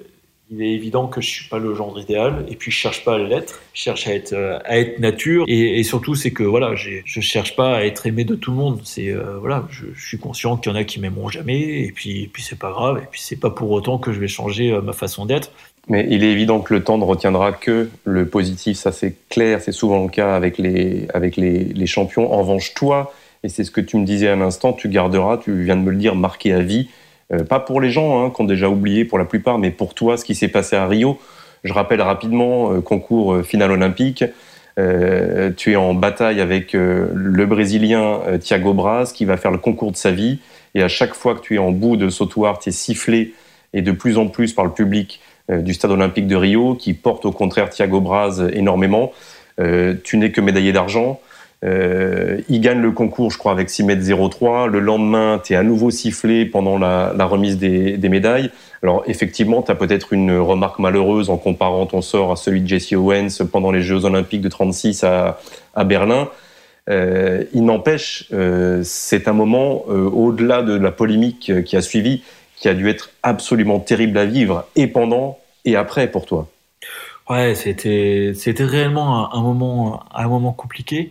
il 0.48 0.62
est 0.62 0.72
évident 0.72 1.08
que 1.08 1.20
je 1.20 1.28
suis 1.28 1.48
pas 1.48 1.58
le 1.58 1.74
genre 1.74 1.98
idéal, 1.98 2.46
et 2.48 2.54
puis 2.54 2.70
je 2.70 2.76
cherche 2.76 3.04
pas 3.04 3.16
à 3.16 3.18
l'être. 3.18 3.60
Je 3.74 3.82
cherche 3.82 4.06
à 4.06 4.14
être, 4.14 4.32
euh, 4.32 4.58
à 4.64 4.78
être 4.78 5.00
nature, 5.00 5.44
et, 5.48 5.82
surtout 5.82 6.14
c'est 6.14 6.30
que 6.30 6.44
voilà, 6.44 6.76
j'ai, 6.76 7.02
je 7.04 7.20
cherche 7.20 7.56
pas 7.56 7.76
à 7.78 7.82
être 7.82 8.06
aimé 8.06 8.24
de 8.24 8.36
tout 8.36 8.52
le 8.52 8.56
monde. 8.56 8.80
C'est 8.84 9.10
euh, 9.10 9.38
voilà, 9.40 9.64
je, 9.70 9.86
suis 9.98 10.18
conscient 10.18 10.56
qu'il 10.56 10.70
y 10.70 10.74
en 10.74 10.78
a 10.78 10.84
qui 10.84 11.00
m'aimeront 11.00 11.28
jamais, 11.28 11.82
et 11.82 11.92
puis, 11.92 12.22
et 12.22 12.30
puis 12.32 12.42
c'est 12.42 12.58
pas 12.58 12.70
grave, 12.70 12.98
et 13.02 13.06
puis 13.10 13.20
c'est 13.20 13.40
pas 13.40 13.50
pour 13.50 13.72
autant 13.72 13.98
que 13.98 14.12
je 14.12 14.20
vais 14.20 14.28
changer 14.28 14.78
ma 14.80 14.92
façon 14.92 15.26
d'être. 15.26 15.50
Mais 15.88 16.06
il 16.10 16.22
est 16.22 16.30
évident 16.30 16.60
que 16.60 16.74
le 16.74 16.82
temps 16.82 16.98
ne 16.98 17.04
retiendra 17.04 17.52
que 17.52 17.90
le 18.04 18.28
positif, 18.28 18.76
ça 18.76 18.92
c'est 18.92 19.16
clair, 19.28 19.60
c'est 19.60 19.72
souvent 19.72 20.04
le 20.04 20.08
cas 20.08 20.34
avec 20.34 20.58
les, 20.58 21.08
avec 21.12 21.36
les, 21.36 21.64
les 21.64 21.86
champions. 21.86 22.32
En 22.32 22.38
revanche, 22.38 22.74
toi, 22.74 23.12
et 23.42 23.48
c'est 23.48 23.64
ce 23.64 23.70
que 23.70 23.80
tu 23.80 23.96
me 23.96 24.04
disais 24.04 24.28
à 24.28 24.36
l'instant, 24.36 24.72
tu 24.72 24.88
garderas, 24.88 25.38
tu 25.38 25.64
viens 25.64 25.76
de 25.76 25.82
me 25.82 25.90
le 25.90 25.96
dire, 25.96 26.14
marqué 26.14 26.52
à 26.52 26.60
vie 26.60 26.88
euh, 27.32 27.44
pas 27.44 27.60
pour 27.60 27.80
les 27.80 27.90
gens 27.90 28.24
hein, 28.24 28.30
qui 28.34 28.40
ont 28.42 28.44
déjà 28.46 28.68
oublié 28.68 29.04
pour 29.04 29.18
la 29.18 29.24
plupart, 29.24 29.58
mais 29.58 29.70
pour 29.70 29.94
toi, 29.94 30.16
ce 30.16 30.24
qui 30.24 30.34
s'est 30.34 30.48
passé 30.48 30.76
à 30.76 30.86
Rio. 30.86 31.18
Je 31.64 31.72
rappelle 31.72 32.00
rapidement, 32.00 32.72
euh, 32.72 32.80
concours 32.80 33.34
euh, 33.34 33.42
final 33.42 33.72
olympique. 33.72 34.24
Euh, 34.78 35.50
tu 35.56 35.72
es 35.72 35.76
en 35.76 35.94
bataille 35.94 36.40
avec 36.40 36.74
euh, 36.74 37.08
le 37.14 37.46
Brésilien 37.46 38.20
Thiago 38.40 38.74
Braz 38.74 39.12
qui 39.14 39.24
va 39.24 39.36
faire 39.36 39.50
le 39.50 39.58
concours 39.58 39.90
de 39.90 39.96
sa 39.96 40.10
vie. 40.10 40.38
Et 40.74 40.82
à 40.82 40.88
chaque 40.88 41.14
fois 41.14 41.34
que 41.34 41.40
tu 41.40 41.54
es 41.54 41.58
en 41.58 41.72
bout 41.72 41.96
de 41.96 42.10
sautoir, 42.10 42.58
tu 42.58 42.68
es 42.68 42.72
sifflé 42.72 43.32
et 43.72 43.82
de 43.82 43.92
plus 43.92 44.18
en 44.18 44.28
plus 44.28 44.52
par 44.52 44.64
le 44.64 44.72
public 44.72 45.20
du 45.48 45.74
stade 45.74 45.92
olympique 45.92 46.26
de 46.26 46.36
Rio 46.36 46.74
qui 46.74 46.92
porte 46.92 47.24
au 47.24 47.32
contraire 47.32 47.70
Thiago 47.70 48.00
Braz 48.00 48.50
énormément. 48.52 49.12
tu 50.04 50.18
n'es 50.18 50.32
que 50.32 50.40
médaillé 50.42 50.72
d'argent. 50.72 51.20
Euh, 51.66 52.40
il 52.48 52.60
gagne 52.60 52.80
le 52.80 52.92
concours, 52.92 53.30
je 53.30 53.38
crois, 53.38 53.52
avec 53.52 53.68
6 53.68 53.84
mètres 53.84 54.02
03. 54.04 54.68
Le 54.68 54.80
lendemain, 54.80 55.40
tu 55.42 55.52
es 55.52 55.56
à 55.56 55.62
nouveau 55.62 55.90
sifflé 55.90 56.46
pendant 56.46 56.78
la, 56.78 57.12
remise 57.24 57.58
des, 57.58 58.08
médailles. 58.08 58.50
Alors, 58.82 59.02
effectivement, 59.06 59.62
tu 59.62 59.72
as 59.72 59.74
peut-être 59.74 60.12
une 60.12 60.36
remarque 60.38 60.78
malheureuse 60.78 61.28
en 61.30 61.38
comparant 61.38 61.86
ton 61.86 62.02
sort 62.02 62.32
à 62.32 62.36
celui 62.36 62.60
de 62.60 62.68
Jesse 62.68 62.92
Owens 62.92 63.42
pendant 63.50 63.72
les 63.72 63.82
Jeux 63.82 64.04
Olympiques 64.04 64.42
de 64.42 64.48
36 64.48 65.04
à, 65.04 65.40
à 65.74 65.84
Berlin. 65.84 66.28
Euh, 66.88 67.44
il 67.52 67.64
n'empêche, 67.64 68.26
euh, 68.32 68.80
c'est 68.84 69.26
un 69.26 69.32
moment, 69.32 69.86
au-delà 69.88 70.62
de 70.62 70.74
la 70.74 70.92
polémique 70.92 71.64
qui 71.64 71.76
a 71.76 71.82
suivi, 71.82 72.22
qui 72.56 72.68
a 72.68 72.74
dû 72.74 72.88
être 72.88 73.10
absolument 73.22 73.80
terrible 73.80 74.18
à 74.18 74.24
vivre, 74.24 74.66
et 74.76 74.86
pendant 74.86 75.38
et 75.64 75.74
après 75.74 76.08
pour 76.08 76.26
toi. 76.26 76.48
Ouais, 77.28 77.56
c'était 77.56 78.32
c'était 78.36 78.64
réellement 78.64 79.34
un, 79.34 79.42
moment 79.42 80.04
un 80.14 80.28
moment 80.28 80.52
compliqué. 80.52 81.10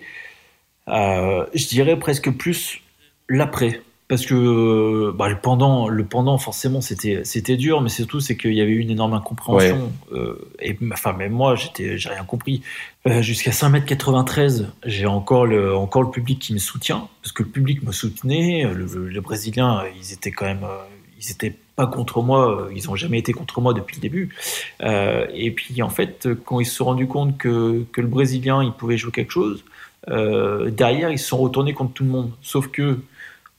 Euh, 0.88 1.46
je 1.54 1.68
dirais 1.68 1.98
presque 1.98 2.32
plus 2.32 2.82
l'après. 3.30 3.82
Parce 4.08 4.28
que 4.28 5.12
bah, 5.12 5.30
le 5.30 5.40
pendant, 5.40 5.88
le 5.88 6.06
pendant 6.06 6.38
forcément, 6.38 6.80
c'était 6.80 7.22
c'était 7.24 7.58
dur, 7.58 7.82
mais 7.82 7.90
surtout 7.90 8.20
c'est 8.20 8.38
qu'il 8.38 8.54
y 8.54 8.62
avait 8.62 8.72
eu 8.72 8.80
une 8.80 8.92
énorme 8.92 9.14
incompréhension. 9.14 9.92
Ouais. 10.12 10.18
Euh, 10.20 10.52
et 10.62 10.78
enfin 10.94 11.14
même 11.14 11.32
moi, 11.32 11.56
j'étais, 11.56 11.98
j'ai 11.98 12.10
rien 12.10 12.24
compris. 12.24 12.62
Euh, 13.08 13.24
Jusqu'à 13.24 13.50
5m93, 13.50 14.68
j'ai 14.86 15.08
encore 15.08 15.48
le 15.48 15.76
encore 15.76 16.04
le 16.04 16.12
public 16.12 16.38
qui 16.38 16.54
me 16.54 16.60
soutient, 16.60 17.08
parce 17.24 17.32
que 17.32 17.42
le 17.42 17.50
public 17.50 17.82
me 17.82 17.92
soutenait. 17.92 18.66
Le, 18.72 18.86
le, 18.86 19.08
les 19.08 19.22
Brésiliens, 19.22 19.84
ils 20.00 20.14
étaient 20.14 20.32
quand 20.32 20.46
même, 20.46 20.64
euh, 20.64 20.86
ils 21.20 21.32
étaient 21.32 21.56
pas 21.76 21.88
contre 21.88 22.22
moi, 22.22 22.70
ils 22.76 22.92
ont 22.92 22.96
jamais 22.96 23.18
été 23.18 23.34
contre 23.34 23.60
moi 23.60 23.74
depuis 23.74 23.96
le 23.96 24.02
début. 24.02 24.36
Euh, 24.84 25.26
et 25.34 25.50
puis 25.50 25.82
en 25.82 25.90
fait, 25.90 26.30
quand 26.46 26.60
ils 26.60 26.66
se 26.66 26.76
sont 26.76 26.86
rendus 26.86 27.08
compte 27.08 27.40
que 27.40 27.84
que 27.92 28.02
le 28.02 28.08
Brésilien, 28.08 28.64
il 28.64 28.72
pouvait 28.72 28.98
jouer 28.98 29.12
quelque 29.12 29.32
chose 29.32 29.64
euh, 30.10 30.70
derrière, 30.70 31.12
ils 31.12 31.20
se 31.20 31.28
sont 31.28 31.38
retournés 31.38 31.74
contre 31.74 31.94
tout 31.94 32.04
le 32.04 32.10
monde. 32.10 32.32
Sauf 32.42 32.68
que, 32.68 33.00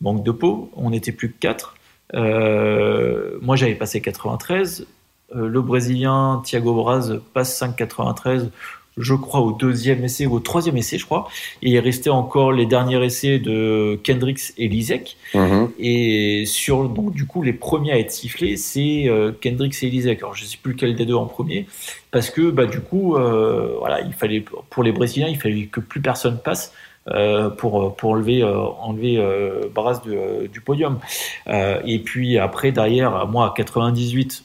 manque 0.00 0.22
de 0.22 0.30
peau, 0.30 0.70
on 0.76 0.90
n'était 0.90 1.12
plus 1.12 1.30
que 1.30 1.38
4. 1.40 1.76
Euh, 2.14 3.38
moi, 3.40 3.56
j'avais 3.56 3.74
passé 3.74 4.00
93. 4.00 4.86
Euh, 5.34 5.48
le 5.48 5.60
Brésilien 5.60 6.42
Thiago 6.44 6.74
Braz 6.74 7.18
passe 7.34 7.60
5,93 7.60 8.50
je 8.96 9.14
crois, 9.14 9.40
au 9.40 9.52
deuxième 9.52 10.04
essai 10.04 10.26
ou 10.26 10.34
au 10.34 10.40
troisième 10.40 10.76
essai, 10.76 10.98
je 10.98 11.04
crois. 11.04 11.28
Et 11.62 11.70
il 11.70 11.78
restait 11.78 12.10
encore 12.10 12.52
les 12.52 12.66
derniers 12.66 13.04
essais 13.04 13.38
de 13.38 13.98
Kendricks 14.02 14.52
et 14.56 14.68
Lisek. 14.68 15.16
Mm-hmm. 15.34 15.68
Et 15.78 16.44
sur, 16.46 16.88
donc, 16.88 17.12
du 17.12 17.26
coup, 17.26 17.42
les 17.42 17.52
premiers 17.52 17.92
à 17.92 17.98
être 17.98 18.10
sifflés, 18.10 18.56
c'est 18.56 19.04
euh, 19.08 19.32
Kendricks 19.40 19.82
et 19.82 19.90
Lisek. 19.90 20.18
Alors, 20.20 20.34
je 20.34 20.44
sais 20.44 20.58
plus 20.60 20.72
lequel 20.72 20.94
des 20.96 21.04
deux 21.04 21.14
en 21.14 21.26
premier. 21.26 21.66
Parce 22.10 22.30
que, 22.30 22.50
bah, 22.50 22.66
du 22.66 22.80
coup, 22.80 23.16
euh, 23.16 23.76
voilà, 23.78 24.00
il 24.00 24.12
fallait, 24.12 24.44
pour 24.70 24.82
les 24.82 24.92
Brésiliens, 24.92 25.28
il 25.28 25.36
fallait 25.36 25.66
que 25.66 25.80
plus 25.80 26.00
personne 26.00 26.38
passe. 26.42 26.72
Euh, 27.08 27.50
pour 27.50 27.94
pour 27.94 28.10
enlever 28.10 28.42
euh, 28.42 28.58
enlever 28.80 29.16
euh, 29.18 30.48
du 30.48 30.60
podium 30.60 30.98
et 31.46 32.00
puis 32.00 32.36
après 32.36 32.72
derrière 32.72 33.28
moi 33.28 33.46
à 33.46 33.54
98 33.56 34.44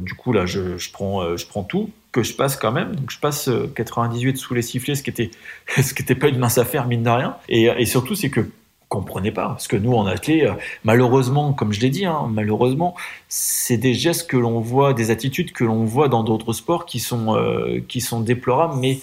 du 0.00 0.14
coup 0.14 0.34
là 0.34 0.44
je, 0.44 0.76
je 0.76 0.92
prends 0.92 1.34
je 1.34 1.46
prends 1.46 1.62
tout 1.62 1.88
que 2.12 2.22
je 2.22 2.34
passe 2.34 2.56
quand 2.56 2.72
même. 2.72 2.94
Donc 2.94 3.10
je 3.10 3.18
passe 3.18 3.50
98 3.74 4.36
sous 4.36 4.54
les 4.54 4.62
sifflets, 4.62 4.94
ce 4.94 5.02
qui 5.02 5.10
était 5.10 5.30
ce 5.82 5.94
qui 5.94 6.14
pas 6.14 6.28
une 6.28 6.38
mince 6.38 6.58
affaire 6.58 6.86
mine 6.86 7.02
de 7.02 7.10
rien. 7.10 7.36
Et, 7.48 7.64
et 7.64 7.86
surtout 7.86 8.14
c'est 8.14 8.30
que 8.30 8.48
comprenait 8.92 9.32
pas 9.32 9.48
parce 9.48 9.68
que 9.68 9.76
nous 9.76 9.94
en 9.94 10.04
athlète 10.04 10.50
malheureusement 10.84 11.54
comme 11.54 11.72
je 11.72 11.80
l'ai 11.80 11.88
dit 11.88 12.04
hein, 12.04 12.28
malheureusement 12.30 12.94
c'est 13.26 13.78
des 13.78 13.94
gestes 13.94 14.28
que 14.28 14.36
l'on 14.36 14.60
voit 14.60 14.92
des 14.92 15.10
attitudes 15.10 15.52
que 15.52 15.64
l'on 15.64 15.84
voit 15.84 16.10
dans 16.10 16.22
d'autres 16.22 16.52
sports 16.52 16.84
qui 16.84 17.00
sont 17.00 17.34
euh, 17.34 17.80
qui 17.88 18.02
sont 18.02 18.20
déplorables 18.20 18.74
mais 18.78 19.00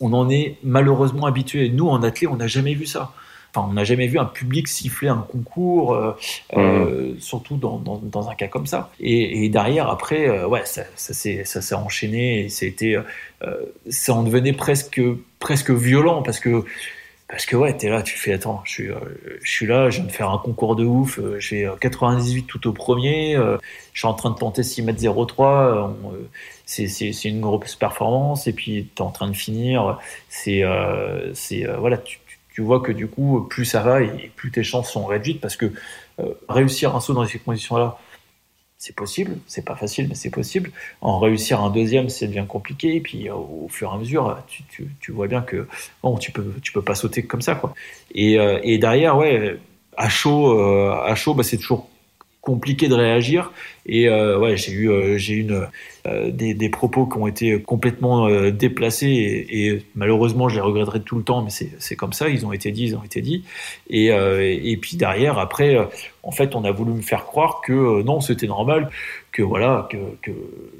on 0.00 0.12
en 0.12 0.28
est 0.28 0.56
malheureusement 0.64 1.26
habitué 1.26 1.68
nous 1.68 1.88
en 1.88 2.02
athlète 2.02 2.30
on 2.32 2.36
n'a 2.36 2.48
jamais 2.48 2.74
vu 2.74 2.84
ça 2.84 3.12
Enfin, 3.58 3.68
on 3.68 3.72
n'a 3.72 3.84
jamais 3.84 4.06
vu 4.06 4.18
un 4.18 4.24
public 4.24 4.68
siffler 4.68 5.08
un 5.08 5.26
concours, 5.28 5.94
euh, 5.94 6.12
mmh. 6.54 6.58
euh, 6.58 7.14
surtout 7.18 7.56
dans, 7.56 7.78
dans, 7.78 7.98
dans, 7.98 8.28
un 8.28 8.34
cas 8.34 8.46
comme 8.46 8.66
ça. 8.66 8.90
Et, 9.00 9.44
et 9.44 9.48
derrière, 9.48 9.88
après, 9.88 10.28
euh, 10.28 10.46
ouais, 10.46 10.62
ça, 10.64 10.82
ça 10.96 11.14
s'est 11.14 11.74
enchaîné 11.74 12.44
et 12.44 12.48
c'était, 12.48 12.96
ça 13.88 14.14
en 14.14 14.22
devenait 14.22 14.52
presque, 14.52 15.00
presque 15.38 15.70
violent 15.70 16.22
parce 16.22 16.40
que 16.40 16.64
parce 17.28 17.44
que 17.44 17.56
ouais, 17.56 17.76
t'es 17.76 17.90
là, 17.90 18.00
tu 18.02 18.16
fais 18.16 18.32
attends, 18.32 18.62
je 18.64 18.72
suis, 18.72 18.88
je 19.42 19.50
suis 19.50 19.66
là, 19.66 19.90
je 19.90 19.98
viens 19.98 20.06
de 20.06 20.12
faire 20.12 20.30
un 20.30 20.38
concours 20.38 20.76
de 20.76 20.84
ouf, 20.86 21.20
j'ai 21.38 21.70
98 21.78 22.44
tout 22.44 22.66
au 22.66 22.72
premier, 22.72 23.34
je 23.92 23.98
suis 23.98 24.08
en 24.08 24.14
train 24.14 24.30
de 24.30 24.36
tenter 24.36 24.62
6 24.62 24.80
mètres 24.82 25.26
03, 25.26 25.94
c'est, 26.64 26.86
une 27.24 27.42
grosse 27.42 27.76
performance, 27.76 28.46
et 28.46 28.54
puis 28.54 28.88
t'es 28.94 29.02
en 29.02 29.10
train 29.10 29.28
de 29.28 29.36
finir, 29.36 29.98
c'est, 30.30 30.62
c'est 31.34 31.66
voilà, 31.78 31.98
tu, 31.98 32.18
tu 32.58 32.62
vois 32.62 32.80
que 32.80 32.90
du 32.90 33.06
coup, 33.06 33.46
plus 33.48 33.64
ça 33.64 33.82
va 33.82 34.02
et 34.02 34.32
plus 34.34 34.50
tes 34.50 34.64
chances 34.64 34.90
sont 34.90 35.06
réduites 35.06 35.40
parce 35.40 35.54
que 35.54 35.72
réussir 36.48 36.96
un 36.96 36.98
saut 36.98 37.14
dans 37.14 37.24
ces 37.24 37.38
conditions-là, 37.38 37.96
c'est 38.78 38.96
possible, 38.96 39.36
c'est 39.46 39.64
pas 39.64 39.76
facile, 39.76 40.08
mais 40.08 40.16
c'est 40.16 40.30
possible. 40.30 40.72
En 41.00 41.20
réussir 41.20 41.60
un 41.60 41.70
deuxième, 41.70 42.08
c'est 42.08 42.26
devient 42.26 42.46
compliqué. 42.48 42.98
Puis, 42.98 43.30
au, 43.30 43.68
fur 43.70 43.92
et 43.92 43.94
à 43.94 43.96
mesure, 43.96 44.42
tu, 44.48 44.88
tu, 44.98 45.12
vois 45.12 45.28
bien 45.28 45.40
que 45.40 45.68
bon, 46.02 46.18
tu 46.18 46.32
peux, 46.32 46.52
tu 46.60 46.72
peux 46.72 46.82
pas 46.82 46.96
sauter 46.96 47.22
comme 47.22 47.42
ça, 47.42 47.54
quoi. 47.54 47.72
Et, 48.12 48.40
euh, 48.40 48.58
et 48.64 48.78
derrière, 48.78 49.16
ouais, 49.16 49.56
à 49.96 50.08
chaud, 50.08 50.58
euh, 50.58 50.92
à 51.04 51.14
chaud, 51.14 51.34
bah, 51.34 51.44
c'est 51.44 51.58
toujours 51.58 51.88
compliqué 52.48 52.88
de 52.88 52.94
réagir. 52.94 53.52
Et 53.84 54.08
euh, 54.08 54.38
ouais, 54.38 54.56
j'ai 54.56 54.72
eu, 54.72 54.90
euh, 54.90 55.18
j'ai 55.18 55.34
une 55.34 55.66
euh, 56.06 56.30
des, 56.30 56.54
des, 56.54 56.70
propos 56.70 57.04
qui 57.04 57.18
ont 57.18 57.26
été 57.26 57.60
complètement 57.60 58.26
déplacés 58.50 59.46
et, 59.50 59.82
malheureusement, 59.94 60.48
je 60.48 60.54
les 60.54 60.62
regretterai 60.62 61.00
tout 61.02 61.16
le 61.16 61.24
temps, 61.24 61.42
mais 61.42 61.50
c'est 61.50 61.96
comme 61.96 62.14
ça. 62.14 62.30
Ils 62.30 62.46
ont 62.46 62.52
été 62.54 62.70
dit, 62.70 62.84
ils 62.84 62.96
ont 62.96 63.04
été 63.04 63.20
dit. 63.20 63.44
Et, 63.90 64.06
et 64.06 64.76
puis 64.78 64.96
derrière, 64.96 65.38
après, 65.38 65.76
en 66.22 66.30
fait, 66.30 66.54
on 66.54 66.64
a 66.64 66.70
voulu 66.70 66.92
me 66.92 67.02
faire 67.02 67.26
croire 67.26 67.60
que 67.62 68.02
non, 68.02 68.20
c'était 68.20 68.46
normal, 68.46 68.90
que 69.38 69.44
voilà, 69.44 69.86
que, 69.88 69.96
que 70.20 70.32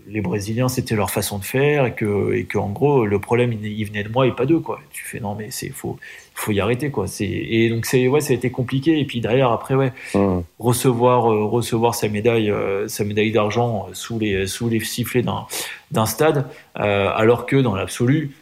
les 0.08 0.20
Brésiliens 0.20 0.66
c'était 0.66 0.96
leur 0.96 1.12
façon 1.12 1.38
de 1.38 1.44
faire 1.44 1.86
et 1.86 1.94
que, 1.94 2.32
et 2.32 2.44
que 2.44 2.58
en 2.58 2.70
gros, 2.70 3.06
le 3.06 3.20
problème 3.20 3.52
il, 3.52 3.84
venait 3.84 4.02
de 4.02 4.08
moi 4.08 4.26
et 4.26 4.32
pas 4.32 4.46
d'eux 4.46 4.58
quoi. 4.58 4.80
Tu 4.90 5.04
fais 5.04 5.20
non, 5.20 5.36
mais 5.36 5.52
c'est 5.52 5.68
faux 5.68 5.96
faut 6.34 6.50
y 6.50 6.58
arrêter 6.58 6.90
quoi. 6.90 7.06
C'est 7.06 7.28
et 7.28 7.68
donc 7.68 7.86
c'est 7.86 8.08
ouais, 8.08 8.20
ça 8.20 8.32
a 8.32 8.36
été 8.36 8.50
compliqué 8.50 8.98
et 8.98 9.04
puis 9.04 9.20
derrière 9.20 9.52
après 9.52 9.76
ouais, 9.76 9.92
mmh. 10.12 10.40
recevoir 10.58 11.22
recevoir 11.22 11.94
sa 11.94 12.08
médaille 12.08 12.52
sa 12.88 13.04
médaille 13.04 13.30
d'argent 13.30 13.86
sous 13.92 14.18
les 14.18 14.48
sous 14.48 14.68
les 14.68 14.80
sifflets 14.80 15.22
d'un 15.22 15.46
d'un 15.92 16.06
stade, 16.06 16.46
euh, 16.80 17.10
alors 17.14 17.46
que 17.46 17.54
dans 17.54 17.76
l'absolu, 17.76 18.32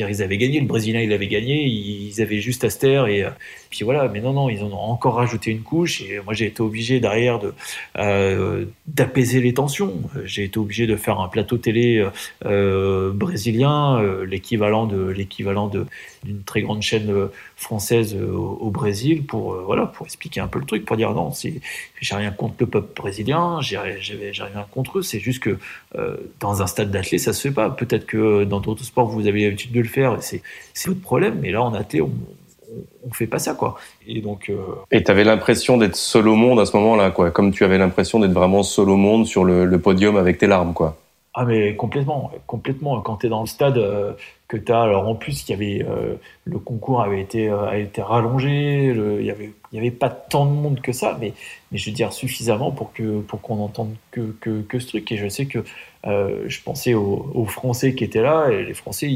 euh, 0.00 0.10
ils 0.10 0.22
avaient 0.22 0.38
gagné, 0.38 0.60
le 0.60 0.66
Brésilien 0.66 1.00
il 1.00 1.12
avait 1.12 1.28
gagné, 1.28 1.64
ils 1.66 2.20
avaient 2.20 2.40
juste 2.40 2.66
taire 2.78 3.06
et 3.06 3.24
puis 3.70 3.84
voilà. 3.84 4.08
Mais 4.08 4.20
non 4.20 4.32
non, 4.32 4.48
ils 4.48 4.62
en 4.62 4.72
ont 4.72 4.76
encore 4.76 5.14
rajouté 5.14 5.50
une 5.50 5.62
couche 5.62 6.00
et 6.02 6.20
moi 6.24 6.34
j'ai 6.34 6.46
été 6.46 6.60
obligé 6.60 7.00
derrière 7.00 7.38
de 7.38 7.52
euh, 7.98 8.66
d'apaiser 8.86 9.40
les 9.40 9.54
tensions. 9.54 9.94
J'ai 10.24 10.44
été 10.44 10.58
obligé 10.58 10.86
de 10.86 10.96
faire 10.96 11.20
un 11.20 11.28
plateau 11.28 11.58
télé 11.58 12.04
euh, 12.44 13.12
brésilien, 13.12 14.00
euh, 14.00 14.24
l'équivalent 14.24 14.86
de 14.86 15.06
l'équivalent 15.06 15.68
d'une 15.68 16.42
très 16.44 16.62
grande 16.62 16.82
chaîne 16.82 17.12
française 17.56 18.16
au, 18.16 18.70
Brésil 18.70 19.24
pour 19.24 19.54
voilà 19.54 19.86
pour 19.86 20.06
expliquer 20.06 20.40
un 20.40 20.48
peu 20.48 20.58
le 20.58 20.66
truc, 20.66 20.84
pour 20.84 20.96
dire 20.96 21.12
non, 21.12 21.30
j'ai 22.00 22.16
rien 22.16 22.30
contre 22.30 22.54
le 22.60 22.66
peuple 22.66 22.88
brésilien, 22.94 23.60
j'ai 23.60 23.78
rien 23.78 24.66
contre 24.70 24.98
eux. 24.98 25.02
C'est 25.02 25.20
juste 25.20 25.42
que 25.42 25.58
dans 26.40 26.62
un 26.62 26.66
stade 26.66 26.90
d'athlète 26.90 27.20
ça 27.20 27.32
se 27.32 27.48
fait 27.48 27.54
pas. 27.54 27.70
Peut-être 27.70 28.06
que 28.06 28.44
dans 28.44 28.60
d'autres 28.60 28.84
sports 28.84 29.08
vous 29.08 29.26
avez 29.26 29.44
l'habitude 29.44 29.72
de 29.72 29.80
le 29.80 29.88
faire, 29.88 30.16
c'est 30.20 30.42
c'est 30.72 30.88
votre 30.88 31.02
problème. 31.02 31.38
Mais 31.40 31.52
là 31.52 31.62
en 31.62 31.74
athlète 31.74 32.02
on 32.02 32.10
on 33.06 33.12
fait 33.12 33.26
pas 33.26 33.38
ça 33.38 33.54
quoi. 33.54 33.76
Et 34.06 34.20
donc. 34.20 34.48
Euh... 34.48 34.56
Et 34.90 35.02
t'avais 35.02 35.24
l'impression 35.24 35.76
d'être 35.76 35.96
seul 35.96 36.28
au 36.28 36.34
monde 36.34 36.60
à 36.60 36.66
ce 36.66 36.76
moment-là 36.76 37.10
quoi, 37.10 37.30
comme 37.30 37.52
tu 37.52 37.64
avais 37.64 37.78
l'impression 37.78 38.18
d'être 38.20 38.32
vraiment 38.32 38.62
seul 38.62 38.88
au 38.88 38.96
monde 38.96 39.26
sur 39.26 39.44
le, 39.44 39.78
podium 39.78 40.16
avec 40.16 40.38
tes 40.38 40.46
larmes 40.46 40.74
quoi. 40.74 40.96
Ah 41.34 41.44
mais 41.44 41.74
complètement, 41.74 42.30
complètement. 42.46 43.00
Quand 43.00 43.16
tu 43.16 43.26
es 43.26 43.28
dans 43.28 43.40
le 43.40 43.46
stade, 43.46 43.76
euh, 43.76 44.12
alors 44.68 45.08
en 45.08 45.14
plus 45.14 45.48
il 45.48 45.50
y 45.50 45.54
avait 45.54 45.86
euh, 45.88 46.14
le 46.44 46.58
concours 46.58 47.02
avait 47.02 47.20
été 47.20 47.48
euh, 47.48 47.66
a 47.66 47.78
été 47.78 48.02
rallongé, 48.02 48.94
il 48.94 49.24
y 49.72 49.78
avait 49.78 49.90
pas 49.90 50.10
tant 50.10 50.46
de 50.46 50.52
monde 50.52 50.80
que 50.80 50.92
ça, 50.92 51.16
mais 51.20 51.32
je 51.72 51.90
veux 51.90 51.94
dire 51.94 52.12
suffisamment 52.12 52.70
pour 52.70 52.92
que 52.92 53.20
pour 53.20 53.40
qu'on 53.40 53.58
entende 53.60 53.94
que, 54.10 54.34
que, 54.40 54.62
que 54.62 54.78
ce 54.78 54.88
truc. 54.88 55.10
Et 55.12 55.16
je 55.16 55.28
sais 55.28 55.46
que 55.46 55.64
je 56.04 56.62
pensais 56.62 56.94
aux, 56.94 57.46
Français 57.46 57.94
qui 57.94 58.04
étaient 58.04 58.22
là 58.22 58.48
et 58.50 58.64
les 58.64 58.74
Français 58.74 59.08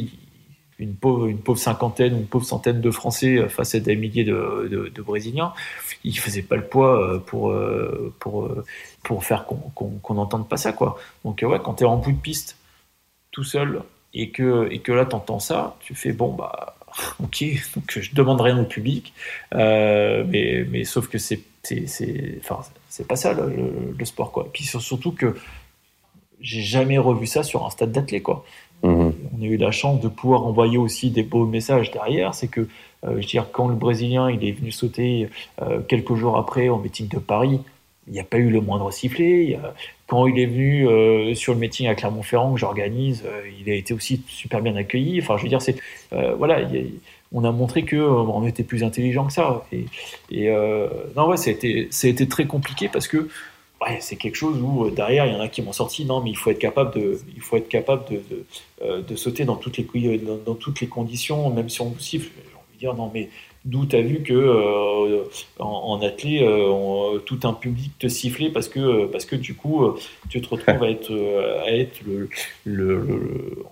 une 0.78 0.94
pauvre, 0.94 1.26
une 1.26 1.38
pauvre 1.38 1.58
cinquantaine 1.58 2.16
une 2.16 2.26
pauvre 2.26 2.44
centaine 2.44 2.80
de 2.80 2.90
Français 2.90 3.36
euh, 3.36 3.48
face 3.48 3.74
à 3.74 3.80
des 3.80 3.96
milliers 3.96 4.24
de, 4.24 5.02
Brésiliens, 5.02 5.52
ils 6.04 6.18
faisaient 6.18 6.42
pas 6.42 6.56
le 6.56 6.66
poids 6.66 7.00
euh, 7.00 7.18
pour 7.18 7.50
euh, 7.50 8.14
pour 8.20 8.50
pour 9.02 9.24
faire 9.24 9.46
qu'on 9.46 10.14
n'entende 10.14 10.48
pas 10.48 10.56
ça 10.56 10.72
quoi. 10.72 10.98
Donc 11.24 11.44
ouais, 11.46 11.60
quand 11.62 11.74
tu 11.74 11.84
es 11.84 11.86
en 11.86 11.96
bout 11.96 12.12
de 12.12 12.18
piste 12.18 12.56
tout 13.30 13.44
seul 13.44 13.82
et 14.18 14.30
que 14.30 14.68
et 14.70 14.80
que 14.80 14.92
là 14.92 15.06
t'entends 15.06 15.38
ça, 15.38 15.76
tu 15.80 15.94
fais 15.94 16.12
bon 16.12 16.34
bah 16.34 16.74
ok, 17.22 17.44
donc 17.74 17.98
je 17.98 18.14
demande 18.14 18.40
rien 18.40 18.58
au 18.58 18.64
public, 18.64 19.14
euh, 19.54 20.24
mais 20.28 20.66
mais 20.68 20.84
sauf 20.84 21.08
que 21.08 21.16
c'est 21.18 21.40
c'est 21.62 22.38
enfin 22.40 22.60
c'est 22.88 23.06
pas 23.06 23.16
ça 23.16 23.32
le, 23.32 23.94
le, 23.96 24.04
sport 24.04 24.32
quoi. 24.32 24.44
Et 24.46 24.50
puis 24.52 24.64
surtout 24.64 25.12
que 25.12 25.36
j'ai 26.40 26.62
jamais 26.62 26.98
revu 26.98 27.26
ça 27.26 27.42
sur 27.42 27.64
un 27.64 27.70
stade 27.70 27.92
d'athlète 27.92 28.22
quoi. 28.22 28.44
Mhm. 28.82 29.12
On 29.36 29.42
a 29.42 29.44
eu 29.44 29.56
la 29.56 29.70
chance 29.70 30.00
de 30.00 30.08
pouvoir 30.08 30.44
envoyer 30.46 30.78
aussi 30.78 31.10
des 31.10 31.22
beaux 31.22 31.46
messages 31.46 31.90
derrière. 31.90 32.34
C'est 32.34 32.48
que, 32.48 32.60
euh, 32.60 32.66
je 33.02 33.14
veux 33.14 33.20
dire, 33.20 33.50
quand 33.52 33.68
le 33.68 33.74
Brésilien 33.74 34.30
il 34.30 34.44
est 34.44 34.52
venu 34.52 34.70
sauter 34.70 35.28
euh, 35.62 35.80
quelques 35.80 36.14
jours 36.14 36.38
après 36.38 36.68
au 36.68 36.78
meeting 36.78 37.08
de 37.08 37.18
Paris, 37.18 37.60
il 38.06 38.12
n'y 38.12 38.20
a 38.20 38.24
pas 38.24 38.38
eu 38.38 38.50
le 38.50 38.60
moindre 38.60 38.90
sifflet. 38.90 39.58
Quand 40.08 40.26
il 40.26 40.38
est 40.38 40.46
venu 40.46 40.88
euh, 40.88 41.34
sur 41.34 41.52
le 41.54 41.60
meeting 41.60 41.86
à 41.86 41.94
Clermont-Ferrand 41.94 42.54
que 42.54 42.58
j'organise, 42.58 43.24
il 43.60 43.70
a 43.70 43.74
été 43.74 43.94
aussi 43.94 44.22
super 44.26 44.60
bien 44.62 44.74
accueilli. 44.74 45.20
Enfin, 45.20 45.36
je 45.36 45.42
veux 45.42 45.48
dire, 45.48 45.62
c'est 45.62 45.76
voilà, 46.10 46.66
on 47.32 47.44
a 47.44 47.52
montré 47.52 47.84
que 47.84 47.96
on 47.96 48.46
était 48.46 48.64
plus 48.64 48.82
intelligent 48.82 49.26
que 49.26 49.32
ça. 49.32 49.66
Et, 49.70 50.48
non, 51.16 51.28
ouais, 51.28 51.36
ça 51.36 51.50
a 51.50 52.26
très 52.26 52.46
compliqué 52.46 52.88
parce 52.88 53.06
que 53.06 53.28
c'est 54.00 54.16
quelque 54.16 54.34
chose 54.34 54.60
où 54.62 54.84
euh, 54.84 54.90
derrière 54.90 55.26
il 55.26 55.32
y 55.32 55.36
en 55.36 55.40
a 55.40 55.48
qui 55.48 55.62
m'ont 55.62 55.72
sorti 55.72 56.04
non 56.04 56.20
mais 56.20 56.30
il 56.30 56.36
faut 56.36 56.50
être 56.50 56.58
capable 56.58 56.94
de 56.94 57.20
il 57.34 57.40
faut 57.40 57.56
être 57.56 57.68
capable 57.68 58.04
de, 58.10 58.22
de, 58.30 58.44
euh, 58.82 59.16
sauter 59.16 59.44
dans 59.44 59.56
toutes 59.56 59.76
les 59.78 60.18
dans, 60.18 60.54
toutes 60.54 60.80
les 60.80 60.88
conditions 60.88 61.50
même 61.50 61.68
si 61.68 61.80
on 61.80 61.86
vous 61.86 61.98
siffle 61.98 62.30
j'ai 62.72 62.78
dire 62.78 62.94
non 62.94 63.10
mais 63.12 63.28
d'où 63.68 63.86
tu 63.86 63.96
as 63.96 64.00
vu 64.00 64.22
que 64.22 64.32
euh, 64.32 65.24
en, 65.58 65.68
en 65.68 66.02
athlée 66.02 66.44
tout 67.26 67.40
un 67.44 67.52
public 67.52 67.92
te 67.98 68.08
sifflait 68.08 68.50
parce 68.50 68.68
que 68.68 69.06
parce 69.06 69.24
que 69.24 69.36
du 69.36 69.54
coup 69.54 69.94
tu 70.28 70.40
te 70.40 70.48
retrouves 70.48 70.82
à 70.82 70.90
être 70.90 71.12
à 71.64 71.70
être 71.70 72.00
le, 72.64 73.08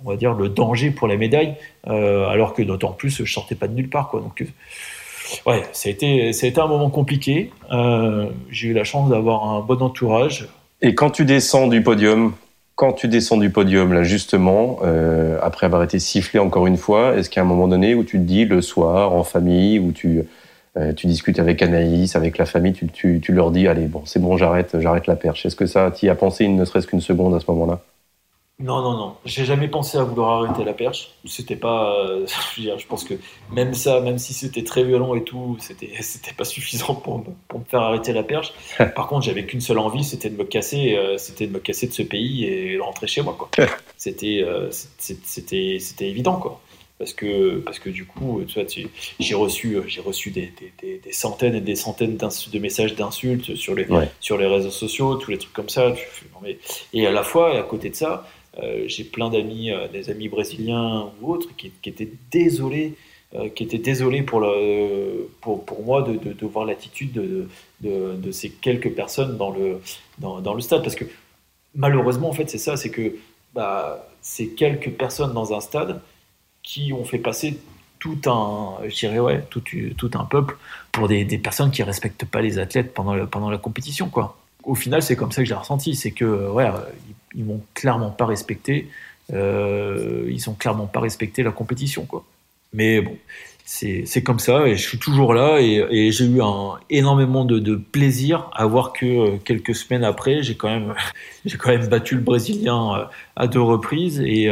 on 0.04 0.10
va 0.10 0.16
dire 0.16 0.34
le 0.34 0.48
danger 0.48 0.90
pour 0.90 1.08
la 1.08 1.16
médaille 1.16 1.54
alors 1.84 2.54
que 2.54 2.62
d'autant 2.62 2.92
plus 2.92 3.24
je 3.24 3.32
sortais 3.32 3.54
pas 3.54 3.68
de 3.68 3.74
nulle 3.74 3.90
part 3.90 4.08
quoi 4.08 4.20
donc 4.20 4.44
ouais, 5.46 5.62
ça 5.72 5.88
a, 5.88 5.92
été, 5.92 6.32
ça 6.32 6.46
a 6.46 6.48
été 6.48 6.60
un 6.60 6.66
moment 6.66 6.90
compliqué. 6.90 7.50
Euh, 7.72 8.26
j'ai 8.50 8.68
eu 8.68 8.72
la 8.72 8.84
chance 8.84 9.10
d'avoir 9.10 9.44
un 9.44 9.60
bon 9.60 9.80
entourage. 9.82 10.48
Et 10.82 10.94
quand 10.94 11.10
tu 11.10 11.24
descends 11.24 11.68
du 11.68 11.82
podium, 11.82 12.34
quand 12.76 12.92
tu 12.92 13.08
descends 13.08 13.38
du 13.38 13.50
podium, 13.50 13.94
là, 13.94 14.02
justement, 14.02 14.78
euh, 14.84 15.38
après 15.42 15.64
avoir 15.66 15.82
été 15.82 15.98
sifflé 15.98 16.38
encore 16.38 16.66
une 16.66 16.76
fois, 16.76 17.16
est-ce 17.16 17.30
a 17.38 17.42
un 17.42 17.46
moment 17.46 17.68
donné 17.68 17.94
où 17.94 18.04
tu 18.04 18.18
te 18.18 18.22
dis 18.22 18.44
le 18.44 18.60
soir, 18.60 19.14
en 19.14 19.24
famille, 19.24 19.78
où 19.78 19.92
tu, 19.92 20.22
euh, 20.76 20.92
tu 20.92 21.06
discutes 21.06 21.38
avec 21.38 21.62
Anaïs, 21.62 22.16
avec 22.16 22.36
la 22.36 22.44
famille, 22.44 22.74
tu, 22.74 22.86
tu, 22.88 23.20
tu 23.22 23.32
leur 23.32 23.50
dis, 23.50 23.66
allez, 23.66 23.86
bon, 23.86 24.02
c'est 24.04 24.20
bon, 24.20 24.36
j'arrête, 24.36 24.76
j'arrête 24.78 25.06
la 25.06 25.16
perche. 25.16 25.46
Est-ce 25.46 25.56
que 25.56 25.66
ça, 25.66 25.90
tu 25.90 26.06
y 26.06 26.10
as 26.10 26.14
pensé 26.14 26.46
ne 26.48 26.64
serait-ce 26.66 26.86
qu'une 26.86 27.00
seconde 27.00 27.34
à 27.34 27.40
ce 27.40 27.50
moment-là? 27.50 27.80
Non, 28.58 28.80
non, 28.80 28.96
non. 28.96 29.16
J'ai 29.26 29.44
jamais 29.44 29.68
pensé 29.68 29.98
à 29.98 30.04
vouloir 30.04 30.42
arrêter 30.42 30.64
la 30.64 30.72
perche. 30.72 31.10
C'était 31.26 31.56
pas. 31.56 31.94
Euh, 32.06 32.26
je 32.56 32.86
pense 32.86 33.04
que 33.04 33.12
même 33.52 33.74
ça, 33.74 34.00
même 34.00 34.16
si 34.16 34.32
c'était 34.32 34.64
très 34.64 34.82
violent 34.82 35.14
et 35.14 35.24
tout, 35.24 35.58
c'était 35.60 35.90
c'était 36.00 36.32
pas 36.32 36.44
suffisant 36.44 36.94
pour 36.94 37.18
me, 37.18 37.24
pour 37.48 37.60
me 37.60 37.64
faire 37.66 37.82
arrêter 37.82 38.14
la 38.14 38.22
perche. 38.22 38.54
Par 38.96 39.08
contre, 39.08 39.26
j'avais 39.26 39.44
qu'une 39.44 39.60
seule 39.60 39.78
envie, 39.78 40.04
c'était 40.04 40.30
de 40.30 40.38
me 40.38 40.44
casser, 40.44 40.96
euh, 40.96 41.18
c'était 41.18 41.46
de 41.46 41.52
me 41.52 41.58
casser 41.58 41.86
de 41.86 41.92
ce 41.92 42.02
pays 42.02 42.44
et 42.44 42.76
de 42.76 42.80
rentrer 42.80 43.06
chez 43.06 43.20
moi, 43.20 43.36
quoi. 43.38 43.50
C'était 43.98 44.42
euh, 44.42 44.70
c'était 44.70 45.78
c'était 45.78 46.08
évident, 46.08 46.36
quoi. 46.36 46.62
Parce 46.98 47.12
que 47.12 47.58
parce 47.58 47.78
que 47.78 47.90
du 47.90 48.06
coup, 48.06 48.42
tu 48.48 48.58
vois, 48.58 48.66
j'ai 49.20 49.34
reçu 49.34 49.76
j'ai 49.86 50.00
reçu 50.00 50.30
des, 50.30 50.50
des, 50.80 50.98
des, 50.98 51.12
centaines 51.12 51.54
et 51.54 51.60
des 51.60 51.76
centaines 51.76 52.16
de 52.16 52.58
messages 52.58 52.94
d'insultes 52.94 53.54
sur 53.54 53.74
les 53.74 53.86
sur 54.20 54.38
les 54.38 54.46
réseaux 54.46 54.70
sociaux, 54.70 55.16
tous 55.16 55.30
les 55.30 55.36
trucs 55.36 55.52
comme 55.52 55.68
ça. 55.68 55.92
mais... 56.42 56.56
Et 56.94 57.06
à 57.06 57.10
la 57.10 57.22
fois, 57.22 57.52
et 57.52 57.58
à 57.58 57.62
côté 57.64 57.90
de 57.90 57.94
ça 57.94 58.26
j'ai 58.86 59.04
plein 59.04 59.30
d'amis, 59.30 59.70
euh, 59.70 59.88
des 59.88 60.10
amis 60.10 60.28
brésiliens 60.28 61.10
ou 61.20 61.32
autres, 61.32 61.48
qui, 61.56 61.72
étaient 61.84 62.12
désolés 62.30 62.94
euh, 63.34 63.48
qui 63.48 63.64
étaient 63.64 63.78
désolés 63.78 64.22
pour, 64.22 64.40
moi 65.84 66.02
de, 66.02 66.46
voir 66.46 66.64
l'attitude 66.64 67.12
de, 67.80 68.32
ces 68.32 68.50
quelques 68.50 68.92
personnes 68.92 69.36
dans 69.36 69.50
le, 69.50 70.60
stade. 70.60 70.82
Parce 70.82 70.94
que 70.94 71.04
malheureusement, 71.74 72.28
en 72.28 72.32
fait, 72.32 72.48
c'est 72.48 72.58
ça, 72.58 72.76
c'est 72.76 72.90
que 72.90 73.16
bah, 73.52 74.08
c'est 74.22 74.48
quelques 74.48 74.90
personnes 74.90 75.34
dans 75.34 75.52
un 75.54 75.60
stade 75.60 76.00
qui 76.62 76.92
ont 76.92 77.04
fait 77.04 77.18
passer 77.18 77.58
tout 77.98 78.20
un, 78.26 78.76
je 78.86 78.94
dirais, 78.94 79.18
ouais, 79.18 79.42
tout, 79.50 80.10
un 80.14 80.24
peuple 80.24 80.56
pour 80.92 81.08
des, 81.08 81.24
personnes 81.38 81.70
qui 81.72 81.82
respectent 81.82 82.26
pas 82.26 82.40
les 82.40 82.58
athlètes 82.58 82.94
pendant, 82.94 83.50
la 83.50 83.58
compétition. 83.58 84.10
Au 84.62 84.74
final, 84.74 85.02
c'est 85.02 85.16
comme 85.16 85.32
ça 85.32 85.42
que 85.42 85.48
j'ai 85.48 85.54
ressenti, 85.54 85.94
c'est 85.96 86.12
que, 86.12 86.48
ouais, 86.48 86.70
m'ont 87.44 87.60
clairement 87.74 88.10
pas 88.10 88.26
respecté. 88.26 88.88
Euh, 89.32 90.28
ils 90.30 90.48
ont 90.48 90.54
clairement 90.54 90.86
pas 90.86 91.00
respecté 91.00 91.42
la 91.42 91.50
compétition, 91.50 92.04
quoi. 92.06 92.24
Mais 92.72 93.00
bon, 93.00 93.16
c'est 93.64 94.22
comme 94.22 94.38
ça 94.38 94.68
et 94.68 94.76
je 94.76 94.86
suis 94.88 94.98
toujours 94.98 95.34
là 95.34 95.58
et, 95.60 96.12
j'ai 96.12 96.24
eu 96.26 96.40
un 96.42 96.74
énormément 96.88 97.44
de, 97.44 97.74
plaisir 97.74 98.48
à 98.52 98.66
voir 98.66 98.92
que 98.92 99.06
euh, 99.06 99.36
quelques 99.38 99.74
semaines 99.74 100.04
après 100.04 100.42
j'ai 100.42 100.54
quand 100.56 100.68
même 100.68 100.94
j'ai 101.44 101.56
quand 101.56 101.70
même 101.70 101.86
battu 101.88 102.14
le 102.14 102.20
brésilien 102.20 102.94
euh, 102.94 103.04
à 103.34 103.48
deux 103.48 103.60
reprises 103.60 104.20
et 104.20 104.44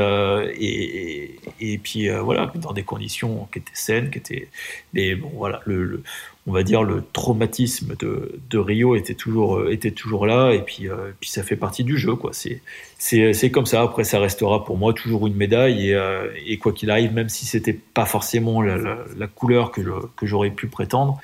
et, 1.60 1.78
puis 1.78 2.08
voilà 2.08 2.52
dans 2.56 2.72
des 2.72 2.82
conditions 2.82 3.46
qui 3.52 3.60
étaient 3.60 3.70
saines 3.74 4.10
qui 4.10 4.18
étaient 4.18 4.48
mais 4.94 5.14
bon 5.14 5.30
voilà 5.34 5.60
le 5.64 6.02
on 6.46 6.52
va 6.52 6.62
dire 6.62 6.82
le 6.82 7.02
traumatisme 7.12 7.94
de, 7.98 8.38
de 8.50 8.58
Rio 8.58 8.96
était 8.96 9.14
toujours 9.14 9.56
euh, 9.56 9.72
était 9.72 9.92
toujours 9.92 10.26
là 10.26 10.52
et 10.52 10.60
puis 10.60 10.88
euh, 10.88 11.12
puis 11.18 11.30
ça 11.30 11.42
fait 11.42 11.56
partie 11.56 11.84
du 11.84 11.96
jeu 11.96 12.16
quoi. 12.16 12.32
C'est 12.34 13.50
comme 13.50 13.66
ça. 13.66 13.82
Après 13.82 14.04
ça 14.04 14.18
restera 14.18 14.62
pour 14.64 14.76
moi 14.76 14.92
toujours 14.92 15.26
une 15.26 15.36
médaille 15.36 15.90
et, 15.90 15.94
euh, 15.94 16.28
et 16.46 16.58
quoi 16.58 16.72
qu'il 16.72 16.90
arrive 16.90 17.14
même 17.14 17.30
si 17.30 17.46
c'était 17.46 17.72
pas 17.72 18.04
forcément 18.04 18.60
la, 18.60 18.76
la, 18.76 19.26
couleur 19.26 19.72
que 19.72 19.80
que 20.16 20.26
j'aurais 20.26 20.50
pu 20.50 20.66
prétendre 20.66 21.18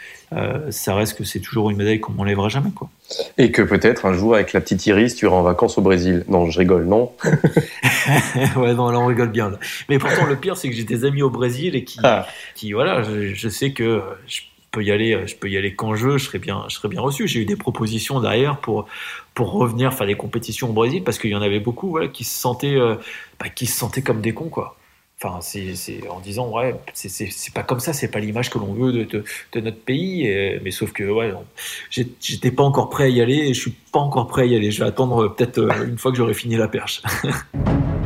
ça 0.71 0.95
reste 0.95 1.19
que 1.19 1.25
c'est 1.25 1.41
toujours 1.41 1.71
une 1.71 1.77
médaille 1.77 2.01
qu'on 2.01 2.13
m'enlèvera 2.13 2.49
jamais 2.49 2.71
quoi. 2.71 2.89
Et 3.37 3.51
que 3.51 3.63
peut-être 3.63 4.07
un 4.07 4.13
jour 4.15 4.37
avec 4.37 4.53
la 4.53 4.61
petite 4.61 4.87
Iris 4.87 5.17
tu 5.17 5.27
iras 5.27 5.37
en 5.37 5.43
vacances 5.43 5.77
au 5.77 5.83
Brésil. 5.83 6.25
Non 6.29 6.49
je 6.49 6.59
rigole 6.59 6.87
non. 6.87 7.13
Ouais 8.57 8.73
non 8.73 8.89
là 8.89 8.99
on 8.99 9.07
rigole 9.07 9.29
bien 9.29 9.53
mais 9.91 9.99
pourtant 9.99 10.25
le 10.25 10.37
pire 10.37 10.57
c'est 10.57 10.71
que 10.71 10.75
j'ai 10.75 10.85
des 10.85 11.05
amis 11.05 11.21
au 11.21 11.31
Brésil 11.31 11.77
et 11.77 11.85
qui 11.85 11.99
ah. 12.03 12.27
qui 12.55 12.73
voilà 12.73 13.03
je, 13.03 13.35
je 13.35 13.49
sais 13.49 13.73
que 13.73 14.03
je 14.27 14.41
peux 14.71 14.85
y 14.85 14.91
aller, 14.91 15.27
je 15.27 15.37
peux 15.37 15.49
y 15.51 15.57
aller 15.57 15.75
quand 15.75 15.95
je 15.95 16.07
veux, 16.07 16.19
je 16.19 16.25
serais 16.25 16.39
bien, 16.39 16.65
je 16.69 16.75
serais 16.77 16.89
bien 16.89 17.01
reçu. 17.01 17.27
J'ai 17.27 17.41
eu 17.41 17.45
des 17.45 17.57
propositions 17.57 18.21
derrière 18.21 18.59
pour 18.59 18.87
pour 19.35 19.53
revenir 19.53 19.95
faire 19.95 20.07
des 20.07 20.17
compétitions 20.17 20.71
au 20.71 20.73
Brésil 20.73 21.03
parce 21.05 21.19
qu'il 21.19 21.31
y 21.31 21.37
en 21.37 21.43
avait 21.43 21.61
beaucoup, 21.61 21.99
qui 22.13 22.25
se 22.25 22.39
sentaient, 22.39 22.77
euh, 22.77 22.97
bah, 23.39 23.49
qui 23.49 23.67
se 23.67 23.79
sentaient 23.79 24.03
comme 24.03 24.21
des 24.21 24.35
cons, 24.35 24.49
quoi. 24.49 24.77
Enfin, 25.23 25.41
c'est 25.43 26.09
en 26.09 26.19
disant 26.21 26.49
ouais, 26.49 26.75
c'est 26.95 27.53
pas 27.53 27.63
comme 27.63 27.79
ça, 27.81 27.93
c'est 27.93 28.09
pas 28.09 28.21
l'image 28.21 28.49
que 28.49 28.59
l'on 28.59 28.73
veut 28.73 28.91
de, 28.91 29.05
de, 29.05 29.25
de, 29.53 29.61
notre 29.61 29.79
pays. 29.79 30.27
mais 30.63 30.71
sauf 30.71 30.93
que 30.93 31.05
ouais, 31.05 31.31
j'étais 31.91 32.51
pas 32.51 32.63
encore 32.63 32.89
prêt 32.89 33.05
à 33.05 33.09
y 33.09 33.21
aller 33.21 33.37
et 33.37 33.53
je 33.53 33.61
suis 33.61 33.75
pas 33.93 33.99
encore 33.99 34.29
prêt 34.29 34.43
à 34.43 34.47
y 34.47 34.57
aller. 34.57 34.71
Je 34.71 34.83
vais 34.83 34.89
attendre 34.89 35.25
euh, 35.25 35.29
peut-être 35.29 35.59
euh, 35.59 35.89
une 35.89 35.99
fois 35.99 36.11
que 36.11 36.17
j'aurai 36.17 36.33
fini 36.33 36.57
la 36.57 36.69
perche. 36.69 37.03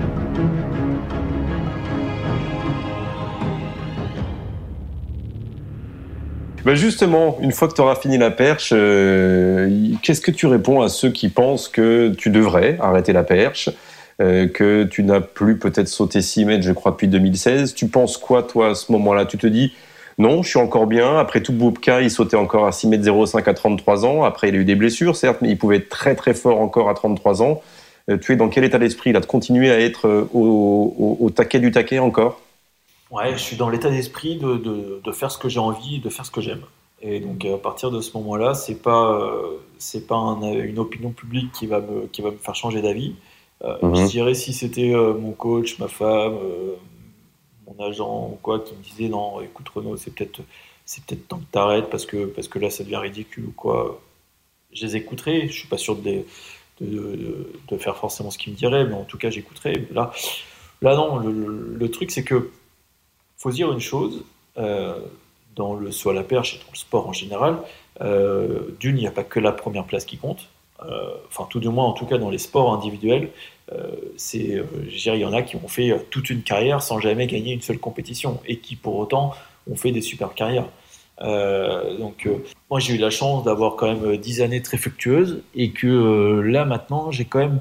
Ben 6.65 6.75
justement, 6.75 7.37
une 7.43 7.53
fois 7.53 7.69
que 7.69 7.75
tu 7.75 7.83
auras 7.83 7.95
fini 7.95 8.17
la 8.17 8.31
perche, 8.31 8.71
euh, 8.75 9.69
qu'est-ce 10.03 10.23
que 10.23 10.31
tu 10.31 10.47
réponds 10.47 10.81
à 10.81 10.89
ceux 10.89 11.11
qui 11.11 11.29
pensent 11.29 11.69
que 11.69 12.15
tu 12.17 12.31
devrais 12.31 12.79
arrêter 12.81 13.12
la 13.12 13.23
perche, 13.23 13.69
euh, 14.23 14.49
que 14.49 14.85
tu 14.85 15.03
n'as 15.03 15.21
plus 15.21 15.59
peut-être 15.59 15.89
sauté 15.89 16.23
6 16.23 16.47
mètres, 16.47 16.62
je 16.62 16.73
crois, 16.73 16.93
depuis 16.93 17.09
2016 17.09 17.75
Tu 17.75 17.89
penses 17.89 18.17
quoi, 18.17 18.43
toi, 18.43 18.71
à 18.71 18.75
ce 18.75 18.91
moment-là? 18.93 19.27
Tu 19.27 19.37
te 19.37 19.47
dis, 19.47 19.75
non, 20.17 20.43
je 20.43 20.49
suis 20.49 20.59
encore 20.59 20.87
bien. 20.87 21.19
Après 21.19 21.43
tout, 21.43 21.53
Boubka, 21.53 22.01
il 22.01 22.11
sautait 22.11 22.37
encore 22.37 22.67
à 22.67 22.73
6 22.73 22.89
mètres 22.89 23.27
05 23.27 23.47
à 23.47 23.53
33 23.53 24.07
ans. 24.07 24.25
Après, 24.25 24.49
il 24.49 24.55
a 24.55 24.59
eu 24.59 24.65
des 24.65 24.77
blessures, 24.77 25.17
certes, 25.17 25.43
mais 25.43 25.51
il 25.51 25.59
pouvait 25.59 25.77
être 25.77 25.91
très 25.91 26.15
très 26.15 26.33
fort 26.33 26.62
encore 26.62 26.89
à 26.89 26.95
33 26.95 27.43
ans. 27.43 27.61
Euh, 28.09 28.17
tu 28.17 28.33
es 28.33 28.37
dans 28.37 28.49
quel 28.49 28.65
état 28.65 28.79
d'esprit 28.79 29.12
là 29.12 29.21
de 29.21 29.27
continuer 29.27 29.71
à 29.71 29.81
être 29.81 30.29
au, 30.33 31.31
taquet 31.35 31.59
du 31.59 31.73
taquet 31.73 31.99
encore? 31.99 32.41
Ouais, 33.15 33.31
je 33.33 33.39
suis 33.39 33.57
dans 33.57 33.69
l'état 33.69 33.91
d'esprit 33.91 34.37
de, 34.39 34.57
de, 34.57 35.01
de, 35.05 35.12
faire 35.12 35.31
ce 35.31 35.39
que 35.39 35.49
j'ai 35.49 35.61
envie, 35.61 36.01
de 36.01 36.09
faire 36.09 36.27
ce 36.27 36.33
que 36.33 36.41
j'aime. 36.41 36.62
Et 37.01 37.21
donc 37.21 37.45
à 37.45 37.59
partir 37.59 37.93
de 37.93 38.01
ce 38.01 38.17
moment-là, 38.17 38.55
c'est 38.55 38.83
pas 38.83 39.12
euh, 39.12 39.59
c'est 39.79 40.09
pas 40.09 40.17
une 40.17 40.81
opinion 40.81 41.11
publique 41.11 41.53
qui 41.53 41.67
va 41.67 41.81
me 41.81 42.09
qui 42.09 42.23
va 42.23 42.33
me 42.33 42.39
faire 42.39 42.57
changer 42.57 42.83
d'avis. 42.83 43.15
Euh, 43.62 43.77
Je 43.83 43.87
mhm. 43.87 44.09
dirais 44.09 44.35
si 44.35 44.53
c'était 44.53 44.93
euh, 44.93 45.15
mon 45.15 45.31
coach, 45.31 45.79
ma 45.79 45.87
femme, 45.87 46.39
euh, 46.43 46.75
mon 47.69 47.85
agent 47.87 48.31
ou 48.33 48.39
quoi 48.43 48.59
qui 48.59 48.75
me 48.75 48.83
disait 48.83 49.09
non, 49.09 49.41
écoute 49.41 49.69
Renaud, 49.69 49.97
c'est 49.97 50.12
peut-être 50.12 50.41
c'est 50.85 51.05
peut-être 51.05 51.29
temps 51.29 51.39
que 51.39 51.53
t'arrêtes 51.53 51.91
parce 51.91 52.07
que 52.07 52.27
parce 52.27 52.49
que 52.49 52.59
là 52.59 52.69
ça 52.69 52.83
devient 52.83 52.97
ridicule 52.97 53.45
ou 53.47 53.53
quoi. 53.53 54.01
Je 54.73 54.87
les 54.87 54.97
écouterai. 54.97 55.47
Je 55.47 55.53
suis 55.53 55.69
pas 55.69 55.79
sûr 55.79 55.95
de, 55.95 56.25
de, 56.81 57.49
de, 57.69 57.79
faire 57.79 57.97
forcément 57.97 58.33
ce 58.33 58.39
qu'ils 58.39 58.53
me 58.55 58.59
diraient, 58.59 58.85
mais 58.85 58.95
en 58.95 59.05
tout 59.05 59.19
cas 59.19 59.31
j'écouterai. 59.31 59.87
Là 59.93 60.11
là 60.83 60.97
non, 60.97 61.19
le, 61.19 61.77
le 61.77 61.91
truc 61.93 62.11
c'est 62.11 62.25
que 62.25 62.51
faut 63.37 63.51
dire 63.51 63.72
une 63.72 63.80
chose, 63.80 64.24
euh, 64.59 64.99
dans 65.57 65.74
le 65.74 65.93
soit 65.93 66.12
la 66.12 66.24
perche 66.24 66.55
et 66.55 66.59
dans 66.59 66.72
le 66.72 66.76
sport 66.76 67.09
en 67.09 67.12
général, 67.12 67.59
euh, 68.01 68.76
d'une, 68.80 68.97
il 68.97 69.01
n'y 69.01 69.07
a 69.07 69.12
pas 69.12 69.22
que 69.22 69.39
la 69.39 69.53
première 69.53 69.85
place 69.85 70.05
qui 70.05 70.16
compte. 70.16 70.49
Euh, 70.85 71.14
enfin, 71.28 71.47
tout 71.49 71.61
du 71.61 71.68
moins, 71.68 71.85
en 71.85 71.93
tout 71.93 72.07
cas 72.07 72.18
dans 72.18 72.30
les 72.30 72.39
sports 72.39 72.72
individuels, 72.72 73.30
c'est, 74.16 74.62
il 74.89 75.16
y 75.16 75.24
en 75.24 75.32
a 75.32 75.43
qui 75.43 75.57
ont 75.57 75.68
fait 75.68 76.07
toute 76.11 76.28
une 76.28 76.43
carrière 76.43 76.82
sans 76.82 76.99
jamais 76.99 77.26
gagner 77.26 77.55
une 77.55 77.62
seule 77.62 77.78
compétition 77.78 78.41
et 78.47 78.59
qui 78.59 78.76
pour 78.76 78.97
autant 78.97 79.32
ont 79.70 79.74
fait 79.74 79.91
des 79.91 80.03
super 80.03 80.35
carrières. 80.35 80.68
donc, 81.20 82.28
moi, 82.70 82.78
j'ai 82.78 82.95
eu 82.95 82.99
la 82.99 83.11
chance 83.11 83.45
d'avoir 83.45 83.76
quand 83.76 83.87
même 83.87 84.16
dix 84.18 84.43
années 84.43 84.61
très 84.61 84.76
fructueuses 84.76 85.43
et 85.55 85.70
que 85.70 86.41
là, 86.45 86.64
maintenant, 86.64 87.11
j'ai 87.11 87.24
quand 87.24 87.39
même 87.39 87.61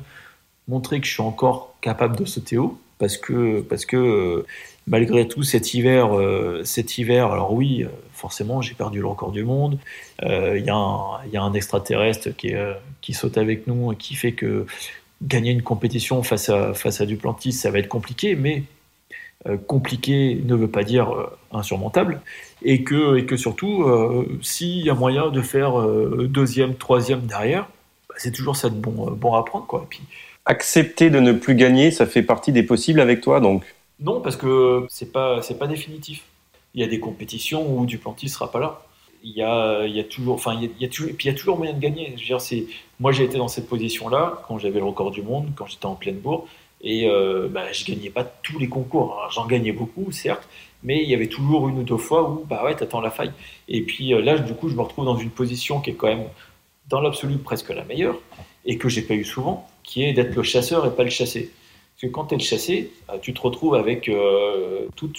montré 0.67 0.99
que 0.99 1.07
je 1.07 1.13
suis 1.13 1.23
encore 1.23 1.73
capable 1.81 2.17
de 2.17 2.25
sauter 2.25 2.57
haut 2.57 2.77
parce 2.99 3.17
que, 3.17 3.61
parce 3.61 3.85
que 3.85 4.45
malgré 4.87 5.27
tout 5.27 5.43
cet 5.43 5.73
hiver, 5.73 6.17
euh, 6.17 6.61
cet 6.63 6.97
hiver, 6.97 7.31
alors 7.31 7.53
oui, 7.53 7.83
euh, 7.83 7.87
forcément, 8.13 8.61
j'ai 8.61 8.73
perdu 8.73 8.99
le 8.99 9.07
record 9.07 9.31
du 9.31 9.43
monde. 9.43 9.79
Euh, 10.23 10.57
il 10.57 10.65
y, 10.65 10.69
a 10.69 11.41
un 11.41 11.53
extraterrestre 11.53 12.29
qui, 12.35 13.13
saute 13.13 13.37
avec 13.37 13.67
nous 13.67 13.91
et 13.91 13.95
qui 13.95 14.15
fait 14.15 14.33
que 14.33 14.65
gagner 15.21 15.51
une 15.51 15.61
compétition 15.61 16.21
face 16.23 16.49
à, 16.49 17.05
Duplantis, 17.05 17.53
ça 17.53 17.71
va 17.71 17.79
être 17.79 17.87
compliqué, 17.87 18.35
mais 18.35 18.63
compliqué 19.67 20.41
ne 20.45 20.55
veut 20.55 20.69
pas 20.69 20.83
dire 20.83 21.13
insurmontable. 21.51 22.21
Et 22.61 22.83
que, 22.83 23.37
surtout, 23.37 23.85
s'il 24.41 24.85
y 24.85 24.89
a 24.89 24.93
moyen 24.93 25.29
de 25.29 25.41
faire 25.41 25.81
deuxième, 26.27 26.75
troisième 26.75 27.21
derrière, 27.21 27.69
bah, 28.09 28.15
c'est 28.17 28.31
toujours 28.31 28.55
ça 28.55 28.69
de 28.69 28.75
bon, 28.75 29.33
à 29.33 29.43
prendre. 29.43 29.65
Quoi. 29.65 29.85
Puis, 29.89 30.01
Accepter 30.45 31.09
de 31.09 31.19
ne 31.19 31.31
plus 31.31 31.55
gagner, 31.55 31.91
ça 31.91 32.05
fait 32.05 32.23
partie 32.23 32.51
des 32.51 32.63
possibles 32.63 32.99
avec 32.99 33.21
toi, 33.21 33.39
donc? 33.39 33.63
Non, 33.99 34.21
parce 34.21 34.35
que 34.35 34.85
c'est 34.89 35.11
pas 35.11 35.41
c'est 35.41 35.57
pas 35.57 35.67
définitif. 35.67 36.25
Il 36.73 36.81
y 36.81 36.83
a 36.83 36.87
des 36.87 36.99
compétitions 36.99 37.77
où 37.77 37.85
Duplantis 37.85 38.29
sera 38.29 38.51
pas 38.51 38.59
là. 38.59 38.81
Il 39.23 39.31
y 39.31 39.41
a, 39.41 39.85
il 39.85 39.95
y 39.95 39.99
a 39.99 40.03
toujours, 40.03 40.35
enfin, 40.35 40.59
il 40.59 40.69
y 40.79 40.85
a, 40.85 40.87
toujours, 40.89 41.09
et 41.11 41.13
puis 41.13 41.27
il 41.27 41.31
y 41.31 41.35
a 41.35 41.37
toujours 41.37 41.57
moyen 41.57 41.73
de 41.73 41.79
gagner. 41.79 42.13
Je 42.17 42.33
veux 42.33 42.39
dire, 42.39 42.67
moi 42.99 43.11
j'ai 43.11 43.23
été 43.23 43.37
dans 43.37 43.47
cette 43.47 43.69
position-là 43.69 44.43
quand 44.47 44.57
j'avais 44.57 44.79
le 44.79 44.85
record 44.85 45.11
du 45.11 45.21
monde, 45.21 45.51
quand 45.55 45.65
j'étais 45.67 45.85
en 45.85 45.95
pleine 45.95 46.17
bourre, 46.17 46.47
et 46.81 47.07
euh, 47.07 47.47
bah, 47.49 47.71
je 47.71 47.85
gagnais 47.85 48.09
pas 48.09 48.23
tous 48.25 48.59
les 48.59 48.67
concours. 48.67 49.17
J'en 49.31 49.45
gagnais 49.45 49.71
beaucoup, 49.71 50.11
certes, 50.11 50.47
mais 50.83 51.01
il 51.01 51.09
y 51.09 51.13
avait 51.13 51.27
toujours 51.27 51.69
une 51.69 51.79
ou 51.79 51.83
deux 51.83 51.97
fois 51.97 52.29
où, 52.29 52.43
bah 52.45 52.63
ouais, 52.65 52.75
t'attends 52.75 53.01
la 53.01 53.11
faille. 53.11 53.31
Et 53.69 53.81
puis 53.83 54.13
euh, 54.13 54.21
là, 54.21 54.37
du 54.37 54.53
coup, 54.53 54.67
je 54.69 54.75
me 54.75 54.81
retrouve 54.81 55.05
dans 55.05 55.17
une 55.17 55.29
position 55.29 55.79
qui 55.79 55.91
est 55.91 55.93
quand 55.93 56.07
même, 56.07 56.25
dans 56.89 56.99
l'absolu, 56.99 57.37
presque 57.37 57.69
la 57.69 57.85
meilleure, 57.85 58.17
et 58.65 58.77
que 58.77 58.89
j'ai 58.89 59.03
pas 59.03 59.13
eu 59.13 59.23
souvent, 59.23 59.69
qui 59.83 60.03
est 60.03 60.13
d'être 60.13 60.35
le 60.35 60.43
chasseur 60.43 60.85
et 60.85 60.93
pas 60.93 61.03
le 61.03 61.09
chassé 61.09 61.51
que 62.01 62.07
quand 62.07 62.25
tu 62.25 62.35
es 62.35 62.39
chassé, 62.39 62.91
euh, 63.09 63.17
tu 63.21 63.33
te 63.33 63.41
retrouves 63.41 63.75
avec 63.75 64.09
euh, 64.09 64.87
tout, 64.95 65.11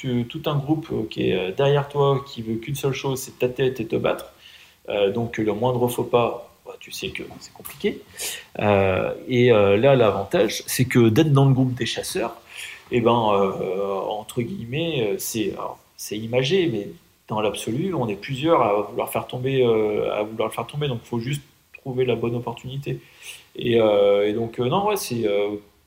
un 0.47 0.57
groupe 0.57 0.89
euh, 0.93 1.07
qui 1.09 1.31
est 1.31 1.53
derrière 1.53 1.89
toi, 1.89 2.25
qui 2.27 2.43
veut 2.43 2.57
qu'une 2.57 2.75
seule 2.75 2.93
chose, 2.93 3.21
c'est 3.21 3.39
ta 3.39 3.49
tête 3.49 3.81
et 3.81 3.87
te 3.87 3.97
battre. 3.97 4.33
donc 5.15 5.39
le 5.39 5.53
moindre 5.53 5.89
faux 5.89 6.05
pas, 6.05 6.51
bah, 6.67 6.75
tu 6.81 6.91
sais 6.93 7.09
que 7.09 7.23
c'est 7.41 7.53
compliqué. 7.53 8.03
et 9.29 9.49
là, 9.49 9.97
l'avantage, 9.97 10.63
c'est 10.67 10.85
que 10.85 11.09
d'être 11.09 11.33
dans 11.33 11.47
le 11.47 11.55
groupe 11.55 11.75
des 11.75 11.87
chasseurs, 11.87 12.37
eh 12.91 13.01
ben, 13.01 13.11
entre 13.11 14.43
guillemets, 14.43 15.15
c'est, 15.19 15.55
c'est 15.97 16.19
imagé, 16.19 16.67
mais 16.67 16.89
dans 17.29 17.41
l'absolu, 17.41 17.95
on 17.95 18.09
est 18.09 18.17
plusieurs 18.17 18.61
à 18.61 18.83
vouloir 18.83 19.11
faire 19.11 19.27
tomber, 19.27 19.65
à 19.65 20.23
vouloir 20.23 20.49
le 20.49 20.55
faire 20.55 20.67
tomber. 20.67 20.89
Donc, 20.89 21.01
il 21.05 21.09
faut 21.09 21.21
juste 21.21 21.43
trouver 21.73 22.05
la 22.05 22.15
bonne 22.15 22.35
opportunité. 22.35 23.01
Et 23.57 23.79
donc, 24.35 24.59
non, 24.59 24.89
ouais, 24.89 24.97
c'est 24.97 25.25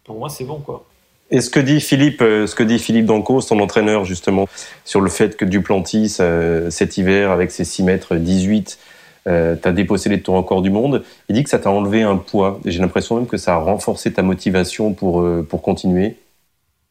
pour 0.07 0.17
moi, 0.17 0.29
c'est 0.29 0.45
bon, 0.45 0.59
quoi. 0.59 0.85
Et 1.29 1.41
ce 1.41 1.49
que 1.49 1.59
dit 1.59 1.81
Philippe, 1.81 2.21
euh, 2.21 2.47
ce 2.47 2.55
que 2.55 2.63
dit 2.63 2.79
Philippe 2.79 3.05
Danco, 3.05 3.41
son 3.41 3.59
entraîneur, 3.59 4.05
justement, 4.05 4.47
sur 4.85 5.01
le 5.01 5.09
fait 5.09 5.35
que 5.35 5.43
Duplantis, 5.43 6.17
euh, 6.21 6.69
cet 6.69 6.97
hiver, 6.97 7.31
avec 7.31 7.51
ses 7.51 7.65
6 7.65 7.83
mètres 7.83 8.15
18, 8.15 8.79
euh, 9.27 9.57
t'as 9.61 9.73
dépossédé 9.73 10.15
de 10.15 10.23
ton 10.23 10.37
record 10.37 10.61
du 10.61 10.69
monde, 10.69 11.03
il 11.27 11.35
dit 11.35 11.43
que 11.43 11.49
ça 11.49 11.59
t'a 11.59 11.69
enlevé 11.69 12.01
un 12.01 12.15
poids. 12.15 12.61
Et 12.63 12.71
j'ai 12.71 12.79
l'impression 12.79 13.17
même 13.17 13.27
que 13.27 13.35
ça 13.35 13.55
a 13.55 13.57
renforcé 13.57 14.13
ta 14.13 14.23
motivation 14.23 14.93
pour, 14.93 15.19
euh, 15.19 15.45
pour 15.47 15.61
continuer. 15.61 16.15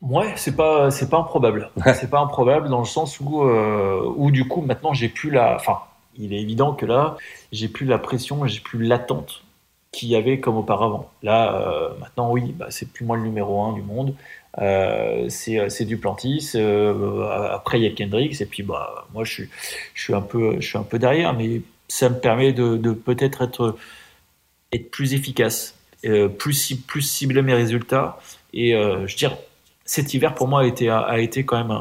Ouais, 0.02 0.30
c'est 0.36 0.54
pas, 0.54 0.90
c'est 0.90 1.08
pas 1.08 1.16
improbable. 1.16 1.70
c'est 1.94 2.10
pas 2.10 2.20
improbable 2.20 2.68
dans 2.68 2.80
le 2.80 2.84
sens 2.84 3.18
où, 3.18 3.40
où 3.40 4.30
du 4.30 4.46
coup, 4.46 4.60
maintenant, 4.60 4.92
j'ai 4.92 5.08
plus 5.08 5.30
la, 5.30 5.56
enfin, 5.56 5.78
il 6.18 6.34
est 6.34 6.40
évident 6.42 6.74
que 6.74 6.84
là, 6.84 7.16
j'ai 7.52 7.68
plus 7.68 7.86
la 7.86 7.96
pression, 7.96 8.46
j'ai 8.46 8.60
plus 8.60 8.84
l'attente 8.84 9.45
qu'il 9.92 10.08
y 10.08 10.16
avait 10.16 10.40
comme 10.40 10.56
auparavant. 10.56 11.10
Là, 11.22 11.54
euh, 11.54 11.90
maintenant, 11.98 12.30
oui, 12.30 12.54
bah, 12.56 12.66
c'est 12.70 12.90
plus 12.90 13.04
moi 13.04 13.16
le 13.16 13.22
numéro 13.22 13.62
un 13.62 13.72
du 13.72 13.82
monde. 13.82 14.14
Euh, 14.58 15.26
c'est 15.28 15.58
euh, 15.58 15.84
Duplantis. 15.84 16.52
Euh, 16.54 17.50
après, 17.52 17.78
il 17.78 17.84
y 17.84 17.86
a 17.86 17.90
Kendricks. 17.90 18.40
Et 18.40 18.46
puis, 18.46 18.62
bah, 18.62 19.06
moi, 19.12 19.24
je 19.24 19.42
suis, 19.94 20.14
un, 20.14 20.22
peu, 20.22 20.58
derrière. 20.98 21.34
Mais 21.34 21.62
ça 21.88 22.08
me 22.08 22.18
permet 22.18 22.52
de, 22.52 22.92
peut-être 22.92 23.42
être, 23.42 23.76
plus 24.90 25.14
efficace, 25.14 25.74
plus, 26.38 26.78
cibler 27.00 27.42
mes 27.42 27.54
résultats. 27.54 28.18
Et 28.52 28.72
je 28.72 29.00
veux 29.00 29.06
dire, 29.06 29.36
cet 29.84 30.14
hiver, 30.14 30.34
pour 30.34 30.48
moi, 30.48 30.62
a 30.62 31.18
été, 31.18 31.44
quand 31.44 31.64
même 31.64 31.78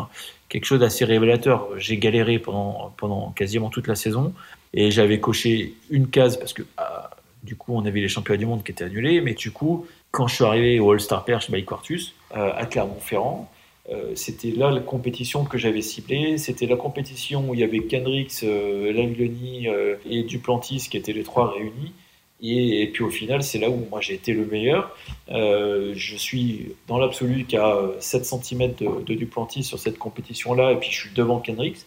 quelque 0.50 0.66
chose 0.66 0.80
d'assez 0.80 1.06
révélateur. 1.06 1.68
J'ai 1.78 1.98
galéré 1.98 2.40
pendant, 2.40 2.94
pendant 2.98 3.32
quasiment 3.32 3.70
toute 3.70 3.88
la 3.88 3.96
saison 3.96 4.34
et 4.74 4.92
j'avais 4.92 5.20
coché 5.20 5.74
une 5.90 6.10
case 6.10 6.38
parce 6.38 6.54
que 6.54 6.64
ah, 6.78 7.10
du 7.46 7.56
coup, 7.56 7.74
on 7.76 7.86
avait 7.86 8.02
les 8.02 8.10
championnats 8.10 8.40
du 8.40 8.46
monde 8.46 8.64
qui 8.64 8.72
étaient 8.72 8.84
annulés, 8.84 9.22
mais 9.22 9.34
du 9.34 9.52
coup, 9.52 9.86
quand 10.12 10.28
je 10.28 10.36
suis 10.36 10.44
arrivé 10.44 10.80
au 10.80 10.92
All-Star 10.92 11.24
Perche 11.24 11.52
by 11.52 11.64
Quartus 11.64 12.14
à 12.32 12.66
Clermont-Ferrand, 12.66 13.50
euh, 13.92 14.14
c'était 14.16 14.52
là 14.52 14.72
la 14.72 14.82
compétition 14.82 15.46
que 15.46 15.58
j'avais 15.58 15.82
ciblée. 15.82 16.38
C'était 16.38 16.66
la 16.66 16.76
compétition 16.76 17.50
où 17.50 17.54
il 17.54 17.60
y 17.60 17.64
avait 17.64 17.82
Kendricks, 17.82 18.44
euh, 18.44 18.92
euh, 18.96 19.96
et 20.10 20.24
Duplantis 20.24 20.88
qui 20.90 20.98
étaient 20.98 21.14
les 21.14 21.24
trois 21.24 21.52
réunis. 21.52 21.94
Et, 22.42 22.90
puis 22.94 23.04
au 23.04 23.10
final, 23.10 23.42
c'est 23.44 23.60
là 23.60 23.70
où 23.70 23.88
moi 23.90 24.02
j'ai 24.02 24.14
été 24.14 24.34
le 24.34 24.46
meilleur. 24.46 24.96
Euh, 25.30 25.94
je 25.96 26.16
suis 26.16 26.74
dans 26.88 26.98
l'absolu 26.98 27.46
qu'à 27.46 27.76
7 28.00 28.26
cm 28.26 28.74
de, 28.76 29.14
Duplantis 29.14 29.64
sur 29.64 29.80
cette 29.80 29.98
compétition-là, 29.98 30.74
et 30.74 30.76
puis 30.76 30.92
je 30.92 31.00
suis 31.00 31.10
devant 31.16 31.40
Kendricks 31.40 31.86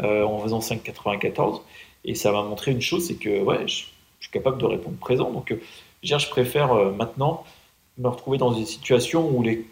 en 0.00 0.38
faisant 0.38 0.60
5,94. 0.60 1.62
Et 2.04 2.14
ça 2.14 2.32
m'a 2.32 2.42
montré 2.42 2.70
une 2.70 2.80
chose, 2.80 3.06
c'est 3.06 3.16
que 3.16 3.42
ouais, 3.42 3.66
je, 3.66 3.84
capable 4.30 4.58
de 4.58 4.66
répondre 4.66 4.96
présent. 4.96 5.30
Donc 5.30 5.54
je 6.02 6.28
préfère 6.28 6.74
maintenant 6.92 7.44
me 7.98 8.08
retrouver 8.08 8.38
dans 8.38 8.52
une 8.52 8.66
situation 8.66 9.28
où 9.28 9.42
les 9.42 9.66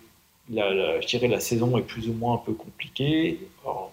la, 0.50 1.00
je 1.00 1.06
dirais 1.06 1.28
la 1.28 1.40
saison 1.40 1.76
est 1.76 1.82
plus 1.82 2.08
ou 2.08 2.12
moins 2.12 2.34
un 2.34 2.38
peu 2.38 2.52
compliquée. 2.52 3.40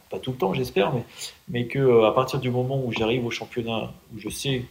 pas 0.10 0.20
tout 0.20 0.32
le 0.32 0.38
temps, 0.38 0.54
j'espère, 0.54 0.94
mais, 0.94 1.04
mais 1.50 1.68
que 1.68 1.80
euh, 1.80 2.08
à 2.08 2.14
partir 2.14 2.40
du 2.40 2.52
moment 2.52 2.82
où 2.84 2.92
j'arrive 2.92 3.26
au 3.26 3.32
championnat, 3.32 3.92
où 4.14 4.20
je 4.20 4.30
sais 4.30 4.66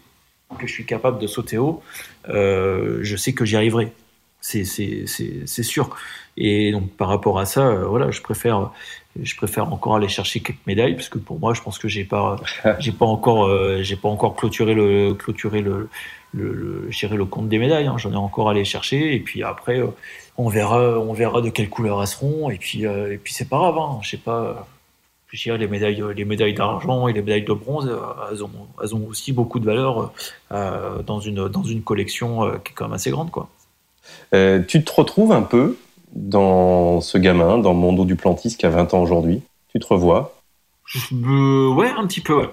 que 0.58 0.66
je 0.66 0.72
suis 0.72 0.86
capable 0.86 1.18
de 1.18 1.26
sauter 1.26 1.58
haut, 1.58 1.82
euh, 2.28 2.98
je 3.02 3.16
sais 3.16 3.32
que 3.32 3.44
j'y 3.44 3.56
arriverai. 3.56 3.92
C'est 4.40 4.64
sûr. 4.64 5.96
Et 6.36 6.72
donc 6.72 6.90
par 6.90 7.08
rapport 7.08 7.38
à 7.38 7.46
ça, 7.46 7.66
euh, 7.66 7.86
voilà, 7.86 8.10
je 8.10 8.20
préfère, 8.20 8.72
je 9.20 9.36
préfère 9.36 9.72
encore 9.72 9.96
aller 9.96 10.08
chercher 10.08 10.40
quelques 10.40 10.66
médailles 10.66 10.94
parce 10.94 11.08
que 11.08 11.18
pour 11.18 11.38
moi, 11.38 11.54
je 11.54 11.60
pense 11.60 11.78
que 11.78 11.88
j'ai 11.88 12.04
pas, 12.04 12.36
j'ai 12.78 12.92
pas 12.92 13.06
encore, 13.06 13.50
j'ai 13.82 13.96
pas 13.96 14.08
encore 14.08 14.36
clôturé 14.36 14.74
le, 14.74 15.14
clôturé 15.14 15.60
le, 15.60 15.88
le, 16.32 16.52
le, 16.52 17.16
le 17.16 17.24
compte 17.24 17.48
des 17.48 17.58
médailles. 17.58 17.86
Hein. 17.86 17.96
J'en 17.98 18.12
ai 18.12 18.16
encore 18.16 18.48
à 18.48 18.52
aller 18.52 18.64
chercher. 18.64 19.14
Et 19.14 19.20
puis 19.20 19.42
après, 19.42 19.82
on 20.36 20.48
verra, 20.48 20.98
on 20.98 21.12
verra 21.12 21.40
de 21.40 21.50
quelle 21.50 21.68
couleur 21.68 22.00
elles 22.00 22.08
seront. 22.08 22.50
Et 22.50 22.56
puis, 22.56 22.86
euh, 22.86 23.12
et 23.12 23.18
puis 23.18 23.32
c'est 23.32 23.48
pas 23.48 23.58
grave. 23.58 23.78
Hein, 23.78 23.98
je 24.02 24.10
sais 24.10 24.16
pas. 24.16 24.66
Je 25.28 25.50
les 25.50 25.66
médailles, 25.66 26.04
les 26.14 26.26
médailles 26.26 26.52
d'argent 26.52 27.08
et 27.08 27.14
les 27.14 27.22
médailles 27.22 27.44
de 27.44 27.54
bronze, 27.54 27.88
euh, 27.88 27.98
elles 28.30 28.44
ont, 28.44 28.50
elles 28.82 28.94
ont 28.94 29.06
aussi 29.06 29.32
beaucoup 29.32 29.60
de 29.60 29.64
valeur 29.64 30.12
euh, 30.52 31.02
dans 31.02 31.20
une 31.20 31.48
dans 31.48 31.62
une 31.62 31.82
collection 31.82 32.50
qui 32.62 32.72
est 32.72 32.74
quand 32.74 32.84
même 32.84 32.92
assez 32.92 33.10
grande, 33.10 33.30
quoi. 33.30 33.48
tu 34.32 34.84
te 34.84 34.92
retrouves 34.92 35.32
un 35.32 35.40
peu 35.40 35.78
dans 36.12 37.00
ce 37.00 37.18
gamin, 37.18 37.58
dans 37.58 37.74
Mondo 37.74 38.04
du 38.04 38.16
Plantis 38.16 38.56
qui 38.56 38.66
a 38.66 38.70
20 38.70 38.94
ans 38.94 39.02
aujourd'hui. 39.02 39.42
Tu 39.68 39.78
te 39.78 39.86
revois 39.86 40.38
Ouais, 41.12 41.90
un 41.96 42.06
petit 42.06 42.20
peu. 42.20 42.48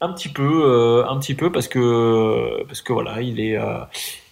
Un 0.00 0.12
petit 0.12 0.28
peu, 0.28 1.04
un 1.08 1.18
petit 1.18 1.34
peu 1.34 1.50
parce 1.50 1.68
que 1.68 2.64
parce 2.66 2.82
que 2.82 2.92
voilà, 2.92 3.22
il 3.22 3.40
est 3.40 3.58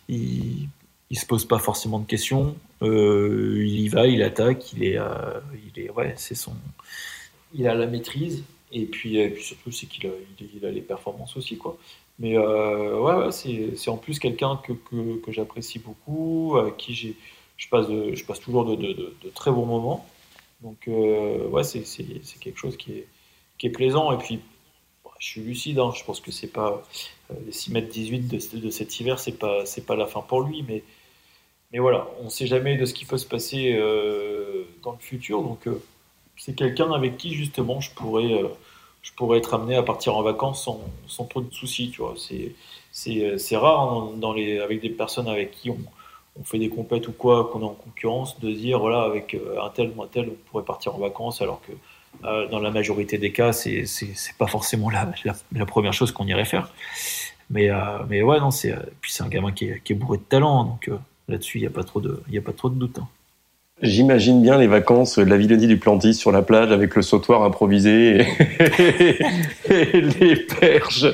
il, 0.08 0.68
il 1.10 1.18
se 1.18 1.26
pose 1.26 1.44
pas 1.44 1.58
forcément 1.58 1.98
de 1.98 2.06
questions. 2.06 2.56
Euh, 2.82 3.62
il 3.64 3.80
y 3.80 3.88
va, 3.88 4.06
il 4.06 4.22
attaque, 4.22 4.72
il 4.72 4.84
est, 4.84 4.98
euh, 4.98 5.40
il 5.74 5.82
est, 5.82 5.90
ouais, 5.90 6.12
c'est 6.16 6.34
son, 6.34 6.54
il 7.54 7.68
a 7.68 7.74
la 7.74 7.86
maîtrise. 7.86 8.42
Et 8.72 8.86
puis, 8.86 9.16
surtout, 9.40 9.70
c'est 9.70 9.86
qu'il 9.86 10.06
a, 10.08 10.70
les 10.70 10.80
performances 10.80 11.36
aussi, 11.36 11.56
quoi. 11.56 11.78
Mais 12.18 12.36
euh, 12.36 12.98
ouais, 12.98 13.26
ouais 13.26 13.32
c'est 13.76 13.90
en 13.90 13.96
plus 13.96 14.18
quelqu'un 14.18 14.60
que, 14.64 14.72
que, 14.72 15.20
que 15.20 15.32
j'apprécie 15.32 15.78
beaucoup, 15.78 16.56
à 16.56 16.72
qui 16.72 16.94
j'ai, 16.94 17.16
je 17.56 17.68
passe, 17.68 17.86
je 17.88 18.24
passe 18.24 18.40
toujours 18.40 18.64
de, 18.64 19.14
très 19.34 19.50
bons 19.50 19.66
moments. 19.66 20.06
Donc 20.62 20.88
ouais, 20.88 21.64
c'est 21.64 21.82
quelque 22.40 22.58
chose 22.58 22.76
qui 22.76 22.92
est, 22.92 23.08
qui 23.58 23.66
est 23.66 23.70
plaisant. 23.70 24.12
Et 24.12 24.18
puis, 24.18 24.40
je 25.18 25.26
suis 25.26 25.40
lucide, 25.40 25.78
hein, 25.78 25.92
je 25.94 26.04
pense 26.04 26.20
que 26.20 26.30
c'est 26.30 26.52
pas 26.52 26.82
les 27.46 27.52
6 27.52 27.72
mètres 27.72 27.88
18 27.88 28.28
de, 28.28 28.58
de 28.58 28.70
cet 28.70 29.00
hiver, 29.00 29.18
c'est 29.18 29.38
pas, 29.38 29.64
pas 29.86 29.96
la 29.96 30.06
fin 30.06 30.20
pour 30.20 30.42
lui, 30.42 30.64
mais 30.66 30.82
mais 31.74 31.80
voilà, 31.80 32.06
on 32.22 32.30
sait 32.30 32.46
jamais 32.46 32.76
de 32.76 32.84
ce 32.84 32.94
qui 32.94 33.04
peut 33.04 33.18
se 33.18 33.26
passer 33.26 33.74
euh, 33.76 34.62
dans 34.84 34.92
le 34.92 34.98
futur. 34.98 35.42
Donc, 35.42 35.66
euh, 35.66 35.82
c'est 36.36 36.54
quelqu'un 36.54 36.92
avec 36.92 37.16
qui, 37.16 37.34
justement, 37.34 37.80
je 37.80 37.90
pourrais, 37.90 38.32
euh, 38.32 38.46
je 39.02 39.10
pourrais 39.14 39.38
être 39.38 39.54
amené 39.54 39.74
à 39.74 39.82
partir 39.82 40.16
en 40.16 40.22
vacances 40.22 40.62
sans, 40.62 40.80
sans 41.08 41.24
trop 41.24 41.40
de 41.40 41.52
soucis. 41.52 41.90
Tu 41.90 42.00
vois. 42.00 42.14
C'est, 42.16 42.54
c'est, 42.92 43.56
rare 43.56 43.92
hein, 43.92 44.12
dans 44.18 44.32
les, 44.32 44.60
avec 44.60 44.82
des 44.82 44.88
personnes 44.88 45.26
avec 45.26 45.50
qui 45.50 45.68
on, 45.68 45.78
on 46.38 46.44
fait 46.44 46.58
des 46.58 46.68
compètes 46.68 47.08
ou 47.08 47.12
quoi, 47.12 47.50
qu'on 47.52 47.60
est 47.60 47.64
en 47.64 47.74
concurrence, 47.74 48.40
de 48.40 48.50
dire, 48.50 48.80
voilà, 48.80 49.02
avec 49.02 49.36
un 49.60 49.68
tel 49.70 49.92
ou 49.96 50.02
un 50.02 50.06
tel, 50.06 50.28
on 50.30 50.50
pourrait 50.50 50.64
partir 50.64 50.94
en 50.94 50.98
vacances, 50.98 51.40
alors 51.42 51.60
que 51.62 51.72
dans 52.50 52.60
la 52.60 52.70
majorité 52.70 53.18
des 53.18 53.32
cas, 53.32 53.52
c'est, 53.52 53.84
pas 54.38 54.46
forcément 54.46 54.90
la, 54.90 55.12
la, 55.52 55.66
première 55.66 55.92
chose 55.92 56.12
qu'on 56.12 56.26
irait 56.26 56.44
faire. 56.44 56.72
Mais, 57.50 57.68
mais 58.08 58.22
ouais, 58.22 58.40
non, 58.40 58.50
c'est, 58.50 58.74
puis 59.00 59.12
c'est 59.12 59.22
un 59.22 59.28
gamin 59.28 59.52
qui 59.52 59.66
est, 59.66 59.94
bourré 59.94 60.18
de 60.18 60.22
talent, 60.22 60.64
donc 60.64 60.90
Là-dessus, 61.28 61.58
il 61.58 61.62
n'y 61.62 61.66
a, 61.66 61.70
pas 61.70 61.84
trop 61.84 62.00
de, 62.00 62.22
a 62.36 62.40
pas 62.42 62.52
trop 62.52 62.68
de 62.68 62.74
doute. 62.74 62.98
Hein. 62.98 63.08
J'imagine 63.84 64.40
bien 64.40 64.56
les 64.56 64.66
vacances 64.66 65.18
de 65.18 65.24
la 65.24 65.36
Villeneuve 65.36 65.66
du 65.66 65.76
Plantis 65.76 66.14
sur 66.14 66.32
la 66.32 66.40
plage 66.40 66.72
avec 66.72 66.96
le 66.96 67.02
sautoir 67.02 67.42
improvisé 67.42 68.26
et, 69.68 70.00
les 70.20 70.36
perches 70.36 71.04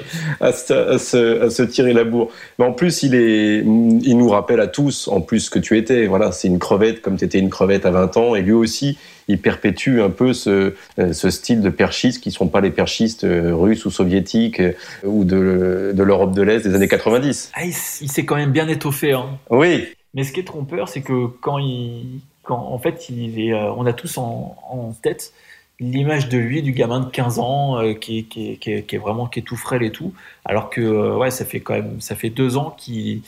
à 0.41 0.53
se, 0.53 1.63
tirer 1.65 1.93
la 1.93 2.05
bourre. 2.05 2.31
Mais 2.61 2.65
en 2.65 2.73
plus, 2.73 3.03
il, 3.03 3.17
est, 3.17 3.59
il 3.59 4.17
nous 4.17 4.29
rappelle 4.29 4.61
à 4.61 4.69
tous, 4.69 5.09
en 5.09 5.21
plus, 5.21 5.41
ce 5.41 5.51
que 5.51 5.59
tu 5.59 5.77
étais. 5.79 6.07
Voilà, 6.07 6.31
c'est 6.31 6.47
une 6.47 6.61
crevette 6.61 7.03
comme 7.03 7.17
tu 7.17 7.25
étais 7.25 7.41
une 7.41 7.51
crevette 7.51 7.87
à 7.87 7.91
20 7.91 8.17
ans. 8.17 8.35
Et 8.37 8.43
lui 8.43 8.53
aussi, 8.53 8.97
il 9.27 9.41
perpétue 9.41 9.99
un 9.99 10.11
peu 10.11 10.33
ce, 10.33 10.75
ce 10.97 11.29
style 11.29 11.63
de 11.63 11.71
perchistes 11.71 12.23
qui 12.23 12.29
ne 12.29 12.35
sont 12.35 12.49
pas 12.49 12.61
les 12.61 12.71
perchistes 12.71 13.25
euh, 13.25 13.53
russes 13.53 13.85
ou 13.85 13.91
soviétiques 13.91 14.61
euh, 14.61 14.75
ou 15.05 15.25
de, 15.25 15.91
de 15.93 16.03
l'Europe 16.05 16.37
de 16.37 16.43
l'Est 16.43 16.61
des 16.61 16.75
années 16.77 16.89
90. 16.89 17.51
Ah, 17.55 17.65
il, 17.65 17.73
s'est 17.73 18.25
quand 18.25 18.37
même 18.37 18.53
bien 18.53 18.69
étoffé. 18.69 19.13
Hein. 19.13 19.27
Oui. 19.51 19.87
Mais 20.15 20.23
ce 20.23 20.33
qui 20.33 20.39
est 20.39 20.45
trompeur, 20.45 20.89
c'est 20.89 21.03
que 21.03 21.27
quand 21.41 21.59
il, 21.59 22.21
en 22.49 22.79
fait, 22.79 23.07
euh, 23.11 23.75
on 23.77 23.87
a 23.87 23.93
tous 23.93 24.19
en, 24.19 24.95
tête 25.03 25.33
l'image 25.79 26.29
de 26.29 26.37
lui, 26.37 26.63
du 26.63 26.73
gamin 26.73 27.01
de 27.01 27.11
15 27.11 27.39
ans, 27.39 27.81
euh, 27.81 27.95
qui, 27.95 28.27
est 28.67 28.99
vraiment 28.99 29.27
qui 29.27 29.41
est 29.41 29.43
tout 29.43 29.57
frêle 29.57 29.83
et 29.83 29.93
tout, 29.93 30.13
alors 30.45 30.69
que 30.69 30.81
euh, 30.81 31.17
ouais, 31.17 31.31
ça 31.31 31.45
fait 31.45 31.61
quand 31.61 31.75
même, 31.75 32.01
ça 32.01 32.17
fait 32.17 32.31
deux 32.31 32.57
ans 32.57 32.75
qu'il 32.77 33.23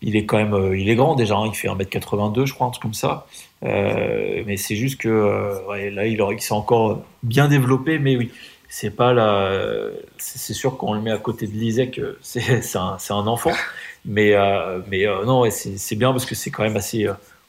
il 0.00 0.14
est 0.14 0.26
quand 0.26 0.36
même, 0.36 0.74
il 0.76 0.88
est 0.88 0.94
grand 0.94 1.16
déjà, 1.16 1.36
hein, 1.36 1.46
il 1.46 1.56
fait 1.56 1.66
1m82 1.66 2.46
je 2.46 2.54
crois, 2.54 2.68
un 2.68 2.70
truc 2.70 2.82
comme 2.82 2.94
ça. 2.94 3.26
mais 3.62 4.56
c'est 4.56 4.76
juste 4.76 5.00
que 5.00 5.66
ouais, 5.68 5.90
là, 5.90 6.06
il, 6.06 6.22
il 6.32 6.40
s'est 6.40 6.52
encore 6.52 7.02
bien 7.22 7.48
développé, 7.48 7.98
mais 7.98 8.16
oui, 8.16 8.30
c'est 8.68 8.94
pas 8.94 9.12
la, 9.12 9.50
c'est 10.18 10.54
sûr 10.54 10.76
qu'on 10.76 10.92
le 10.94 11.00
met 11.00 11.10
à 11.10 11.18
côté 11.18 11.46
de 11.46 11.52
Lisek, 11.52 12.00
c'est 12.20 12.76
un, 12.76 12.96
un 13.10 13.26
enfant. 13.26 13.52
Mais, 14.04 14.34
mais 14.88 15.06
non, 15.24 15.44
c'est 15.50 15.96
bien 15.96 16.12
parce 16.12 16.26
que 16.26 16.34
c'est 16.34 16.50
quand 16.50 16.62
même 16.62 16.76
assez, 16.76 17.08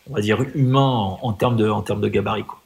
on 0.09 0.15
va 0.15 0.21
dire, 0.21 0.43
humain 0.55 1.17
en, 1.21 1.33
termes, 1.33 1.55
de, 1.55 1.69
en 1.69 1.81
termes 1.81 2.01
de 2.01 2.07
gabarit. 2.07 2.43
Quoi. 2.43 2.59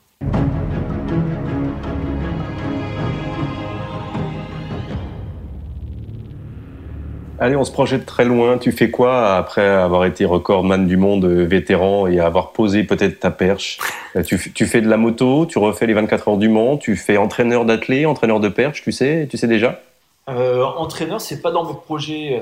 Allez, 7.40 7.58
on 7.58 7.66
se 7.66 7.72
projette 7.72 8.06
très 8.06 8.24
loin. 8.24 8.58
Tu 8.58 8.72
fais 8.72 8.90
quoi 8.90 9.36
après 9.36 9.68
avoir 9.68 10.06
été 10.06 10.24
recordman 10.24 10.88
du 10.88 10.96
monde 10.96 11.26
vétéran 11.26 12.08
et 12.08 12.22
avoir 12.22 12.54
posé 12.54 12.86
peut-être 12.86 13.20
ta 13.20 13.32
perche? 13.32 13.80
Tu, 14.26 14.54
tu, 14.54 14.66
fais 14.66 14.80
de 14.80 14.88
la 14.88 14.96
moto, 14.96 15.46
tu 15.46 15.58
refais 15.58 15.86
les 15.86 15.94
24 15.94 16.30
heures 16.30 16.38
du 16.38 16.48
Mans, 16.48 16.78
tu 16.78 16.96
fais 16.96 17.18
entraîneur 17.18 17.66
d'athlète, 17.66 18.06
entraîneur 18.06 18.40
de 18.40 18.48
perche, 18.48 18.84
tu 18.84 18.94
sais, 18.94 19.28
tu 19.30 19.38
sais 19.38 19.48
déjà? 19.48 19.82
Euh, 20.30 20.64
Entraîneur, 20.64 21.20
c'est 21.20 21.42
pas 21.42 21.52
dans 21.52 21.66
mes 21.66 21.74
projets 21.74 22.42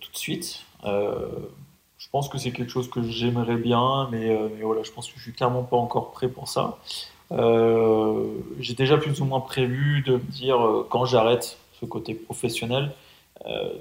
tout 0.00 0.12
de 0.12 0.16
suite. 0.18 0.64
Euh, 0.84 1.14
pense 2.12 2.28
que 2.28 2.38
c'est 2.38 2.52
quelque 2.52 2.70
chose 2.70 2.88
que 2.88 3.02
j'aimerais 3.02 3.56
bien, 3.56 4.08
mais, 4.12 4.30
euh, 4.30 4.48
mais, 4.54 4.62
voilà, 4.62 4.82
je 4.82 4.92
pense 4.92 5.08
que 5.08 5.14
je 5.16 5.22
suis 5.22 5.32
clairement 5.32 5.62
pas 5.62 5.76
encore 5.76 6.12
prêt 6.12 6.28
pour 6.28 6.48
ça. 6.48 6.78
Euh, 7.32 8.26
j'ai 8.60 8.74
déjà 8.74 8.98
plus 8.98 9.20
ou 9.20 9.24
moins 9.24 9.40
prévu 9.40 10.02
de 10.02 10.12
me 10.12 10.30
dire 10.30 10.58
quand 10.90 11.06
j'arrête 11.06 11.58
ce 11.80 11.86
côté 11.86 12.14
professionnel, 12.14 12.92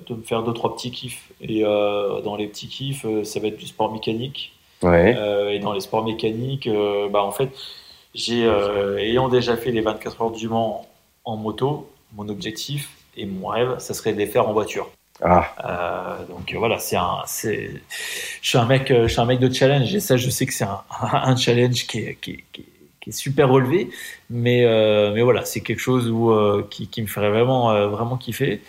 de 0.07 0.15
me 0.15 0.23
faire 0.23 0.41
deux 0.41 0.53
trois 0.53 0.75
petits 0.75 0.89
kiffs. 0.89 1.29
Et 1.41 1.61
dans 1.61 2.35
les 2.37 2.47
petits 2.47 2.67
kiffs, 2.67 3.05
ça 3.23 3.39
va 3.41 3.49
être 3.49 3.57
du 3.57 3.67
sport 3.67 3.91
mécanique. 3.91 4.53
Ouais. 4.81 5.15
et 5.53 5.59
dans 5.59 5.73
les 5.73 5.81
sports 5.81 6.03
mécaniques, 6.03 6.69
bah 7.11 7.21
en 7.21 7.31
fait, 7.31 7.51
j'ai 8.15 8.47
ayant 8.97 9.27
déjà 9.27 9.57
fait 9.57 9.71
les 9.71 9.81
24 9.81 10.21
heures 10.21 10.31
du 10.31 10.47
Mans 10.47 10.87
en 11.25 11.35
moto, 11.35 11.89
mon 12.15 12.29
objectif 12.29 12.89
et 13.17 13.25
mon 13.25 13.47
rêve, 13.47 13.75
ça 13.79 13.93
serait 13.93 14.13
de 14.13 14.17
les 14.17 14.27
faire 14.27 14.47
en 14.47 14.53
voiture. 14.53 14.89
Ah. 15.21 16.17
Euh, 16.19 16.25
donc 16.25 16.53
voilà, 16.55 16.79
c'est 16.79 16.97
je 18.41 18.47
suis 18.47 18.57
un 18.57 18.65
mec, 18.65 18.87
je 18.89 19.07
suis 19.07 19.21
un 19.21 19.25
mec 19.25 19.39
de 19.39 19.53
challenge 19.53 19.93
et 19.93 19.99
ça, 19.99 20.17
je 20.17 20.29
sais 20.29 20.45
que 20.45 20.53
c'est 20.53 20.65
un, 20.65 21.35
challenge 21.37 21.85
qui 21.87 21.99
est, 21.99 22.15
qui, 22.15 22.43
est 23.07 23.11
super 23.11 23.49
relevé, 23.49 23.89
mais 24.29 24.65
euh, 24.65 25.13
mais 25.13 25.21
voilà, 25.21 25.45
c'est 25.45 25.61
quelque 25.61 25.79
chose 25.79 26.09
où 26.09 26.31
euh, 26.31 26.67
qui, 26.69 27.01
me 27.01 27.07
ferait 27.07 27.29
vraiment 27.29 27.71
euh, 27.71 27.87
vraiment 27.87 28.17
kiffer. 28.17 28.61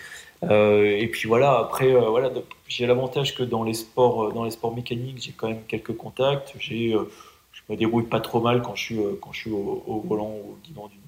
Euh, 0.44 0.96
et 0.98 1.07
puis 1.07 1.28
voilà, 1.28 1.59
après 1.59 1.92
voilà, 1.92 2.30
j'ai 2.68 2.86
l'avantage 2.86 3.34
que 3.34 3.42
dans 3.44 3.62
les 3.62 3.74
sports, 3.74 4.32
dans 4.32 4.44
les 4.44 4.50
sports 4.50 4.74
mécaniques, 4.74 5.22
j'ai 5.22 5.32
quand 5.32 5.48
même 5.48 5.62
quelques 5.68 5.96
contacts. 5.96 6.55
J'ai, 6.59 6.90
je 6.90 7.62
me 7.68 7.76
débrouille 7.76 8.05
pas 8.05 8.20
trop 8.20 8.40
mal 8.40 8.61
quand 8.62 8.74
je 8.74 8.82
suis 8.82 8.98
quand 9.20 9.32
je 9.32 9.40
suis 9.40 9.50
au, 9.50 10.05
volant 10.07 10.30
ou 10.30 10.53
au 10.53 10.59
guidon 10.64 10.88
d'une 10.88 10.98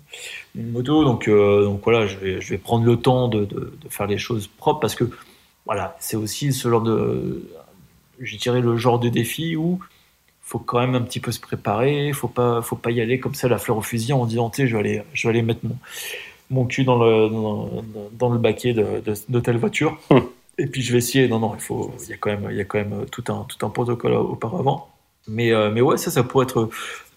une 0.55 0.71
moto. 0.71 1.05
Donc, 1.05 1.29
donc 1.29 1.83
voilà, 1.83 2.07
je 2.07 2.17
vais, 2.17 2.41
je 2.41 2.51
vais 2.51 2.59
prendre 2.59 2.85
le 2.85 2.97
temps 2.97 3.27
de, 3.29 3.45
de 3.45 3.89
faire 3.89 4.07
les 4.07 4.19
choses 4.19 4.47
propres 4.47 4.79
parce 4.79 4.95
que 4.95 5.11
voilà, 5.67 5.97
c'est 6.01 6.17
aussi 6.17 6.53
ce 6.53 6.69
genre 6.69 6.83
de, 6.83 7.49
je 8.21 8.37
dirais 8.37 8.61
le 8.61 8.77
genre 8.77 8.99
de 8.99 9.09
défi 9.09 9.57
où 9.57 9.81
faut 10.43 10.59
quand 10.59 10.79
même 10.79 10.95
un 10.95 11.01
petit 11.01 11.21
peu 11.21 11.33
se 11.33 11.41
préparer, 11.41 12.13
faut 12.13 12.29
pas, 12.29 12.61
faut 12.61 12.77
pas 12.77 12.91
y 12.91 13.01
aller 13.01 13.19
comme 13.19 13.35
ça 13.35 13.49
la 13.49 13.59
fleur 13.59 13.79
au 13.79 13.83
fusil 13.83 14.13
en 14.13 14.27
disant, 14.27 14.53
je 14.55 14.65
vais 14.65 14.79
aller, 14.79 15.03
je 15.15 15.27
vais 15.27 15.31
aller 15.31 15.43
mettre 15.43 15.61
mon, 15.65 15.77
mon 16.51 16.67
cul 16.67 16.85
dans 16.85 16.99
le, 16.99 17.31
dans, 18.13 18.31
le 18.31 18.39
baquet 18.39 18.75
de, 18.75 19.03
de, 19.29 19.41
telle 19.41 19.57
voiture. 19.57 19.99
Hum. 20.11 20.29
Et 20.59 20.67
puis 20.67 20.83
je 20.83 20.93
vais 20.93 20.99
essayer. 20.99 21.27
Non, 21.29 21.41
non, 21.41 21.55
il 21.55 21.61
faut, 21.61 21.93
il 22.03 22.11
y 22.11 22.13
a 22.13 22.17
quand 22.17 22.31
même, 22.31 22.49
il 22.51 22.57
y 22.57 22.61
a 22.61 22.65
quand 22.65 22.79
même 22.79 23.07
tout 23.11 23.25
un, 23.29 23.47
tout 23.49 23.65
un 23.67 23.71
protocole 23.71 24.13
auparavant. 24.13 24.89
Mais, 25.27 25.53
euh, 25.53 25.71
mais 25.71 25.81
ouais, 25.81 25.97
ça, 25.97 26.11
ça 26.11 26.23
pourrait 26.23 26.45
être 26.45 26.69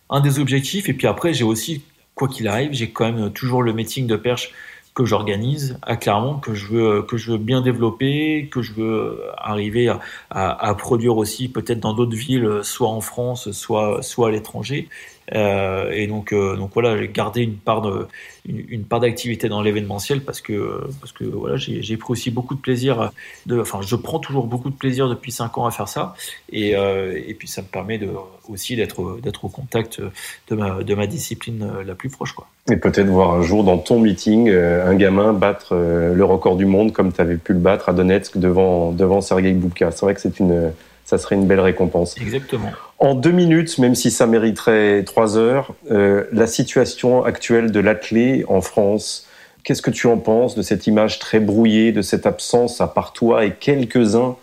un 0.10 0.22
des 0.22 0.40
objectifs. 0.40 0.90
Et 0.90 0.94
puis 0.94 1.08
après, 1.08 1.34
j'ai 1.34 1.44
aussi, 1.44 1.84
quoi 2.16 2.28
qu'il 2.28 2.48
arrive, 2.48 2.72
j'ai 2.72 2.90
quand 2.90 3.12
même 3.12 3.32
toujours 3.32 3.62
le 3.62 3.74
meeting 3.74 4.08
de 4.08 4.16
perche 4.16 4.54
que 4.98 5.06
j'organise 5.06 5.78
à 5.84 5.96
Clermont, 5.96 6.40
que 6.40 6.56
je 6.56 6.66
veux 6.66 7.04
que 7.04 7.18
je 7.18 7.34
veux 7.34 7.38
bien 7.38 7.62
développer, 7.62 8.50
que 8.52 8.64
je 8.64 8.74
veux 8.74 9.22
arriver 9.38 9.90
à, 9.90 10.00
à, 10.32 10.70
à 10.70 10.74
produire 10.74 11.18
aussi 11.18 11.50
peut-être 11.50 11.80
dans 11.80 11.94
d'autres 11.94 12.18
villes, 12.18 12.62
soit 12.64 12.90
en 12.90 13.00
France, 13.00 13.52
soit 13.52 14.02
soit 14.02 14.30
à 14.30 14.32
l'étranger. 14.32 14.90
Euh, 15.36 15.92
et 15.92 16.08
donc, 16.08 16.32
euh, 16.32 16.56
donc 16.56 16.72
voilà, 16.74 16.98
j'ai 16.98 17.10
gardé 17.10 17.42
une 17.42 17.58
part 17.58 17.82
de, 17.82 18.08
une, 18.48 18.84
part 18.84 19.02
d'activité 19.02 19.50
dans 19.50 19.62
l'événementiel 19.62 20.22
parce 20.22 20.40
que 20.40 20.88
parce 21.02 21.12
que 21.12 21.26
voilà, 21.26 21.58
j'ai 21.58 21.98
pris 21.98 22.12
aussi 22.12 22.32
beaucoup 22.32 22.56
de 22.56 22.62
plaisir. 22.62 23.12
De, 23.46 23.60
enfin, 23.60 23.80
je 23.82 23.96
prends 23.96 24.20
toujours 24.20 24.48
beaucoup 24.48 24.70
de 24.70 24.76
plaisir 24.76 25.10
depuis 25.10 25.32
cinq 25.32 25.58
ans 25.58 25.66
à 25.66 25.72
faire 25.72 25.90
ça, 25.90 26.16
et, 26.52 26.76
euh, 26.76 27.20
et 27.28 27.34
puis 27.34 27.48
ça 27.48 27.62
me 27.62 27.68
permet 27.68 27.98
de, 27.98 28.10
aussi 28.48 28.76
d'être 28.76 29.20
d'être 29.22 29.44
au 29.44 29.50
contact 29.50 30.02
de 30.50 30.56
ma 30.56 30.82
de 30.84 30.96
ma 30.96 31.08
discipline 31.08 31.68
la 31.86 31.96
plus 31.96 32.10
proche, 32.10 32.32
quoi. 32.32 32.48
Et 32.72 32.78
peut-être 32.78 33.08
voir 33.08 33.34
un 33.34 33.42
jour 33.42 33.64
dans 33.64 33.78
ton 33.78 34.00
meeting 34.00 34.50
un 34.50 34.96
gamin 34.96 35.34
battre 35.34 35.76
le 35.76 36.24
record 36.24 36.56
du 36.56 36.66
monde 36.66 36.94
comme 36.94 37.12
tu 37.12 37.20
avais 37.20 37.38
pu 37.38 37.54
le 37.54 37.60
battre 37.60 37.90
à 37.90 37.94
Donetsk 37.94 38.38
devant 38.38 38.92
devant 38.92 39.20
Sergei 39.22 39.52
Boubka. 39.52 39.92
C'est 39.92 40.06
vrai 40.06 40.16
que 40.16 40.22
c'est 40.22 40.40
une 40.40 40.72
ça 41.04 41.18
serait 41.18 41.36
une 41.36 41.48
belle 41.48 41.62
récompense. 41.62 42.18
Exactement. 42.20 42.72
En 43.00 43.14
deux 43.14 43.32
minutes, 43.32 43.78
même 43.78 43.94
si 43.94 44.10
ça 44.10 44.26
mériterait 44.26 45.04
trois 45.04 45.38
heures, 45.38 45.76
euh, 45.92 46.24
la 46.32 46.48
situation 46.48 47.24
actuelle 47.24 47.72
de 47.72 47.80
l'athlé 47.80 48.44
en 48.48 48.60
France, 48.62 49.28
qu'est-ce 49.64 49.84
que 49.84 49.92
tu 49.92 50.08
en 50.08 50.18
penses 50.18 50.56
de 50.56 50.64
cette 50.64 50.88
image 50.88 51.20
très 51.20 51.40
brouillée, 51.40 51.92
de 51.92 52.02
cette 52.02 52.26
absence, 52.26 52.82
à 52.82 52.88
part 52.88 53.14
toi 53.14 53.46
et 53.46 53.52
quelques-uns 53.52 54.36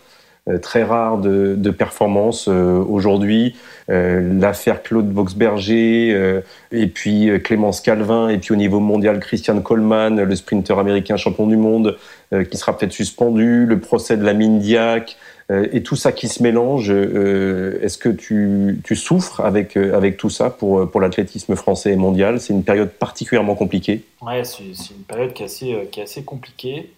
euh, 0.47 0.57
très 0.57 0.83
rares 0.83 1.17
de, 1.17 1.55
de 1.57 1.69
performances 1.69 2.47
euh, 2.47 2.77
aujourd'hui 2.77 3.55
L'affaire 3.89 4.81
Claude 4.81 5.09
Boxberger, 5.09 6.41
et 6.71 6.87
puis 6.87 7.29
Clémence 7.43 7.81
Calvin, 7.81 8.29
et 8.29 8.39
puis 8.39 8.51
au 8.51 8.55
niveau 8.55 8.79
mondial, 8.79 9.19
Christian 9.19 9.61
Coleman, 9.61 10.23
le 10.23 10.35
sprinter 10.35 10.79
américain 10.79 11.17
champion 11.17 11.45
du 11.45 11.55
monde, 11.55 11.95
qui 12.49 12.57
sera 12.57 12.75
peut-être 12.75 12.93
suspendu, 12.93 13.67
le 13.67 13.79
procès 13.79 14.17
de 14.17 14.23
la 14.23 14.33
mine 14.33 14.57
Diac, 14.57 15.17
euh, 15.19 15.24
et 15.49 15.83
tout 15.83 15.95
ça 15.95 16.11
qui 16.11 16.27
se 16.27 16.41
mélange, 16.41 16.89
euh, 16.89 17.79
est-ce 17.81 17.99
que 17.99 18.09
tu, 18.09 18.81
souffres 18.95 19.41
avec, 19.41 19.77
euh, 19.77 19.95
avec 19.95 20.17
tout 20.17 20.31
ça 20.31 20.49
pour, 20.49 20.89
pour 20.89 20.99
l'athlétisme 20.99 21.55
français 21.55 21.91
et 21.91 21.95
mondial? 21.95 22.39
C'est 22.39 22.53
une 22.53 22.63
période 22.63 22.89
particulièrement 22.91 23.53
compliquée 23.53 24.03
Ouais, 24.21 24.43
c'est 24.43 24.63
une 24.63 25.03
période 25.07 25.33
qui 25.33 25.43
est 25.43 26.01
assez, 26.01 26.23
compliquée. 26.23 26.91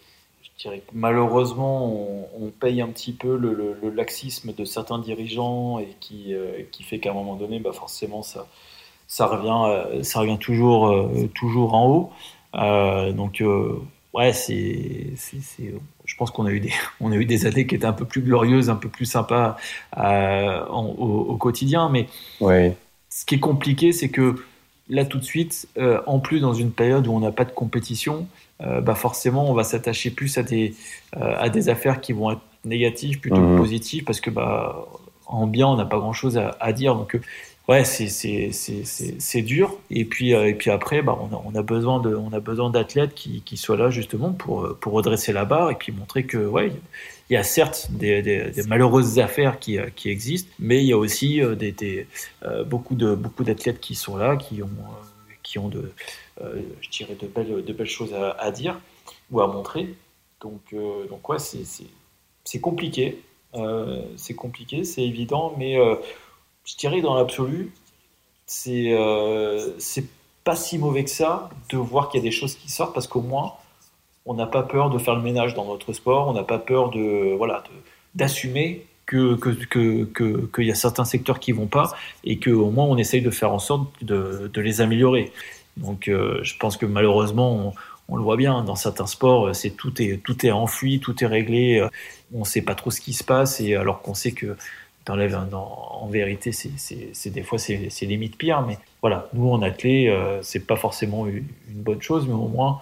Je 0.43 0.63
dirais 0.63 0.79
que 0.79 0.91
malheureusement, 0.93 1.93
on, 2.39 2.47
paye 2.47 2.81
un 2.81 2.87
petit 2.87 3.11
peu 3.11 3.35
le, 3.35 3.75
le, 3.81 3.89
laxisme 3.89 4.53
de 4.53 4.63
certains 4.63 4.99
dirigeants 4.99 5.79
et 5.79 5.89
qui, 5.99 6.33
qui 6.71 6.83
fait 6.83 6.99
qu'à 6.99 7.11
un 7.11 7.13
moment 7.13 7.35
donné, 7.35 7.59
bah 7.59 7.73
forcément, 7.73 8.23
ça, 8.23 8.47
ça, 9.07 9.27
revient, 9.27 10.03
ça 10.03 10.21
revient 10.21 10.39
toujours, 10.39 11.11
toujours 11.35 11.73
en 11.73 11.89
haut. 11.89 13.11
donc, 13.11 13.43
ouais, 14.13 14.31
c'est, 14.31 15.13
je 16.07 16.15
pense 16.15 16.31
qu'on 16.31 16.47
a 16.47 16.51
eu 16.51 16.59
des, 16.59 16.71
on 17.01 17.11
a 17.11 17.15
eu 17.15 17.25
des 17.25 17.45
années 17.45 17.67
qui 17.67 17.75
étaient 17.75 17.85
un 17.85 17.93
peu 17.93 18.05
plus 18.05 18.21
glorieuses, 18.21 18.71
un 18.71 18.75
peu 18.75 18.89
plus 18.89 19.05
sympas 19.05 19.57
euh, 19.97 20.65
au, 20.65 21.35
quotidien. 21.35 21.89
Mais 21.89 22.07
ce 22.39 23.25
qui 23.25 23.35
est 23.35 23.39
compliqué, 23.39 23.91
c'est 23.91 24.09
que 24.09 24.35
là, 24.89 25.05
tout 25.05 25.19
de 25.19 25.23
suite, 25.23 25.67
euh, 25.77 26.01
en 26.07 26.19
plus 26.19 26.39
dans 26.39 26.53
une 26.53 26.71
période 26.71 27.05
où 27.05 27.11
on 27.11 27.19
n'a 27.19 27.31
pas 27.31 27.45
de 27.45 27.51
compétition, 27.51 28.27
euh, 28.61 28.81
bah 28.81 28.95
forcément, 28.95 29.51
on 29.51 29.53
va 29.53 29.63
s'attacher 29.63 30.09
plus 30.09 30.39
à 30.39 30.43
des, 30.43 30.73
à 31.13 31.49
des 31.49 31.69
affaires 31.69 32.01
qui 32.01 32.13
vont 32.13 32.31
être 32.31 32.41
négatives 32.65 33.19
plutôt 33.19 33.37
que 33.37 33.41
mhm. 33.41 33.57
positives, 33.57 34.03
parce 34.03 34.19
que 34.19 34.31
bah, 34.31 34.87
en 35.27 35.45
bien, 35.45 35.67
on 35.67 35.75
n'a 35.75 35.85
pas 35.85 35.99
grand-chose 35.99 36.37
à, 36.37 36.55
à, 36.59 36.73
dire. 36.73 36.95
Donc, 36.95 37.19
ouais, 37.67 37.83
c'est 37.83 39.41
dur. 39.41 39.77
Et 39.89 40.05
puis, 40.05 40.33
euh, 40.33 40.47
et 40.47 40.53
puis 40.53 40.69
après, 40.69 41.01
bah, 41.01 41.17
on, 41.19 41.35
a, 41.35 41.41
on 41.45 41.55
a 41.55 41.61
besoin 41.61 41.99
de, 41.99 42.15
on 42.15 42.31
a 42.31 42.39
besoin 42.39 42.69
d'athlètes 42.69 43.13
qui, 43.13 43.41
qui 43.41 43.57
soient 43.57 43.77
là 43.77 43.89
justement 43.89 44.31
pour, 44.31 44.77
pour 44.79 44.93
redresser 44.93 45.33
la 45.33 45.45
barre 45.45 45.71
et 45.71 45.75
puis 45.75 45.91
montrer 45.91 46.25
que, 46.25 46.37
ouais, 46.37 46.71
il 47.29 47.33
y 47.33 47.37
a 47.37 47.43
certes 47.43 47.87
des, 47.91 48.21
des, 48.21 48.63
malheureuses 48.67 49.19
affaires 49.19 49.59
qui, 49.59 49.77
euh, 49.77 49.89
qui, 49.95 50.09
existent, 50.09 50.51
mais 50.59 50.81
il 50.81 50.87
y 50.87 50.93
a 50.93 50.97
aussi 50.97 51.41
euh, 51.41 51.55
des, 51.55 51.71
des 51.71 52.07
beaucoup 52.65 52.95
de 52.95 53.15
beaucoup 53.15 53.43
d'athlètes 53.43 53.81
qui 53.81 53.95
sont 53.95 54.15
là, 54.15 54.37
qui 54.37 54.63
ont, 54.63 54.69
qui 55.43 55.59
ont 55.59 55.67
de, 55.67 55.91
je 56.39 56.89
dirais, 56.89 57.17
de 57.19 57.27
belles, 57.27 57.63
de 57.65 57.73
belles 57.73 57.87
choses 57.87 58.13
à, 58.13 58.51
dire 58.51 58.79
ou 59.31 59.41
à 59.41 59.47
montrer. 59.47 59.93
Donc, 60.39 60.73
donc 61.09 61.27
ouais, 61.27 61.37
c'est 61.39 62.61
compliqué. 62.61 63.21
c'est 64.15 64.35
compliqué, 64.35 64.85
c'est 64.85 65.03
évident, 65.03 65.53
mais 65.57 65.77
je 66.67 66.75
dirais 66.75 67.01
dans 67.01 67.15
l'absolu, 67.15 67.71
c'est 68.45 68.91
euh, 68.93 69.71
pas 70.43 70.55
si 70.55 70.77
mauvais 70.77 71.03
que 71.03 71.09
ça 71.09 71.49
de 71.69 71.77
voir 71.77 72.09
qu'il 72.09 72.19
y 72.19 72.23
a 72.23 72.23
des 72.23 72.31
choses 72.31 72.55
qui 72.55 72.69
sortent 72.69 72.93
parce 72.93 73.07
qu'au 73.07 73.21
moins 73.21 73.53
on 74.25 74.33
n'a 74.33 74.45
pas 74.45 74.63
peur 74.63 74.89
de 74.89 74.97
faire 74.97 75.15
le 75.15 75.21
ménage 75.21 75.53
dans 75.53 75.65
notre 75.65 75.93
sport, 75.93 76.27
on 76.27 76.33
n'a 76.33 76.43
pas 76.43 76.59
peur 76.59 76.89
de 76.89 77.33
voilà 77.37 77.63
d'assumer 78.15 78.85
que 79.05 79.35
que 79.35 80.03
que 80.03 80.49
qu'il 80.53 80.65
y 80.65 80.71
a 80.71 80.75
certains 80.75 81.05
secteurs 81.05 81.39
qui 81.39 81.53
vont 81.53 81.67
pas 81.67 81.95
et 82.25 82.37
qu'au 82.37 82.69
moins 82.69 82.85
on 82.85 82.97
essaye 82.97 83.21
de 83.21 83.31
faire 83.31 83.53
en 83.53 83.59
sorte 83.59 83.87
de, 84.03 84.51
de 84.53 84.61
les 84.61 84.81
améliorer. 84.81 85.31
Donc 85.77 86.09
euh, 86.09 86.39
je 86.43 86.57
pense 86.57 86.75
que 86.75 86.85
malheureusement 86.85 87.73
on, 88.09 88.15
le 88.15 88.23
voit 88.23 88.37
bien 88.37 88.63
dans 88.63 88.75
certains 88.75 89.07
sports, 89.07 89.53
c'est 89.55 89.71
tout 89.71 90.01
est 90.01 90.21
tout 90.23 90.45
est 90.45 90.51
enfui, 90.51 90.99
tout 90.99 91.23
est 91.23 91.27
réglé, 91.27 91.85
on 92.33 92.39
ne 92.39 92.45
sait 92.45 92.61
pas 92.61 92.75
trop 92.75 92.91
ce 92.91 92.99
qui 93.01 93.13
se 93.13 93.23
passe 93.23 93.61
et 93.61 93.75
alors 93.75 94.01
qu'on 94.01 94.13
sait 94.13 94.31
que 94.31 94.57
en 95.09 96.07
vérité, 96.07 96.51
c'est 96.51 97.29
des 97.29 97.43
fois 97.43 97.57
c'est 97.57 98.05
limite 98.05 98.37
pire, 98.37 98.61
mais 98.61 98.77
voilà, 99.01 99.29
nous 99.33 99.49
en 99.49 99.61
athlée, 99.61 100.07
euh, 100.07 100.41
c'est 100.41 100.65
pas 100.65 100.75
forcément 100.75 101.27
une, 101.27 101.45
bonne 101.69 102.01
chose, 102.01 102.27
mais 102.27 102.33
au 102.33 102.47
moins 102.47 102.81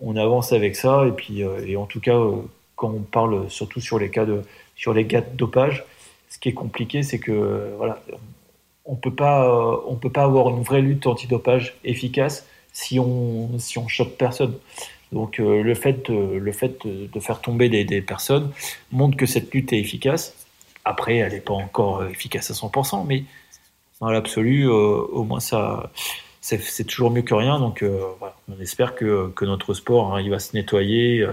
on 0.00 0.16
avance 0.16 0.52
avec 0.52 0.76
ça 0.76 1.06
et 1.06 1.12
puis 1.12 1.42
euh, 1.42 1.64
et 1.66 1.76
en 1.76 1.86
tout 1.86 2.00
cas 2.00 2.16
euh, 2.16 2.42
quand 2.76 2.88
on 2.90 3.00
parle 3.00 3.48
surtout 3.48 3.80
sur 3.80 3.98
les 3.98 4.10
cas 4.10 4.24
de 4.24 4.42
sur 4.76 4.92
les 4.92 5.06
cas 5.06 5.20
dopage, 5.20 5.84
ce 6.28 6.38
qui 6.38 6.48
est 6.48 6.52
compliqué, 6.52 7.02
c'est 7.02 7.18
que 7.18 7.72
voilà, 7.76 8.00
on 8.84 8.96
peut 8.96 9.14
pas 9.14 9.82
on 9.86 9.94
peut 9.94 10.10
pas 10.10 10.24
avoir 10.24 10.50
une 10.50 10.62
vraie 10.62 10.82
lutte 10.82 11.06
antidopage 11.06 11.76
efficace 11.84 12.46
si 12.72 12.98
on 12.98 13.58
si 13.58 13.78
on 13.78 13.88
chope 13.88 14.16
personne. 14.18 14.54
Donc 15.12 15.38
le 15.38 15.74
fait 15.74 16.08
le 16.08 16.52
fait 16.52 16.84
de, 16.86 17.20
faire 17.20 17.40
tomber 17.40 17.68
des 17.68 18.02
personnes 18.02 18.50
montre 18.90 19.16
que 19.16 19.26
cette 19.26 19.54
lutte 19.54 19.72
est 19.72 19.78
efficace 19.78 20.43
après, 20.84 21.16
elle 21.16 21.32
n'est 21.32 21.40
pas 21.40 21.54
encore 21.54 22.04
efficace 22.06 22.50
à 22.50 22.54
100%, 22.54 23.04
mais 23.06 23.24
dans 24.00 24.10
l'absolu, 24.10 24.68
euh, 24.68 24.72
au 24.72 25.24
moins 25.24 25.40
ça, 25.40 25.90
c'est 26.40 26.84
toujours 26.84 27.10
mieux 27.10 27.22
que 27.22 27.34
rien. 27.34 27.58
Donc 27.58 27.82
euh, 27.82 28.02
voilà, 28.18 28.36
on 28.54 28.60
espère 28.60 28.94
que, 28.94 29.30
que 29.30 29.44
notre 29.44 29.74
sport 29.74 30.14
hein, 30.14 30.20
il 30.20 30.30
va 30.30 30.38
se 30.38 30.54
nettoyer 30.54 31.20
euh, 31.20 31.32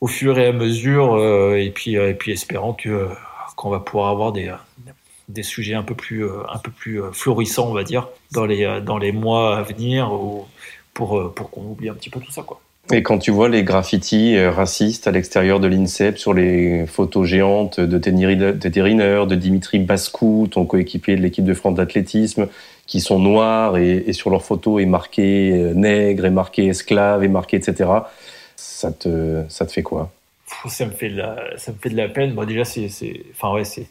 au 0.00 0.06
fur 0.06 0.38
et 0.38 0.46
à 0.46 0.52
mesure, 0.52 1.18
et 1.54 1.70
puis 1.70 1.94
et 1.94 2.14
puis 2.14 2.32
espérant 2.32 2.72
que 2.74 3.08
qu'on 3.54 3.70
va 3.70 3.80
pouvoir 3.80 4.08
avoir 4.08 4.32
des 4.32 4.52
des 5.28 5.42
sujets 5.44 5.74
un 5.74 5.84
peu 5.84 5.94
plus 5.94 6.24
un 6.24 6.58
peu 6.58 6.72
plus 6.72 7.00
florissants, 7.12 7.68
on 7.68 7.74
va 7.74 7.84
dire, 7.84 8.08
dans 8.32 8.44
les 8.46 8.80
dans 8.80 8.98
les 8.98 9.12
mois 9.12 9.58
à 9.58 9.62
venir, 9.62 10.10
pour 10.94 11.32
pour 11.34 11.50
qu'on 11.50 11.62
oublie 11.62 11.88
un 11.88 11.94
petit 11.94 12.10
peu 12.10 12.18
tout 12.18 12.32
ça, 12.32 12.42
quoi. 12.42 12.60
Et 12.90 13.02
quand 13.02 13.18
tu 13.18 13.30
vois 13.30 13.48
les 13.48 13.62
graffitis 13.62 14.36
euh, 14.36 14.50
racistes 14.50 15.06
à 15.06 15.12
l'extérieur 15.12 15.60
de 15.60 15.68
l'INSEP 15.68 16.18
sur 16.18 16.34
les 16.34 16.84
photos 16.86 17.26
géantes 17.26 17.78
de 17.78 17.98
Terry 17.98 18.36
de 18.36 19.34
Dimitri 19.34 19.78
Baskou, 19.78 20.48
ton 20.50 20.66
coéquipier 20.66 21.16
de 21.16 21.22
l'équipe 21.22 21.44
de 21.44 21.54
France 21.54 21.74
d'athlétisme, 21.74 22.48
qui 22.86 23.00
sont 23.00 23.20
noirs 23.20 23.76
et, 23.76 24.12
sur 24.12 24.30
leurs 24.30 24.44
photos 24.44 24.82
est 24.82 24.86
marqué 24.86 25.52
euh, 25.52 25.74
nègre, 25.74 26.24
est 26.26 26.30
marqué 26.30 26.66
esclave, 26.66 27.22
est 27.22 27.28
marqué 27.28 27.56
etc. 27.56 27.88
Ça 28.56 28.90
te, 28.92 29.44
ça 29.48 29.64
te 29.64 29.72
fait 29.72 29.82
quoi? 29.82 30.10
Ça 30.66 30.84
me 30.84 30.90
fait 30.90 31.08
de 31.08 31.16
la, 31.16 31.56
ça 31.56 31.72
me 31.72 31.78
fait 31.78 31.88
de 31.88 31.96
la 31.96 32.08
peine. 32.08 32.32
Bon, 32.32 32.44
déjà, 32.44 32.64
c'est, 32.64 32.90
enfin 33.30 33.54
ouais, 33.54 33.64
c'est, 33.64 33.86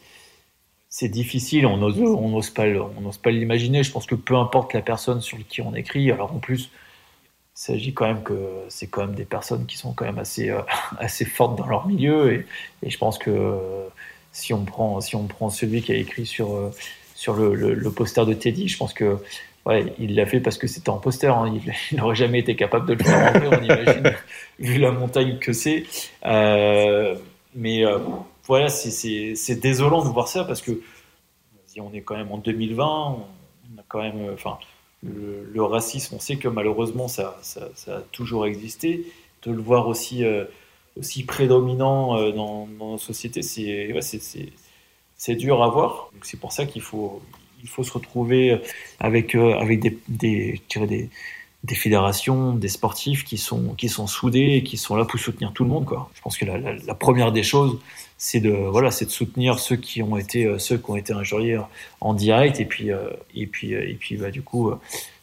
c'est 0.88 1.08
difficile. 1.08 1.66
On 1.66 1.78
n'ose, 1.78 1.98
on 1.98 2.28
n'ose 2.28 2.50
pas, 2.50 2.66
on 2.66 3.00
n'ose 3.00 3.18
pas 3.18 3.30
l'imaginer. 3.30 3.82
Je 3.82 3.90
pense 3.90 4.06
que 4.06 4.14
peu 4.14 4.36
importe 4.36 4.74
la 4.74 4.82
personne 4.82 5.20
sur 5.20 5.38
qui 5.48 5.62
on 5.62 5.74
écrit, 5.74 6.10
alors 6.10 6.32
en 6.32 6.38
plus, 6.38 6.70
il 7.54 7.60
s'agit 7.60 7.92
quand 7.92 8.06
même 8.06 8.22
que 8.22 8.34
c'est 8.68 8.86
quand 8.86 9.02
même 9.02 9.14
des 9.14 9.26
personnes 9.26 9.66
qui 9.66 9.76
sont 9.76 9.92
quand 9.92 10.06
même 10.06 10.18
assez, 10.18 10.50
euh, 10.50 10.62
assez 10.98 11.24
fortes 11.24 11.56
dans 11.56 11.66
leur 11.66 11.86
milieu 11.86 12.32
et, 12.32 12.46
je 12.88 12.98
pense 12.98 13.18
que 13.18 13.30
euh, 13.30 13.88
si 14.32 14.54
on 14.54 14.64
prend 14.64 15.00
si 15.00 15.14
on 15.16 15.26
prend 15.26 15.50
celui 15.50 15.82
qui 15.82 15.92
a 15.92 15.96
écrit 15.96 16.26
sur 16.26 16.54
euh, 16.54 16.70
sur 17.14 17.34
le, 17.34 17.54
le, 17.54 17.92
poster 17.92 18.24
de 18.26 18.32
Teddy, 18.32 18.68
je 18.68 18.76
pense 18.76 18.94
que 18.94 19.18
ouais, 19.66 19.92
il 19.98 20.16
l'a 20.16 20.26
fait 20.26 20.40
parce 20.40 20.58
que 20.58 20.66
c'était 20.66 20.90
en 20.90 20.98
poster. 20.98 21.28
Hein. 21.28 21.54
Il 21.90 21.96
n'aurait 21.98 22.16
jamais 22.16 22.40
été 22.40 22.56
capable 22.56 22.86
de 22.88 22.94
le 22.94 23.04
faire 23.04 23.32
rentrer, 23.32 23.48
on 23.48 23.62
imagine, 23.62 24.12
vu 24.58 24.78
la 24.78 24.90
montagne 24.90 25.38
que 25.38 25.52
c'est. 25.52 25.84
Mais 27.54 27.84
voilà, 28.44 28.68
c'est 28.68 29.60
désolant 29.60 30.02
de 30.02 30.08
voir 30.08 30.26
ça 30.26 30.44
parce 30.44 30.62
que 30.62 30.80
on 31.78 31.92
est 31.92 32.00
quand 32.00 32.16
même 32.16 32.32
en 32.32 32.38
2020, 32.38 32.84
on 32.84 33.78
a 33.78 33.84
quand 33.86 34.02
même, 34.02 34.36
le, 35.02 35.62
racisme, 35.62 36.16
on 36.16 36.20
sait 36.20 36.36
que 36.36 36.48
malheureusement 36.48 37.08
ça, 37.08 37.40
a 37.88 38.00
toujours 38.12 38.46
existé. 38.46 39.06
De 39.42 39.50
le 39.50 39.60
voir 39.60 39.88
aussi, 39.88 40.24
aussi 40.96 41.24
prédominant 41.24 42.30
dans, 42.30 42.66
dans, 42.66 42.90
nos 42.92 42.98
sociétés, 42.98 43.42
c'est 43.42 45.34
dur 45.34 45.62
à 45.62 45.68
voir. 45.68 46.10
C'est 46.22 46.38
pour 46.38 46.52
ça 46.52 46.64
qu'il 46.64 46.82
faut, 46.82 47.20
il 47.62 47.68
faut 47.68 47.82
se 47.82 47.92
retrouver 47.92 48.60
avec, 49.00 49.34
euh, 49.34 49.54
avec 49.58 49.80
des, 49.80 49.98
des, 50.08 50.60
des, 50.76 51.10
des, 51.64 51.74
fédérations, 51.74 52.54
des 52.54 52.68
sportifs 52.68 53.24
qui 53.24 53.38
sont, 53.38 53.74
qui 53.74 53.88
sont 53.88 54.06
soudés 54.06 54.56
et 54.56 54.62
qui 54.62 54.76
sont 54.76 54.96
là 54.96 55.04
pour 55.04 55.18
soutenir 55.18 55.52
tout 55.52 55.64
le 55.64 55.70
monde. 55.70 55.86
Je 56.14 56.20
pense 56.20 56.36
que 56.36 56.44
la, 56.44 56.94
première 56.94 57.32
des 57.32 57.42
choses, 57.42 57.78
c'est 58.24 58.38
de, 58.38 58.50
voilà, 58.50 58.92
c'est 58.92 59.06
de 59.06 59.10
soutenir 59.10 59.58
ceux 59.58 59.74
qui 59.74 60.00
ont 60.00 60.16
été, 60.16 60.44
euh, 60.44 60.56
ceux 60.56 60.78
qui 60.78 60.88
ont 60.88 60.94
été 60.94 61.12
injuriés 61.12 61.58
en 62.00 62.14
direct 62.14 62.60
et 62.60 62.64
puis, 62.64 62.92
euh, 62.92 63.10
et 63.34 63.48
puis, 63.48 63.72
et 63.72 63.96
puis 63.98 64.16
bah, 64.16 64.30
du 64.30 64.42
coup, 64.42 64.72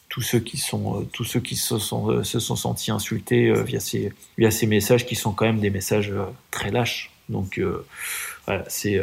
tous 0.10 0.22
ceux 0.22 0.39
qui 0.39 0.58
sont 0.58 1.08
tous 1.14 1.24
ceux 1.24 1.39
qui 1.39 1.56
se 1.56 1.78
sont 1.78 2.24
se 2.24 2.39
sont 2.39 2.56
sentis 2.58 2.91
insultés 2.91 3.54
via 3.64 3.80
ces 3.80 4.12
via 4.38 4.52
ces 4.52 4.66
messages 4.66 5.06
qui 5.06 5.16
sont 5.16 5.32
quand 5.32 5.45
même 5.45 5.60
des 5.60 5.70
messages 5.70 6.12
très 6.52 6.72
lâches. 6.72 7.12
Donc 7.30 7.62
voilà, 8.45 8.66
c'est 8.68 9.00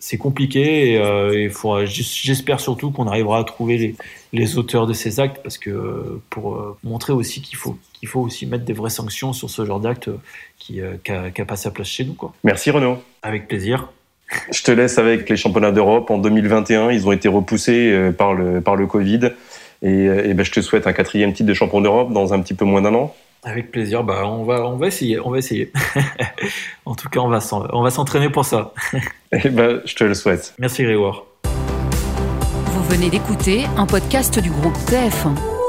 c'est 0.00 0.16
compliqué 0.18 0.92
et, 0.92 0.98
euh, 0.98 1.48
j'espère 1.86 2.58
surtout 2.58 2.90
qu'on 2.90 3.06
arrivera 3.06 3.38
à 3.38 3.44
trouver 3.44 3.76
les, 3.76 3.94
les, 4.32 4.58
auteurs 4.58 4.86
de 4.86 4.92
ces 4.92 5.20
actes 5.20 5.42
parce 5.42 5.58
que 5.58 5.70
euh, 5.70 6.22
pour 6.30 6.54
euh, 6.54 6.76
montrer 6.84 7.12
aussi 7.12 7.42
qu'il 7.42 7.56
faut 7.56 7.76
qu'il 7.92 8.08
faut 8.08 8.20
aussi 8.20 8.46
mettre 8.46 8.64
des 8.64 8.72
vraies 8.72 8.90
sanctions 8.90 9.32
sur 9.32 9.50
ce 9.50 9.64
genre 9.64 9.80
d'acte 9.80 10.10
qui 10.58 10.80
n'a 10.80 11.44
pas 11.44 11.56
sa 11.56 11.70
place 11.70 11.88
chez 11.88 12.04
nous 12.04 12.14
quoi. 12.14 12.32
Merci 12.44 12.70
Renaud. 12.70 12.98
Avec 13.22 13.48
plaisir. 13.48 13.90
Je 14.52 14.62
te 14.62 14.70
laisse 14.70 14.98
avec 14.98 15.28
les 15.28 15.36
championnats 15.36 15.72
d'Europe 15.72 16.10
en 16.10 16.18
2021. 16.18 16.92
Ils 16.92 17.06
ont 17.06 17.12
été 17.12 17.28
repoussés 17.28 18.10
par 18.16 18.34
le 18.34 18.60
par 18.60 18.76
le 18.76 18.86
Covid 18.86 19.32
et, 19.82 20.04
et 20.04 20.34
ben, 20.34 20.44
je 20.44 20.52
te 20.52 20.60
souhaite 20.60 20.86
un 20.86 20.92
quatrième 20.92 21.32
titre 21.32 21.48
de 21.48 21.54
champion 21.54 21.80
d'Europe 21.80 22.12
dans 22.12 22.32
un 22.32 22.40
petit 22.40 22.54
peu 22.54 22.64
moins 22.64 22.80
d'un 22.80 22.94
an. 22.94 23.14
Avec 23.42 23.70
plaisir. 23.70 24.04
Bah, 24.04 24.22
on 24.26 24.44
va, 24.44 24.66
on 24.66 24.76
va 24.76 24.86
essayer. 24.86 25.18
On 25.18 25.30
va 25.30 25.38
essayer. 25.38 25.72
en 26.84 26.94
tout 26.94 27.08
cas, 27.08 27.20
on 27.20 27.28
va, 27.28 27.40
on 27.72 27.82
va 27.82 27.90
s'entraîner 27.90 28.30
pour 28.30 28.44
ça. 28.44 28.72
Eh 29.32 29.48
ben, 29.48 29.80
je 29.84 29.94
te 29.94 30.02
le 30.02 30.14
souhaite. 30.14 30.54
Merci 30.58 30.82
Grégoire. 30.82 31.24
Venez 32.90 33.08
d'écouter 33.08 33.66
un 33.76 33.86
podcast 33.86 34.40
du 34.40 34.50
groupe 34.50 34.76
TF1. 34.88 35.59